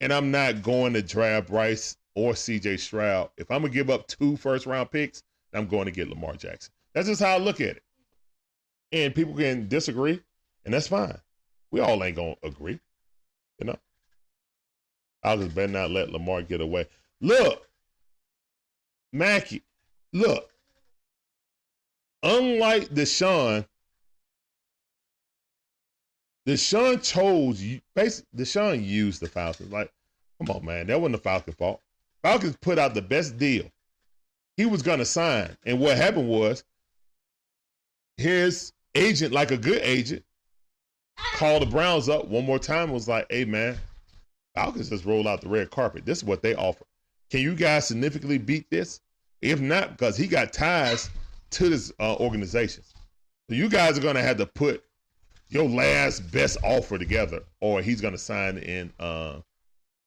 And 0.00 0.12
I'm 0.12 0.30
not 0.30 0.62
going 0.62 0.94
to 0.94 1.02
draft 1.02 1.48
Bryce 1.48 1.96
or 2.14 2.32
CJ 2.32 2.78
Stroud. 2.78 3.30
If 3.36 3.50
I'm 3.50 3.62
gonna 3.62 3.72
give 3.72 3.90
up 3.90 4.06
two 4.06 4.36
first 4.36 4.66
round 4.66 4.90
picks, 4.90 5.22
I'm 5.52 5.66
going 5.66 5.86
to 5.86 5.90
get 5.92 6.08
Lamar 6.08 6.34
Jackson. 6.34 6.72
That's 6.94 7.08
just 7.08 7.22
how 7.22 7.34
I 7.34 7.38
look 7.38 7.60
at 7.60 7.76
it. 7.76 7.82
And 8.92 9.14
people 9.14 9.34
can 9.34 9.68
disagree, 9.68 10.20
and 10.64 10.74
that's 10.74 10.88
fine. 10.88 11.18
We 11.72 11.80
all 11.80 12.04
ain't 12.04 12.16
gonna 12.16 12.36
agree, 12.42 12.78
you 13.58 13.66
know. 13.66 13.78
I'll 15.24 15.38
just 15.38 15.54
better 15.54 15.72
not 15.72 15.90
let 15.90 16.10
Lamar 16.10 16.42
get 16.42 16.60
away. 16.60 16.86
Look, 17.20 17.66
Mackey, 19.12 19.62
look. 20.12 20.50
Unlike 22.22 22.90
Deshaun, 22.90 23.66
Deshaun 26.46 27.02
chose 27.02 27.64
basically 27.94 28.44
Deshaun 28.44 28.84
used 28.84 29.20
the 29.20 29.28
Falcons. 29.28 29.72
Like, 29.72 29.90
come 30.38 30.54
on, 30.54 30.64
man, 30.64 30.86
that 30.88 31.00
wasn't 31.00 31.16
the 31.16 31.22
Falcon 31.22 31.54
fault. 31.54 31.80
Falcons 32.22 32.56
put 32.60 32.78
out 32.78 32.94
the 32.94 33.02
best 33.02 33.38
deal. 33.38 33.64
He 34.58 34.66
was 34.66 34.82
gonna 34.82 35.06
sign, 35.06 35.56
and 35.64 35.80
what 35.80 35.96
happened 35.96 36.28
was 36.28 36.64
his 38.18 38.72
agent, 38.94 39.32
like 39.32 39.50
a 39.50 39.56
good 39.56 39.80
agent, 39.82 40.22
called 41.16 41.62
the 41.62 41.66
Browns 41.66 42.08
up 42.08 42.28
one 42.28 42.44
more 42.44 42.58
time. 42.58 42.90
Was 42.90 43.08
like, 43.08 43.26
"Hey, 43.30 43.44
man, 43.44 43.78
Falcons 44.54 44.90
just 44.90 45.04
roll 45.04 45.26
out 45.28 45.40
the 45.40 45.48
red 45.48 45.70
carpet. 45.70 46.04
This 46.04 46.18
is 46.18 46.24
what 46.24 46.42
they 46.42 46.54
offer. 46.54 46.84
Can 47.30 47.40
you 47.40 47.54
guys 47.54 47.86
significantly 47.86 48.38
beat 48.38 48.68
this? 48.70 49.00
If 49.40 49.60
not, 49.60 49.92
because 49.92 50.16
he 50.16 50.26
got 50.26 50.52
ties 50.52 51.10
to 51.50 51.68
this 51.68 51.92
uh, 51.98 52.14
organization. 52.16 52.84
So 53.48 53.56
you 53.56 53.68
guys 53.68 53.98
are 53.98 54.02
gonna 54.02 54.22
have 54.22 54.36
to 54.38 54.46
put 54.46 54.84
your 55.48 55.68
last 55.68 56.20
best 56.30 56.58
offer 56.62 56.98
together, 56.98 57.42
or 57.60 57.82
he's 57.82 58.00
gonna 58.00 58.18
sign 58.18 58.58
in 58.58 58.92
uh, 59.00 59.40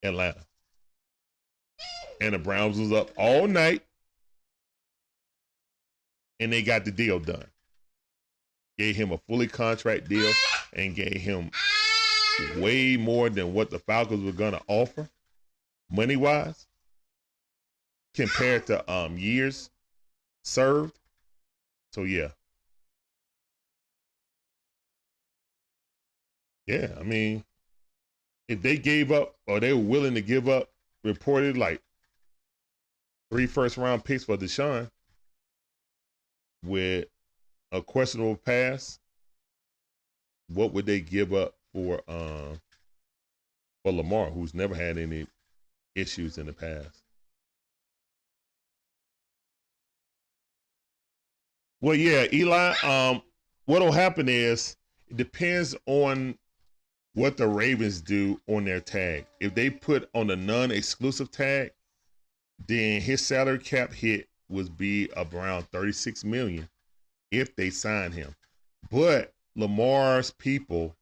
Atlanta. 0.03 0.41
And 2.21 2.33
the 2.33 2.39
Browns 2.39 2.79
was 2.79 2.93
up 2.93 3.11
all 3.17 3.47
night, 3.47 3.83
and 6.39 6.51
they 6.51 6.61
got 6.61 6.85
the 6.85 6.91
deal 6.91 7.19
done. 7.19 7.45
Gave 8.77 8.95
him 8.95 9.11
a 9.11 9.17
fully 9.27 9.47
contract 9.47 10.07
deal 10.07 10.31
and 10.75 10.95
gave 10.95 11.13
him 11.13 11.49
way 12.57 12.97
more 12.97 13.29
than 13.29 13.53
what 13.53 13.69
the 13.69 13.79
Falcons 13.79 14.23
were 14.23 14.31
gonna 14.31 14.61
offer, 14.67 15.09
money 15.89 16.15
wise, 16.15 16.67
compared 18.13 18.67
to 18.67 18.91
um 18.91 19.17
years 19.17 19.69
served. 20.43 20.99
So 21.93 22.03
yeah. 22.03 22.29
Yeah, 26.67 26.89
I 26.99 27.03
mean, 27.03 27.43
if 28.47 28.61
they 28.61 28.77
gave 28.77 29.11
up 29.11 29.35
or 29.47 29.59
they 29.59 29.73
were 29.73 29.79
willing 29.79 30.15
to 30.15 30.21
give 30.21 30.49
up, 30.49 30.69
reported 31.03 31.57
like 31.57 31.81
three 33.29 33.45
first 33.45 33.77
round 33.77 34.03
picks 34.03 34.23
for 34.23 34.35
Deshaun 34.37 34.89
with 36.63 37.05
a 37.71 37.81
questionable 37.81 38.35
pass, 38.35 38.99
what 40.47 40.73
would 40.73 40.85
they 40.85 41.01
give 41.01 41.33
up 41.33 41.55
for 41.73 42.01
um 42.07 42.59
for 43.85 43.91
Lamar, 43.91 44.31
who's 44.31 44.55
never 44.55 44.73
had 44.73 44.97
any 44.97 45.27
issues 45.93 46.39
in 46.39 46.47
the 46.47 46.53
past. 46.53 47.03
Well, 51.81 51.93
yeah, 51.93 52.25
Eli. 52.33 52.73
Um, 52.81 53.21
what'll 53.65 53.91
happen 53.91 54.27
is 54.27 54.75
it 55.07 55.17
depends 55.17 55.75
on 55.85 56.35
what 57.13 57.37
the 57.37 57.47
Ravens 57.47 58.01
do 58.01 58.41
on 58.47 58.65
their 58.65 58.81
tag. 58.81 59.27
If 59.39 59.53
they 59.53 59.69
put 59.69 60.09
on 60.15 60.31
a 60.31 60.35
non-exclusive 60.35 61.29
tag, 61.29 61.69
then 62.67 63.01
his 63.01 63.23
salary 63.23 63.59
cap 63.59 63.93
hit 63.93 64.27
would 64.49 64.75
be 64.77 65.09
around 65.15 65.69
36 65.71 66.23
million 66.23 66.67
if 67.31 67.55
they 67.55 67.69
sign 67.69 68.11
him. 68.11 68.35
But 68.89 69.34
Lamar's 69.55 70.31
people 70.31 70.95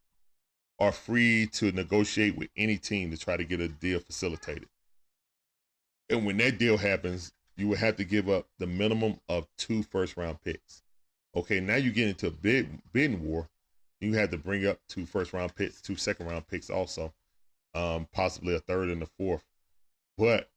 are 0.79 0.91
free 0.91 1.47
to 1.47 1.71
negotiate 1.71 2.37
with 2.37 2.49
any 2.55 2.77
team 2.77 3.09
to 3.11 3.17
try 3.17 3.37
to 3.37 3.43
get 3.43 3.59
a 3.59 3.67
deal 3.67 3.99
facilitated. 3.99 4.67
And 6.09 6.25
when 6.25 6.37
that 6.37 6.59
deal 6.59 6.77
happens, 6.77 7.31
you 7.55 7.67
would 7.69 7.79
have 7.79 7.95
to 7.97 8.03
give 8.03 8.29
up 8.29 8.47
the 8.59 8.67
minimum 8.67 9.19
of 9.29 9.47
two 9.57 9.83
first 9.83 10.17
round 10.17 10.41
picks. 10.41 10.83
Okay, 11.35 11.59
now 11.59 11.75
you 11.75 11.91
get 11.91 12.09
into 12.09 12.27
a 12.27 12.31
bid 12.31 12.81
bidding 12.91 13.23
war. 13.23 13.49
You 14.01 14.13
have 14.13 14.31
to 14.31 14.37
bring 14.37 14.67
up 14.67 14.79
two 14.87 15.05
first 15.05 15.33
round 15.33 15.55
picks, 15.55 15.81
two 15.81 15.95
second 15.95 16.27
round 16.27 16.47
picks 16.47 16.69
also, 16.69 17.13
um, 17.73 18.07
possibly 18.11 18.55
a 18.55 18.59
third 18.59 18.89
and 18.89 19.01
a 19.01 19.07
fourth. 19.17 19.45
But 20.17 20.49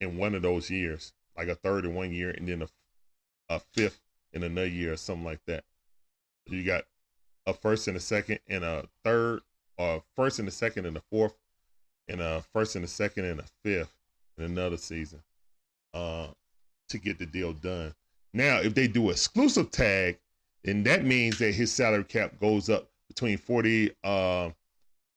in 0.00 0.16
one 0.18 0.34
of 0.34 0.42
those 0.42 0.70
years, 0.70 1.12
like 1.36 1.48
a 1.48 1.54
third 1.54 1.84
in 1.84 1.94
one 1.94 2.12
year 2.12 2.30
and 2.30 2.46
then 2.46 2.62
a, 2.62 2.68
a 3.48 3.60
fifth 3.72 4.00
in 4.32 4.42
another 4.42 4.68
year 4.68 4.92
or 4.92 4.96
something 4.96 5.24
like 5.24 5.44
that. 5.46 5.64
You 6.46 6.64
got 6.64 6.84
a 7.46 7.52
first 7.52 7.88
and 7.88 7.96
a 7.96 8.00
second 8.00 8.38
and 8.48 8.64
a 8.64 8.84
third, 9.04 9.40
or 9.78 10.02
first 10.16 10.38
and 10.38 10.48
a 10.48 10.52
second 10.52 10.86
and 10.86 10.96
a 10.96 11.02
fourth, 11.10 11.34
and 12.08 12.20
a 12.20 12.42
first 12.52 12.76
and 12.76 12.84
a 12.84 12.88
second 12.88 13.24
and 13.24 13.40
a 13.40 13.44
fifth 13.62 13.92
in 14.38 14.44
another 14.44 14.76
season 14.76 15.22
uh, 15.94 16.28
to 16.88 16.98
get 16.98 17.18
the 17.18 17.26
deal 17.26 17.52
done. 17.52 17.94
Now, 18.34 18.60
if 18.60 18.74
they 18.74 18.88
do 18.88 19.10
exclusive 19.10 19.70
tag, 19.70 20.18
then 20.64 20.82
that 20.84 21.04
means 21.04 21.38
that 21.38 21.52
his 21.52 21.72
salary 21.72 22.04
cap 22.04 22.38
goes 22.40 22.70
up 22.70 22.88
between 23.08 23.36
42 23.36 23.94
uh, 24.04 24.50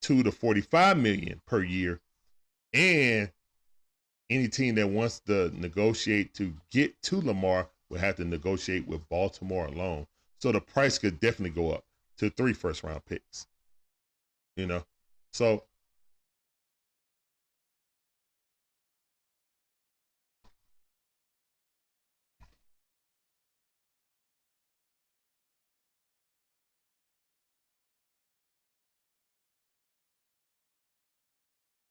to 0.02 0.32
45 0.32 0.98
million 0.98 1.42
per 1.46 1.64
year. 1.64 2.02
And 2.74 3.32
any 4.30 4.48
team 4.48 4.76
that 4.76 4.88
wants 4.88 5.20
to 5.22 5.52
negotiate 5.58 6.34
to 6.36 6.54
get 6.72 7.00
to 7.04 7.22
Lamar 7.22 7.70
will 7.90 8.00
have 8.00 8.16
to 8.18 8.26
negotiate 8.26 8.88
with 8.88 9.08
Baltimore 9.08 9.68
alone. 9.68 10.08
So 10.40 10.52
the 10.52 10.60
price 10.60 10.98
could 10.98 11.20
definitely 11.20 11.52
go 11.52 11.72
up 11.72 11.86
to 12.18 12.30
three 12.30 12.54
first 12.54 12.84
round 12.84 13.06
picks. 13.06 13.48
You 14.56 14.68
know, 14.68 14.84
so 15.34 15.64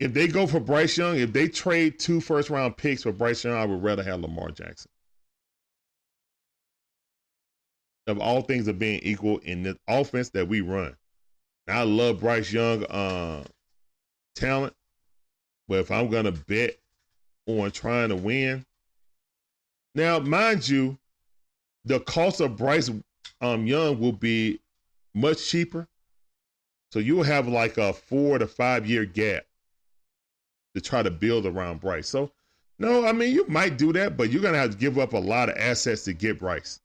if 0.01 0.13
they 0.15 0.27
go 0.29 0.47
for 0.47 0.61
Bryce 0.61 0.97
Young, 0.99 1.19
if 1.19 1.33
they 1.33 1.49
trade 1.49 1.99
two 1.99 2.21
first 2.21 2.51
round 2.51 2.77
picks 2.77 3.03
for 3.03 3.13
Bryce 3.13 3.45
Young, 3.45 3.57
I 3.57 3.65
would 3.67 3.83
rather 3.83 4.03
have 4.03 4.21
Lamar 4.21 4.51
Jackson 4.51 4.91
of 8.07 8.19
all 8.19 8.43
things 8.43 8.69
are 8.69 8.75
being 8.75 9.01
equal 9.03 9.39
in 9.39 9.63
the 9.63 9.79
offense 9.89 10.31
that 10.31 10.49
we 10.49 10.61
run. 10.61 10.95
Now, 11.67 11.81
I 11.81 11.83
love 11.85 12.21
Bryce 12.21 12.53
Young 12.53 12.85
uh, 12.85 13.45
talent, 14.35 14.75
but 15.69 15.79
if 15.79 15.91
I'm 15.91 16.11
gonna 16.11 16.33
bet 16.33 16.77
on 17.47 17.71
trying 17.71 18.11
to 18.11 18.17
win, 18.17 18.65
now 19.95 20.19
mind 20.19 20.69
you, 20.69 20.99
the 21.85 22.01
cost 22.01 22.41
of 22.41 22.57
Bryce 22.57 22.91
um, 23.41 23.67
Young 23.67 23.99
will 23.99 24.13
be 24.13 24.61
much 25.15 25.47
cheaper. 25.47 25.87
So 26.93 26.99
you'll 26.99 27.23
have 27.23 27.49
like 27.49 27.79
a 27.79 27.93
four 27.93 28.39
to 28.39 28.47
five 28.47 28.87
year 28.87 29.05
gap 29.05 29.45
to 30.75 30.81
try 30.81 31.03
to 31.03 31.11
build 31.11 31.47
around 31.47 31.81
Bryce. 31.81 32.09
So, 32.09 32.31
no, 32.79 33.07
I 33.07 33.13
mean, 33.13 33.33
you 33.33 33.47
might 33.49 33.79
do 33.79 33.93
that, 33.93 34.17
but 34.17 34.31
you're 34.31 34.43
to 34.43 34.59
have 34.59 34.73
to 34.73 34.77
give 34.77 34.99
up 34.99 35.13
a 35.13 35.19
lot 35.19 35.49
of 35.49 35.57
assets 35.57 36.05
to 36.05 36.13
get 36.13 36.39
Bryce. 36.39 36.81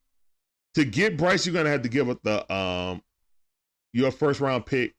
To 0.75 0.85
get 0.85 1.17
Bryce, 1.17 1.45
you're 1.45 1.63
to 1.63 1.69
have 1.69 1.81
to 1.81 1.89
give 1.89 2.09
up 2.09 2.21
the 2.23 2.51
um 2.53 3.01
your 3.93 4.11
first 4.11 4.39
round 4.39 4.65
pick 4.65 4.95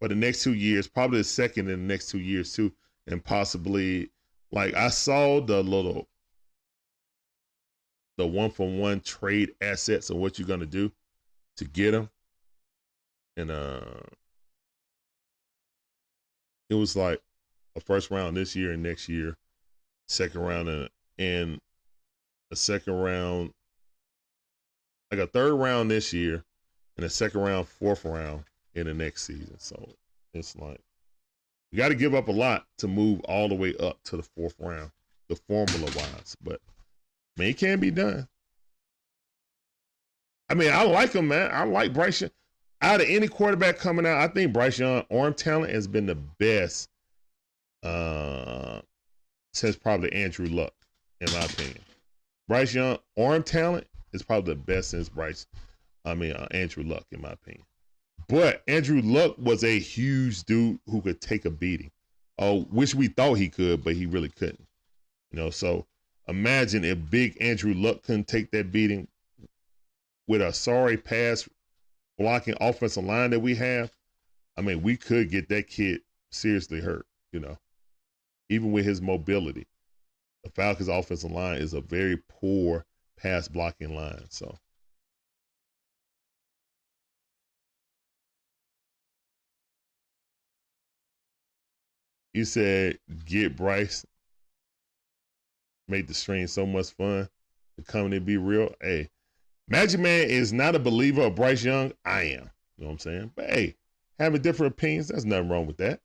for 0.00 0.08
the 0.08 0.14
next 0.14 0.42
two 0.42 0.54
years, 0.54 0.88
probably 0.88 1.18
the 1.18 1.24
second 1.24 1.70
in 1.70 1.80
the 1.86 1.94
next 1.94 2.08
two 2.10 2.18
years 2.18 2.52
too, 2.52 2.72
and 3.06 3.24
possibly 3.24 4.10
like 4.50 4.74
I 4.74 4.88
saw 4.88 5.40
the 5.40 5.62
little 5.62 6.08
the 8.18 8.26
one 8.26 8.50
for 8.50 8.68
one 8.68 9.00
trade 9.00 9.54
assets 9.60 10.10
and 10.10 10.20
what 10.20 10.38
you're 10.38 10.48
gonna 10.48 10.66
do 10.66 10.92
to 11.56 11.64
get 11.64 11.92
them, 11.92 12.10
and 13.36 13.50
uh, 13.50 13.80
it 16.68 16.74
was 16.74 16.96
like 16.96 17.20
a 17.76 17.80
first 17.80 18.10
round 18.10 18.36
this 18.36 18.54
year 18.56 18.72
and 18.72 18.82
next 18.82 19.08
year, 19.08 19.36
second 20.08 20.40
round 20.40 20.68
and 20.68 20.88
and 21.18 21.60
a 22.50 22.56
second 22.56 22.94
round, 22.94 23.52
like 25.12 25.20
a 25.20 25.26
third 25.26 25.54
round 25.54 25.90
this 25.90 26.12
year, 26.12 26.42
and 26.96 27.04
a 27.04 27.10
second 27.10 27.42
round, 27.42 27.68
fourth 27.68 28.04
round 28.04 28.44
in 28.74 28.86
the 28.86 28.94
next 28.94 29.24
season. 29.24 29.58
So 29.58 29.90
it's 30.32 30.56
like 30.56 30.80
you 31.70 31.76
got 31.76 31.88
to 31.88 31.94
give 31.94 32.14
up 32.14 32.28
a 32.28 32.32
lot 32.32 32.66
to 32.78 32.88
move 32.88 33.20
all 33.20 33.48
the 33.48 33.54
way 33.54 33.74
up 33.78 34.02
to 34.04 34.16
the 34.16 34.22
fourth 34.22 34.54
round, 34.58 34.90
the 35.28 35.36
formula 35.36 35.90
wise. 35.94 36.34
But 36.42 36.60
man, 37.36 37.48
it 37.48 37.58
can 37.58 37.78
be 37.78 37.90
done. 37.90 38.26
I 40.48 40.54
mean, 40.54 40.72
I 40.72 40.82
like 40.84 41.12
him, 41.12 41.28
man. 41.28 41.50
I 41.52 41.64
like 41.64 41.92
Bryce 41.92 42.22
Young. 42.22 42.30
Out 42.80 43.00
of 43.00 43.06
any 43.08 43.28
quarterback 43.28 43.78
coming 43.78 44.06
out, 44.06 44.18
I 44.18 44.28
think 44.28 44.52
Bryce 44.52 44.78
Young 44.78 45.04
arm 45.10 45.34
talent 45.34 45.72
has 45.72 45.86
been 45.86 46.06
the 46.06 46.16
best 46.16 46.88
uh, 47.82 48.80
since 49.52 49.76
probably 49.76 50.12
Andrew 50.12 50.46
Luck, 50.46 50.74
in 51.20 51.30
my 51.32 51.44
opinion. 51.44 51.78
Bryce 52.48 52.74
Young 52.74 52.98
arm 53.16 53.42
talent 53.42 53.86
is 54.12 54.22
probably 54.22 54.54
the 54.54 54.60
best 54.60 54.90
since 54.90 55.08
Bryce. 55.08 55.46
I 56.04 56.14
mean, 56.14 56.32
uh, 56.32 56.48
Andrew 56.50 56.84
Luck, 56.84 57.06
in 57.12 57.20
my 57.20 57.32
opinion. 57.32 57.64
But 58.28 58.62
Andrew 58.66 59.00
Luck 59.02 59.36
was 59.38 59.64
a 59.64 59.78
huge 59.78 60.44
dude 60.44 60.78
who 60.86 61.00
could 61.00 61.20
take 61.20 61.44
a 61.44 61.50
beating. 61.50 61.90
Oh, 62.38 62.66
wish 62.70 62.94
we 62.94 63.08
thought 63.08 63.34
he 63.34 63.48
could, 63.48 63.84
but 63.84 63.94
he 63.94 64.06
really 64.06 64.28
couldn't. 64.28 64.66
You 65.30 65.38
know, 65.38 65.50
so 65.50 65.86
imagine 66.28 66.84
if 66.84 67.10
big 67.10 67.36
Andrew 67.40 67.74
Luck 67.74 68.02
couldn't 68.02 68.28
take 68.28 68.50
that 68.52 68.72
beating 68.72 69.08
with 70.26 70.42
a 70.42 70.52
sorry 70.52 70.96
pass 70.96 71.48
blocking 72.18 72.54
offensive 72.60 73.04
line 73.04 73.30
that 73.30 73.40
we 73.40 73.54
have. 73.56 73.92
I 74.56 74.60
mean, 74.60 74.82
we 74.82 74.96
could 74.96 75.30
get 75.30 75.48
that 75.48 75.68
kid 75.68 76.02
seriously 76.30 76.80
hurt, 76.80 77.06
you 77.32 77.40
know, 77.40 77.58
even 78.48 78.72
with 78.72 78.84
his 78.84 79.00
mobility. 79.00 79.66
The 80.44 80.50
Falcons' 80.50 80.88
offensive 80.88 81.30
line 81.30 81.58
is 81.58 81.74
a 81.74 81.80
very 81.80 82.18
poor 82.28 82.84
pass 83.18 83.48
blocking 83.48 83.94
line. 83.94 84.26
So 84.30 84.58
You 92.32 92.44
said 92.46 92.98
get 93.26 93.56
Bryce, 93.56 94.06
made 95.86 96.08
the 96.08 96.14
stream 96.14 96.46
so 96.46 96.64
much 96.64 96.90
fun. 96.92 97.28
The 97.76 97.82
company 97.84 98.18
be 98.18 98.38
real. 98.38 98.74
Hey, 98.80 99.10
Magic 99.68 100.00
Man 100.00 100.28
is 100.28 100.52
not 100.52 100.74
a 100.74 100.78
believer 100.78 101.22
of 101.22 101.34
Bryce 101.34 101.62
Young. 101.62 101.92
I 102.04 102.22
am. 102.22 102.50
You 102.76 102.84
know 102.84 102.86
what 102.86 102.92
I'm 102.92 102.98
saying? 103.00 103.32
But 103.36 103.50
hey, 103.50 103.76
having 104.18 104.40
different 104.40 104.72
opinions, 104.72 105.08
there's 105.08 105.26
nothing 105.26 105.48
wrong 105.50 105.66
with 105.66 105.76
that. 105.78 106.00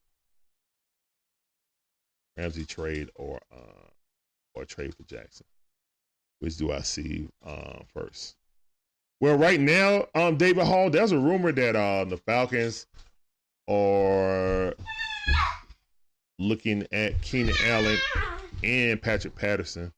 Ramsey 2.38 2.66
trade 2.66 3.10
or 3.16 3.40
uh, 3.52 3.90
or 4.54 4.66
trade 4.66 4.96
for 4.96 5.04
Jackson. 5.04 5.46
Which 6.40 6.58
do 6.58 6.72
I 6.72 6.82
see 6.82 7.28
uh, 7.46 7.80
first? 7.94 8.36
Well, 9.20 9.38
right 9.38 9.60
now, 9.60 10.06
um, 10.14 10.38
David 10.38 10.66
Hall, 10.66 10.90
there's 10.90 11.12
a 11.12 11.18
rumor 11.18 11.52
that 11.52 11.76
uh, 11.76 12.06
the 12.06 12.18
Falcons 12.18 12.86
are 13.68 14.76
looking 16.38 16.86
at 16.92 17.20
Keenan 17.22 17.56
Allen 17.66 17.98
and 18.64 19.02
Patrick 19.02 19.36
Peterson 19.36 19.92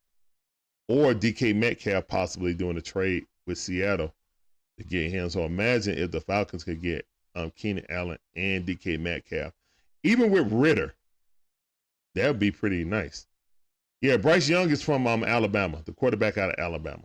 or 0.87 1.13
DK 1.13 1.55
Metcalf 1.55 2.07
possibly 2.07 2.53
doing 2.53 2.77
a 2.77 2.81
trade 2.81 3.25
with 3.45 3.57
Seattle 3.57 4.13
to 4.77 4.83
get 4.83 5.11
him. 5.11 5.29
So 5.29 5.43
imagine 5.43 5.97
if 5.97 6.11
the 6.11 6.21
Falcons 6.21 6.63
could 6.63 6.81
get 6.81 7.05
um, 7.35 7.51
Keenan 7.51 7.85
Allen 7.89 8.17
and 8.35 8.65
DK 8.65 8.99
Metcalf, 8.99 9.53
even 10.03 10.31
with 10.31 10.51
Ridder, 10.51 10.95
that 12.15 12.27
would 12.27 12.39
be 12.39 12.51
pretty 12.51 12.83
nice. 12.85 13.27
Yeah, 14.01 14.17
Bryce 14.17 14.47
Young 14.47 14.69
is 14.69 14.81
from 14.81 15.07
um, 15.07 15.23
Alabama, 15.23 15.81
the 15.85 15.91
quarterback 15.91 16.37
out 16.37 16.49
of 16.49 16.55
Alabama. 16.57 17.03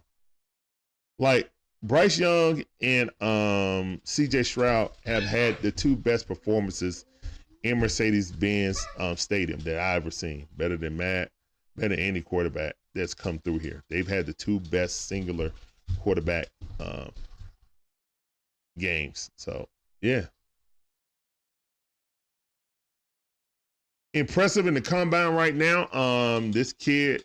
Like 1.18 1.50
Bryce 1.82 2.18
Young 2.18 2.64
and 2.80 3.10
um, 3.20 4.00
CJ 4.04 4.46
Stroud 4.46 4.92
have 5.04 5.24
had 5.24 5.60
the 5.60 5.72
two 5.72 5.96
best 5.96 6.28
performances 6.28 7.04
in 7.62 7.78
Mercedes 7.78 8.30
Benz 8.30 8.84
um, 8.98 9.16
Stadium 9.16 9.58
that 9.60 9.78
I've 9.78 10.02
ever 10.02 10.10
seen. 10.10 10.46
Better 10.56 10.76
than 10.76 10.96
Matt, 10.96 11.30
better 11.76 11.90
than 11.90 11.98
any 11.98 12.20
quarterback 12.20 12.74
that's 12.94 13.14
come 13.14 13.38
through 13.40 13.58
here. 13.58 13.82
They've 13.90 14.06
had 14.06 14.26
the 14.26 14.34
two 14.34 14.60
best 14.60 15.08
singular 15.08 15.50
quarterback 16.00 16.46
um, 16.78 17.10
games. 18.78 19.30
So 19.36 19.68
yeah. 20.00 20.26
Impressive 24.14 24.68
in 24.68 24.74
the 24.74 24.80
combine 24.80 25.34
right 25.34 25.54
now. 25.54 25.90
Um, 25.92 26.52
this 26.52 26.72
kid, 26.72 27.24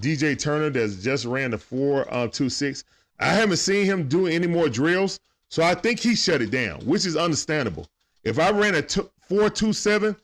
DJ 0.00 0.38
Turner, 0.38 0.70
that's 0.70 1.02
just 1.02 1.24
ran 1.24 1.50
the 1.50 1.58
four 1.58 2.12
uh, 2.14 2.28
two 2.28 2.48
six. 2.48 2.84
I 3.18 3.26
haven't 3.26 3.56
seen 3.56 3.84
him 3.84 4.08
do 4.08 4.28
any 4.28 4.46
more 4.46 4.68
drills, 4.68 5.18
so 5.48 5.64
I 5.64 5.74
think 5.74 5.98
he 5.98 6.14
shut 6.14 6.40
it 6.40 6.52
down, 6.52 6.80
which 6.82 7.04
is 7.04 7.16
understandable. 7.16 7.88
If 8.22 8.38
I 8.38 8.50
ran 8.50 8.76
a 8.76 8.82
t- 8.82 9.02
427, 9.28 10.14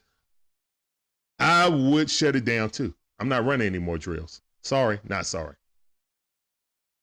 I 1.40 1.68
would 1.68 2.08
shut 2.08 2.36
it 2.36 2.44
down 2.44 2.70
too. 2.70 2.94
I'm 3.18 3.28
not 3.28 3.44
running 3.44 3.66
any 3.66 3.80
more 3.80 3.98
drills. 3.98 4.40
Sorry, 4.62 5.00
not 5.08 5.26
sorry. 5.26 5.56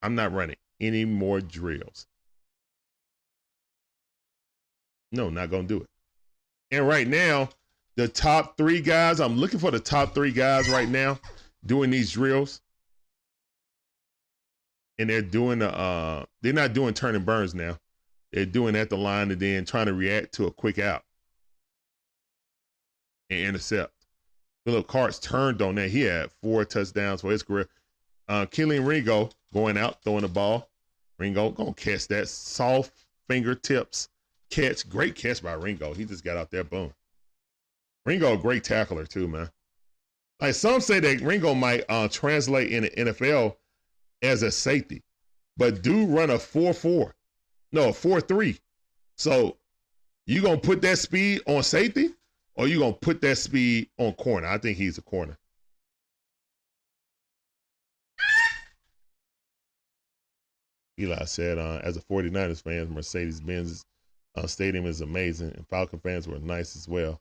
I'm 0.01 0.15
not 0.15 0.33
running 0.33 0.55
any 0.79 1.03
more 1.03 1.41
drills. 1.41 2.07
No, 5.11 5.29
not 5.29 5.51
to 5.51 5.63
do 5.63 5.77
it. 5.81 5.87
And 6.71 6.87
right 6.87 7.07
now, 7.07 7.49
the 7.97 8.07
top 8.07 8.57
three 8.57 8.81
guys, 8.81 9.19
I'm 9.19 9.37
looking 9.37 9.59
for 9.59 9.71
the 9.71 9.79
top 9.79 10.13
three 10.13 10.31
guys 10.31 10.69
right 10.69 10.89
now 10.89 11.19
doing 11.65 11.89
these 11.89 12.11
drills. 12.11 12.61
And 14.97 15.09
they're 15.09 15.21
doing 15.21 15.59
the, 15.59 15.75
uh, 15.75 16.25
they're 16.41 16.53
not 16.53 16.73
doing 16.73 16.93
turning 16.93 17.23
burns 17.23 17.55
now. 17.55 17.77
They're 18.31 18.45
doing 18.45 18.75
at 18.75 18.89
the 18.89 18.97
line 18.97 19.31
and 19.31 19.39
then 19.39 19.65
trying 19.65 19.87
to 19.87 19.93
react 19.93 20.33
to 20.35 20.47
a 20.47 20.51
quick 20.51 20.79
out 20.79 21.03
and 23.29 23.39
intercept. 23.39 23.93
Philip 24.65 24.87
Carts 24.87 25.19
turned 25.19 25.61
on 25.61 25.75
that. 25.75 25.89
He 25.89 26.01
had 26.01 26.31
four 26.41 26.63
touchdowns 26.65 27.21
for 27.21 27.31
his 27.31 27.43
career. 27.43 27.67
Uh, 28.27 28.45
Kelee 28.45 28.85
Ringo 28.85 29.29
going 29.53 29.77
out, 29.77 30.03
throwing 30.03 30.21
the 30.21 30.27
ball. 30.27 30.69
Ringo 31.17 31.49
gonna 31.49 31.73
catch 31.73 32.07
that 32.07 32.27
soft 32.27 32.91
fingertips 33.27 34.09
catch. 34.49 34.87
Great 34.87 35.15
catch 35.15 35.41
by 35.41 35.53
Ringo. 35.53 35.93
He 35.93 36.05
just 36.05 36.23
got 36.23 36.37
out 36.37 36.51
there, 36.51 36.63
boom. 36.63 36.93
Ringo, 38.05 38.33
a 38.33 38.37
great 38.37 38.63
tackler 38.63 39.05
too, 39.05 39.27
man. 39.27 39.49
Like 40.39 40.55
some 40.55 40.81
say 40.81 40.99
that 40.99 41.21
Ringo 41.21 41.53
might 41.53 41.83
uh, 41.87 42.07
translate 42.07 42.71
in 42.71 42.83
the 42.83 42.89
NFL 42.89 43.55
as 44.21 44.43
a 44.43 44.51
safety, 44.51 45.03
but 45.57 45.81
do 45.81 46.05
run 46.05 46.29
a 46.29 46.39
four 46.39 46.73
four, 46.73 47.15
no 47.71 47.89
a 47.89 47.93
four 47.93 48.21
three. 48.21 48.59
So 49.17 49.57
you 50.25 50.41
gonna 50.41 50.57
put 50.57 50.81
that 50.81 50.97
speed 50.97 51.41
on 51.45 51.63
safety? 51.63 52.11
or 52.55 52.67
you 52.67 52.79
gonna 52.79 52.93
put 52.93 53.21
that 53.21 53.37
speed 53.37 53.89
on 53.97 54.13
corner? 54.13 54.47
I 54.47 54.57
think 54.57 54.77
he's 54.77 54.97
a 54.97 55.01
corner. 55.01 55.37
Eli 60.99 61.25
said, 61.25 61.57
uh, 61.57 61.79
as 61.83 61.97
a 61.97 62.01
49ers 62.01 62.61
fan, 62.61 62.93
Mercedes 62.93 63.41
Benz 63.41 63.85
uh, 64.35 64.45
Stadium 64.45 64.85
is 64.85 65.01
amazing, 65.01 65.51
and 65.55 65.67
Falcon 65.67 65.99
fans 65.99 66.27
were 66.27 66.37
nice 66.39 66.75
as 66.75 66.87
well. 66.87 67.19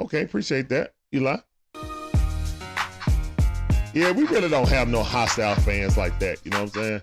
Okay, 0.00 0.22
appreciate 0.22 0.68
that, 0.70 0.94
Eli. 1.14 1.36
Yeah, 3.94 4.10
we 4.12 4.24
really 4.24 4.48
don't 4.48 4.68
have 4.68 4.88
no 4.88 5.02
hostile 5.02 5.54
fans 5.56 5.98
like 5.98 6.18
that. 6.20 6.38
You 6.44 6.50
know 6.50 6.62
what 6.62 6.76
I'm 6.76 6.82
saying? 6.82 7.02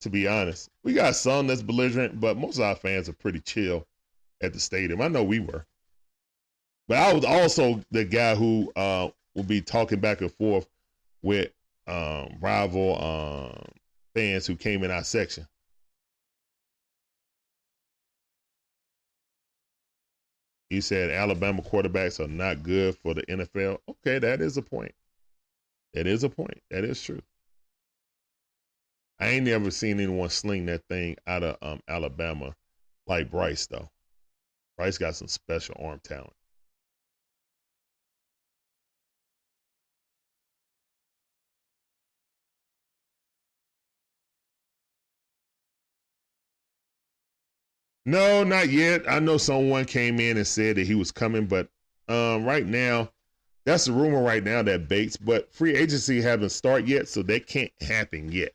To 0.00 0.10
be 0.10 0.26
honest, 0.26 0.68
we 0.82 0.92
got 0.92 1.14
some 1.14 1.46
that's 1.46 1.62
belligerent, 1.62 2.20
but 2.20 2.36
most 2.36 2.58
of 2.58 2.64
our 2.64 2.74
fans 2.74 3.08
are 3.08 3.14
pretty 3.14 3.40
chill 3.40 3.86
at 4.42 4.52
the 4.52 4.60
stadium. 4.60 5.00
I 5.00 5.08
know 5.08 5.22
we 5.22 5.38
were. 5.38 5.64
But 6.88 6.98
I 6.98 7.12
was 7.12 7.24
also 7.24 7.80
the 7.90 8.04
guy 8.04 8.34
who 8.34 8.70
uh, 8.76 9.08
would 9.34 9.48
be 9.48 9.60
talking 9.62 10.00
back 10.00 10.20
and 10.20 10.32
forth 10.32 10.68
with 11.22 11.50
um, 11.86 12.36
rival 12.40 13.02
um, 13.02 13.64
fans 14.14 14.46
who 14.46 14.56
came 14.56 14.82
in 14.82 14.90
our 14.90 15.04
section. 15.04 15.46
You 20.70 20.80
said 20.80 21.10
Alabama 21.10 21.62
quarterbacks 21.62 22.20
are 22.20 22.28
not 22.28 22.62
good 22.62 22.96
for 22.98 23.14
the 23.14 23.22
NFL. 23.22 23.78
Okay, 23.88 24.18
that 24.18 24.40
is 24.40 24.56
a 24.56 24.62
point. 24.62 24.94
That 25.92 26.06
is 26.06 26.24
a 26.24 26.28
point. 26.28 26.60
That 26.70 26.84
is 26.84 27.02
true. 27.02 27.20
I 29.20 29.28
ain't 29.28 29.46
never 29.46 29.70
seen 29.70 30.00
anyone 30.00 30.28
sling 30.28 30.66
that 30.66 30.82
thing 30.88 31.16
out 31.26 31.44
of 31.44 31.56
um, 31.62 31.80
Alabama 31.88 32.54
like 33.06 33.30
Bryce 33.30 33.66
though. 33.66 33.88
Bryce 34.76 34.98
got 34.98 35.14
some 35.14 35.28
special 35.28 35.76
arm 35.78 36.00
talent. 36.02 36.32
No, 48.06 48.44
not 48.44 48.68
yet. 48.68 49.10
I 49.10 49.18
know 49.18 49.38
someone 49.38 49.86
came 49.86 50.20
in 50.20 50.36
and 50.36 50.46
said 50.46 50.76
that 50.76 50.86
he 50.86 50.94
was 50.94 51.10
coming, 51.10 51.46
but 51.46 51.68
um, 52.08 52.44
right 52.44 52.66
now, 52.66 53.10
that's 53.64 53.86
the 53.86 53.92
rumor 53.92 54.22
right 54.22 54.44
now 54.44 54.62
that 54.62 54.88
Bates, 54.88 55.16
but 55.16 55.52
free 55.52 55.74
agency 55.74 56.20
haven't 56.20 56.50
started 56.50 56.86
yet, 56.86 57.08
so 57.08 57.22
that 57.22 57.46
can't 57.46 57.72
happen 57.80 58.30
yet. 58.30 58.52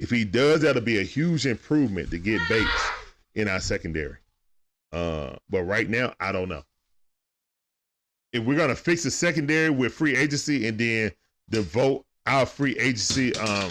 If 0.00 0.08
he 0.10 0.24
does, 0.24 0.62
that'll 0.62 0.82
be 0.82 0.98
a 0.98 1.04
huge 1.04 1.46
improvement 1.46 2.10
to 2.10 2.18
get 2.18 2.40
Bates 2.48 2.92
in 3.34 3.48
our 3.48 3.60
secondary. 3.60 4.16
Uh, 4.92 5.36
but 5.50 5.64
right 5.64 5.88
now, 5.88 6.14
I 6.18 6.32
don't 6.32 6.48
know. 6.48 6.62
If 8.32 8.44
we're 8.44 8.56
gonna 8.56 8.74
fix 8.74 9.02
the 9.02 9.10
secondary 9.10 9.70
with 9.70 9.92
free 9.92 10.16
agency 10.16 10.66
and 10.66 10.78
then 10.78 11.12
devote 11.50 12.06
our 12.26 12.46
free 12.46 12.76
agency 12.78 13.36
um, 13.36 13.70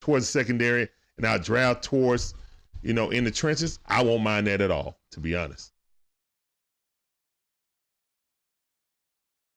towards 0.00 0.26
the 0.26 0.32
secondary 0.32 0.88
and 1.16 1.26
our 1.26 1.38
draft 1.38 1.82
towards 1.82 2.34
you 2.84 2.92
know, 2.92 3.08
in 3.08 3.24
the 3.24 3.30
trenches, 3.30 3.78
I 3.86 4.02
won't 4.02 4.22
mind 4.22 4.46
that 4.46 4.60
at 4.60 4.70
all, 4.70 4.98
to 5.12 5.20
be 5.20 5.34
honest. 5.34 5.72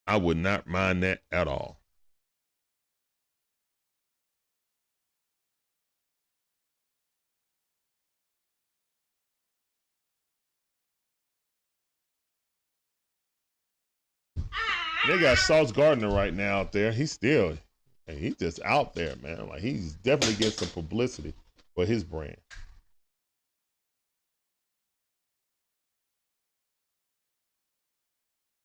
I 0.06 0.16
would 0.16 0.38
not 0.38 0.66
mind 0.66 1.02
that 1.02 1.20
at 1.30 1.46
all. 1.46 1.78
They 15.06 15.18
got 15.20 15.36
Sauce 15.38 15.70
Gardner 15.70 16.08
right 16.08 16.32
now 16.32 16.60
out 16.60 16.72
there. 16.72 16.92
He's 16.92 17.12
still, 17.12 17.58
he's 18.06 18.36
just 18.36 18.60
out 18.64 18.94
there, 18.94 19.16
man. 19.22 19.48
Like 19.48 19.60
he's 19.60 19.92
definitely 19.92 20.36
getting 20.36 20.52
some 20.52 20.68
publicity 20.68 21.34
for 21.74 21.84
his 21.84 22.04
brand. 22.04 22.36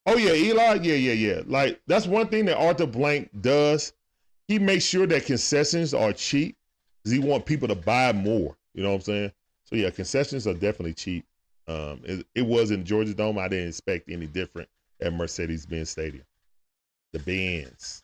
Oh 0.06 0.18
yeah, 0.18 0.34
Eli. 0.34 0.76
Yeah, 0.84 0.96
yeah, 0.96 1.14
yeah. 1.14 1.42
Like 1.46 1.82
that's 1.88 2.08
one 2.08 2.28
thing 2.28 2.46
that 2.46 2.58
Arthur 2.58 2.86
Blank 2.86 3.30
does. 3.42 3.94
He 4.48 4.60
makes 4.60 4.84
sure 4.84 5.08
that 5.08 5.26
concessions 5.26 5.94
are 5.94 6.12
cheap 6.14 6.58
because 7.04 7.14
he 7.14 7.20
want 7.20 7.46
people 7.46 7.68
to 7.70 7.76
buy 7.76 8.12
more. 8.12 8.58
You 8.74 8.84
know 8.84 8.90
what 8.90 8.96
I'm 8.96 9.02
saying? 9.02 9.32
So 9.66 9.76
yeah, 9.76 9.90
concessions 9.90 10.48
are 10.48 10.54
definitely 10.54 10.94
cheap. 10.94 11.26
Um, 11.68 12.02
it, 12.04 12.26
it 12.36 12.42
was 12.46 12.72
in 12.72 12.84
Georgia 12.84 13.14
Dome. 13.14 13.40
I 13.40 13.48
didn't 13.48 13.70
expect 13.70 14.10
any 14.10 14.28
different 14.28 14.68
at 15.02 15.14
Mercedes-Benz 15.14 15.90
Stadium. 15.90 16.26
The 17.14 17.20
Benz. 17.20 18.04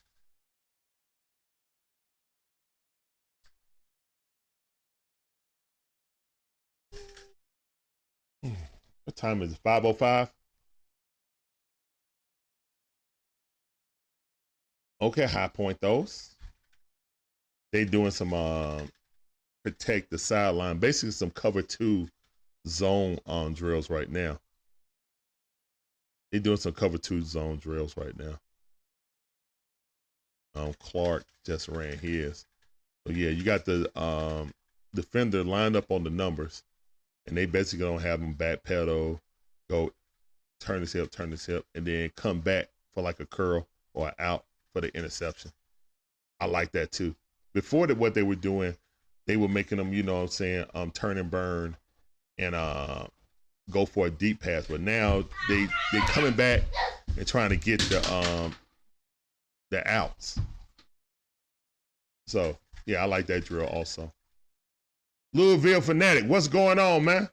Hmm. 8.43 8.53
What 9.05 9.15
time 9.15 9.41
is 9.41 9.53
it? 9.53 9.59
505? 9.63 10.31
Okay, 15.01 15.25
high 15.25 15.47
point 15.47 15.79
those. 15.79 16.35
They 17.71 17.85
doing 17.85 18.11
some 18.11 18.33
um 18.33 18.89
protect 19.63 20.09
the 20.09 20.17
sideline, 20.17 20.79
basically 20.79 21.11
some 21.11 21.31
cover 21.31 21.61
two 21.61 22.09
zone 22.67 23.19
um 23.25 23.53
drills 23.53 23.89
right 23.89 24.09
now. 24.09 24.39
They 26.31 26.39
doing 26.39 26.57
some 26.57 26.73
cover 26.73 26.97
two 26.97 27.21
zone 27.21 27.57
drills 27.57 27.95
right 27.95 28.17
now. 28.17 28.39
Um 30.55 30.73
Clark 30.79 31.23
just 31.45 31.69
ran 31.69 31.97
his. 31.97 32.45
So 33.07 33.13
yeah, 33.13 33.29
you 33.29 33.43
got 33.43 33.65
the 33.65 33.89
um 33.99 34.51
defender 34.93 35.43
lined 35.45 35.77
up 35.77 35.91
on 35.91 36.03
the 36.03 36.09
numbers, 36.09 36.63
and 37.25 37.37
they 37.37 37.45
basically 37.45 37.85
don't 37.85 38.01
have 38.01 38.21
him 38.21 38.33
back 38.33 38.63
pedal, 38.63 39.21
go 39.69 39.93
turn 40.59 40.81
his 40.81 40.91
hip, 40.91 41.09
turn 41.11 41.31
his 41.31 41.45
hip, 41.45 41.65
and 41.73 41.85
then 41.85 42.11
come 42.17 42.41
back 42.41 42.69
for 42.93 43.01
like 43.01 43.21
a 43.21 43.25
curl 43.25 43.65
or 43.93 44.13
out 44.19 44.45
for 44.73 44.81
the 44.81 44.95
interception. 44.95 45.51
I 46.39 46.45
like 46.45 46.71
that 46.73 46.91
too. 46.91 47.15
Before 47.53 47.87
that, 47.87 47.97
what 47.97 48.13
they 48.13 48.23
were 48.23 48.35
doing, 48.35 48.75
they 49.27 49.37
were 49.37 49.47
making 49.47 49.77
them, 49.77 49.93
you 49.93 50.03
know 50.03 50.15
what 50.15 50.21
I'm 50.21 50.27
saying, 50.27 50.65
um, 50.73 50.91
turn 50.91 51.17
and 51.17 51.29
burn 51.29 51.75
and 52.37 52.55
uh, 52.55 53.05
go 53.69 53.85
for 53.85 54.07
a 54.07 54.09
deep 54.09 54.41
pass. 54.41 54.67
But 54.67 54.81
now 54.81 55.23
they 55.47 55.65
they 55.91 55.99
coming 56.07 56.33
back 56.33 56.61
and 57.17 57.27
trying 57.27 57.49
to 57.49 57.57
get 57.57 57.79
the 57.81 58.13
um 58.13 58.55
the 59.71 59.87
outs. 59.89 60.39
So 62.27 62.57
yeah, 62.85 63.03
I 63.03 63.05
like 63.05 63.27
that 63.27 63.45
drill 63.45 63.67
also. 63.67 64.11
Louisville 65.33 65.81
fanatic, 65.81 66.25
what's 66.25 66.47
going 66.47 66.79
on, 66.79 67.05
man? 67.05 67.29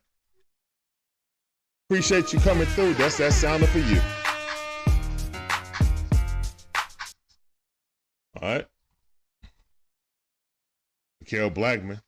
Appreciate 1.89 2.33
you 2.33 2.41
coming 2.41 2.67
through. 2.67 2.95
That's 2.95 3.19
that 3.19 3.33
sounder 3.33 3.67
for 3.69 3.79
you. 3.79 4.01
All 8.41 8.49
right. 8.49 8.67
Mekhi 11.25 11.55
Blackmon. 11.55 12.01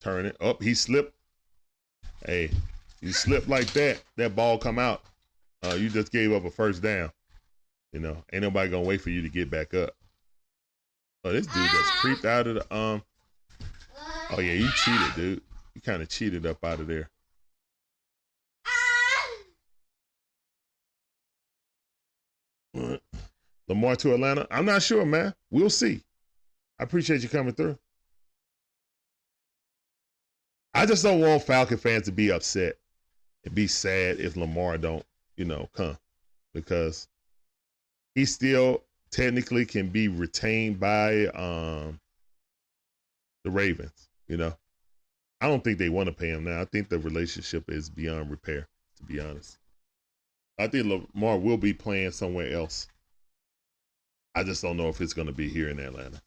Turn 0.00 0.26
it 0.26 0.36
up. 0.40 0.62
He 0.62 0.74
slipped. 0.74 1.14
Hey, 2.24 2.50
you 3.00 3.12
slip 3.12 3.48
like 3.48 3.72
that, 3.72 4.02
that 4.16 4.36
ball 4.36 4.58
come 4.58 4.78
out. 4.78 5.02
Uh, 5.62 5.74
you 5.74 5.88
just 5.88 6.12
gave 6.12 6.32
up 6.32 6.44
a 6.44 6.50
first 6.50 6.82
down. 6.82 7.10
You 7.92 8.00
know, 8.00 8.22
ain't 8.32 8.42
nobody 8.42 8.70
gonna 8.70 8.86
wait 8.86 9.00
for 9.00 9.10
you 9.10 9.22
to 9.22 9.28
get 9.28 9.50
back 9.50 9.74
up. 9.74 9.90
Oh, 11.24 11.32
this 11.32 11.46
dude 11.46 11.70
just 11.70 11.92
creeped 11.94 12.24
out 12.24 12.46
of 12.46 12.54
the 12.54 12.74
um. 12.74 13.02
Oh 14.30 14.40
yeah, 14.40 14.52
you 14.52 14.68
cheated, 14.84 15.14
dude. 15.16 15.42
You 15.74 15.80
kind 15.80 16.02
of 16.02 16.08
cheated 16.08 16.46
up 16.46 16.64
out 16.64 16.80
of 16.80 16.86
there. 16.86 17.10
What? 22.72 23.02
Lamar 23.70 23.94
to 23.94 24.12
Atlanta? 24.12 24.48
I'm 24.50 24.64
not 24.64 24.82
sure, 24.82 25.06
man. 25.06 25.32
We'll 25.52 25.70
see. 25.70 26.02
I 26.80 26.82
appreciate 26.82 27.22
you 27.22 27.28
coming 27.28 27.54
through. 27.54 27.78
I 30.74 30.86
just 30.86 31.04
don't 31.04 31.20
want 31.20 31.44
Falcon 31.44 31.78
fans 31.78 32.06
to 32.06 32.12
be 32.12 32.32
upset 32.32 32.74
and 33.44 33.54
be 33.54 33.68
sad 33.68 34.18
if 34.18 34.36
Lamar 34.36 34.76
don't, 34.76 35.04
you 35.36 35.44
know, 35.44 35.68
come 35.72 35.96
because 36.52 37.06
he 38.16 38.24
still 38.24 38.82
technically 39.12 39.64
can 39.64 39.88
be 39.88 40.08
retained 40.08 40.80
by 40.80 41.26
um 41.26 42.00
the 43.44 43.52
Ravens, 43.52 44.08
you 44.26 44.36
know. 44.36 44.52
I 45.40 45.46
don't 45.46 45.62
think 45.62 45.78
they 45.78 45.90
want 45.90 46.08
to 46.08 46.12
pay 46.12 46.30
him 46.30 46.42
now. 46.42 46.60
I 46.60 46.64
think 46.64 46.88
the 46.88 46.98
relationship 46.98 47.70
is 47.70 47.88
beyond 47.88 48.32
repair, 48.32 48.66
to 48.96 49.04
be 49.04 49.20
honest. 49.20 49.58
I 50.58 50.66
think 50.66 50.86
Lamar 51.14 51.38
will 51.38 51.56
be 51.56 51.72
playing 51.72 52.10
somewhere 52.10 52.52
else 52.52 52.88
I 54.34 54.44
just 54.44 54.62
don't 54.62 54.76
know 54.76 54.88
if 54.88 55.00
it's 55.00 55.12
going 55.12 55.26
to 55.26 55.32
be 55.32 55.48
here 55.48 55.68
in 55.68 55.78
Atlanta. 55.78 56.20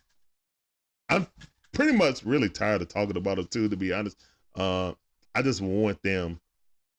I'm 1.09 1.27
pretty 1.71 1.93
much 1.93 2.23
really 2.23 2.49
tired 2.49 2.81
of 2.81 2.89
talking 2.89 3.17
about 3.17 3.39
it 3.39 3.51
too, 3.51 3.69
to 3.69 3.75
be 3.75 3.93
honest. 3.93 4.17
Uh, 4.55 4.93
I 5.35 5.41
just 5.41 5.61
want 5.61 6.01
them 6.03 6.39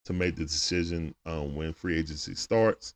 to 0.07 0.13
make 0.13 0.37
the 0.37 0.45
decision 0.45 1.15
um, 1.25 1.55
when 1.55 1.73
free 1.73 1.99
agency 1.99 2.35
starts 2.35 2.95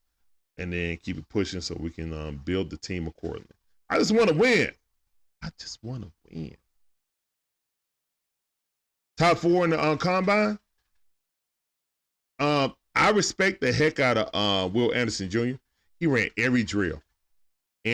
and 0.59 0.72
then 0.72 0.97
keep 0.98 1.18
it 1.18 1.28
pushing 1.28 1.60
so 1.60 1.76
we 1.78 1.90
can 1.90 2.12
um, 2.12 2.40
build 2.44 2.70
the 2.70 2.76
team 2.76 3.06
accordingly. 3.06 3.47
I 3.89 3.98
just 3.98 4.12
want 4.12 4.28
to 4.28 4.35
win. 4.35 4.70
I 5.43 5.51
just 5.59 5.82
want 5.82 6.02
to 6.02 6.10
win. 6.30 6.56
Top 9.16 9.39
four 9.39 9.64
in 9.64 9.70
the 9.70 9.80
uh, 9.80 9.97
combine. 9.97 10.59
Um, 12.39 12.74
I 12.94 13.10
respect 13.10 13.60
the 13.60 13.72
heck 13.72 14.01
out 14.01 14.16
of 14.16 14.28
uh, 14.35 14.68
Will 14.68 14.94
Anderson 14.94 15.30
Jr. 15.30 15.52
He 15.98 16.06
ran 16.06 16.28
every 16.36 16.62
drill 16.62 17.02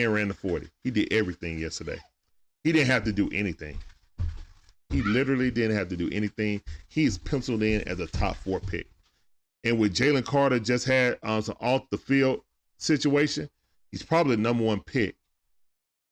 and 0.03 0.13
ran 0.13 0.27
the 0.27 0.33
40. 0.33 0.67
He 0.83 0.91
did 0.91 1.13
everything 1.13 1.59
yesterday. 1.59 1.99
He 2.63 2.71
didn't 2.71 2.87
have 2.87 3.03
to 3.05 3.11
do 3.11 3.29
anything. 3.33 3.77
He 4.89 5.01
literally 5.01 5.51
didn't 5.51 5.77
have 5.77 5.89
to 5.89 5.97
do 5.97 6.09
anything. 6.11 6.61
He's 6.87 7.17
penciled 7.17 7.63
in 7.63 7.81
as 7.87 7.99
a 7.99 8.07
top 8.07 8.35
four 8.37 8.59
pick. 8.59 8.87
And 9.63 9.79
with 9.79 9.95
Jalen 9.95 10.25
Carter 10.25 10.59
just 10.59 10.85
had 10.85 11.17
um, 11.23 11.41
some 11.41 11.57
off 11.59 11.89
the 11.89 11.97
field 11.97 12.41
situation, 12.77 13.49
he's 13.91 14.03
probably 14.03 14.35
the 14.35 14.41
number 14.41 14.63
one 14.63 14.81
pick 14.81 15.15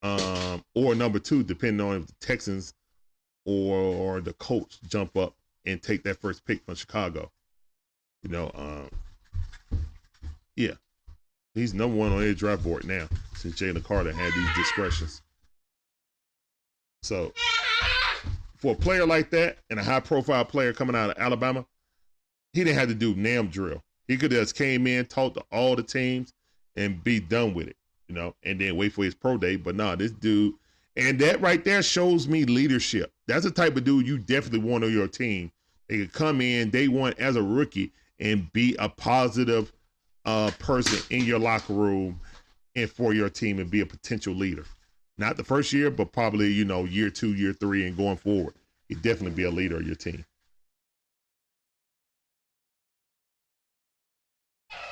um, 0.02 0.64
or 0.76 0.96
number 0.96 1.20
two, 1.20 1.44
depending 1.44 1.86
on 1.86 1.98
if 1.98 2.08
the 2.08 2.14
Texans 2.20 2.74
or, 3.46 3.78
or 3.78 4.22
the 4.22 4.34
Colts 4.34 4.80
jump 4.88 5.16
up 5.18 5.36
and 5.66 5.82
take 5.82 6.04
that 6.04 6.20
first 6.20 6.46
pick 6.46 6.64
from 6.66 6.76
Chicago. 6.76 7.32
You 8.24 8.30
know, 8.30 8.52
um, 8.56 9.80
Yeah. 10.56 10.74
He's 11.54 11.74
number 11.74 11.96
one 11.96 12.12
on 12.12 12.20
their 12.20 12.34
draft 12.34 12.64
board 12.64 12.86
now 12.86 13.08
since 13.36 13.56
Jalen 13.56 13.84
Carter 13.84 14.12
had 14.12 14.34
these 14.34 14.56
discretions. 14.56 15.22
So 17.04 17.34
for 18.58 18.74
a 18.74 18.78
player 18.78 19.06
like 19.06 19.30
that 19.32 19.58
and 19.70 19.80
a 19.80 19.84
high 19.84 20.00
profile 20.00 20.46
player 20.46 20.74
coming 20.74 20.96
out 20.96 21.12
of 21.12 21.18
Alabama, 21.18 21.66
he 22.54 22.64
didn't 22.64 22.80
have 22.80 22.88
to 22.88 22.96
do 22.96 23.14
NAM 23.16 23.50
drill. 23.50 23.84
He 24.08 24.18
could 24.18 24.32
have 24.32 24.42
just 24.42 24.56
came 24.56 24.88
in, 24.88 25.06
talked 25.06 25.36
to 25.36 25.44
all 25.52 25.76
the 25.76 25.84
teams, 25.84 26.34
and 26.76 27.04
be 27.04 27.20
done 27.20 27.54
with 27.54 27.68
it, 27.68 27.78
you 28.08 28.16
know, 28.16 28.36
and 28.44 28.60
then 28.60 28.76
wait 28.76 28.94
for 28.94 29.04
his 29.04 29.16
pro 29.16 29.38
day. 29.38 29.56
But 29.56 29.76
nah, 29.76 29.96
this 29.96 30.12
dude, 30.12 30.56
and 30.96 31.20
that 31.20 31.42
right 31.42 31.64
there 31.64 31.84
shows 31.84 32.28
me 32.28 32.46
leadership. 32.46 33.12
That's 33.28 33.44
the 33.44 33.52
type 33.52 33.76
of 33.76 33.84
dude 33.84 34.08
you 34.08 34.18
definitely 34.18 34.68
want 34.68 34.84
on 34.84 34.92
your 34.92 35.08
team. 35.08 35.52
They 35.88 35.98
could 35.98 36.14
come 36.14 36.42
in 36.42 36.70
day 36.70 36.88
one 36.88 37.14
as 37.18 37.36
a 37.36 37.44
rookie 37.44 37.92
and 38.20 38.52
be 38.54 38.76
a 38.80 38.90
positive 38.90 39.72
uh, 40.26 40.52
person 40.60 41.00
in 41.10 41.26
your 41.26 41.40
locker 41.40 41.74
room 41.74 42.20
and 42.76 42.90
for 42.90 43.14
your 43.14 43.30
team 43.30 43.60
and 43.60 43.70
be 43.70 43.82
a 43.82 43.86
potential 43.86 44.34
leader. 44.34 44.66
Not 45.18 45.38
the 45.38 45.44
first 45.44 45.74
year, 45.74 45.92
but 45.92 46.12
probably, 46.12 46.52
you 46.52 46.66
know, 46.66 46.86
year 46.86 47.10
two, 47.10 47.34
year 47.34 47.54
three, 47.54 47.86
and 47.88 47.96
going 47.96 48.18
forward. 48.18 48.56
you'd 48.90 49.02
definitely 49.02 49.36
be 49.36 49.44
a 49.44 49.52
leader 49.52 49.78
of 49.78 49.86
your 49.86 49.96
team. 49.96 50.26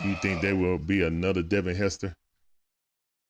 You 0.04 0.16
think 0.16 0.42
there 0.42 0.56
will 0.56 0.78
be 0.78 1.04
another 1.04 1.42
Devin 1.42 1.76
Hester? 1.76 2.16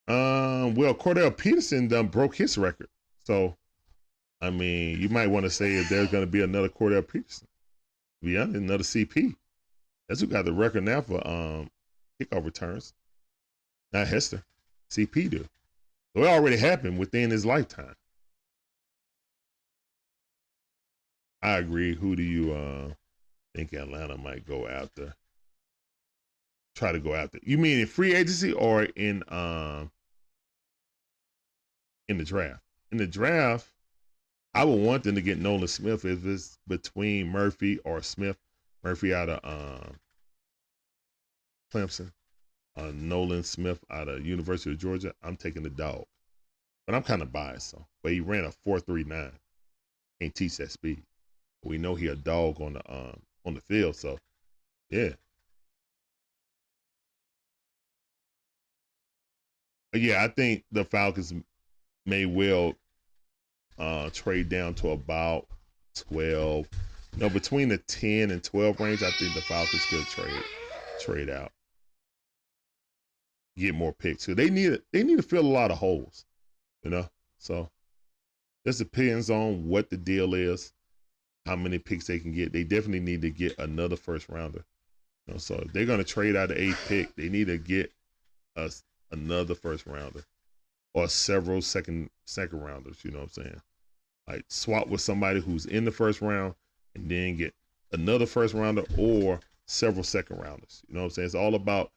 Um, 0.07 0.75
well, 0.75 0.93
Cordarrelle 0.93 1.35
Patterson 1.37 1.87
done 1.87 2.07
broke 2.07 2.35
his 2.35 2.57
record. 2.57 2.87
So, 3.25 3.55
I 4.41 4.49
mean, 4.49 4.99
you 4.99 5.09
might 5.09 5.27
want 5.27 5.45
to 5.45 5.49
say 5.49 5.75
if 5.75 5.89
there's 5.89 6.09
going 6.09 6.23
to 6.23 6.31
be 6.31 6.41
another 6.41 6.69
Cordarrelle 6.69 7.07
Patterson. 7.07 7.47
Be 8.21 8.35
another 8.35 8.83
CP. 8.83 9.35
That's 10.07 10.21
who 10.21 10.27
got 10.27 10.45
the 10.45 10.53
record 10.53 10.83
now 10.83 11.01
for 11.01 11.25
um 11.25 11.69
kickoff 12.25 12.45
returns. 12.45 12.93
Not 13.91 14.07
Hester. 14.07 14.43
CP 14.89 15.29
do. 15.29 15.47
So 16.15 16.23
it 16.23 16.27
already 16.27 16.57
happened 16.57 16.97
within 16.97 17.31
his 17.31 17.45
lifetime. 17.45 17.95
I 21.41 21.57
agree. 21.57 21.95
Who 21.95 22.15
do 22.15 22.23
you 22.23 22.53
uh, 22.53 22.93
think 23.55 23.73
Atlanta 23.73 24.17
might 24.17 24.45
go 24.45 24.67
after? 24.67 25.15
Try 26.75 26.91
to 26.91 26.99
go 26.99 27.13
after. 27.15 27.39
You 27.43 27.57
mean 27.57 27.79
in 27.79 27.87
free 27.87 28.13
agency 28.13 28.53
or 28.53 28.83
in 28.83 29.23
um 29.29 29.91
in 32.07 32.17
the 32.17 32.23
draft? 32.23 32.61
In 32.91 32.97
the 32.97 33.07
draft, 33.07 33.67
I 34.53 34.63
would 34.65 34.79
want 34.79 35.03
them 35.03 35.15
to 35.15 35.21
get 35.21 35.39
Nolan 35.39 35.67
Smith 35.67 36.05
if 36.05 36.25
it's 36.25 36.59
between 36.67 37.29
Murphy 37.29 37.79
or 37.79 38.01
Smith. 38.01 38.37
Murphy 38.83 39.13
out 39.13 39.29
of 39.29 39.39
um, 39.43 39.95
Clemson 41.73 42.11
uh, 42.77 42.91
Nolan 42.93 43.43
Smith 43.43 43.79
out 43.89 44.07
of 44.07 44.25
University 44.25 44.71
of 44.71 44.77
Georgia, 44.77 45.13
I'm 45.23 45.35
taking 45.37 45.63
the 45.63 45.69
dog. 45.69 46.05
But 46.85 46.95
I'm 46.95 47.03
kind 47.03 47.21
of 47.21 47.31
biased, 47.31 47.69
so. 47.69 47.85
But 48.01 48.13
he 48.13 48.19
ran 48.19 48.45
a 48.45 48.51
four 48.51 48.79
three 48.79 49.03
nine. 49.03 49.33
Can't 50.19 50.33
teach 50.33 50.57
that 50.57 50.71
speed. 50.71 51.03
We 51.63 51.77
know 51.77 51.95
he 51.95 52.07
a 52.07 52.15
dog 52.15 52.59
on 52.61 52.73
the 52.73 52.91
um 52.91 53.21
on 53.45 53.53
the 53.53 53.61
field, 53.61 53.95
so 53.95 54.17
yeah. 54.89 55.09
Yeah, 59.93 60.23
I 60.23 60.29
think 60.29 60.63
the 60.71 60.85
Falcons 60.85 61.33
may 62.05 62.25
well 62.25 62.73
uh 63.77 64.09
trade 64.11 64.49
down 64.49 64.73
to 64.75 64.89
about 64.89 65.47
twelve. 65.93 66.67
no, 67.17 67.29
between 67.29 67.69
the 67.69 67.77
ten 67.77 68.31
and 68.31 68.43
twelve 68.43 68.79
range, 68.79 69.03
I 69.03 69.11
think 69.11 69.35
the 69.35 69.41
Falcons 69.41 69.85
could 69.85 70.05
trade 70.07 70.43
trade 70.99 71.29
out 71.29 71.51
get 73.57 73.75
more 73.75 73.93
picks. 73.93 74.23
So 74.23 74.33
they 74.33 74.49
need 74.49 74.79
they 74.91 75.03
need 75.03 75.17
to 75.17 75.23
fill 75.23 75.45
a 75.45 75.47
lot 75.47 75.71
of 75.71 75.77
holes, 75.77 76.25
you 76.83 76.91
know. 76.91 77.09
So 77.37 77.69
this 78.65 78.77
depends 78.77 79.29
on 79.29 79.67
what 79.67 79.89
the 79.89 79.97
deal 79.97 80.33
is, 80.33 80.73
how 81.45 81.55
many 81.55 81.79
picks 81.79 82.07
they 82.07 82.19
can 82.19 82.33
get. 82.33 82.53
They 82.53 82.63
definitely 82.63 82.99
need 82.99 83.21
to 83.21 83.31
get 83.31 83.57
another 83.59 83.95
first 83.95 84.29
rounder. 84.29 84.63
You 85.27 85.33
know, 85.33 85.37
so 85.39 85.55
if 85.55 85.73
they're 85.73 85.85
gonna 85.85 86.03
trade 86.03 86.35
out 86.35 86.49
the 86.49 86.61
eighth 86.61 86.85
pick, 86.87 87.15
they 87.15 87.29
need 87.29 87.47
to 87.47 87.57
get 87.57 87.91
us 88.55 88.83
another 89.11 89.55
first 89.55 89.85
rounder 89.85 90.23
or 90.93 91.07
several 91.07 91.61
second 91.61 92.09
second 92.25 92.61
rounders. 92.61 93.03
You 93.03 93.11
know 93.11 93.19
what 93.19 93.37
I'm 93.37 93.43
saying? 93.43 93.61
Like 94.27 94.45
swap 94.47 94.87
with 94.87 95.01
somebody 95.01 95.41
who's 95.41 95.65
in 95.65 95.85
the 95.85 95.91
first 95.91 96.21
round 96.21 96.55
and 96.95 97.09
then 97.09 97.37
get 97.37 97.53
another 97.91 98.25
first 98.25 98.53
rounder 98.53 98.83
or 98.97 99.39
several 99.65 100.03
second 100.03 100.37
rounders. 100.39 100.83
You 100.87 100.95
know 100.95 101.01
what 101.01 101.05
I'm 101.05 101.11
saying? 101.11 101.25
It's 101.27 101.35
all 101.35 101.55
about 101.55 101.91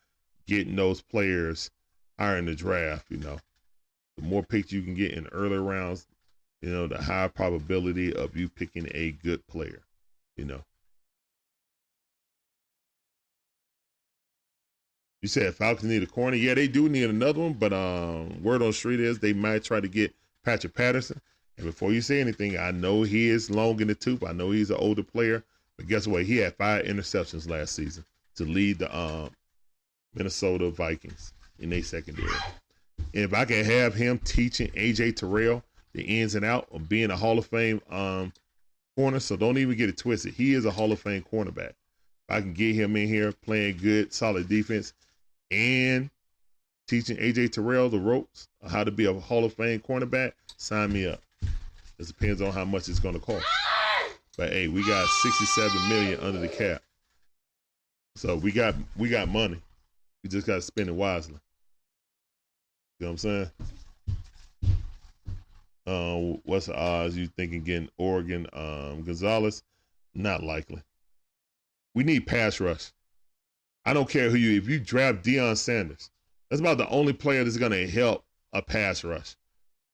getting 0.47 0.77
those 0.77 1.01
players 1.03 1.71
higher 2.19 2.37
in 2.37 2.47
the 2.47 2.55
draft. 2.55 3.07
You 3.11 3.19
know, 3.19 3.39
the 4.17 4.23
more 4.23 4.43
picks 4.43 4.73
you 4.73 4.83
can 4.83 4.95
get 4.95 5.13
in 5.13 5.27
early 5.29 5.59
rounds, 5.59 6.07
you 6.63 6.71
know, 6.71 6.87
the 6.87 7.01
higher 7.01 7.29
probability 7.29 8.15
of 8.15 8.37
you 8.37 8.49
picking 8.49 8.89
a 8.95 9.13
good 9.13 9.47
player. 9.47 9.83
You 10.37 10.45
know. 10.45 10.65
You 15.23 15.29
said 15.29 15.55
Falcons 15.55 15.91
need 15.91 16.03
a 16.03 16.07
corner. 16.07 16.37
Yeah, 16.37 16.53
they 16.53 16.69
do 16.69 16.87
need 16.87 17.09
another 17.09 17.41
one, 17.41 17.55
but 17.55 17.73
um, 17.73 18.43
word 18.43 18.61
on 18.61 18.75
street 18.75 19.01
is 19.01 19.19
they 19.19 19.33
might 19.33 19.65
try 19.65 19.81
to 19.81 19.89
get 19.89 20.15
Patrick 20.45 20.75
Peterson. 20.75 21.19
And 21.57 21.65
before 21.65 21.93
you 21.93 22.03
say 22.03 22.21
anything, 22.21 22.59
I 22.59 22.73
know 22.73 23.05
he 23.05 23.29
is 23.29 23.51
long 23.51 23.81
in 23.81 23.89
the 23.89 23.95
tooth. 23.95 24.23
I 24.23 24.33
know 24.33 24.51
he's 24.51 24.71
an 24.71 24.77
older 24.77 25.03
player, 25.03 25.43
but 25.79 25.87
guess 25.87 26.07
what? 26.07 26.25
He 26.25 26.37
had 26.37 26.55
five 26.57 26.85
interceptions 26.85 27.49
last 27.49 27.75
season 27.75 28.05
to 28.37 28.45
lead 28.45 28.81
the 28.81 28.95
um 28.95 29.31
Minnesota 30.15 30.71
Vikings 30.71 31.33
in 31.59 31.73
a 31.73 31.83
secondary. 31.83 32.29
And 32.99 33.25
if 33.25 33.35
I 33.35 33.45
can 33.45 33.65
have 33.65 33.95
him 33.95 34.19
teaching 34.19 34.69
AJ 34.71 35.17
Terrell 35.17 35.63
the 35.93 36.03
ins 36.03 36.35
and 36.35 36.45
out 36.45 36.69
of 36.73 36.89
being 36.89 37.11
a 37.11 37.17
Hall 37.17 37.39
of 37.39 37.47
Fame 37.47 37.81
um, 37.91 38.33
corner, 38.97 39.21
so 39.21 39.37
don't 39.37 39.59
even 39.59 39.77
get 39.77 39.89
it 39.89 39.97
twisted. 39.97 40.35
He 40.35 40.55
is 40.55 40.65
a 40.65 40.71
Hall 40.71 40.93
of 40.93 41.01
Fame 41.01 41.25
cornerback. 41.33 41.75
If 42.29 42.31
I 42.31 42.41
can 42.41 42.55
get 42.55 42.75
him 42.75 42.97
in 42.97 43.07
here 43.07 43.33
playing 43.33 43.79
good, 43.79 44.13
solid 44.13 44.49
defense, 44.49 44.93
and 45.51 46.11
teaching 46.89 47.17
AJ 47.17 47.53
Terrell 47.53 47.89
the 47.89 47.99
ropes 47.99 48.49
of 48.63 48.71
how 48.71 48.85
to 48.85 48.91
be 48.91 49.07
a 49.07 49.13
Hall 49.13 49.45
of 49.45 49.55
Fame 49.55 49.81
cornerback, 49.81 50.33
sign 50.57 50.93
me 50.93 51.07
up. 51.07 51.21
It 51.99 52.07
depends 52.07 52.41
on 52.41 52.53
how 52.53 52.65
much 52.65 52.89
it's 52.89 52.99
going 52.99 53.15
to 53.15 53.21
cost. 53.21 53.47
But 54.37 54.51
hey, 54.51 54.69
we 54.69 54.85
got 54.85 55.07
67 55.07 55.89
million 55.89 56.19
under 56.21 56.41
the 56.41 56.49
cap. 56.49 56.83
So 58.17 58.37
we 58.37 58.51
got 58.53 58.75
we 58.97 59.09
got 59.09 59.29
money. 59.29 59.61
You 60.25 60.31
just 60.31 60.47
got 60.47 60.55
to 60.55 60.63
spend 60.63 60.89
it 60.89 60.95
wisely. 60.95 61.39
You 62.99 63.07
know 63.07 63.13
what 63.13 63.13
I'm 63.13 63.19
saying? 63.19 63.51
Uh, 65.87 66.39
what's 66.45 66.65
the 66.65 66.75
odds 66.75 67.15
you 67.15 67.27
thinking 67.27 67.63
getting 67.63 67.91
Oregon 67.99 68.47
um, 68.55 69.03
Gonzalez? 69.03 69.63
Not 70.15 70.43
likely. 70.43 70.83
We 71.95 72.05
need 72.05 72.27
pass 72.27 72.59
rush. 72.59 72.91
I 73.85 73.93
don't 73.93 74.09
care 74.09 74.31
who 74.31 74.37
you. 74.37 74.57
If 74.57 74.67
you 74.67 74.81
draft 74.81 75.23
Deion 75.23 75.59
Sanders, 75.59 76.11
that's 76.49 76.61
about 76.61 76.79
the 76.79 76.89
only 76.89 77.13
player 77.13 77.45
that's 77.45 77.59
to 77.59 77.87
help 77.87 78.25
a 78.55 78.63
pass 78.63 79.05
rush 79.05 79.37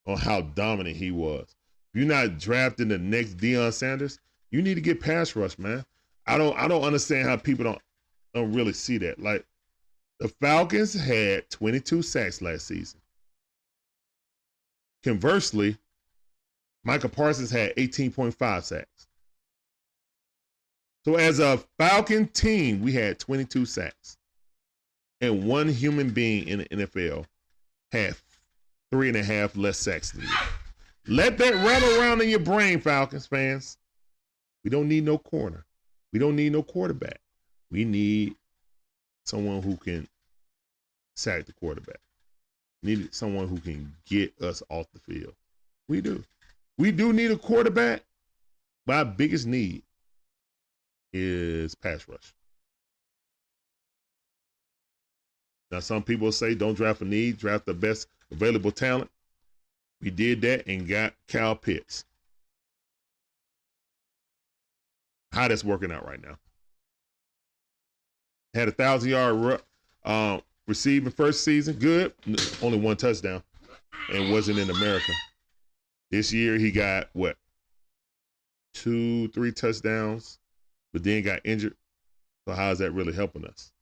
on 0.06 0.16
how 0.16 0.42
dominant 0.42 0.96
he 0.96 1.10
was. 1.10 1.56
If 1.92 2.00
you're 2.00 2.08
not 2.08 2.38
drafting 2.38 2.86
the 2.86 2.98
next 2.98 3.36
Deion 3.38 3.72
Sanders, 3.72 4.20
you 4.52 4.62
need 4.62 4.74
to 4.74 4.80
get 4.80 5.00
pass 5.00 5.34
rush, 5.34 5.58
man. 5.58 5.84
I 6.28 6.38
don't. 6.38 6.56
I 6.56 6.68
don't 6.68 6.84
understand 6.84 7.28
how 7.28 7.36
people 7.36 7.64
don't 7.64 7.82
don't 8.32 8.52
really 8.52 8.74
see 8.74 8.98
that. 8.98 9.18
Like 9.18 9.44
the 10.20 10.28
Falcons 10.28 10.94
had 10.94 11.48
22 11.50 12.02
sacks 12.02 12.42
last 12.42 12.66
season. 12.66 13.00
Conversely, 15.02 15.78
Micah 16.84 17.08
Parsons 17.08 17.50
had 17.50 17.74
18.5 17.76 18.62
sacks. 18.62 19.06
So 21.06 21.16
as 21.16 21.40
a 21.40 21.58
Falcon 21.78 22.28
team, 22.28 22.82
we 22.82 22.92
had 22.92 23.18
22 23.18 23.64
sacks. 23.64 24.18
And 25.22 25.44
one 25.44 25.68
human 25.68 26.10
being 26.10 26.46
in 26.48 26.58
the 26.58 26.66
NFL 26.66 27.24
had 27.90 28.14
three 28.92 29.08
and 29.08 29.16
a 29.16 29.24
half 29.24 29.56
less 29.56 29.78
sacks 29.78 30.12
than 30.12 30.22
you. 30.22 30.28
Let 31.06 31.38
that 31.38 31.54
rattle 31.54 31.98
around 31.98 32.20
in 32.20 32.28
your 32.28 32.38
brain, 32.38 32.80
Falcons 32.80 33.26
fans. 33.26 33.78
We 34.64 34.70
don't 34.70 34.88
need 34.88 35.04
no 35.04 35.16
corner. 35.16 35.64
We 36.12 36.18
don't 36.18 36.36
need 36.36 36.52
no 36.52 36.62
quarterback. 36.62 37.20
We 37.70 37.84
need 37.84 38.36
someone 39.24 39.62
who 39.62 39.76
can 39.76 40.08
sack 41.16 41.46
the 41.46 41.52
quarterback. 41.52 42.00
Needed 42.82 43.14
someone 43.14 43.48
who 43.48 43.58
can 43.58 43.94
get 44.06 44.32
us 44.40 44.62
off 44.70 44.86
the 44.92 45.00
field. 45.00 45.34
We 45.88 46.00
do. 46.00 46.24
We 46.78 46.92
do 46.92 47.12
need 47.12 47.30
a 47.30 47.36
quarterback, 47.36 48.02
but 48.86 48.96
our 48.96 49.04
biggest 49.04 49.46
need 49.46 49.82
is 51.12 51.74
pass 51.74 52.08
rush. 52.08 52.34
Now, 55.70 55.80
some 55.80 56.02
people 56.02 56.32
say 56.32 56.54
don't 56.54 56.74
draft 56.74 57.02
a 57.02 57.04
need, 57.04 57.38
draft 57.38 57.66
the 57.66 57.74
best 57.74 58.08
available 58.32 58.72
talent. 58.72 59.10
We 60.00 60.10
did 60.10 60.40
that 60.40 60.66
and 60.66 60.88
got 60.88 61.12
Kyle 61.28 61.54
Pitts. 61.54 62.04
How 65.32 65.46
that's 65.46 65.62
working 65.62 65.92
out 65.92 66.06
right 66.06 66.20
now 66.20 66.38
had 68.54 68.68
a 68.68 68.72
thousand 68.72 69.10
yard 69.10 69.62
Um, 70.04 70.42
receiving 70.66 71.10
first 71.10 71.44
season, 71.44 71.76
good. 71.76 72.12
Only 72.62 72.78
one 72.78 72.96
touchdown, 72.96 73.42
and 74.12 74.32
wasn't 74.32 74.58
in 74.58 74.70
America. 74.70 75.12
This 76.10 76.32
year 76.32 76.58
he 76.58 76.70
got 76.70 77.08
what 77.12 77.36
two, 78.74 79.28
three 79.28 79.52
touchdowns, 79.52 80.38
but 80.92 81.04
then 81.04 81.22
got 81.22 81.40
injured. 81.44 81.76
So 82.46 82.54
how 82.54 82.70
is 82.70 82.78
that 82.78 82.92
really 82.92 83.12
helping 83.12 83.44
us? 83.44 83.72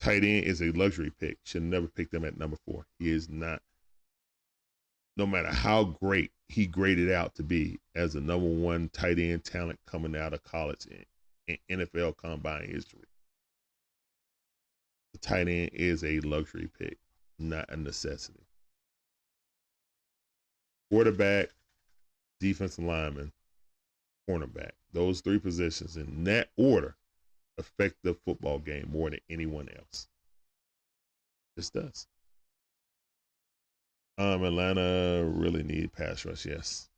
Tight 0.00 0.24
end 0.24 0.44
is 0.44 0.62
a 0.62 0.72
luxury 0.72 1.12
pick. 1.18 1.38
Should 1.44 1.62
never 1.62 1.86
pick 1.86 2.10
them 2.10 2.24
at 2.24 2.38
number 2.38 2.56
four. 2.66 2.86
He 2.98 3.10
is 3.10 3.28
not. 3.28 3.62
No 5.16 5.26
matter 5.26 5.48
how 5.48 5.84
great 5.84 6.32
he 6.48 6.66
graded 6.66 7.10
out 7.10 7.34
to 7.34 7.42
be 7.42 7.78
as 7.94 8.14
the 8.14 8.20
number 8.20 8.48
one 8.48 8.88
tight 8.92 9.18
end 9.18 9.44
talent 9.44 9.78
coming 9.86 10.16
out 10.16 10.32
of 10.32 10.42
college 10.42 10.86
in, 10.86 11.58
NFL 11.70 12.16
combine 12.16 12.66
history, 12.66 13.04
tight 15.20 15.48
end 15.48 15.70
is 15.72 16.04
a 16.04 16.20
luxury 16.20 16.68
pick, 16.78 16.98
not 17.38 17.70
a 17.70 17.76
necessity. 17.76 18.40
Quarterback, 20.90 21.50
defensive 22.40 22.84
lineman, 22.84 23.32
cornerback. 24.28 24.72
Those 24.92 25.20
three 25.20 25.38
positions 25.38 25.96
in 25.96 26.24
that 26.24 26.50
order 26.56 26.96
affect 27.58 27.96
the 28.02 28.14
football 28.14 28.58
game 28.58 28.88
more 28.92 29.10
than 29.10 29.20
anyone 29.28 29.68
else. 29.76 30.08
This 31.56 31.70
does. 31.70 32.06
Um, 34.18 34.44
Atlanta 34.44 35.24
really 35.24 35.62
need 35.62 35.92
pass 35.92 36.24
rush, 36.24 36.44
yes. 36.44 36.88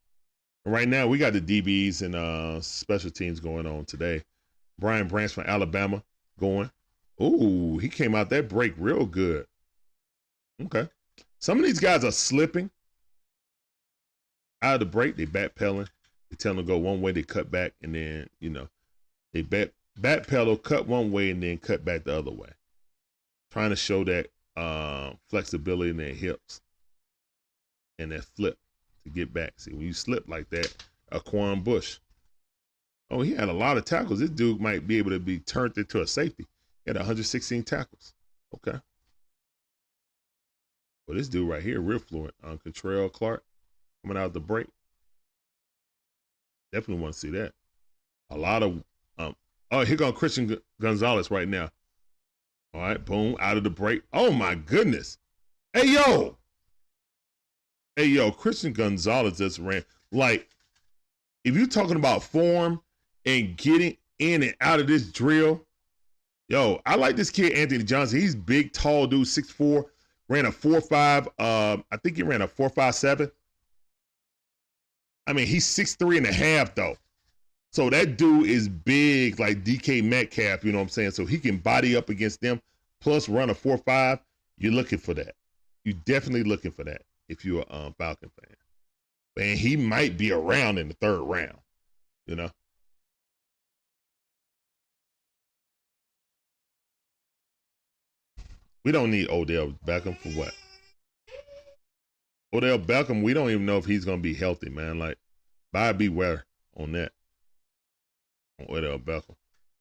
Right 0.64 0.88
now, 0.88 1.06
we 1.06 1.18
got 1.18 1.32
the 1.32 1.40
DBs 1.40 2.02
and 2.02 2.14
uh, 2.14 2.60
special 2.60 3.10
teams 3.10 3.40
going 3.40 3.66
on 3.66 3.84
today. 3.84 4.22
Brian 4.78 5.08
Branch 5.08 5.32
from 5.32 5.44
Alabama 5.46 6.02
going. 6.38 6.70
Ooh, 7.22 7.78
he 7.78 7.88
came 7.88 8.14
out 8.14 8.30
that 8.30 8.48
break 8.48 8.74
real 8.76 9.06
good. 9.06 9.46
Okay. 10.60 10.88
Some 11.38 11.58
of 11.58 11.64
these 11.64 11.80
guys 11.80 12.04
are 12.04 12.12
slipping 12.12 12.70
out 14.60 14.74
of 14.74 14.80
the 14.80 14.86
break. 14.86 15.16
They 15.16 15.26
backpedaling. 15.26 15.88
They 16.30 16.36
tell 16.36 16.54
them 16.54 16.64
to 16.64 16.68
go 16.68 16.78
one 16.78 17.00
way, 17.00 17.12
they 17.12 17.22
cut 17.22 17.50
back, 17.50 17.74
and 17.82 17.94
then, 17.94 18.28
you 18.40 18.48
know, 18.48 18.68
they 19.32 19.42
back 19.42 19.68
backpedal, 20.00 20.62
cut 20.62 20.88
one 20.88 21.12
way, 21.12 21.30
and 21.30 21.42
then 21.42 21.58
cut 21.58 21.84
back 21.84 22.04
the 22.04 22.16
other 22.16 22.30
way. 22.30 22.48
Trying 23.50 23.70
to 23.70 23.76
show 23.76 24.02
that 24.04 24.28
uh, 24.56 25.12
flexibility 25.28 25.90
in 25.90 25.98
their 25.98 26.14
hips 26.14 26.62
and 27.98 28.12
that 28.12 28.24
flip 28.24 28.58
to 29.04 29.10
get 29.10 29.32
back. 29.32 29.52
See, 29.58 29.72
when 29.72 29.82
you 29.82 29.92
slip 29.92 30.26
like 30.26 30.48
that, 30.50 30.74
Arquon 31.12 31.62
Bush. 31.62 31.98
Oh, 33.10 33.20
he 33.20 33.34
had 33.34 33.50
a 33.50 33.52
lot 33.52 33.76
of 33.76 33.84
tackles. 33.84 34.20
This 34.20 34.30
dude 34.30 34.60
might 34.60 34.86
be 34.86 34.96
able 34.96 35.10
to 35.10 35.18
be 35.20 35.38
turned 35.40 35.76
into 35.76 36.00
a 36.00 36.06
safety. 36.06 36.46
Had 36.86 36.96
116 36.96 37.62
tackles. 37.62 38.14
Okay. 38.54 38.78
Well, 41.06 41.16
this 41.16 41.28
dude 41.28 41.48
right 41.48 41.62
here, 41.62 41.80
real 41.80 41.98
fluent. 41.98 42.34
Um, 42.42 42.58
Kei'Trel 42.58 43.12
Clark 43.12 43.44
coming 44.02 44.16
out 44.16 44.26
of 44.26 44.32
the 44.32 44.40
break. 44.40 44.66
Definitely 46.72 47.02
want 47.02 47.14
to 47.14 47.20
see 47.20 47.30
that. 47.30 47.52
A 48.30 48.36
lot 48.36 48.62
of 48.62 48.82
um. 49.18 49.36
Oh, 49.70 49.84
here 49.84 49.96
goes 49.96 50.14
Christian 50.14 50.56
Gonzalez 50.80 51.30
right 51.30 51.48
now. 51.48 51.70
All 52.74 52.80
right, 52.80 53.04
boom, 53.04 53.36
out 53.40 53.58
of 53.58 53.64
the 53.64 53.70
break. 53.70 54.02
Oh 54.12 54.30
my 54.32 54.54
goodness. 54.54 55.18
Hey 55.74 55.88
yo. 55.88 56.38
Hey 57.96 58.06
yo, 58.06 58.30
Christian 58.30 58.72
Gonzalez 58.72 59.38
just 59.38 59.58
ran 59.58 59.84
like 60.10 60.48
if 61.44 61.54
you're 61.54 61.66
talking 61.66 61.96
about 61.96 62.22
form 62.22 62.80
and 63.26 63.56
getting 63.56 63.96
in 64.18 64.42
and 64.42 64.54
out 64.60 64.80
of 64.80 64.86
this 64.86 65.10
drill, 65.10 65.66
yo, 66.52 66.82
I 66.84 66.96
like 66.96 67.16
this 67.16 67.30
kid 67.30 67.54
Anthony 67.54 67.82
Johnson. 67.82 68.20
He's 68.20 68.34
big, 68.34 68.74
tall 68.74 69.06
dude, 69.06 69.26
6'4", 69.26 69.86
ran 70.28 70.44
a 70.44 70.50
4'5", 70.50 71.26
um, 71.40 71.82
I 71.90 71.96
think 71.96 72.16
he 72.16 72.22
ran 72.22 72.42
a 72.42 72.46
4'5'7". 72.46 73.32
I 75.26 75.32
mean, 75.32 75.46
he's 75.46 75.64
six 75.64 75.94
three 75.94 76.18
and 76.18 76.26
a 76.26 76.32
half 76.32 76.74
though. 76.74 76.96
So 77.70 77.88
that 77.88 78.18
dude 78.18 78.50
is 78.50 78.68
big 78.68 79.40
like 79.40 79.64
DK 79.64 80.04
Metcalf, 80.04 80.62
you 80.62 80.72
know 80.72 80.78
what 80.78 80.82
I'm 80.82 80.88
saying? 80.90 81.12
So 81.12 81.24
he 81.24 81.38
can 81.38 81.56
body 81.56 81.96
up 81.96 82.10
against 82.10 82.40
them, 82.42 82.60
plus 83.00 83.28
run 83.28 83.48
a 83.48 83.54
4-5. 83.54 84.20
You're 84.58 84.72
looking 84.72 84.98
for 84.98 85.14
that. 85.14 85.34
You're 85.84 85.96
definitely 86.04 86.42
looking 86.42 86.70
for 86.70 86.84
that 86.84 87.02
if 87.28 87.44
you're 87.44 87.64
a 87.70 87.74
um, 87.74 87.94
Falcon 87.96 88.30
fan. 88.40 88.56
And 89.48 89.58
he 89.58 89.76
might 89.76 90.18
be 90.18 90.32
around 90.32 90.78
in 90.78 90.88
the 90.88 90.94
third 90.94 91.22
round, 91.22 91.58
you 92.26 92.36
know? 92.36 92.50
We 98.84 98.92
don't 98.92 99.10
need 99.10 99.28
Odell 99.30 99.74
Beckham 99.86 100.16
for 100.18 100.30
what? 100.30 100.54
Odell 102.52 102.78
Beckham, 102.78 103.22
we 103.22 103.32
don't 103.32 103.50
even 103.50 103.66
know 103.66 103.78
if 103.78 103.84
he's 103.84 104.04
gonna 104.04 104.18
be 104.18 104.34
healthy, 104.34 104.68
man. 104.68 104.98
Like, 104.98 105.18
buy 105.72 105.92
beware 105.92 106.44
on 106.76 106.92
that. 106.92 107.12
Odell 108.68 108.98
Beckham. 108.98 109.36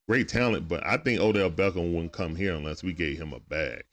Great 0.07 0.27
talent, 0.27 0.67
but 0.67 0.85
I 0.85 0.97
think 0.97 1.19
Odell 1.19 1.51
Beckham 1.51 1.93
wouldn't 1.93 2.11
come 2.11 2.35
here 2.35 2.53
unless 2.53 2.83
we 2.83 2.93
gave 2.93 3.17
him 3.17 3.33
a 3.33 3.39
bag. 3.39 3.83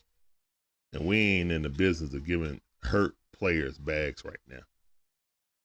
And 0.92 1.06
we 1.06 1.18
ain't 1.18 1.52
in 1.52 1.62
the 1.62 1.68
business 1.68 2.14
of 2.14 2.26
giving 2.26 2.60
hurt 2.82 3.14
players 3.32 3.78
bags 3.78 4.24
right 4.24 4.40
now. 4.48 4.60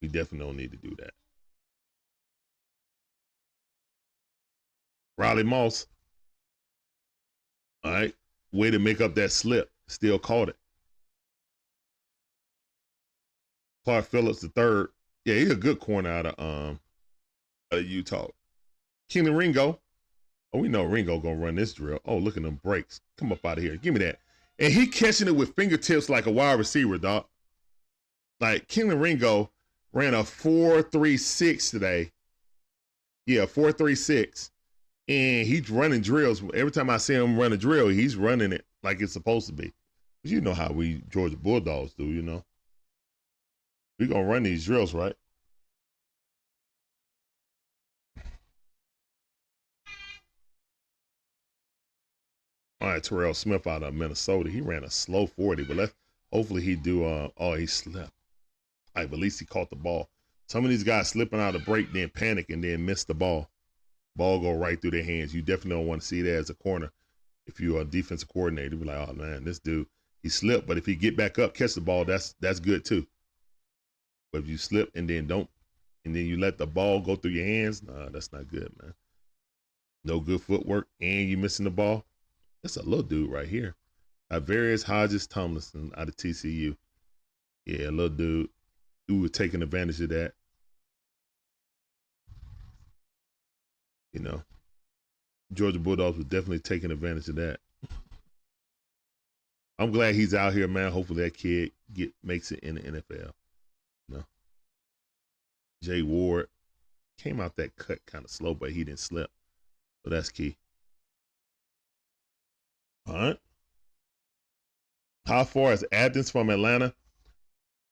We 0.02 0.08
definitely 0.10 0.46
don't 0.46 0.58
need 0.58 0.72
to 0.72 0.78
do 0.78 0.96
that. 0.98 1.14
Riley 5.18 5.44
Moss. 5.44 5.88
All 7.84 7.92
right. 7.92 8.14
Way 8.54 8.72
to 8.72 8.80
make 8.80 9.02
up 9.02 9.16
that 9.16 9.32
slip. 9.32 9.72
Still 9.88 10.20
caught 10.20 10.50
it. 10.50 10.56
Clark 13.84 14.06
Phillips 14.06 14.42
the 14.42 14.48
third. 14.50 14.90
Yeah, 15.26 15.36
he's 15.36 15.52
a 15.52 15.56
good 15.56 15.80
corner 15.80 16.10
out 16.10 16.26
of 16.28 16.36
um 16.40 16.80
out 17.72 17.80
of 17.80 17.86
Utah. 17.86 18.28
Kelee 19.10 19.36
Ringo. 19.36 19.80
Oh, 20.54 20.60
we 20.60 20.68
know 20.68 20.84
Ringo 20.84 21.20
gonna 21.20 21.36
run 21.36 21.56
this 21.56 21.74
drill. 21.74 22.00
Oh, 22.06 22.18
look 22.18 22.38
at 22.38 22.44
them 22.44 22.60
breaks. 22.64 23.02
Come 23.18 23.32
up 23.32 23.46
out 23.46 23.58
of 23.58 23.64
here. 23.64 23.76
Give 23.76 23.94
me 23.94 24.00
that. 24.02 24.20
And 24.60 24.72
he 24.72 24.88
catching 24.88 25.28
it 25.28 25.36
with 25.36 25.56
fingertips 25.56 26.10
like 26.10 26.28
a 26.28 26.32
wide 26.32 26.60
receiver, 26.60 26.98
dog. 26.98 27.26
Like 28.40 28.68
Kelee 28.68 29.00
Ringo 29.00 29.50
ran 29.92 30.14
a 30.14 30.24
four 30.24 30.82
three 30.82 31.18
six 31.18 31.72
today. 31.72 32.12
Yeah, 33.26 33.46
four 33.46 33.72
three 33.72 33.96
six, 33.96 34.52
and 35.08 35.46
he's 35.48 35.70
running 35.70 36.02
drills. 36.02 36.42
Every 36.54 36.72
time 36.72 36.90
I 36.90 36.98
see 36.98 37.16
him 37.16 37.38
run 37.38 37.54
a 37.54 37.58
drill, 37.58 37.88
he's 37.90 38.16
running 38.16 38.52
it 38.54 38.66
like 38.84 39.02
it's 39.02 39.14
supposed 39.14 39.48
to 39.48 39.54
be. 39.54 39.74
But 40.24 40.32
you 40.32 40.42
know 40.42 40.54
how 40.54 40.72
we 40.72 41.02
Georgia 41.10 41.38
Bulldogs 41.38 41.94
do, 41.94 42.06
you 42.06 42.22
know. 42.22 42.44
We 44.00 44.08
gonna 44.08 44.24
run 44.26 44.44
these 44.44 44.66
drills, 44.66 44.94
right? 44.94 45.16
All 52.82 52.90
right, 52.90 53.04
Terrell 53.04 53.34
Smith 53.34 53.66
out 53.66 53.84
of 53.84 53.94
Minnesota. 53.94 54.50
He 54.50 54.60
ran 54.62 54.84
a 54.84 54.90
slow 54.92 55.26
40, 55.28 55.64
but 55.64 55.78
let's 55.78 55.94
hopefully 56.32 56.62
he 56.62 56.76
do 56.76 57.06
uh 57.06 57.30
oh 57.38 57.54
he 57.54 57.66
slept. 57.66 58.12
All 58.96 59.04
right, 59.04 59.12
at 59.12 59.20
least 59.20 59.40
he 59.40 59.46
caught 59.46 59.70
the 59.70 59.76
ball. 59.76 60.10
Some 60.48 60.64
of 60.66 60.70
these 60.70 60.84
guys 60.84 61.10
slipping 61.10 61.40
out 61.40 61.56
of 61.56 61.66
break, 61.66 61.92
then 61.94 62.10
panic 62.10 62.50
and 62.50 62.64
then 62.64 62.86
miss 62.86 63.06
the 63.06 63.14
ball. 63.14 63.50
Ball 64.16 64.40
go 64.40 64.54
right 64.54 64.80
through 64.80 64.92
their 64.92 65.04
hands. 65.04 65.34
You 65.34 65.42
definitely 65.42 65.82
don't 65.82 65.88
want 65.88 66.02
to 66.02 66.08
see 66.08 66.22
that 66.22 66.36
as 66.36 66.50
a 66.50 66.56
corner. 66.56 66.92
If 67.48 67.60
you're 67.60 67.82
a 67.82 67.86
defensive 67.86 68.30
coordinator, 68.30 68.76
be 68.76 68.86
like, 68.86 69.10
oh 69.10 69.14
man, 69.14 69.44
this 69.44 69.60
dude, 69.60 69.88
he 70.22 70.30
slipped. 70.30 70.68
But 70.68 70.78
if 70.78 70.86
he 70.86 70.96
get 70.96 71.18
back 71.18 71.40
up, 71.40 71.54
catch 71.54 71.74
the 71.74 71.82
ball, 71.82 72.06
that's 72.06 72.36
that's 72.40 72.60
good 72.60 72.86
too. 72.86 73.06
But 74.32 74.44
if 74.44 74.48
you 74.48 74.58
slip 74.58 74.92
and 74.96 75.10
then 75.10 75.28
don't, 75.28 75.50
and 76.06 76.16
then 76.16 76.26
you 76.26 76.38
let 76.38 76.58
the 76.58 76.68
ball 76.68 77.00
go 77.00 77.16
through 77.16 77.32
your 77.32 77.46
hands, 77.46 77.84
nah, 77.84 78.10
that's 78.10 78.32
not 78.32 78.48
good, 78.48 78.72
man. 78.82 78.94
No 80.04 80.20
good 80.20 80.42
footwork, 80.42 80.88
and 81.00 81.30
you 81.30 81.38
missing 81.38 81.66
the 81.66 81.72
ball. 81.72 82.06
That's 82.62 82.78
a 82.78 82.84
little 82.84 83.04
dude 83.04 83.32
right 83.32 83.48
here. 83.48 83.76
Tre'Vius 84.32 84.84
Hodges 84.84 85.28
Tomlinson 85.28 85.92
out 85.96 86.10
of 86.10 86.16
TCU. 86.16 86.76
Yeah, 87.66 87.90
little 87.90 88.10
dude. 88.10 88.50
Who 89.08 89.20
was 89.20 89.32
taking 89.32 89.62
advantage 89.62 90.02
of 90.02 90.10
that. 90.10 90.34
You 94.14 94.22
know, 94.22 94.42
Georgia 95.54 95.80
Bulldogs 95.80 96.18
was 96.18 96.26
definitely 96.26 96.60
taking 96.60 96.92
advantage 96.92 97.28
of 97.30 97.36
that. 97.36 97.60
I'm 99.80 99.92
glad 99.92 100.16
he's 100.16 100.34
out 100.34 100.54
here, 100.54 100.68
man. 100.68 100.92
Hopefully 100.92 101.24
that 101.24 101.36
kid 101.36 101.72
get 101.94 102.14
makes 102.24 102.52
it 102.52 102.60
in 102.60 102.76
the 102.76 102.82
NFL. 102.82 103.32
You 104.08 104.18
know, 104.18 104.24
Jay 105.82 106.02
Ward 106.04 106.48
came 107.18 107.42
out 107.42 107.56
that 107.56 107.76
cut 107.76 108.06
kind 108.06 108.24
of 108.24 108.32
slow, 108.32 108.54
but 108.54 108.72
he 108.72 108.84
didn't 108.84 109.00
slip. 109.00 109.32
So 110.04 110.12
that's 110.12 110.30
key. 110.30 110.58
All 113.08 113.16
right. 113.16 113.40
How 115.26 115.44
far 115.44 115.74
is 115.74 115.86
Athens 115.92 116.30
from 116.30 116.50
Atlanta? 116.50 116.94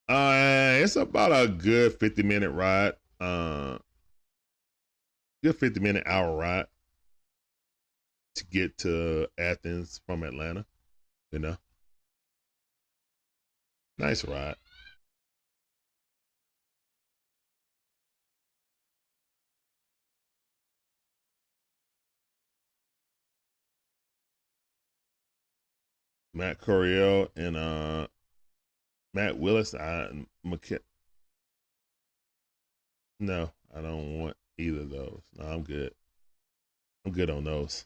Uh, 0.08 0.74
it's 0.82 0.98
about 0.98 1.32
a 1.32 1.48
good 1.48 1.98
50 2.00 2.24
minute 2.24 2.51
ride. 2.51 2.93
Uh, 3.19 3.77
good 5.44 5.56
50 5.58 5.80
minute 5.80 6.03
hour 6.06 6.36
ride. 6.36 6.66
to 8.36 8.45
get 8.45 8.78
to 8.80 9.28
Athens 9.38 10.02
from 10.06 10.24
Atlanta. 10.24 10.66
You 11.32 11.40
know, 11.40 11.58
nice 13.98 14.26
ride. 14.26 14.56
Matt 26.34 26.60
Corral 26.60 27.30
and 27.38 27.56
uh 27.56 28.08
Malik 29.14 29.38
Willis. 29.40 29.74
I 29.74 30.26
McK- 30.45 30.82
No, 33.20 33.53
I 33.74 33.82
don't 33.82 34.20
want 34.20 34.36
either 34.61 34.81
of 34.81 34.90
those. 34.90 35.22
No, 35.38 35.45
I'm 35.45 35.64
good. 35.64 35.93
I'm 37.06 37.11
good 37.11 37.30
on 37.30 37.43
those. 37.43 37.85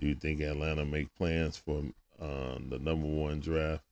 Do 0.00 0.08
you 0.08 0.14
think 0.14 0.40
Atlanta 0.40 0.84
make 0.84 1.14
plans 1.14 1.56
for 1.56 1.78
um, 2.20 2.66
the 2.68 2.78
number 2.80 3.06
one 3.06 3.40
draft? 3.40 3.82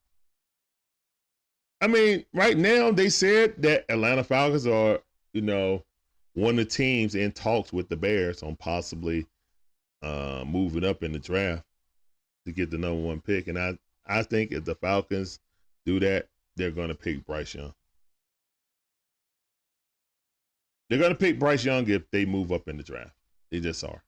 I 1.81 1.87
mean, 1.87 2.25
right 2.33 2.57
now 2.57 2.91
they 2.91 3.09
said 3.09 3.61
that 3.63 3.85
Atlanta 3.89 4.23
Falcons 4.23 4.67
are, 4.67 5.01
you 5.33 5.43
know, 5.43 5.85
one 6.35 6.59
of 6.59 6.65
the 6.65 6.65
teams 6.65 7.15
in 7.15 7.33
talks 7.33 7.73
with 7.73 7.89
the 7.89 7.97
Bears 7.97 8.43
on 8.43 8.57
possibly 8.57 9.27
uh, 10.03 10.45
moving 10.47 10.85
up 10.85 11.03
in 11.03 11.13
the 11.13 11.19
draft 11.19 11.65
to 12.47 12.53
get 12.53 12.71
the 12.71 12.79
number 12.79 13.01
one 13.01 13.21
pick. 13.21 13.49
And 13.49 13.59
I, 13.59 13.79
I 14.07 14.23
think 14.23 14.53
if 14.53 14.65
the 14.65 14.75
Falcons 14.75 15.41
do 15.85 16.01
that, 16.01 16.29
they're 16.57 16.71
going 16.71 16.89
to 16.89 16.95
pick 16.95 17.25
Bryce 17.27 17.55
Young. 17.55 17.75
They're 20.93 21.01
going 21.01 21.13
to 21.13 21.19
pick 21.19 21.39
Bryce 21.39 21.65
Young 21.65 21.89
if 21.89 22.03
they 22.11 22.27
move 22.27 22.53
up 22.53 22.69
in 22.69 22.77
the 22.77 22.83
draft. 22.83 23.15
They 23.51 23.61
just 23.61 23.83
are. 23.83 24.03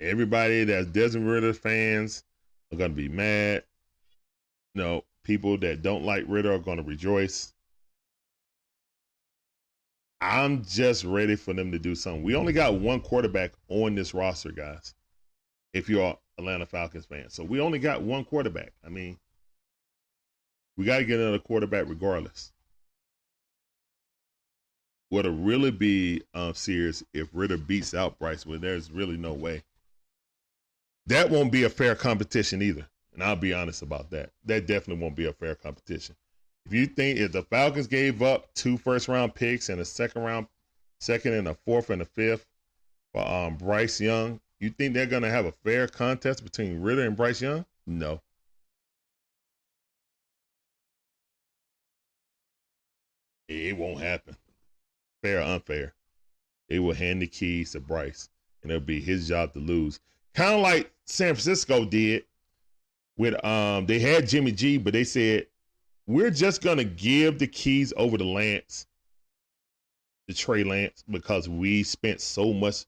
Everybody 0.00 0.64
that's 0.64 0.86
Desmond 0.86 1.28
Ridder 1.28 1.52
fans 1.52 2.24
are 2.72 2.78
going 2.78 2.92
to 2.92 2.96
be 2.96 3.10
mad. 3.10 3.64
Know, 4.74 5.04
people 5.24 5.58
that 5.58 5.82
don't 5.82 6.06
like 6.06 6.24
Ridder 6.26 6.54
are 6.54 6.58
going 6.58 6.78
to 6.78 6.82
rejoice. 6.84 7.52
I'm 10.22 10.64
just 10.64 11.04
ready 11.04 11.36
for 11.36 11.52
them 11.52 11.70
to 11.70 11.78
do 11.78 11.94
something. 11.94 12.22
We 12.22 12.34
only 12.34 12.54
got 12.54 12.80
one 12.80 13.02
quarterback 13.02 13.52
on 13.68 13.94
this 13.94 14.14
roster, 14.14 14.52
guys. 14.52 14.94
If 15.74 15.90
you're 15.90 16.16
Atlanta 16.38 16.64
Falcons 16.64 17.04
fan, 17.04 17.28
so 17.28 17.44
we 17.44 17.60
only 17.60 17.78
got 17.78 18.00
one 18.00 18.24
quarterback. 18.24 18.72
I 18.86 18.88
mean, 18.88 19.18
we 20.78 20.86
got 20.86 20.96
to 20.96 21.04
get 21.04 21.20
another 21.20 21.40
quarterback 21.40 21.84
regardless. 21.90 22.52
What'll 25.08 25.36
really 25.36 25.70
be 25.70 26.22
um, 26.34 26.54
serious 26.54 27.02
if 27.14 27.28
Ridder 27.32 27.58
beats 27.58 27.94
out 27.94 28.18
Bryce? 28.18 28.44
Well, 28.44 28.58
there's 28.58 28.90
really 28.90 29.16
no 29.16 29.32
way. 29.32 29.62
That 31.06 31.30
won't 31.30 31.52
be 31.52 31.62
a 31.62 31.70
fair 31.70 31.94
competition 31.94 32.60
either, 32.60 32.86
and 33.14 33.22
I'll 33.22 33.36
be 33.36 33.54
honest 33.54 33.82
about 33.82 34.10
that. 34.10 34.30
That 34.44 34.66
definitely 34.66 35.02
won't 35.02 35.14
be 35.14 35.26
a 35.26 35.32
fair 35.32 35.54
competition. 35.54 36.16
If 36.66 36.72
you 36.72 36.86
think 36.86 37.20
if 37.20 37.30
the 37.30 37.42
Falcons 37.42 37.86
gave 37.86 38.22
up 38.22 38.52
two 38.54 38.76
first 38.76 39.06
round 39.06 39.34
picks 39.34 39.68
and 39.68 39.80
a 39.80 39.84
second 39.84 40.22
round, 40.22 40.48
second 40.98 41.34
and 41.34 41.46
a 41.46 41.54
fourth 41.54 41.90
and 41.90 42.02
a 42.02 42.04
fifth 42.04 42.44
for 43.12 43.26
um, 43.26 43.56
Bryce 43.56 44.00
Young, 44.00 44.40
you 44.58 44.70
think 44.70 44.94
they're 44.94 45.06
going 45.06 45.22
to 45.22 45.30
have 45.30 45.46
a 45.46 45.52
fair 45.52 45.86
contest 45.86 46.42
between 46.42 46.80
Ridder 46.80 47.02
and 47.02 47.16
Bryce 47.16 47.40
Young? 47.40 47.64
No. 47.86 48.20
It 53.48 53.76
won't 53.76 54.00
happen. 54.00 54.36
Fair 55.26 55.40
or 55.40 55.42
unfair. 55.42 55.92
They 56.68 56.78
will 56.78 56.94
hand 56.94 57.20
the 57.20 57.26
keys 57.26 57.72
to 57.72 57.80
Bryce, 57.80 58.28
and 58.62 58.70
it'll 58.70 58.80
be 58.80 59.00
his 59.00 59.26
job 59.26 59.52
to 59.54 59.58
lose. 59.58 59.98
Kind 60.34 60.54
of 60.54 60.60
like 60.60 60.92
San 61.04 61.34
Francisco 61.34 61.84
did 61.84 62.24
with 63.16 63.44
um 63.44 63.86
they 63.86 63.98
had 63.98 64.28
Jimmy 64.28 64.52
G, 64.52 64.78
but 64.78 64.92
they 64.92 65.02
said 65.02 65.48
we're 66.06 66.30
just 66.30 66.62
gonna 66.62 66.84
give 66.84 67.40
the 67.40 67.48
keys 67.48 67.92
over 67.96 68.16
to 68.16 68.24
Lance, 68.24 68.86
to 70.28 70.34
Trey 70.34 70.62
Lance, 70.62 71.02
because 71.10 71.48
we 71.48 71.82
spent 71.82 72.20
so 72.20 72.52
much 72.52 72.84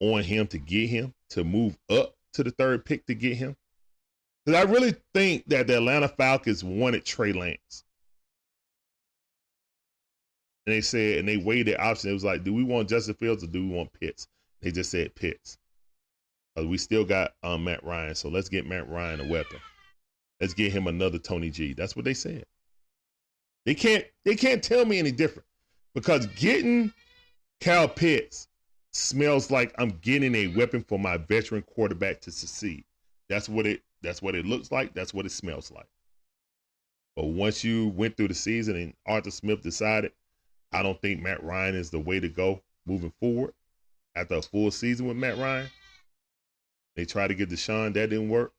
on 0.00 0.22
him 0.22 0.46
to 0.48 0.58
get 0.58 0.90
him 0.90 1.14
to 1.30 1.44
move 1.44 1.78
up 1.88 2.14
to 2.34 2.44
the 2.44 2.50
third 2.50 2.84
pick 2.84 3.06
to 3.06 3.14
get 3.14 3.38
him. 3.38 3.56
Because 4.44 4.66
I 4.66 4.70
really 4.70 4.94
think 5.14 5.46
that 5.46 5.66
the 5.66 5.78
Atlanta 5.78 6.08
Falcons 6.08 6.62
wanted 6.62 7.06
Trey 7.06 7.32
Lance. 7.32 7.84
And 10.66 10.74
they 10.74 10.80
said, 10.80 11.18
and 11.18 11.28
they 11.28 11.36
weighed 11.36 11.66
the 11.66 11.80
option. 11.80 12.10
It 12.10 12.14
was 12.14 12.24
like, 12.24 12.44
do 12.44 12.54
we 12.54 12.64
want 12.64 12.88
Justin 12.88 13.14
Fields 13.14 13.44
or 13.44 13.48
do 13.48 13.66
we 13.66 13.74
want 13.74 13.92
Pitts? 13.92 14.26
They 14.62 14.70
just 14.70 14.90
said 14.90 15.14
Pitts. 15.14 15.58
Because 16.54 16.68
we 16.68 16.78
still 16.78 17.04
got 17.04 17.32
um, 17.42 17.64
Matt 17.64 17.84
Ryan. 17.84 18.14
So 18.14 18.28
let's 18.28 18.48
get 18.48 18.66
Matt 18.66 18.88
Ryan 18.88 19.20
a 19.20 19.28
weapon. 19.28 19.58
Let's 20.40 20.54
get 20.54 20.72
him 20.72 20.86
another 20.86 21.18
Tony 21.18 21.50
G. 21.50 21.74
That's 21.74 21.96
what 21.96 22.04
they 22.04 22.14
said. 22.14 22.44
They 23.66 23.74
can't 23.74 24.04
they 24.24 24.36
can't 24.36 24.62
tell 24.62 24.84
me 24.84 24.98
any 24.98 25.10
different. 25.10 25.46
Because 25.94 26.26
getting 26.26 26.92
Kyle 27.60 27.88
Pitts 27.88 28.48
smells 28.92 29.50
like 29.50 29.74
I'm 29.78 29.90
getting 30.02 30.34
a 30.34 30.48
weapon 30.48 30.82
for 30.82 30.98
my 30.98 31.16
veteran 31.16 31.62
quarterback 31.62 32.20
to 32.22 32.30
succeed. 32.30 32.84
That's 33.28 33.48
what 33.48 33.66
it 33.66 33.82
that's 34.02 34.22
what 34.22 34.34
it 34.34 34.44
looks 34.44 34.70
like. 34.70 34.94
That's 34.94 35.14
what 35.14 35.26
it 35.26 35.32
smells 35.32 35.70
like. 35.70 35.88
But 37.16 37.26
once 37.26 37.64
you 37.64 37.88
went 37.88 38.16
through 38.16 38.28
the 38.28 38.34
season 38.34 38.76
and 38.76 38.94
Arthur 39.06 39.30
Smith 39.30 39.62
decided 39.62 40.12
I 40.74 40.82
don't 40.82 41.00
think 41.00 41.22
Matt 41.22 41.42
Ryan 41.44 41.76
is 41.76 41.90
the 41.90 42.00
way 42.00 42.18
to 42.18 42.28
go 42.28 42.60
moving 42.84 43.12
forward. 43.20 43.54
After 44.16 44.34
a 44.34 44.42
full 44.42 44.72
season 44.72 45.06
with 45.06 45.16
Matt 45.16 45.38
Ryan, 45.38 45.68
they 46.96 47.04
tried 47.04 47.28
to 47.28 47.34
get 47.34 47.48
Deshaun, 47.48 47.94
that 47.94 48.10
didn't 48.10 48.28
work. 48.28 48.52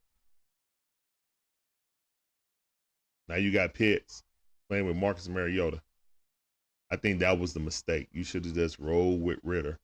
Now 3.27 3.35
you 3.35 3.52
got 3.52 3.74
Pitts 3.74 4.24
playing 4.69 4.85
with 4.85 4.95
Marcus 4.95 5.27
Mariota. 5.27 5.82
I 6.90 6.95
think 6.95 7.19
that 7.19 7.38
was 7.38 7.53
the 7.53 7.60
mistake. 7.60 8.08
You 8.14 8.24
should 8.24 8.45
have 8.45 8.53
just 8.53 8.80
rolled 8.80 9.22
with 9.22 9.40
Ridder. 9.44 9.77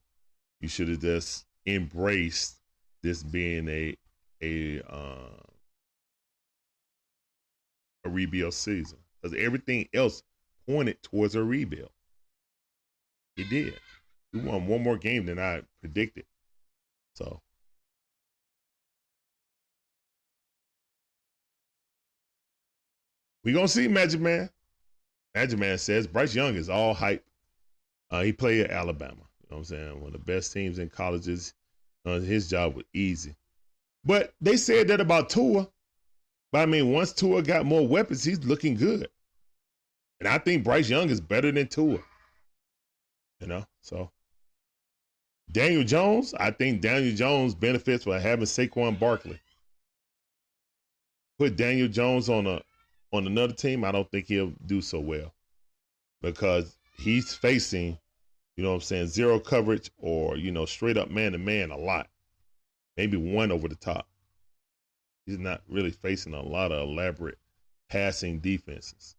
You 0.62 0.70
should 0.70 0.88
have 0.88 1.02
just 1.02 1.46
embraced 1.66 2.58
this 3.02 3.24
being 3.24 3.68
a 3.68 3.98
a 4.42 4.82
uh, 4.82 5.42
a 8.06 8.10
rebuild 8.10 8.54
season 8.54 9.00
because 9.22 9.38
everything 9.38 9.90
else 9.94 10.24
pointed 10.68 11.02
towards 11.04 11.36
a 11.36 11.44
rebuild. 11.44 11.90
He 13.42 13.48
did. 13.64 13.80
We 14.34 14.40
won 14.42 14.68
one 14.68 14.84
more 14.84 14.98
game 14.98 15.26
than 15.26 15.40
I 15.40 15.64
predicted. 15.80 16.26
So 17.16 17.42
we 23.44 23.52
gonna 23.52 23.68
see 23.68 23.88
Magic 23.88 24.22
Man. 24.22 24.50
Magic 25.34 25.58
Man 25.58 25.78
says 25.80 26.06
Bryce 26.06 26.36
Young 26.36 26.56
is 26.56 26.70
all 26.70 26.94
hype. 26.94 27.26
Uh, 28.12 28.22
he 28.22 28.32
played 28.32 28.66
at 28.66 28.72
Alabama. 28.72 29.16
You 29.16 29.48
know 29.50 29.58
what 29.58 29.58
I'm 29.58 29.64
saying? 29.64 30.02
One 30.02 30.08
of 30.08 30.14
the 30.14 30.20
best 30.20 30.54
teams 30.54 30.78
in 30.78 30.90
colleges. 30.90 31.56
Uh, 32.06 32.20
his 32.20 32.48
job 32.48 32.76
was 32.76 32.86
easy. 32.94 33.36
But 34.06 34.36
they 34.40 34.56
said 34.56 34.88
that 34.90 35.02
about 35.02 35.32
Tua. 35.32 35.68
But 36.52 36.60
I 36.60 36.66
mean, 36.68 36.92
once 36.92 37.12
Tua 37.12 37.42
got 37.42 37.66
more 37.66 37.88
weapons, 37.88 38.24
he's 38.24 38.44
looking 38.44 38.76
good. 38.76 39.10
And 40.20 40.28
I 40.28 40.38
think 40.38 40.64
Bryce 40.64 40.90
Young 40.90 41.10
is 41.10 41.20
better 41.20 41.52
than 41.52 41.68
Tua. 41.68 42.00
You 43.42 43.48
know, 43.48 43.66
so 43.82 44.12
Daniel 45.52 45.84
Jones, 45.84 46.34
I 46.36 46.52
think 46.52 46.82
Daniel 46.82 47.16
Jones 47.16 47.56
benefits 47.56 48.06
by 48.06 48.20
having 48.20 48.46
Saquon 48.46 49.00
Barkley. 49.00 49.40
Put 51.40 51.56
Daniel 51.56 51.88
Jones 51.88 52.30
on 52.30 52.46
a 52.46 52.62
on 53.12 53.28
another 53.28 53.54
team, 53.54 53.84
I 53.84 53.92
don't 53.92 54.10
think 54.10 54.28
he'll 54.28 54.54
do 54.66 54.80
so 54.80 55.00
well 55.00 55.34
because 56.22 56.78
he's 56.98 57.34
facing, 57.34 57.98
you 58.56 58.64
know 58.64 58.70
what 58.70 58.76
I'm 58.76 58.82
saying, 58.82 59.08
zero 59.08 59.40
coverage 59.40 59.92
or, 59.98 60.38
you 60.38 60.52
know, 60.52 60.66
straight 60.66 60.98
up 60.98 61.10
man 61.10 61.34
to 61.34 61.38
man 61.38 61.72
a 61.72 61.78
lot. 61.78 62.08
Maybe 62.96 63.18
one 63.18 63.52
over 63.52 63.68
the 63.68 63.76
top. 63.76 64.08
He's 65.26 65.40
not 65.40 65.62
really 65.68 65.92
facing 65.92 66.34
a 66.34 66.42
lot 66.42 66.72
of 66.72 66.88
elaborate 66.88 67.38
passing 67.90 68.40
defenses. 68.40 69.16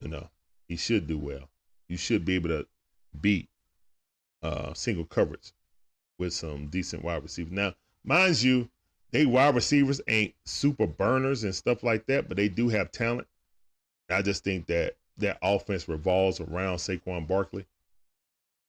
You 0.00 0.08
know, 0.08 0.28
he 0.66 0.76
should 0.76 1.06
do 1.06 1.18
well. 1.18 1.48
You 1.88 1.96
should 1.96 2.24
be 2.24 2.34
able 2.34 2.50
to 2.50 2.66
beat 3.20 3.48
uh, 4.42 4.72
single 4.74 5.04
coverage 5.04 5.52
with 6.18 6.32
some 6.32 6.66
decent 6.68 7.04
wide 7.04 7.22
receivers. 7.22 7.52
Now, 7.52 7.74
mind 8.04 8.42
you, 8.42 8.68
they 9.10 9.26
wide 9.26 9.54
receivers 9.54 10.00
ain't 10.08 10.34
super 10.44 10.86
burners 10.86 11.44
and 11.44 11.54
stuff 11.54 11.82
like 11.82 12.06
that, 12.06 12.28
but 12.28 12.36
they 12.36 12.48
do 12.48 12.68
have 12.68 12.92
talent. 12.92 13.26
I 14.10 14.22
just 14.22 14.44
think 14.44 14.66
that 14.66 14.96
that 15.18 15.38
offense 15.42 15.88
revolves 15.88 16.40
around 16.40 16.78
Saquon 16.78 17.26
Barkley. 17.26 17.66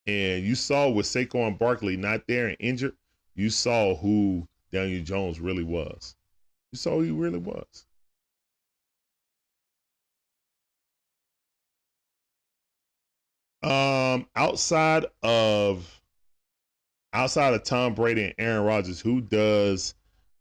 And 0.08 0.44
you 0.44 0.56
saw 0.56 0.90
with 0.90 1.06
Saquon 1.06 1.58
Barkley 1.58 1.98
not 1.98 2.28
there 2.28 2.48
and 2.48 2.58
injured, 2.60 2.96
you 3.36 3.50
saw 3.50 3.96
who 3.96 4.48
Daniel 4.72 5.04
Jones 5.04 5.40
really 5.40 5.64
was. 5.64 6.16
You 6.72 6.78
saw 6.78 6.96
who 6.98 7.02
he 7.02 7.12
really 7.12 7.40
was. 7.40 7.86
Um, 13.62 14.26
outside 14.36 15.06
of 15.22 16.02
outside 17.12 17.54
of 17.54 17.64
Tom 17.64 17.94
Brady 17.94 18.26
and 18.26 18.36
Aaron 18.38 18.66
Rodgers, 18.66 19.02
who 19.02 19.20
does 19.20 19.96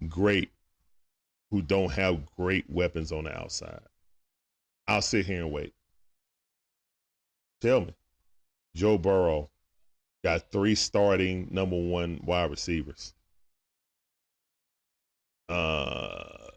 great, 0.08 0.50
who 1.50 1.62
don't 1.62 1.90
have 1.92 2.24
great 2.36 2.70
weapons 2.70 3.10
on 3.10 3.24
the 3.24 3.36
outside? 3.36 3.80
I'll 4.86 5.02
sit 5.02 5.26
here 5.26 5.42
and 5.42 5.52
wait. 5.52 5.74
Tell 7.60 7.80
me. 7.80 7.94
Joe 8.76 8.98
Burrow 8.98 9.50
got 10.22 10.50
three 10.52 10.76
starting 10.76 11.48
number 11.50 11.76
one 11.76 12.20
wide 12.24 12.50
receivers. 12.50 13.14
Uh 15.48 16.48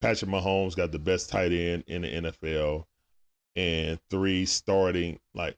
Patrick 0.00 0.30
Mahomes 0.30 0.76
got 0.76 0.92
the 0.92 0.98
best 0.98 1.30
tight 1.30 1.52
end 1.52 1.84
in 1.86 2.02
the 2.02 2.08
NFL 2.08 2.86
and 3.56 3.98
three 4.10 4.46
starting 4.46 5.18
like 5.34 5.56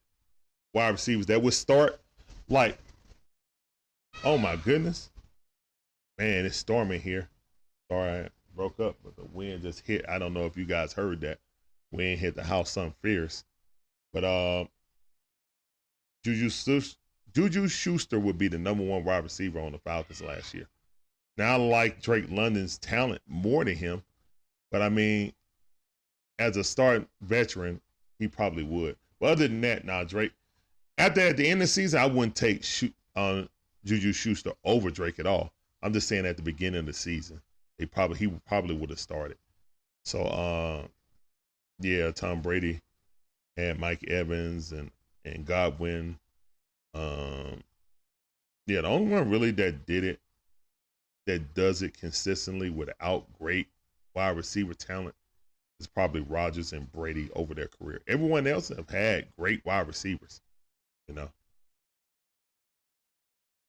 wide 0.73 0.91
receivers 0.91 1.27
that 1.27 1.43
would 1.43 1.55
start 1.55 2.01
like 2.49 2.79
oh 4.23 4.39
my 4.39 4.57
goodness. 4.57 5.11
Man, 6.19 6.47
it's 6.47 6.57
storming 6.57 7.01
here. 7.01 7.29
Sorry 7.91 8.25
I 8.25 8.29
broke 8.55 8.79
up, 8.79 8.97
but 9.03 9.17
the 9.17 9.25
wind 9.25 9.63
just 9.63 9.85
hit. 9.85 10.05
I 10.09 10.19
don't 10.19 10.33
know 10.33 10.47
if 10.47 10.57
you 10.57 10.65
guys 10.65 10.93
heard 10.93 11.21
that. 11.23 11.39
Wind 11.91 12.21
hit 12.21 12.37
the 12.37 12.45
house 12.45 12.71
something 12.71 12.95
fierce. 13.03 13.45
But 14.13 14.25
uh 14.25 14.65
Juju 16.25 16.51
Juju 17.35 17.69
Schuster 17.69 18.21
would 18.21 18.39
be 18.39 18.49
the 18.49 18.59
number 18.59 18.85
one 18.85 19.05
wide 19.05 19.25
receiver 19.25 19.61
on 19.61 19.73
the 19.73 19.79
Falcons 19.79 20.23
last 20.23 20.55
year. 20.55 20.69
Now 21.37 21.55
I 21.55 21.57
like 21.57 22.01
Drake 22.01 22.31
London's 22.31 22.79
talent 22.79 23.21
more 23.27 23.65
than 23.65 23.75
him, 23.75 24.05
but 24.71 24.81
I 24.83 24.89
mean, 24.89 25.33
as 26.39 26.57
a 26.57 26.65
start 26.65 27.07
veteran, 27.23 27.81
he 28.19 28.29
probably 28.29 28.65
would. 28.65 28.97
But 29.21 29.33
other 29.33 29.49
than 29.49 29.61
that, 29.63 29.85
nah, 29.85 30.05
Drake. 30.05 30.33
After 30.99 31.21
at 31.21 31.37
the 31.37 31.49
end 31.49 31.61
of 31.61 31.69
the 31.69 31.73
season, 31.73 32.01
I 32.01 32.07
wouldn't 32.07 32.37
take 32.37 32.63
shoot 32.63 32.95
uh, 33.17 33.43
Juju 33.85 34.13
Schuster 34.13 34.53
over 34.65 34.91
Drake 34.91 35.19
at 35.19 35.27
all. 35.27 35.53
I'm 35.83 35.93
just 35.93 36.09
saying 36.09 36.27
at 36.27 36.37
the 36.37 36.43
beginning 36.43 36.81
of 36.81 36.87
the 36.87 36.93
season, 36.93 37.41
he 37.79 37.87
probably 37.87 38.19
he 38.19 38.29
probably 38.47 38.77
would 38.77 38.91
have 38.91 39.01
started. 39.01 39.37
So, 40.05 40.23
uh, 40.23 40.87
yeah, 41.81 42.11
Tom 42.13 42.43
Brady 42.43 42.81
had 43.57 43.79
Mike 43.79 44.05
Evans 44.05 44.73
and 44.73 44.91
and 45.25 45.45
Godwin. 45.45 46.19
Um, 46.95 47.63
yeah, 48.67 48.83
the 48.83 48.89
only 48.89 49.13
one 49.13 49.31
really 49.31 49.51
that 49.53 49.87
did 49.87 50.05
it, 50.05 50.21
that 51.27 51.55
does 51.55 51.83
it 51.83 51.99
consistently 51.99 52.71
without 52.71 53.27
great 53.39 53.69
wide 54.15 54.37
receiver 54.37 54.75
talent, 54.75 55.15
is 55.81 55.87
probably 55.87 56.21
Rodgers 56.21 56.73
and 56.73 56.91
Brady 56.93 57.31
over 57.35 57.55
their 57.55 57.69
career. 57.69 58.01
Everyone 58.07 58.47
else 58.47 58.69
have 58.69 58.89
had 58.89 59.29
great 59.39 59.65
wide 59.65 59.87
receivers, 59.87 60.41
you 61.09 61.15
know. 61.15 61.31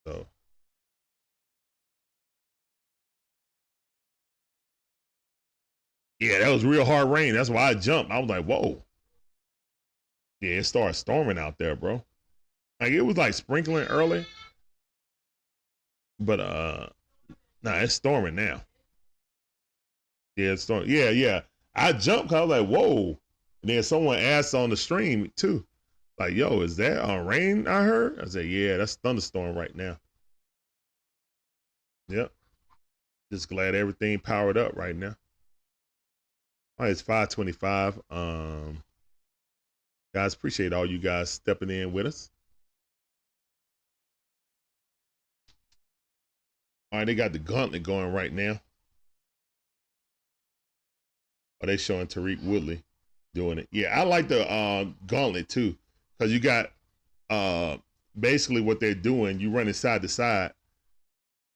So. 0.07 0.27
Yeah, 6.19 6.39
that 6.39 6.49
was 6.49 6.63
real 6.63 6.85
hard 6.85 7.09
rain. 7.09 7.33
That's 7.33 7.49
why 7.49 7.69
I 7.69 7.73
jumped. 7.73 8.11
I 8.11 8.19
was 8.19 8.29
like, 8.29 8.45
whoa. 8.45 8.81
Yeah, 10.41 10.51
it 10.51 10.63
started 10.63 10.93
storming 10.93 11.37
out 11.37 11.57
there, 11.57 11.75
bro. 11.75 12.03
Like 12.79 12.91
it 12.91 13.01
was 13.01 13.17
like 13.17 13.33
sprinkling 13.33 13.87
early. 13.87 14.25
But 16.19 16.39
uh 16.39 16.87
nah, 17.63 17.75
it's 17.75 17.93
storming 17.93 18.35
now. 18.35 18.61
Yeah, 20.35 20.51
it's 20.51 20.63
storming. 20.63 20.89
Yeah, 20.89 21.09
yeah. 21.09 21.41
I 21.75 21.91
jumped 21.93 22.29
cause 22.29 22.37
I 22.37 22.41
was 22.41 22.61
like, 22.61 22.67
whoa. 22.69 23.19
And 23.61 23.69
then 23.69 23.83
someone 23.83 24.19
asked 24.19 24.55
on 24.55 24.69
the 24.69 24.77
stream 24.77 25.31
too. 25.35 25.65
Like, 26.17 26.33
yo, 26.33 26.61
is 26.61 26.77
that 26.77 27.03
a 27.03 27.21
rain 27.21 27.67
I 27.67 27.83
heard? 27.83 28.19
I 28.19 28.25
said, 28.25 28.45
yeah, 28.45 28.77
that's 28.77 28.95
thunderstorm 28.95 29.55
right 29.57 29.75
now. 29.75 29.97
Yep. 32.07 32.31
Just 33.31 33.49
glad 33.49 33.75
everything 33.75 34.19
powered 34.19 34.57
up 34.57 34.75
right 34.75 34.95
now. 34.95 35.15
All 36.77 36.85
right, 36.85 36.91
it's 36.91 37.01
525. 37.01 38.01
Um 38.09 38.83
guys, 40.13 40.33
appreciate 40.33 40.71
all 40.71 40.85
you 40.85 40.97
guys 40.97 41.29
stepping 41.29 41.69
in 41.69 41.91
with 41.91 42.05
us. 42.05 42.31
All 46.91 46.99
right, 46.99 47.05
they 47.05 47.15
got 47.15 47.33
the 47.33 47.39
gauntlet 47.39 47.83
going 47.83 48.13
right 48.13 48.31
now. 48.31 48.61
Are 51.65 51.67
they 51.67 51.77
showing 51.77 52.05
Tariq 52.05 52.43
Woodley 52.43 52.83
doing 53.33 53.57
it? 53.57 53.67
Yeah, 53.71 53.99
I 53.99 54.03
like 54.03 54.27
the 54.27 54.47
uh, 54.47 54.85
gauntlet 55.07 55.49
too, 55.49 55.75
because 56.15 56.31
you 56.31 56.39
got 56.39 56.67
uh, 57.31 57.77
basically 58.19 58.61
what 58.61 58.79
they're 58.79 58.93
doing. 58.93 59.39
You 59.39 59.49
running 59.49 59.73
side 59.73 60.03
to 60.03 60.07
side, 60.07 60.51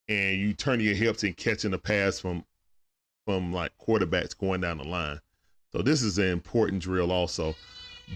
and 0.08 0.40
you 0.40 0.56
turn 0.56 0.80
your 0.80 0.96
hips 0.96 1.22
and 1.22 1.38
catching 1.38 1.70
the 1.70 1.78
pass 1.78 2.20
from 2.20 2.44
from 3.28 3.54
like 3.54 3.72
quarterbacks 3.78 4.36
going 4.36 4.62
down 4.62 4.80
the 4.80 4.84
line. 4.84 5.20
So 5.72 5.84
this 5.84 6.02
is 6.02 6.18
an 6.18 6.30
important 6.30 6.82
drill 6.82 7.12
also. 7.12 7.56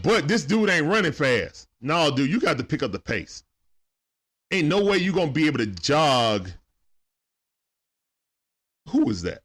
But 0.01 0.27
this 0.27 0.45
dude 0.45 0.71
ain't 0.71 0.87
running 0.87 1.11
fast. 1.11 1.67
No, 1.79 2.09
dude, 2.09 2.31
you 2.31 2.39
got 2.39 2.57
to 2.57 2.63
pick 2.63 2.81
up 2.81 2.91
the 2.91 2.97
pace. 2.97 3.43
Ain't 4.49 4.67
no 4.67 4.83
way 4.83 4.97
you 4.97 5.13
gonna 5.13 5.31
be 5.31 5.45
able 5.45 5.59
to 5.59 5.67
jog. 5.67 6.49
Who 8.89 9.11
is 9.11 9.21
that? 9.21 9.42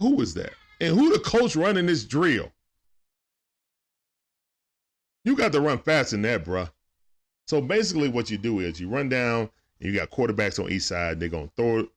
Who 0.00 0.20
is 0.20 0.34
that? 0.34 0.52
And 0.80 0.94
who 0.94 1.12
the 1.12 1.18
coach 1.18 1.56
running 1.56 1.86
this 1.86 2.04
drill? 2.04 2.52
You 5.24 5.36
got 5.36 5.52
to 5.52 5.60
run 5.60 5.78
faster 5.78 6.16
than 6.16 6.22
that, 6.22 6.44
bruh. 6.44 6.70
So 7.46 7.60
basically, 7.60 8.08
what 8.08 8.30
you 8.30 8.38
do 8.38 8.60
is 8.60 8.80
you 8.80 8.88
run 8.88 9.08
down, 9.08 9.50
and 9.80 9.92
you 9.92 9.98
got 9.98 10.10
quarterbacks 10.10 10.62
on 10.62 10.70
each 10.70 10.82
side. 10.82 11.18
They're 11.18 11.28
gonna 11.28 11.50
throw 11.56 11.80
it, 11.80 11.88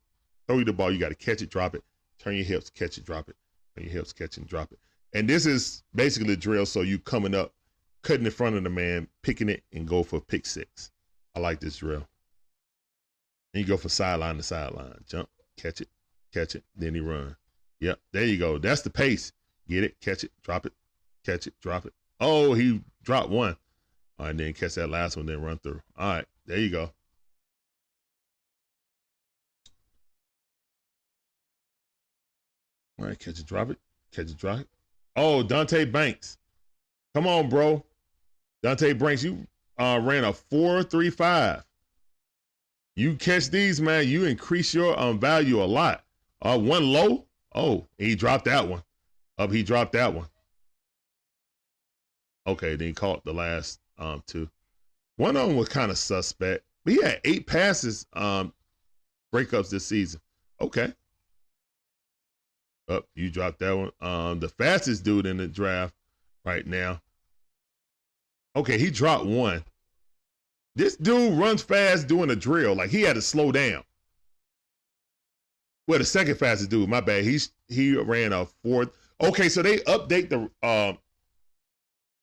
throw 0.47 0.57
you 0.57 0.65
the 0.65 0.73
ball. 0.73 0.91
You 0.91 0.99
got 0.99 1.09
to 1.09 1.15
catch 1.15 1.41
it, 1.41 1.49
drop 1.49 1.75
it, 1.75 1.83
turn 2.19 2.35
your 2.35 2.45
hips, 2.45 2.69
catch 2.69 2.97
it, 2.97 3.05
drop 3.05 3.30
it, 3.30 3.35
turn 3.75 3.85
your 3.85 3.93
hips, 3.93 4.13
catch 4.13 4.38
it, 4.38 4.47
drop 4.47 4.71
it. 4.71 4.80
And 5.13 5.27
this 5.27 5.45
is 5.45 5.83
basically 5.93 6.30
the 6.30 6.38
drill. 6.38 6.65
So 6.65 6.81
you 6.81 6.99
coming 6.99 7.35
up, 7.35 7.53
cutting 8.01 8.25
in 8.25 8.31
front 8.31 8.55
of 8.55 8.63
the 8.63 8.69
man, 8.69 9.07
picking 9.23 9.49
it, 9.49 9.63
and 9.73 9.88
go 9.88 10.03
for 10.03 10.21
pick 10.21 10.45
six. 10.45 10.91
I 11.35 11.39
like 11.39 11.59
this 11.59 11.77
drill. 11.77 12.07
And 13.53 13.61
you 13.61 13.65
go 13.65 13.77
for 13.77 13.89
sideline 13.89 14.38
to 14.38 14.43
sideline. 14.43 15.03
Jump, 15.07 15.30
catch 15.57 15.81
it, 15.81 15.89
catch 16.33 16.55
it, 16.55 16.63
then 16.75 16.95
he 16.95 17.01
run. 17.01 17.35
Yep, 17.82 18.00
there 18.14 18.26
you 18.26 18.38
go. 18.38 18.58
That's 18.60 18.84
the 18.84 18.90
pace. 18.92 19.34
Get 19.68 19.84
it, 19.84 20.00
catch 20.01 20.24
it, 20.24 20.32
drop 20.43 20.66
it, 20.66 20.74
catch 21.26 21.48
it, 21.48 21.53
drop 21.61 21.85
it. 21.85 21.93
Oh, 22.19 22.53
he 22.53 22.82
dropped 23.03 23.30
one. 23.30 23.58
All 24.19 24.27
right, 24.27 24.38
then 24.38 24.53
catch 24.53 24.76
that 24.76 24.90
last 24.90 25.18
one, 25.18 25.26
then 25.26 25.42
run 25.42 25.58
through. 25.58 25.82
All 25.98 26.14
right, 26.14 26.26
there 26.45 26.60
you 26.60 26.69
go. 26.69 26.92
All 33.00 33.08
right, 33.08 33.18
catch 33.18 33.40
it, 33.40 33.48
drop 33.48 33.72
it, 33.72 33.80
catch 34.11 34.30
it, 34.30 34.38
drop 34.38 34.60
it. 34.60 34.68
Oh, 35.16 35.43
Deonte 35.43 35.92
Banks. 35.92 36.38
Come 37.16 37.26
on, 37.26 37.50
bro. 37.50 37.84
Deonte 38.64 39.00
Banks, 39.00 39.24
you 39.24 39.48
uh, 39.80 40.00
ran 40.03 40.24
a 40.24 40.34
435. 40.34 41.64
You 42.95 43.16
catch 43.16 43.50
these, 43.50 43.82
man, 43.82 44.08
you 44.08 44.26
increase 44.26 44.72
your 44.72 45.00
um, 45.00 45.19
value 45.19 45.64
a 45.64 45.66
lot. 45.66 46.03
Uh, 46.43 46.60
one 46.60 46.85
low. 46.85 47.26
Oh, 47.53 47.88
he 47.97 48.15
dropped 48.15 48.45
that 48.45 48.67
one. 48.67 48.83
Up, 49.38 49.51
he 49.51 49.63
dropped 49.63 49.93
that 49.93 50.13
one. 50.13 50.27
Okay, 52.47 52.75
then 52.75 52.88
he 52.88 52.93
caught 52.93 53.23
the 53.23 53.33
last 53.33 53.80
um 53.97 54.23
two. 54.25 54.49
One 55.17 55.35
of 55.35 55.47
them 55.47 55.57
was 55.57 55.69
kind 55.69 55.91
of 55.91 55.97
suspect, 55.97 56.63
but 56.83 56.93
he 56.93 57.01
had 57.01 57.21
eight 57.23 57.47
passes 57.47 58.05
um 58.13 58.53
breakups 59.33 59.69
this 59.69 59.85
season. 59.85 60.21
Okay. 60.59 60.93
Up, 62.89 63.03
oh, 63.03 63.07
you 63.15 63.30
dropped 63.30 63.59
that 63.59 63.77
one. 63.77 63.91
Um, 64.01 64.39
the 64.39 64.49
fastest 64.49 65.03
dude 65.03 65.25
in 65.25 65.38
the 65.38 65.47
draft 65.47 65.93
right 66.43 66.65
now. 66.65 67.01
Okay, 68.55 68.77
he 68.77 68.89
dropped 68.89 69.25
one. 69.25 69.63
This 70.75 70.95
dude 70.97 71.38
runs 71.38 71.61
fast 71.61 72.07
doing 72.07 72.30
a 72.30 72.35
drill. 72.35 72.75
Like 72.75 72.89
he 72.89 73.01
had 73.01 73.15
to 73.15 73.21
slow 73.21 73.51
down. 73.51 73.83
Well, 75.88 76.00
the 76.00 76.06
second 76.06 76.35
fastest 76.35 76.69
dude, 76.69 76.90
my 76.90 77.01
bad. 77.01 77.24
He's 77.24 77.51
he 77.68 77.95
ran 77.95 78.34
a 78.34 78.45
fourth. 78.45 78.90
Okay, 79.22 79.50
so 79.50 79.61
they 79.61 79.80
update 79.80 80.30
the 80.30 80.50
um 80.68 80.98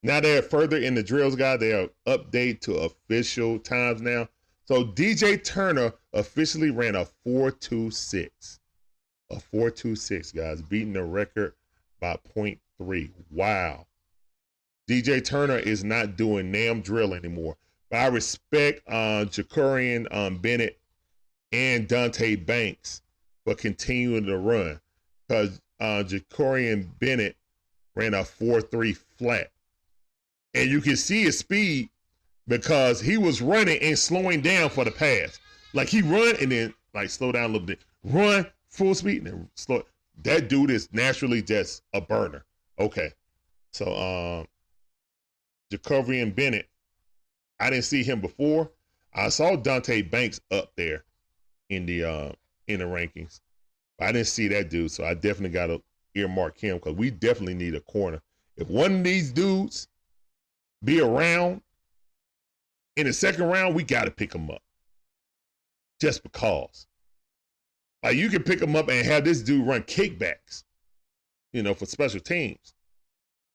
now 0.02 0.20
they're 0.20 0.42
further 0.42 0.76
in 0.76 0.94
the 0.94 1.02
drills 1.02 1.36
guy. 1.36 1.56
They 1.56 1.72
are 1.72 1.88
update 2.06 2.60
to 2.62 2.74
official 2.74 3.58
times 3.58 4.00
now. 4.00 4.28
So 4.66 4.84
DJ 4.84 5.42
Turner 5.42 5.92
officially 6.12 6.70
ran 6.70 6.94
a 6.94 7.04
426 7.24 8.60
a 9.30 9.40
426, 9.40 10.32
guys, 10.32 10.62
beating 10.62 10.92
the 10.92 11.04
record 11.04 11.54
by 12.00 12.18
0.3. 12.34 13.10
Wow. 13.30 13.86
DJ 14.88 15.22
Turner 15.24 15.58
is 15.58 15.84
not 15.84 16.16
doing 16.16 16.50
NAM 16.50 16.80
drill 16.80 17.14
anymore. 17.14 17.56
But 17.90 17.98
I 17.98 18.06
respect 18.06 18.82
uh, 18.88 19.26
um, 20.10 20.38
Bennett 20.38 20.80
and 21.52 21.88
Deonte 21.88 22.46
Banks 22.46 23.02
for 23.48 23.54
continuing 23.54 24.26
to 24.26 24.36
run 24.36 24.78
because 25.26 25.58
uh, 25.80 26.04
Jakorian 26.06 26.86
Bennett 26.98 27.34
ran 27.94 28.12
a 28.12 28.18
4-3 28.18 28.94
flat. 29.16 29.50
And 30.52 30.68
you 30.68 30.82
can 30.82 30.96
see 30.96 31.22
his 31.22 31.38
speed 31.38 31.88
because 32.46 33.00
he 33.00 33.16
was 33.16 33.40
running 33.40 33.80
and 33.80 33.98
slowing 33.98 34.42
down 34.42 34.68
for 34.68 34.84
the 34.84 34.90
pass. 34.90 35.40
Like 35.72 35.88
he 35.88 36.02
run 36.02 36.34
and 36.42 36.52
then 36.52 36.74
like 36.92 37.08
slow 37.08 37.32
down 37.32 37.44
a 37.44 37.52
little 37.52 37.66
bit. 37.66 37.80
Run 38.04 38.46
full 38.68 38.94
speed 38.94 39.18
and 39.18 39.26
then 39.26 39.50
slow. 39.54 39.82
That 40.24 40.50
dude 40.50 40.70
is 40.70 40.92
naturally 40.92 41.40
just 41.40 41.82
a 41.94 42.02
burner. 42.02 42.44
Okay. 42.78 43.12
So 43.72 43.94
um 43.96 44.46
Jacoby 45.70 46.22
Bennett, 46.30 46.68
I 47.60 47.70
didn't 47.70 47.84
see 47.84 48.02
him 48.02 48.20
before. 48.20 48.70
I 49.14 49.30
saw 49.30 49.56
Deonte 49.56 50.10
Banks 50.10 50.38
up 50.50 50.72
there 50.76 51.04
in 51.70 51.86
the 51.86 52.04
uh 52.04 52.32
in 52.68 52.80
the 52.80 52.84
rankings. 52.84 53.40
I 54.00 54.12
didn't 54.12 54.28
see 54.28 54.48
that 54.48 54.70
dude, 54.70 54.92
so 54.92 55.04
I 55.04 55.14
definitely 55.14 55.50
got 55.50 55.66
to 55.66 55.82
earmark 56.14 56.58
him 56.58 56.76
because 56.76 56.94
we 56.94 57.10
definitely 57.10 57.54
need 57.54 57.74
a 57.74 57.80
corner. 57.80 58.20
If 58.56 58.68
one 58.68 58.98
of 58.98 59.04
these 59.04 59.32
dudes 59.32 59.88
be 60.84 61.00
around 61.00 61.62
in 62.96 63.06
the 63.06 63.12
second 63.12 63.44
round, 63.44 63.74
we 63.74 63.82
got 63.82 64.04
to 64.04 64.10
pick 64.10 64.34
him 64.34 64.50
up. 64.50 64.62
Just 66.00 66.22
because. 66.22 66.86
Like 68.02 68.16
you 68.16 68.28
can 68.28 68.44
pick 68.44 68.60
him 68.60 68.76
up 68.76 68.88
and 68.88 69.04
have 69.04 69.24
this 69.24 69.42
dude 69.42 69.66
run 69.66 69.82
kickbacks, 69.82 70.62
you 71.52 71.64
know, 71.64 71.74
for 71.74 71.86
special 71.86 72.20
teams, 72.20 72.74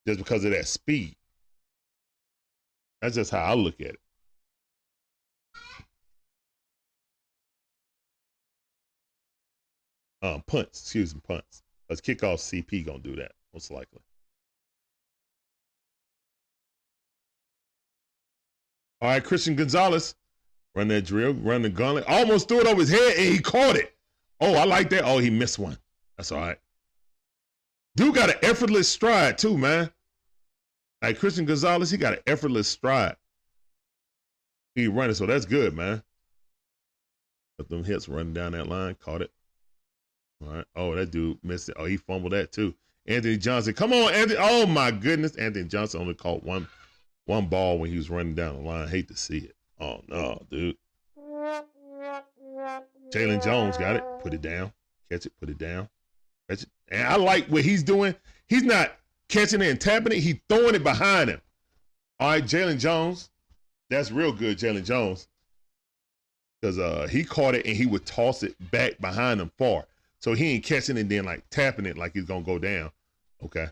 just 0.06 0.20
because 0.20 0.44
of 0.44 0.52
that 0.52 0.68
speed. 0.68 1.16
That's 3.02 3.16
just 3.16 3.32
how 3.32 3.40
I 3.44 3.54
look 3.54 3.80
at 3.80 3.88
it. 3.88 4.00
Um, 10.24 10.42
punts, 10.48 10.82
excuse 10.82 11.14
me, 11.14 11.22
punts. 11.28 11.62
Because 11.88 12.02
kickoff 12.02 12.40
CP 12.40 12.86
gonna 12.86 13.00
do 13.00 13.16
that 13.18 13.34
most 13.54 13.70
likely. 13.70 14.00
All 19.02 19.10
right, 19.10 19.24
Christian 19.24 19.58
Gonzalez, 19.58 20.16
run 20.76 20.88
that 20.88 21.06
drill, 21.06 21.34
run 21.34 21.62
the 21.62 21.70
gauntlet. 21.70 22.06
Almost 22.08 22.48
threw 22.48 22.62
it 22.62 22.68
over 22.68 22.80
his 22.80 22.90
head 22.90 23.18
and 23.18 23.34
he 23.34 23.40
caught 23.40 23.76
it. 23.76 23.94
Oh, 24.40 24.56
I 24.56 24.64
like 24.64 24.90
that. 24.92 25.04
Oh, 25.04 25.18
he 25.18 25.30
missed 25.30 25.60
one. 25.60 25.78
That's 26.16 26.32
all 26.32 26.40
right. 26.40 26.58
Dude 27.98 28.16
got 28.16 28.30
an 28.30 28.38
effortless 28.42 28.88
stride 28.88 29.38
too, 29.38 29.58
man. 29.58 29.92
Like 31.02 31.20
Christian 31.20 31.44
Gonzalez, 31.44 31.92
he 31.92 31.98
got 31.98 32.14
an 32.14 32.20
effortless 32.26 32.70
stride. 32.70 33.18
He 34.74 34.88
running, 34.88 35.16
so 35.16 35.26
that's 35.26 35.46
good, 35.46 35.76
man. 35.76 36.02
Let 37.60 37.68
them 37.68 37.84
hits 37.84 38.08
running 38.08 38.34
down 38.34 38.54
that 38.54 38.70
line, 38.70 38.96
caught 38.96 39.22
it. 39.22 39.32
Oh, 40.76 40.96
that 40.96 41.12
dude 41.12 41.38
missed 41.44 41.70
it. 41.70 41.76
Oh, 41.78 41.86
he 41.86 41.98
fumbled 41.98 42.34
that 42.34 42.52
too. 42.52 42.74
Anthony 43.06 43.38
Johnson. 43.38 43.74
Come 43.74 43.94
on, 43.94 44.14
Anthony. 44.14 44.40
Oh 44.42 44.66
my 44.66 44.92
goodness. 44.92 45.36
Anthony 45.36 45.66
Johnson 45.66 46.02
only 46.02 46.14
caught 46.14 46.44
one 46.44 46.68
one 47.26 47.48
ball 47.48 47.80
when 47.80 47.90
he 47.90 47.98
was 47.98 48.10
running 48.10 48.36
down 48.36 48.56
the 48.56 48.62
line. 48.62 48.88
Hate 48.88 49.08
to 49.10 49.18
see 49.18 49.40
it. 49.40 49.56
Oh 49.80 50.02
no, 50.08 50.42
dude. 50.50 50.78
Jaylon 53.12 53.44
Jones 53.44 53.78
got 53.78 53.96
it. 53.96 54.04
Put 54.22 54.34
it 54.34 54.42
down. 54.42 54.72
Catch 55.12 55.26
it. 55.26 55.34
Put 55.40 55.50
it 55.50 55.58
down. 55.58 55.90
Catch 56.50 56.64
it. 56.64 56.70
And 56.90 57.08
I 57.08 57.16
like 57.16 57.48
what 57.48 57.64
he's 57.64 57.84
doing. 57.84 58.16
He's 58.48 58.64
not 58.64 58.94
catching 59.30 59.62
it 59.62 59.70
and 59.70 59.80
tapping 59.82 60.14
it. 60.14 60.20
He's 60.20 60.38
throwing 60.50 60.76
it 60.76 60.84
behind 60.84 61.30
him. 61.30 61.42
All 62.20 62.30
right, 62.30 62.44
Jaylon 62.44 62.80
Jones. 62.80 63.30
That's 63.90 64.12
real 64.12 64.32
good, 64.32 64.58
Jaylon 64.58 64.86
Jones. 64.86 65.28
Because 66.62 66.80
uh, 66.80 67.08
he 67.12 67.24
caught 67.24 67.56
it 67.56 67.66
and 67.66 67.76
he 67.76 67.86
would 67.86 68.06
toss 68.06 68.44
it 68.44 68.56
back 68.72 69.00
behind 69.00 69.42
him 69.42 69.52
far. 69.58 69.86
So 70.24 70.34
he 70.34 70.52
ain't 70.52 70.64
catching 70.64 70.96
it 70.96 71.10
then 71.10 71.26
like 71.26 71.44
tapping 71.50 71.86
it 71.86 71.98
like 71.98 72.14
he's 72.14 72.24
gonna 72.24 72.46
go 72.46 72.58
down. 72.58 72.92
Okay. 73.44 73.68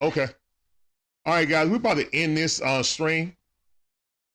Okay. 0.00 0.26
All 1.26 1.34
right, 1.34 1.46
guys, 1.46 1.68
we're 1.68 1.76
about 1.76 1.98
to 1.98 2.16
end 2.16 2.34
this 2.34 2.62
uh, 2.62 2.82
stream. 2.82 3.36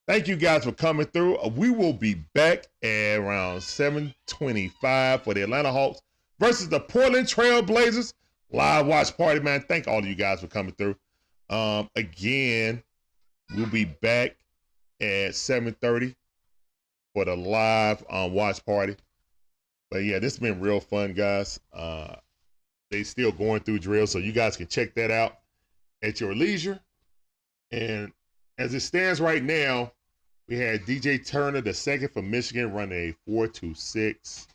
Thank 0.08 0.28
you 0.28 0.36
guys 0.36 0.64
for 0.64 0.72
coming 0.74 1.08
through. 1.08 1.38
Uh, 1.38 1.48
we 1.48 1.72
will 1.72 1.92
be 1.92 2.14
back 2.36 2.68
at 2.84 3.18
around 3.18 3.62
725 3.62 5.24
for 5.24 5.34
the 5.34 5.42
Atlanta 5.42 5.72
Hawks 5.72 6.00
versus 6.40 6.70
the 6.70 6.80
Portland 6.80 7.28
Trail 7.28 7.64
Blazers. 7.64 8.14
Live 8.52 8.86
watch 8.86 9.18
party, 9.18 9.40
man. 9.40 9.66
Thank 9.68 9.88
all 9.88 9.98
of 9.98 10.06
you 10.06 10.16
guys 10.16 10.42
for 10.42 10.48
coming 10.48 10.74
through. 10.74 10.96
Um, 11.50 11.90
again, 11.96 12.84
we'll 13.56 13.66
be 13.66 13.86
back 13.86 14.38
at 15.02 15.34
730 15.34 16.16
for 17.18 17.26
the 17.26 17.36
live 17.36 18.06
um, 18.12 18.32
watch 18.32 18.64
party. 18.64 18.96
But 19.90 20.04
yeah, 20.04 20.20
this 20.20 20.34
has 20.34 20.40
been 20.40 20.62
real 20.62 20.80
fun, 20.80 21.14
guys. 21.14 21.60
Uh, 21.74 22.14
they 22.92 23.02
still 23.02 23.32
going 23.32 23.62
through 23.62 23.80
drills, 23.80 24.12
so 24.12 24.20
you 24.20 24.32
guys 24.32 24.56
can 24.56 24.68
check 24.68 24.94
that 24.94 25.10
out 25.10 25.40
at 26.04 26.22
your 26.22 26.36
leisure. 26.36 26.80
And 27.72 28.12
as 28.60 28.76
it 28.76 28.82
stands 28.82 29.20
right 29.20 29.42
now, 29.44 29.94
we 30.48 30.60
had 30.60 30.82
DJ 30.82 31.26
Turner, 31.26 31.60
the 31.60 31.74
second 31.74 32.10
from 32.10 32.30
Michigan, 32.30 32.72
running 32.72 33.10
a 33.10 33.16
426. 33.26 34.50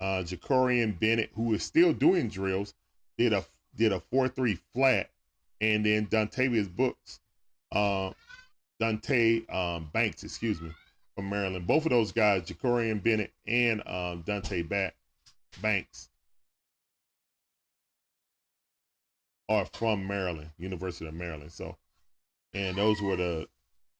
Uh, 0.00 0.24
Jakorian 0.24 0.98
Bennett, 0.98 1.30
who 1.36 1.54
is 1.54 1.62
still 1.62 1.92
doing 1.92 2.26
drills, 2.28 2.74
did 3.18 3.32
a 3.32 3.44
did 3.76 3.92
a 3.92 4.02
4-3 4.12 4.58
flat. 4.72 5.10
And 5.60 5.86
then 5.86 6.08
Dontavius 6.08 6.74
Books, 6.74 7.20
uh, 7.70 8.10
Deonte 8.82 9.48
um, 9.54 9.88
Banks, 9.92 10.24
excuse 10.24 10.60
me, 10.60 10.72
from 11.14 11.28
Maryland. 11.28 11.66
Both 11.66 11.84
of 11.84 11.90
those 11.90 12.12
guys, 12.12 12.42
Jakorian 12.42 13.02
Bennett 13.02 13.32
and 13.46 13.80
um, 13.86 14.22
Deonte 14.24 14.68
Bat- 14.68 14.94
Banks, 15.60 16.08
are 19.48 19.66
from 19.74 20.06
Maryland, 20.06 20.50
University 20.58 21.06
of 21.06 21.14
Maryland. 21.14 21.52
So, 21.52 21.76
and 22.54 22.76
those 22.76 23.00
were 23.00 23.16
the 23.16 23.46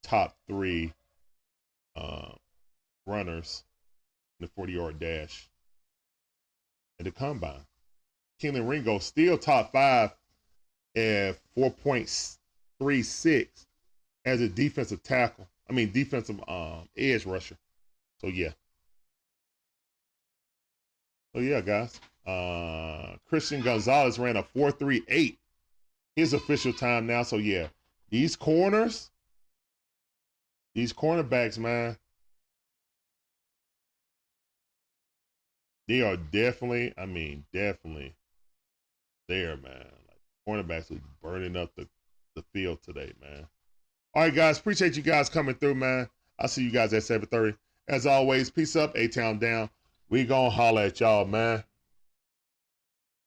top 0.02 0.36
three 0.46 0.92
uh, 1.96 2.32
runners 3.06 3.64
in 4.40 4.46
the 4.46 4.52
40 4.52 4.72
yard 4.72 4.98
dash 4.98 5.48
at 6.98 7.04
the 7.04 7.10
combine. 7.10 7.66
Kelee 8.40 8.66
Ringo 8.66 8.98
still 8.98 9.38
top 9.38 9.72
five 9.72 10.10
at 10.96 11.36
4.36 11.56 13.48
as 14.24 14.40
a 14.40 14.48
defensive 14.48 15.02
tackle. 15.02 15.48
I 15.68 15.72
mean, 15.72 15.92
defensive 15.92 16.40
um, 16.48 16.88
edge 16.96 17.24
rusher. 17.26 17.56
So, 18.20 18.28
yeah. 18.28 18.50
So, 21.34 21.40
yeah, 21.40 21.60
guys. 21.60 22.00
Uh, 22.26 23.16
Christian 23.28 23.60
Gonzalez 23.60 24.18
ran 24.18 24.36
a 24.36 24.42
4.38. 24.42 25.36
His 26.16 26.32
official 26.32 26.72
time 26.72 27.06
now. 27.06 27.22
So, 27.22 27.36
yeah, 27.36 27.68
these 28.10 28.36
corners, 28.36 29.10
these 30.74 30.92
cornerbacks, 30.92 31.58
man, 31.58 31.96
they 35.88 36.02
are 36.02 36.16
definitely, 36.16 36.94
I 36.96 37.06
mean, 37.06 37.44
definitely 37.52 38.14
there, 39.28 39.56
man. 39.56 39.86
Like 40.08 40.20
cornerbacks 40.46 40.90
are 40.90 41.00
burning 41.22 41.56
up 41.56 41.74
the, 41.74 41.88
the 42.36 42.42
field 42.52 42.82
today, 42.82 43.12
man. 43.20 43.46
All 44.14 44.22
right, 44.22 44.34
guys. 44.34 44.58
Appreciate 44.58 44.96
you 44.96 45.02
guys 45.02 45.28
coming 45.28 45.56
through, 45.56 45.74
man. 45.74 46.08
I'll 46.38 46.48
see 46.48 46.62
you 46.62 46.70
guys 46.70 46.92
at 46.92 47.02
7:30. 47.02 47.56
As 47.88 48.06
always, 48.06 48.50
peace 48.50 48.76
up, 48.76 48.96
A 48.96 49.08
Town 49.08 49.38
down. 49.38 49.68
We 50.08 50.24
gonna 50.24 50.50
holler 50.50 50.82
at 50.82 51.00
y'all, 51.00 51.24
man. 51.24 51.64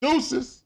Deuces. 0.02 0.64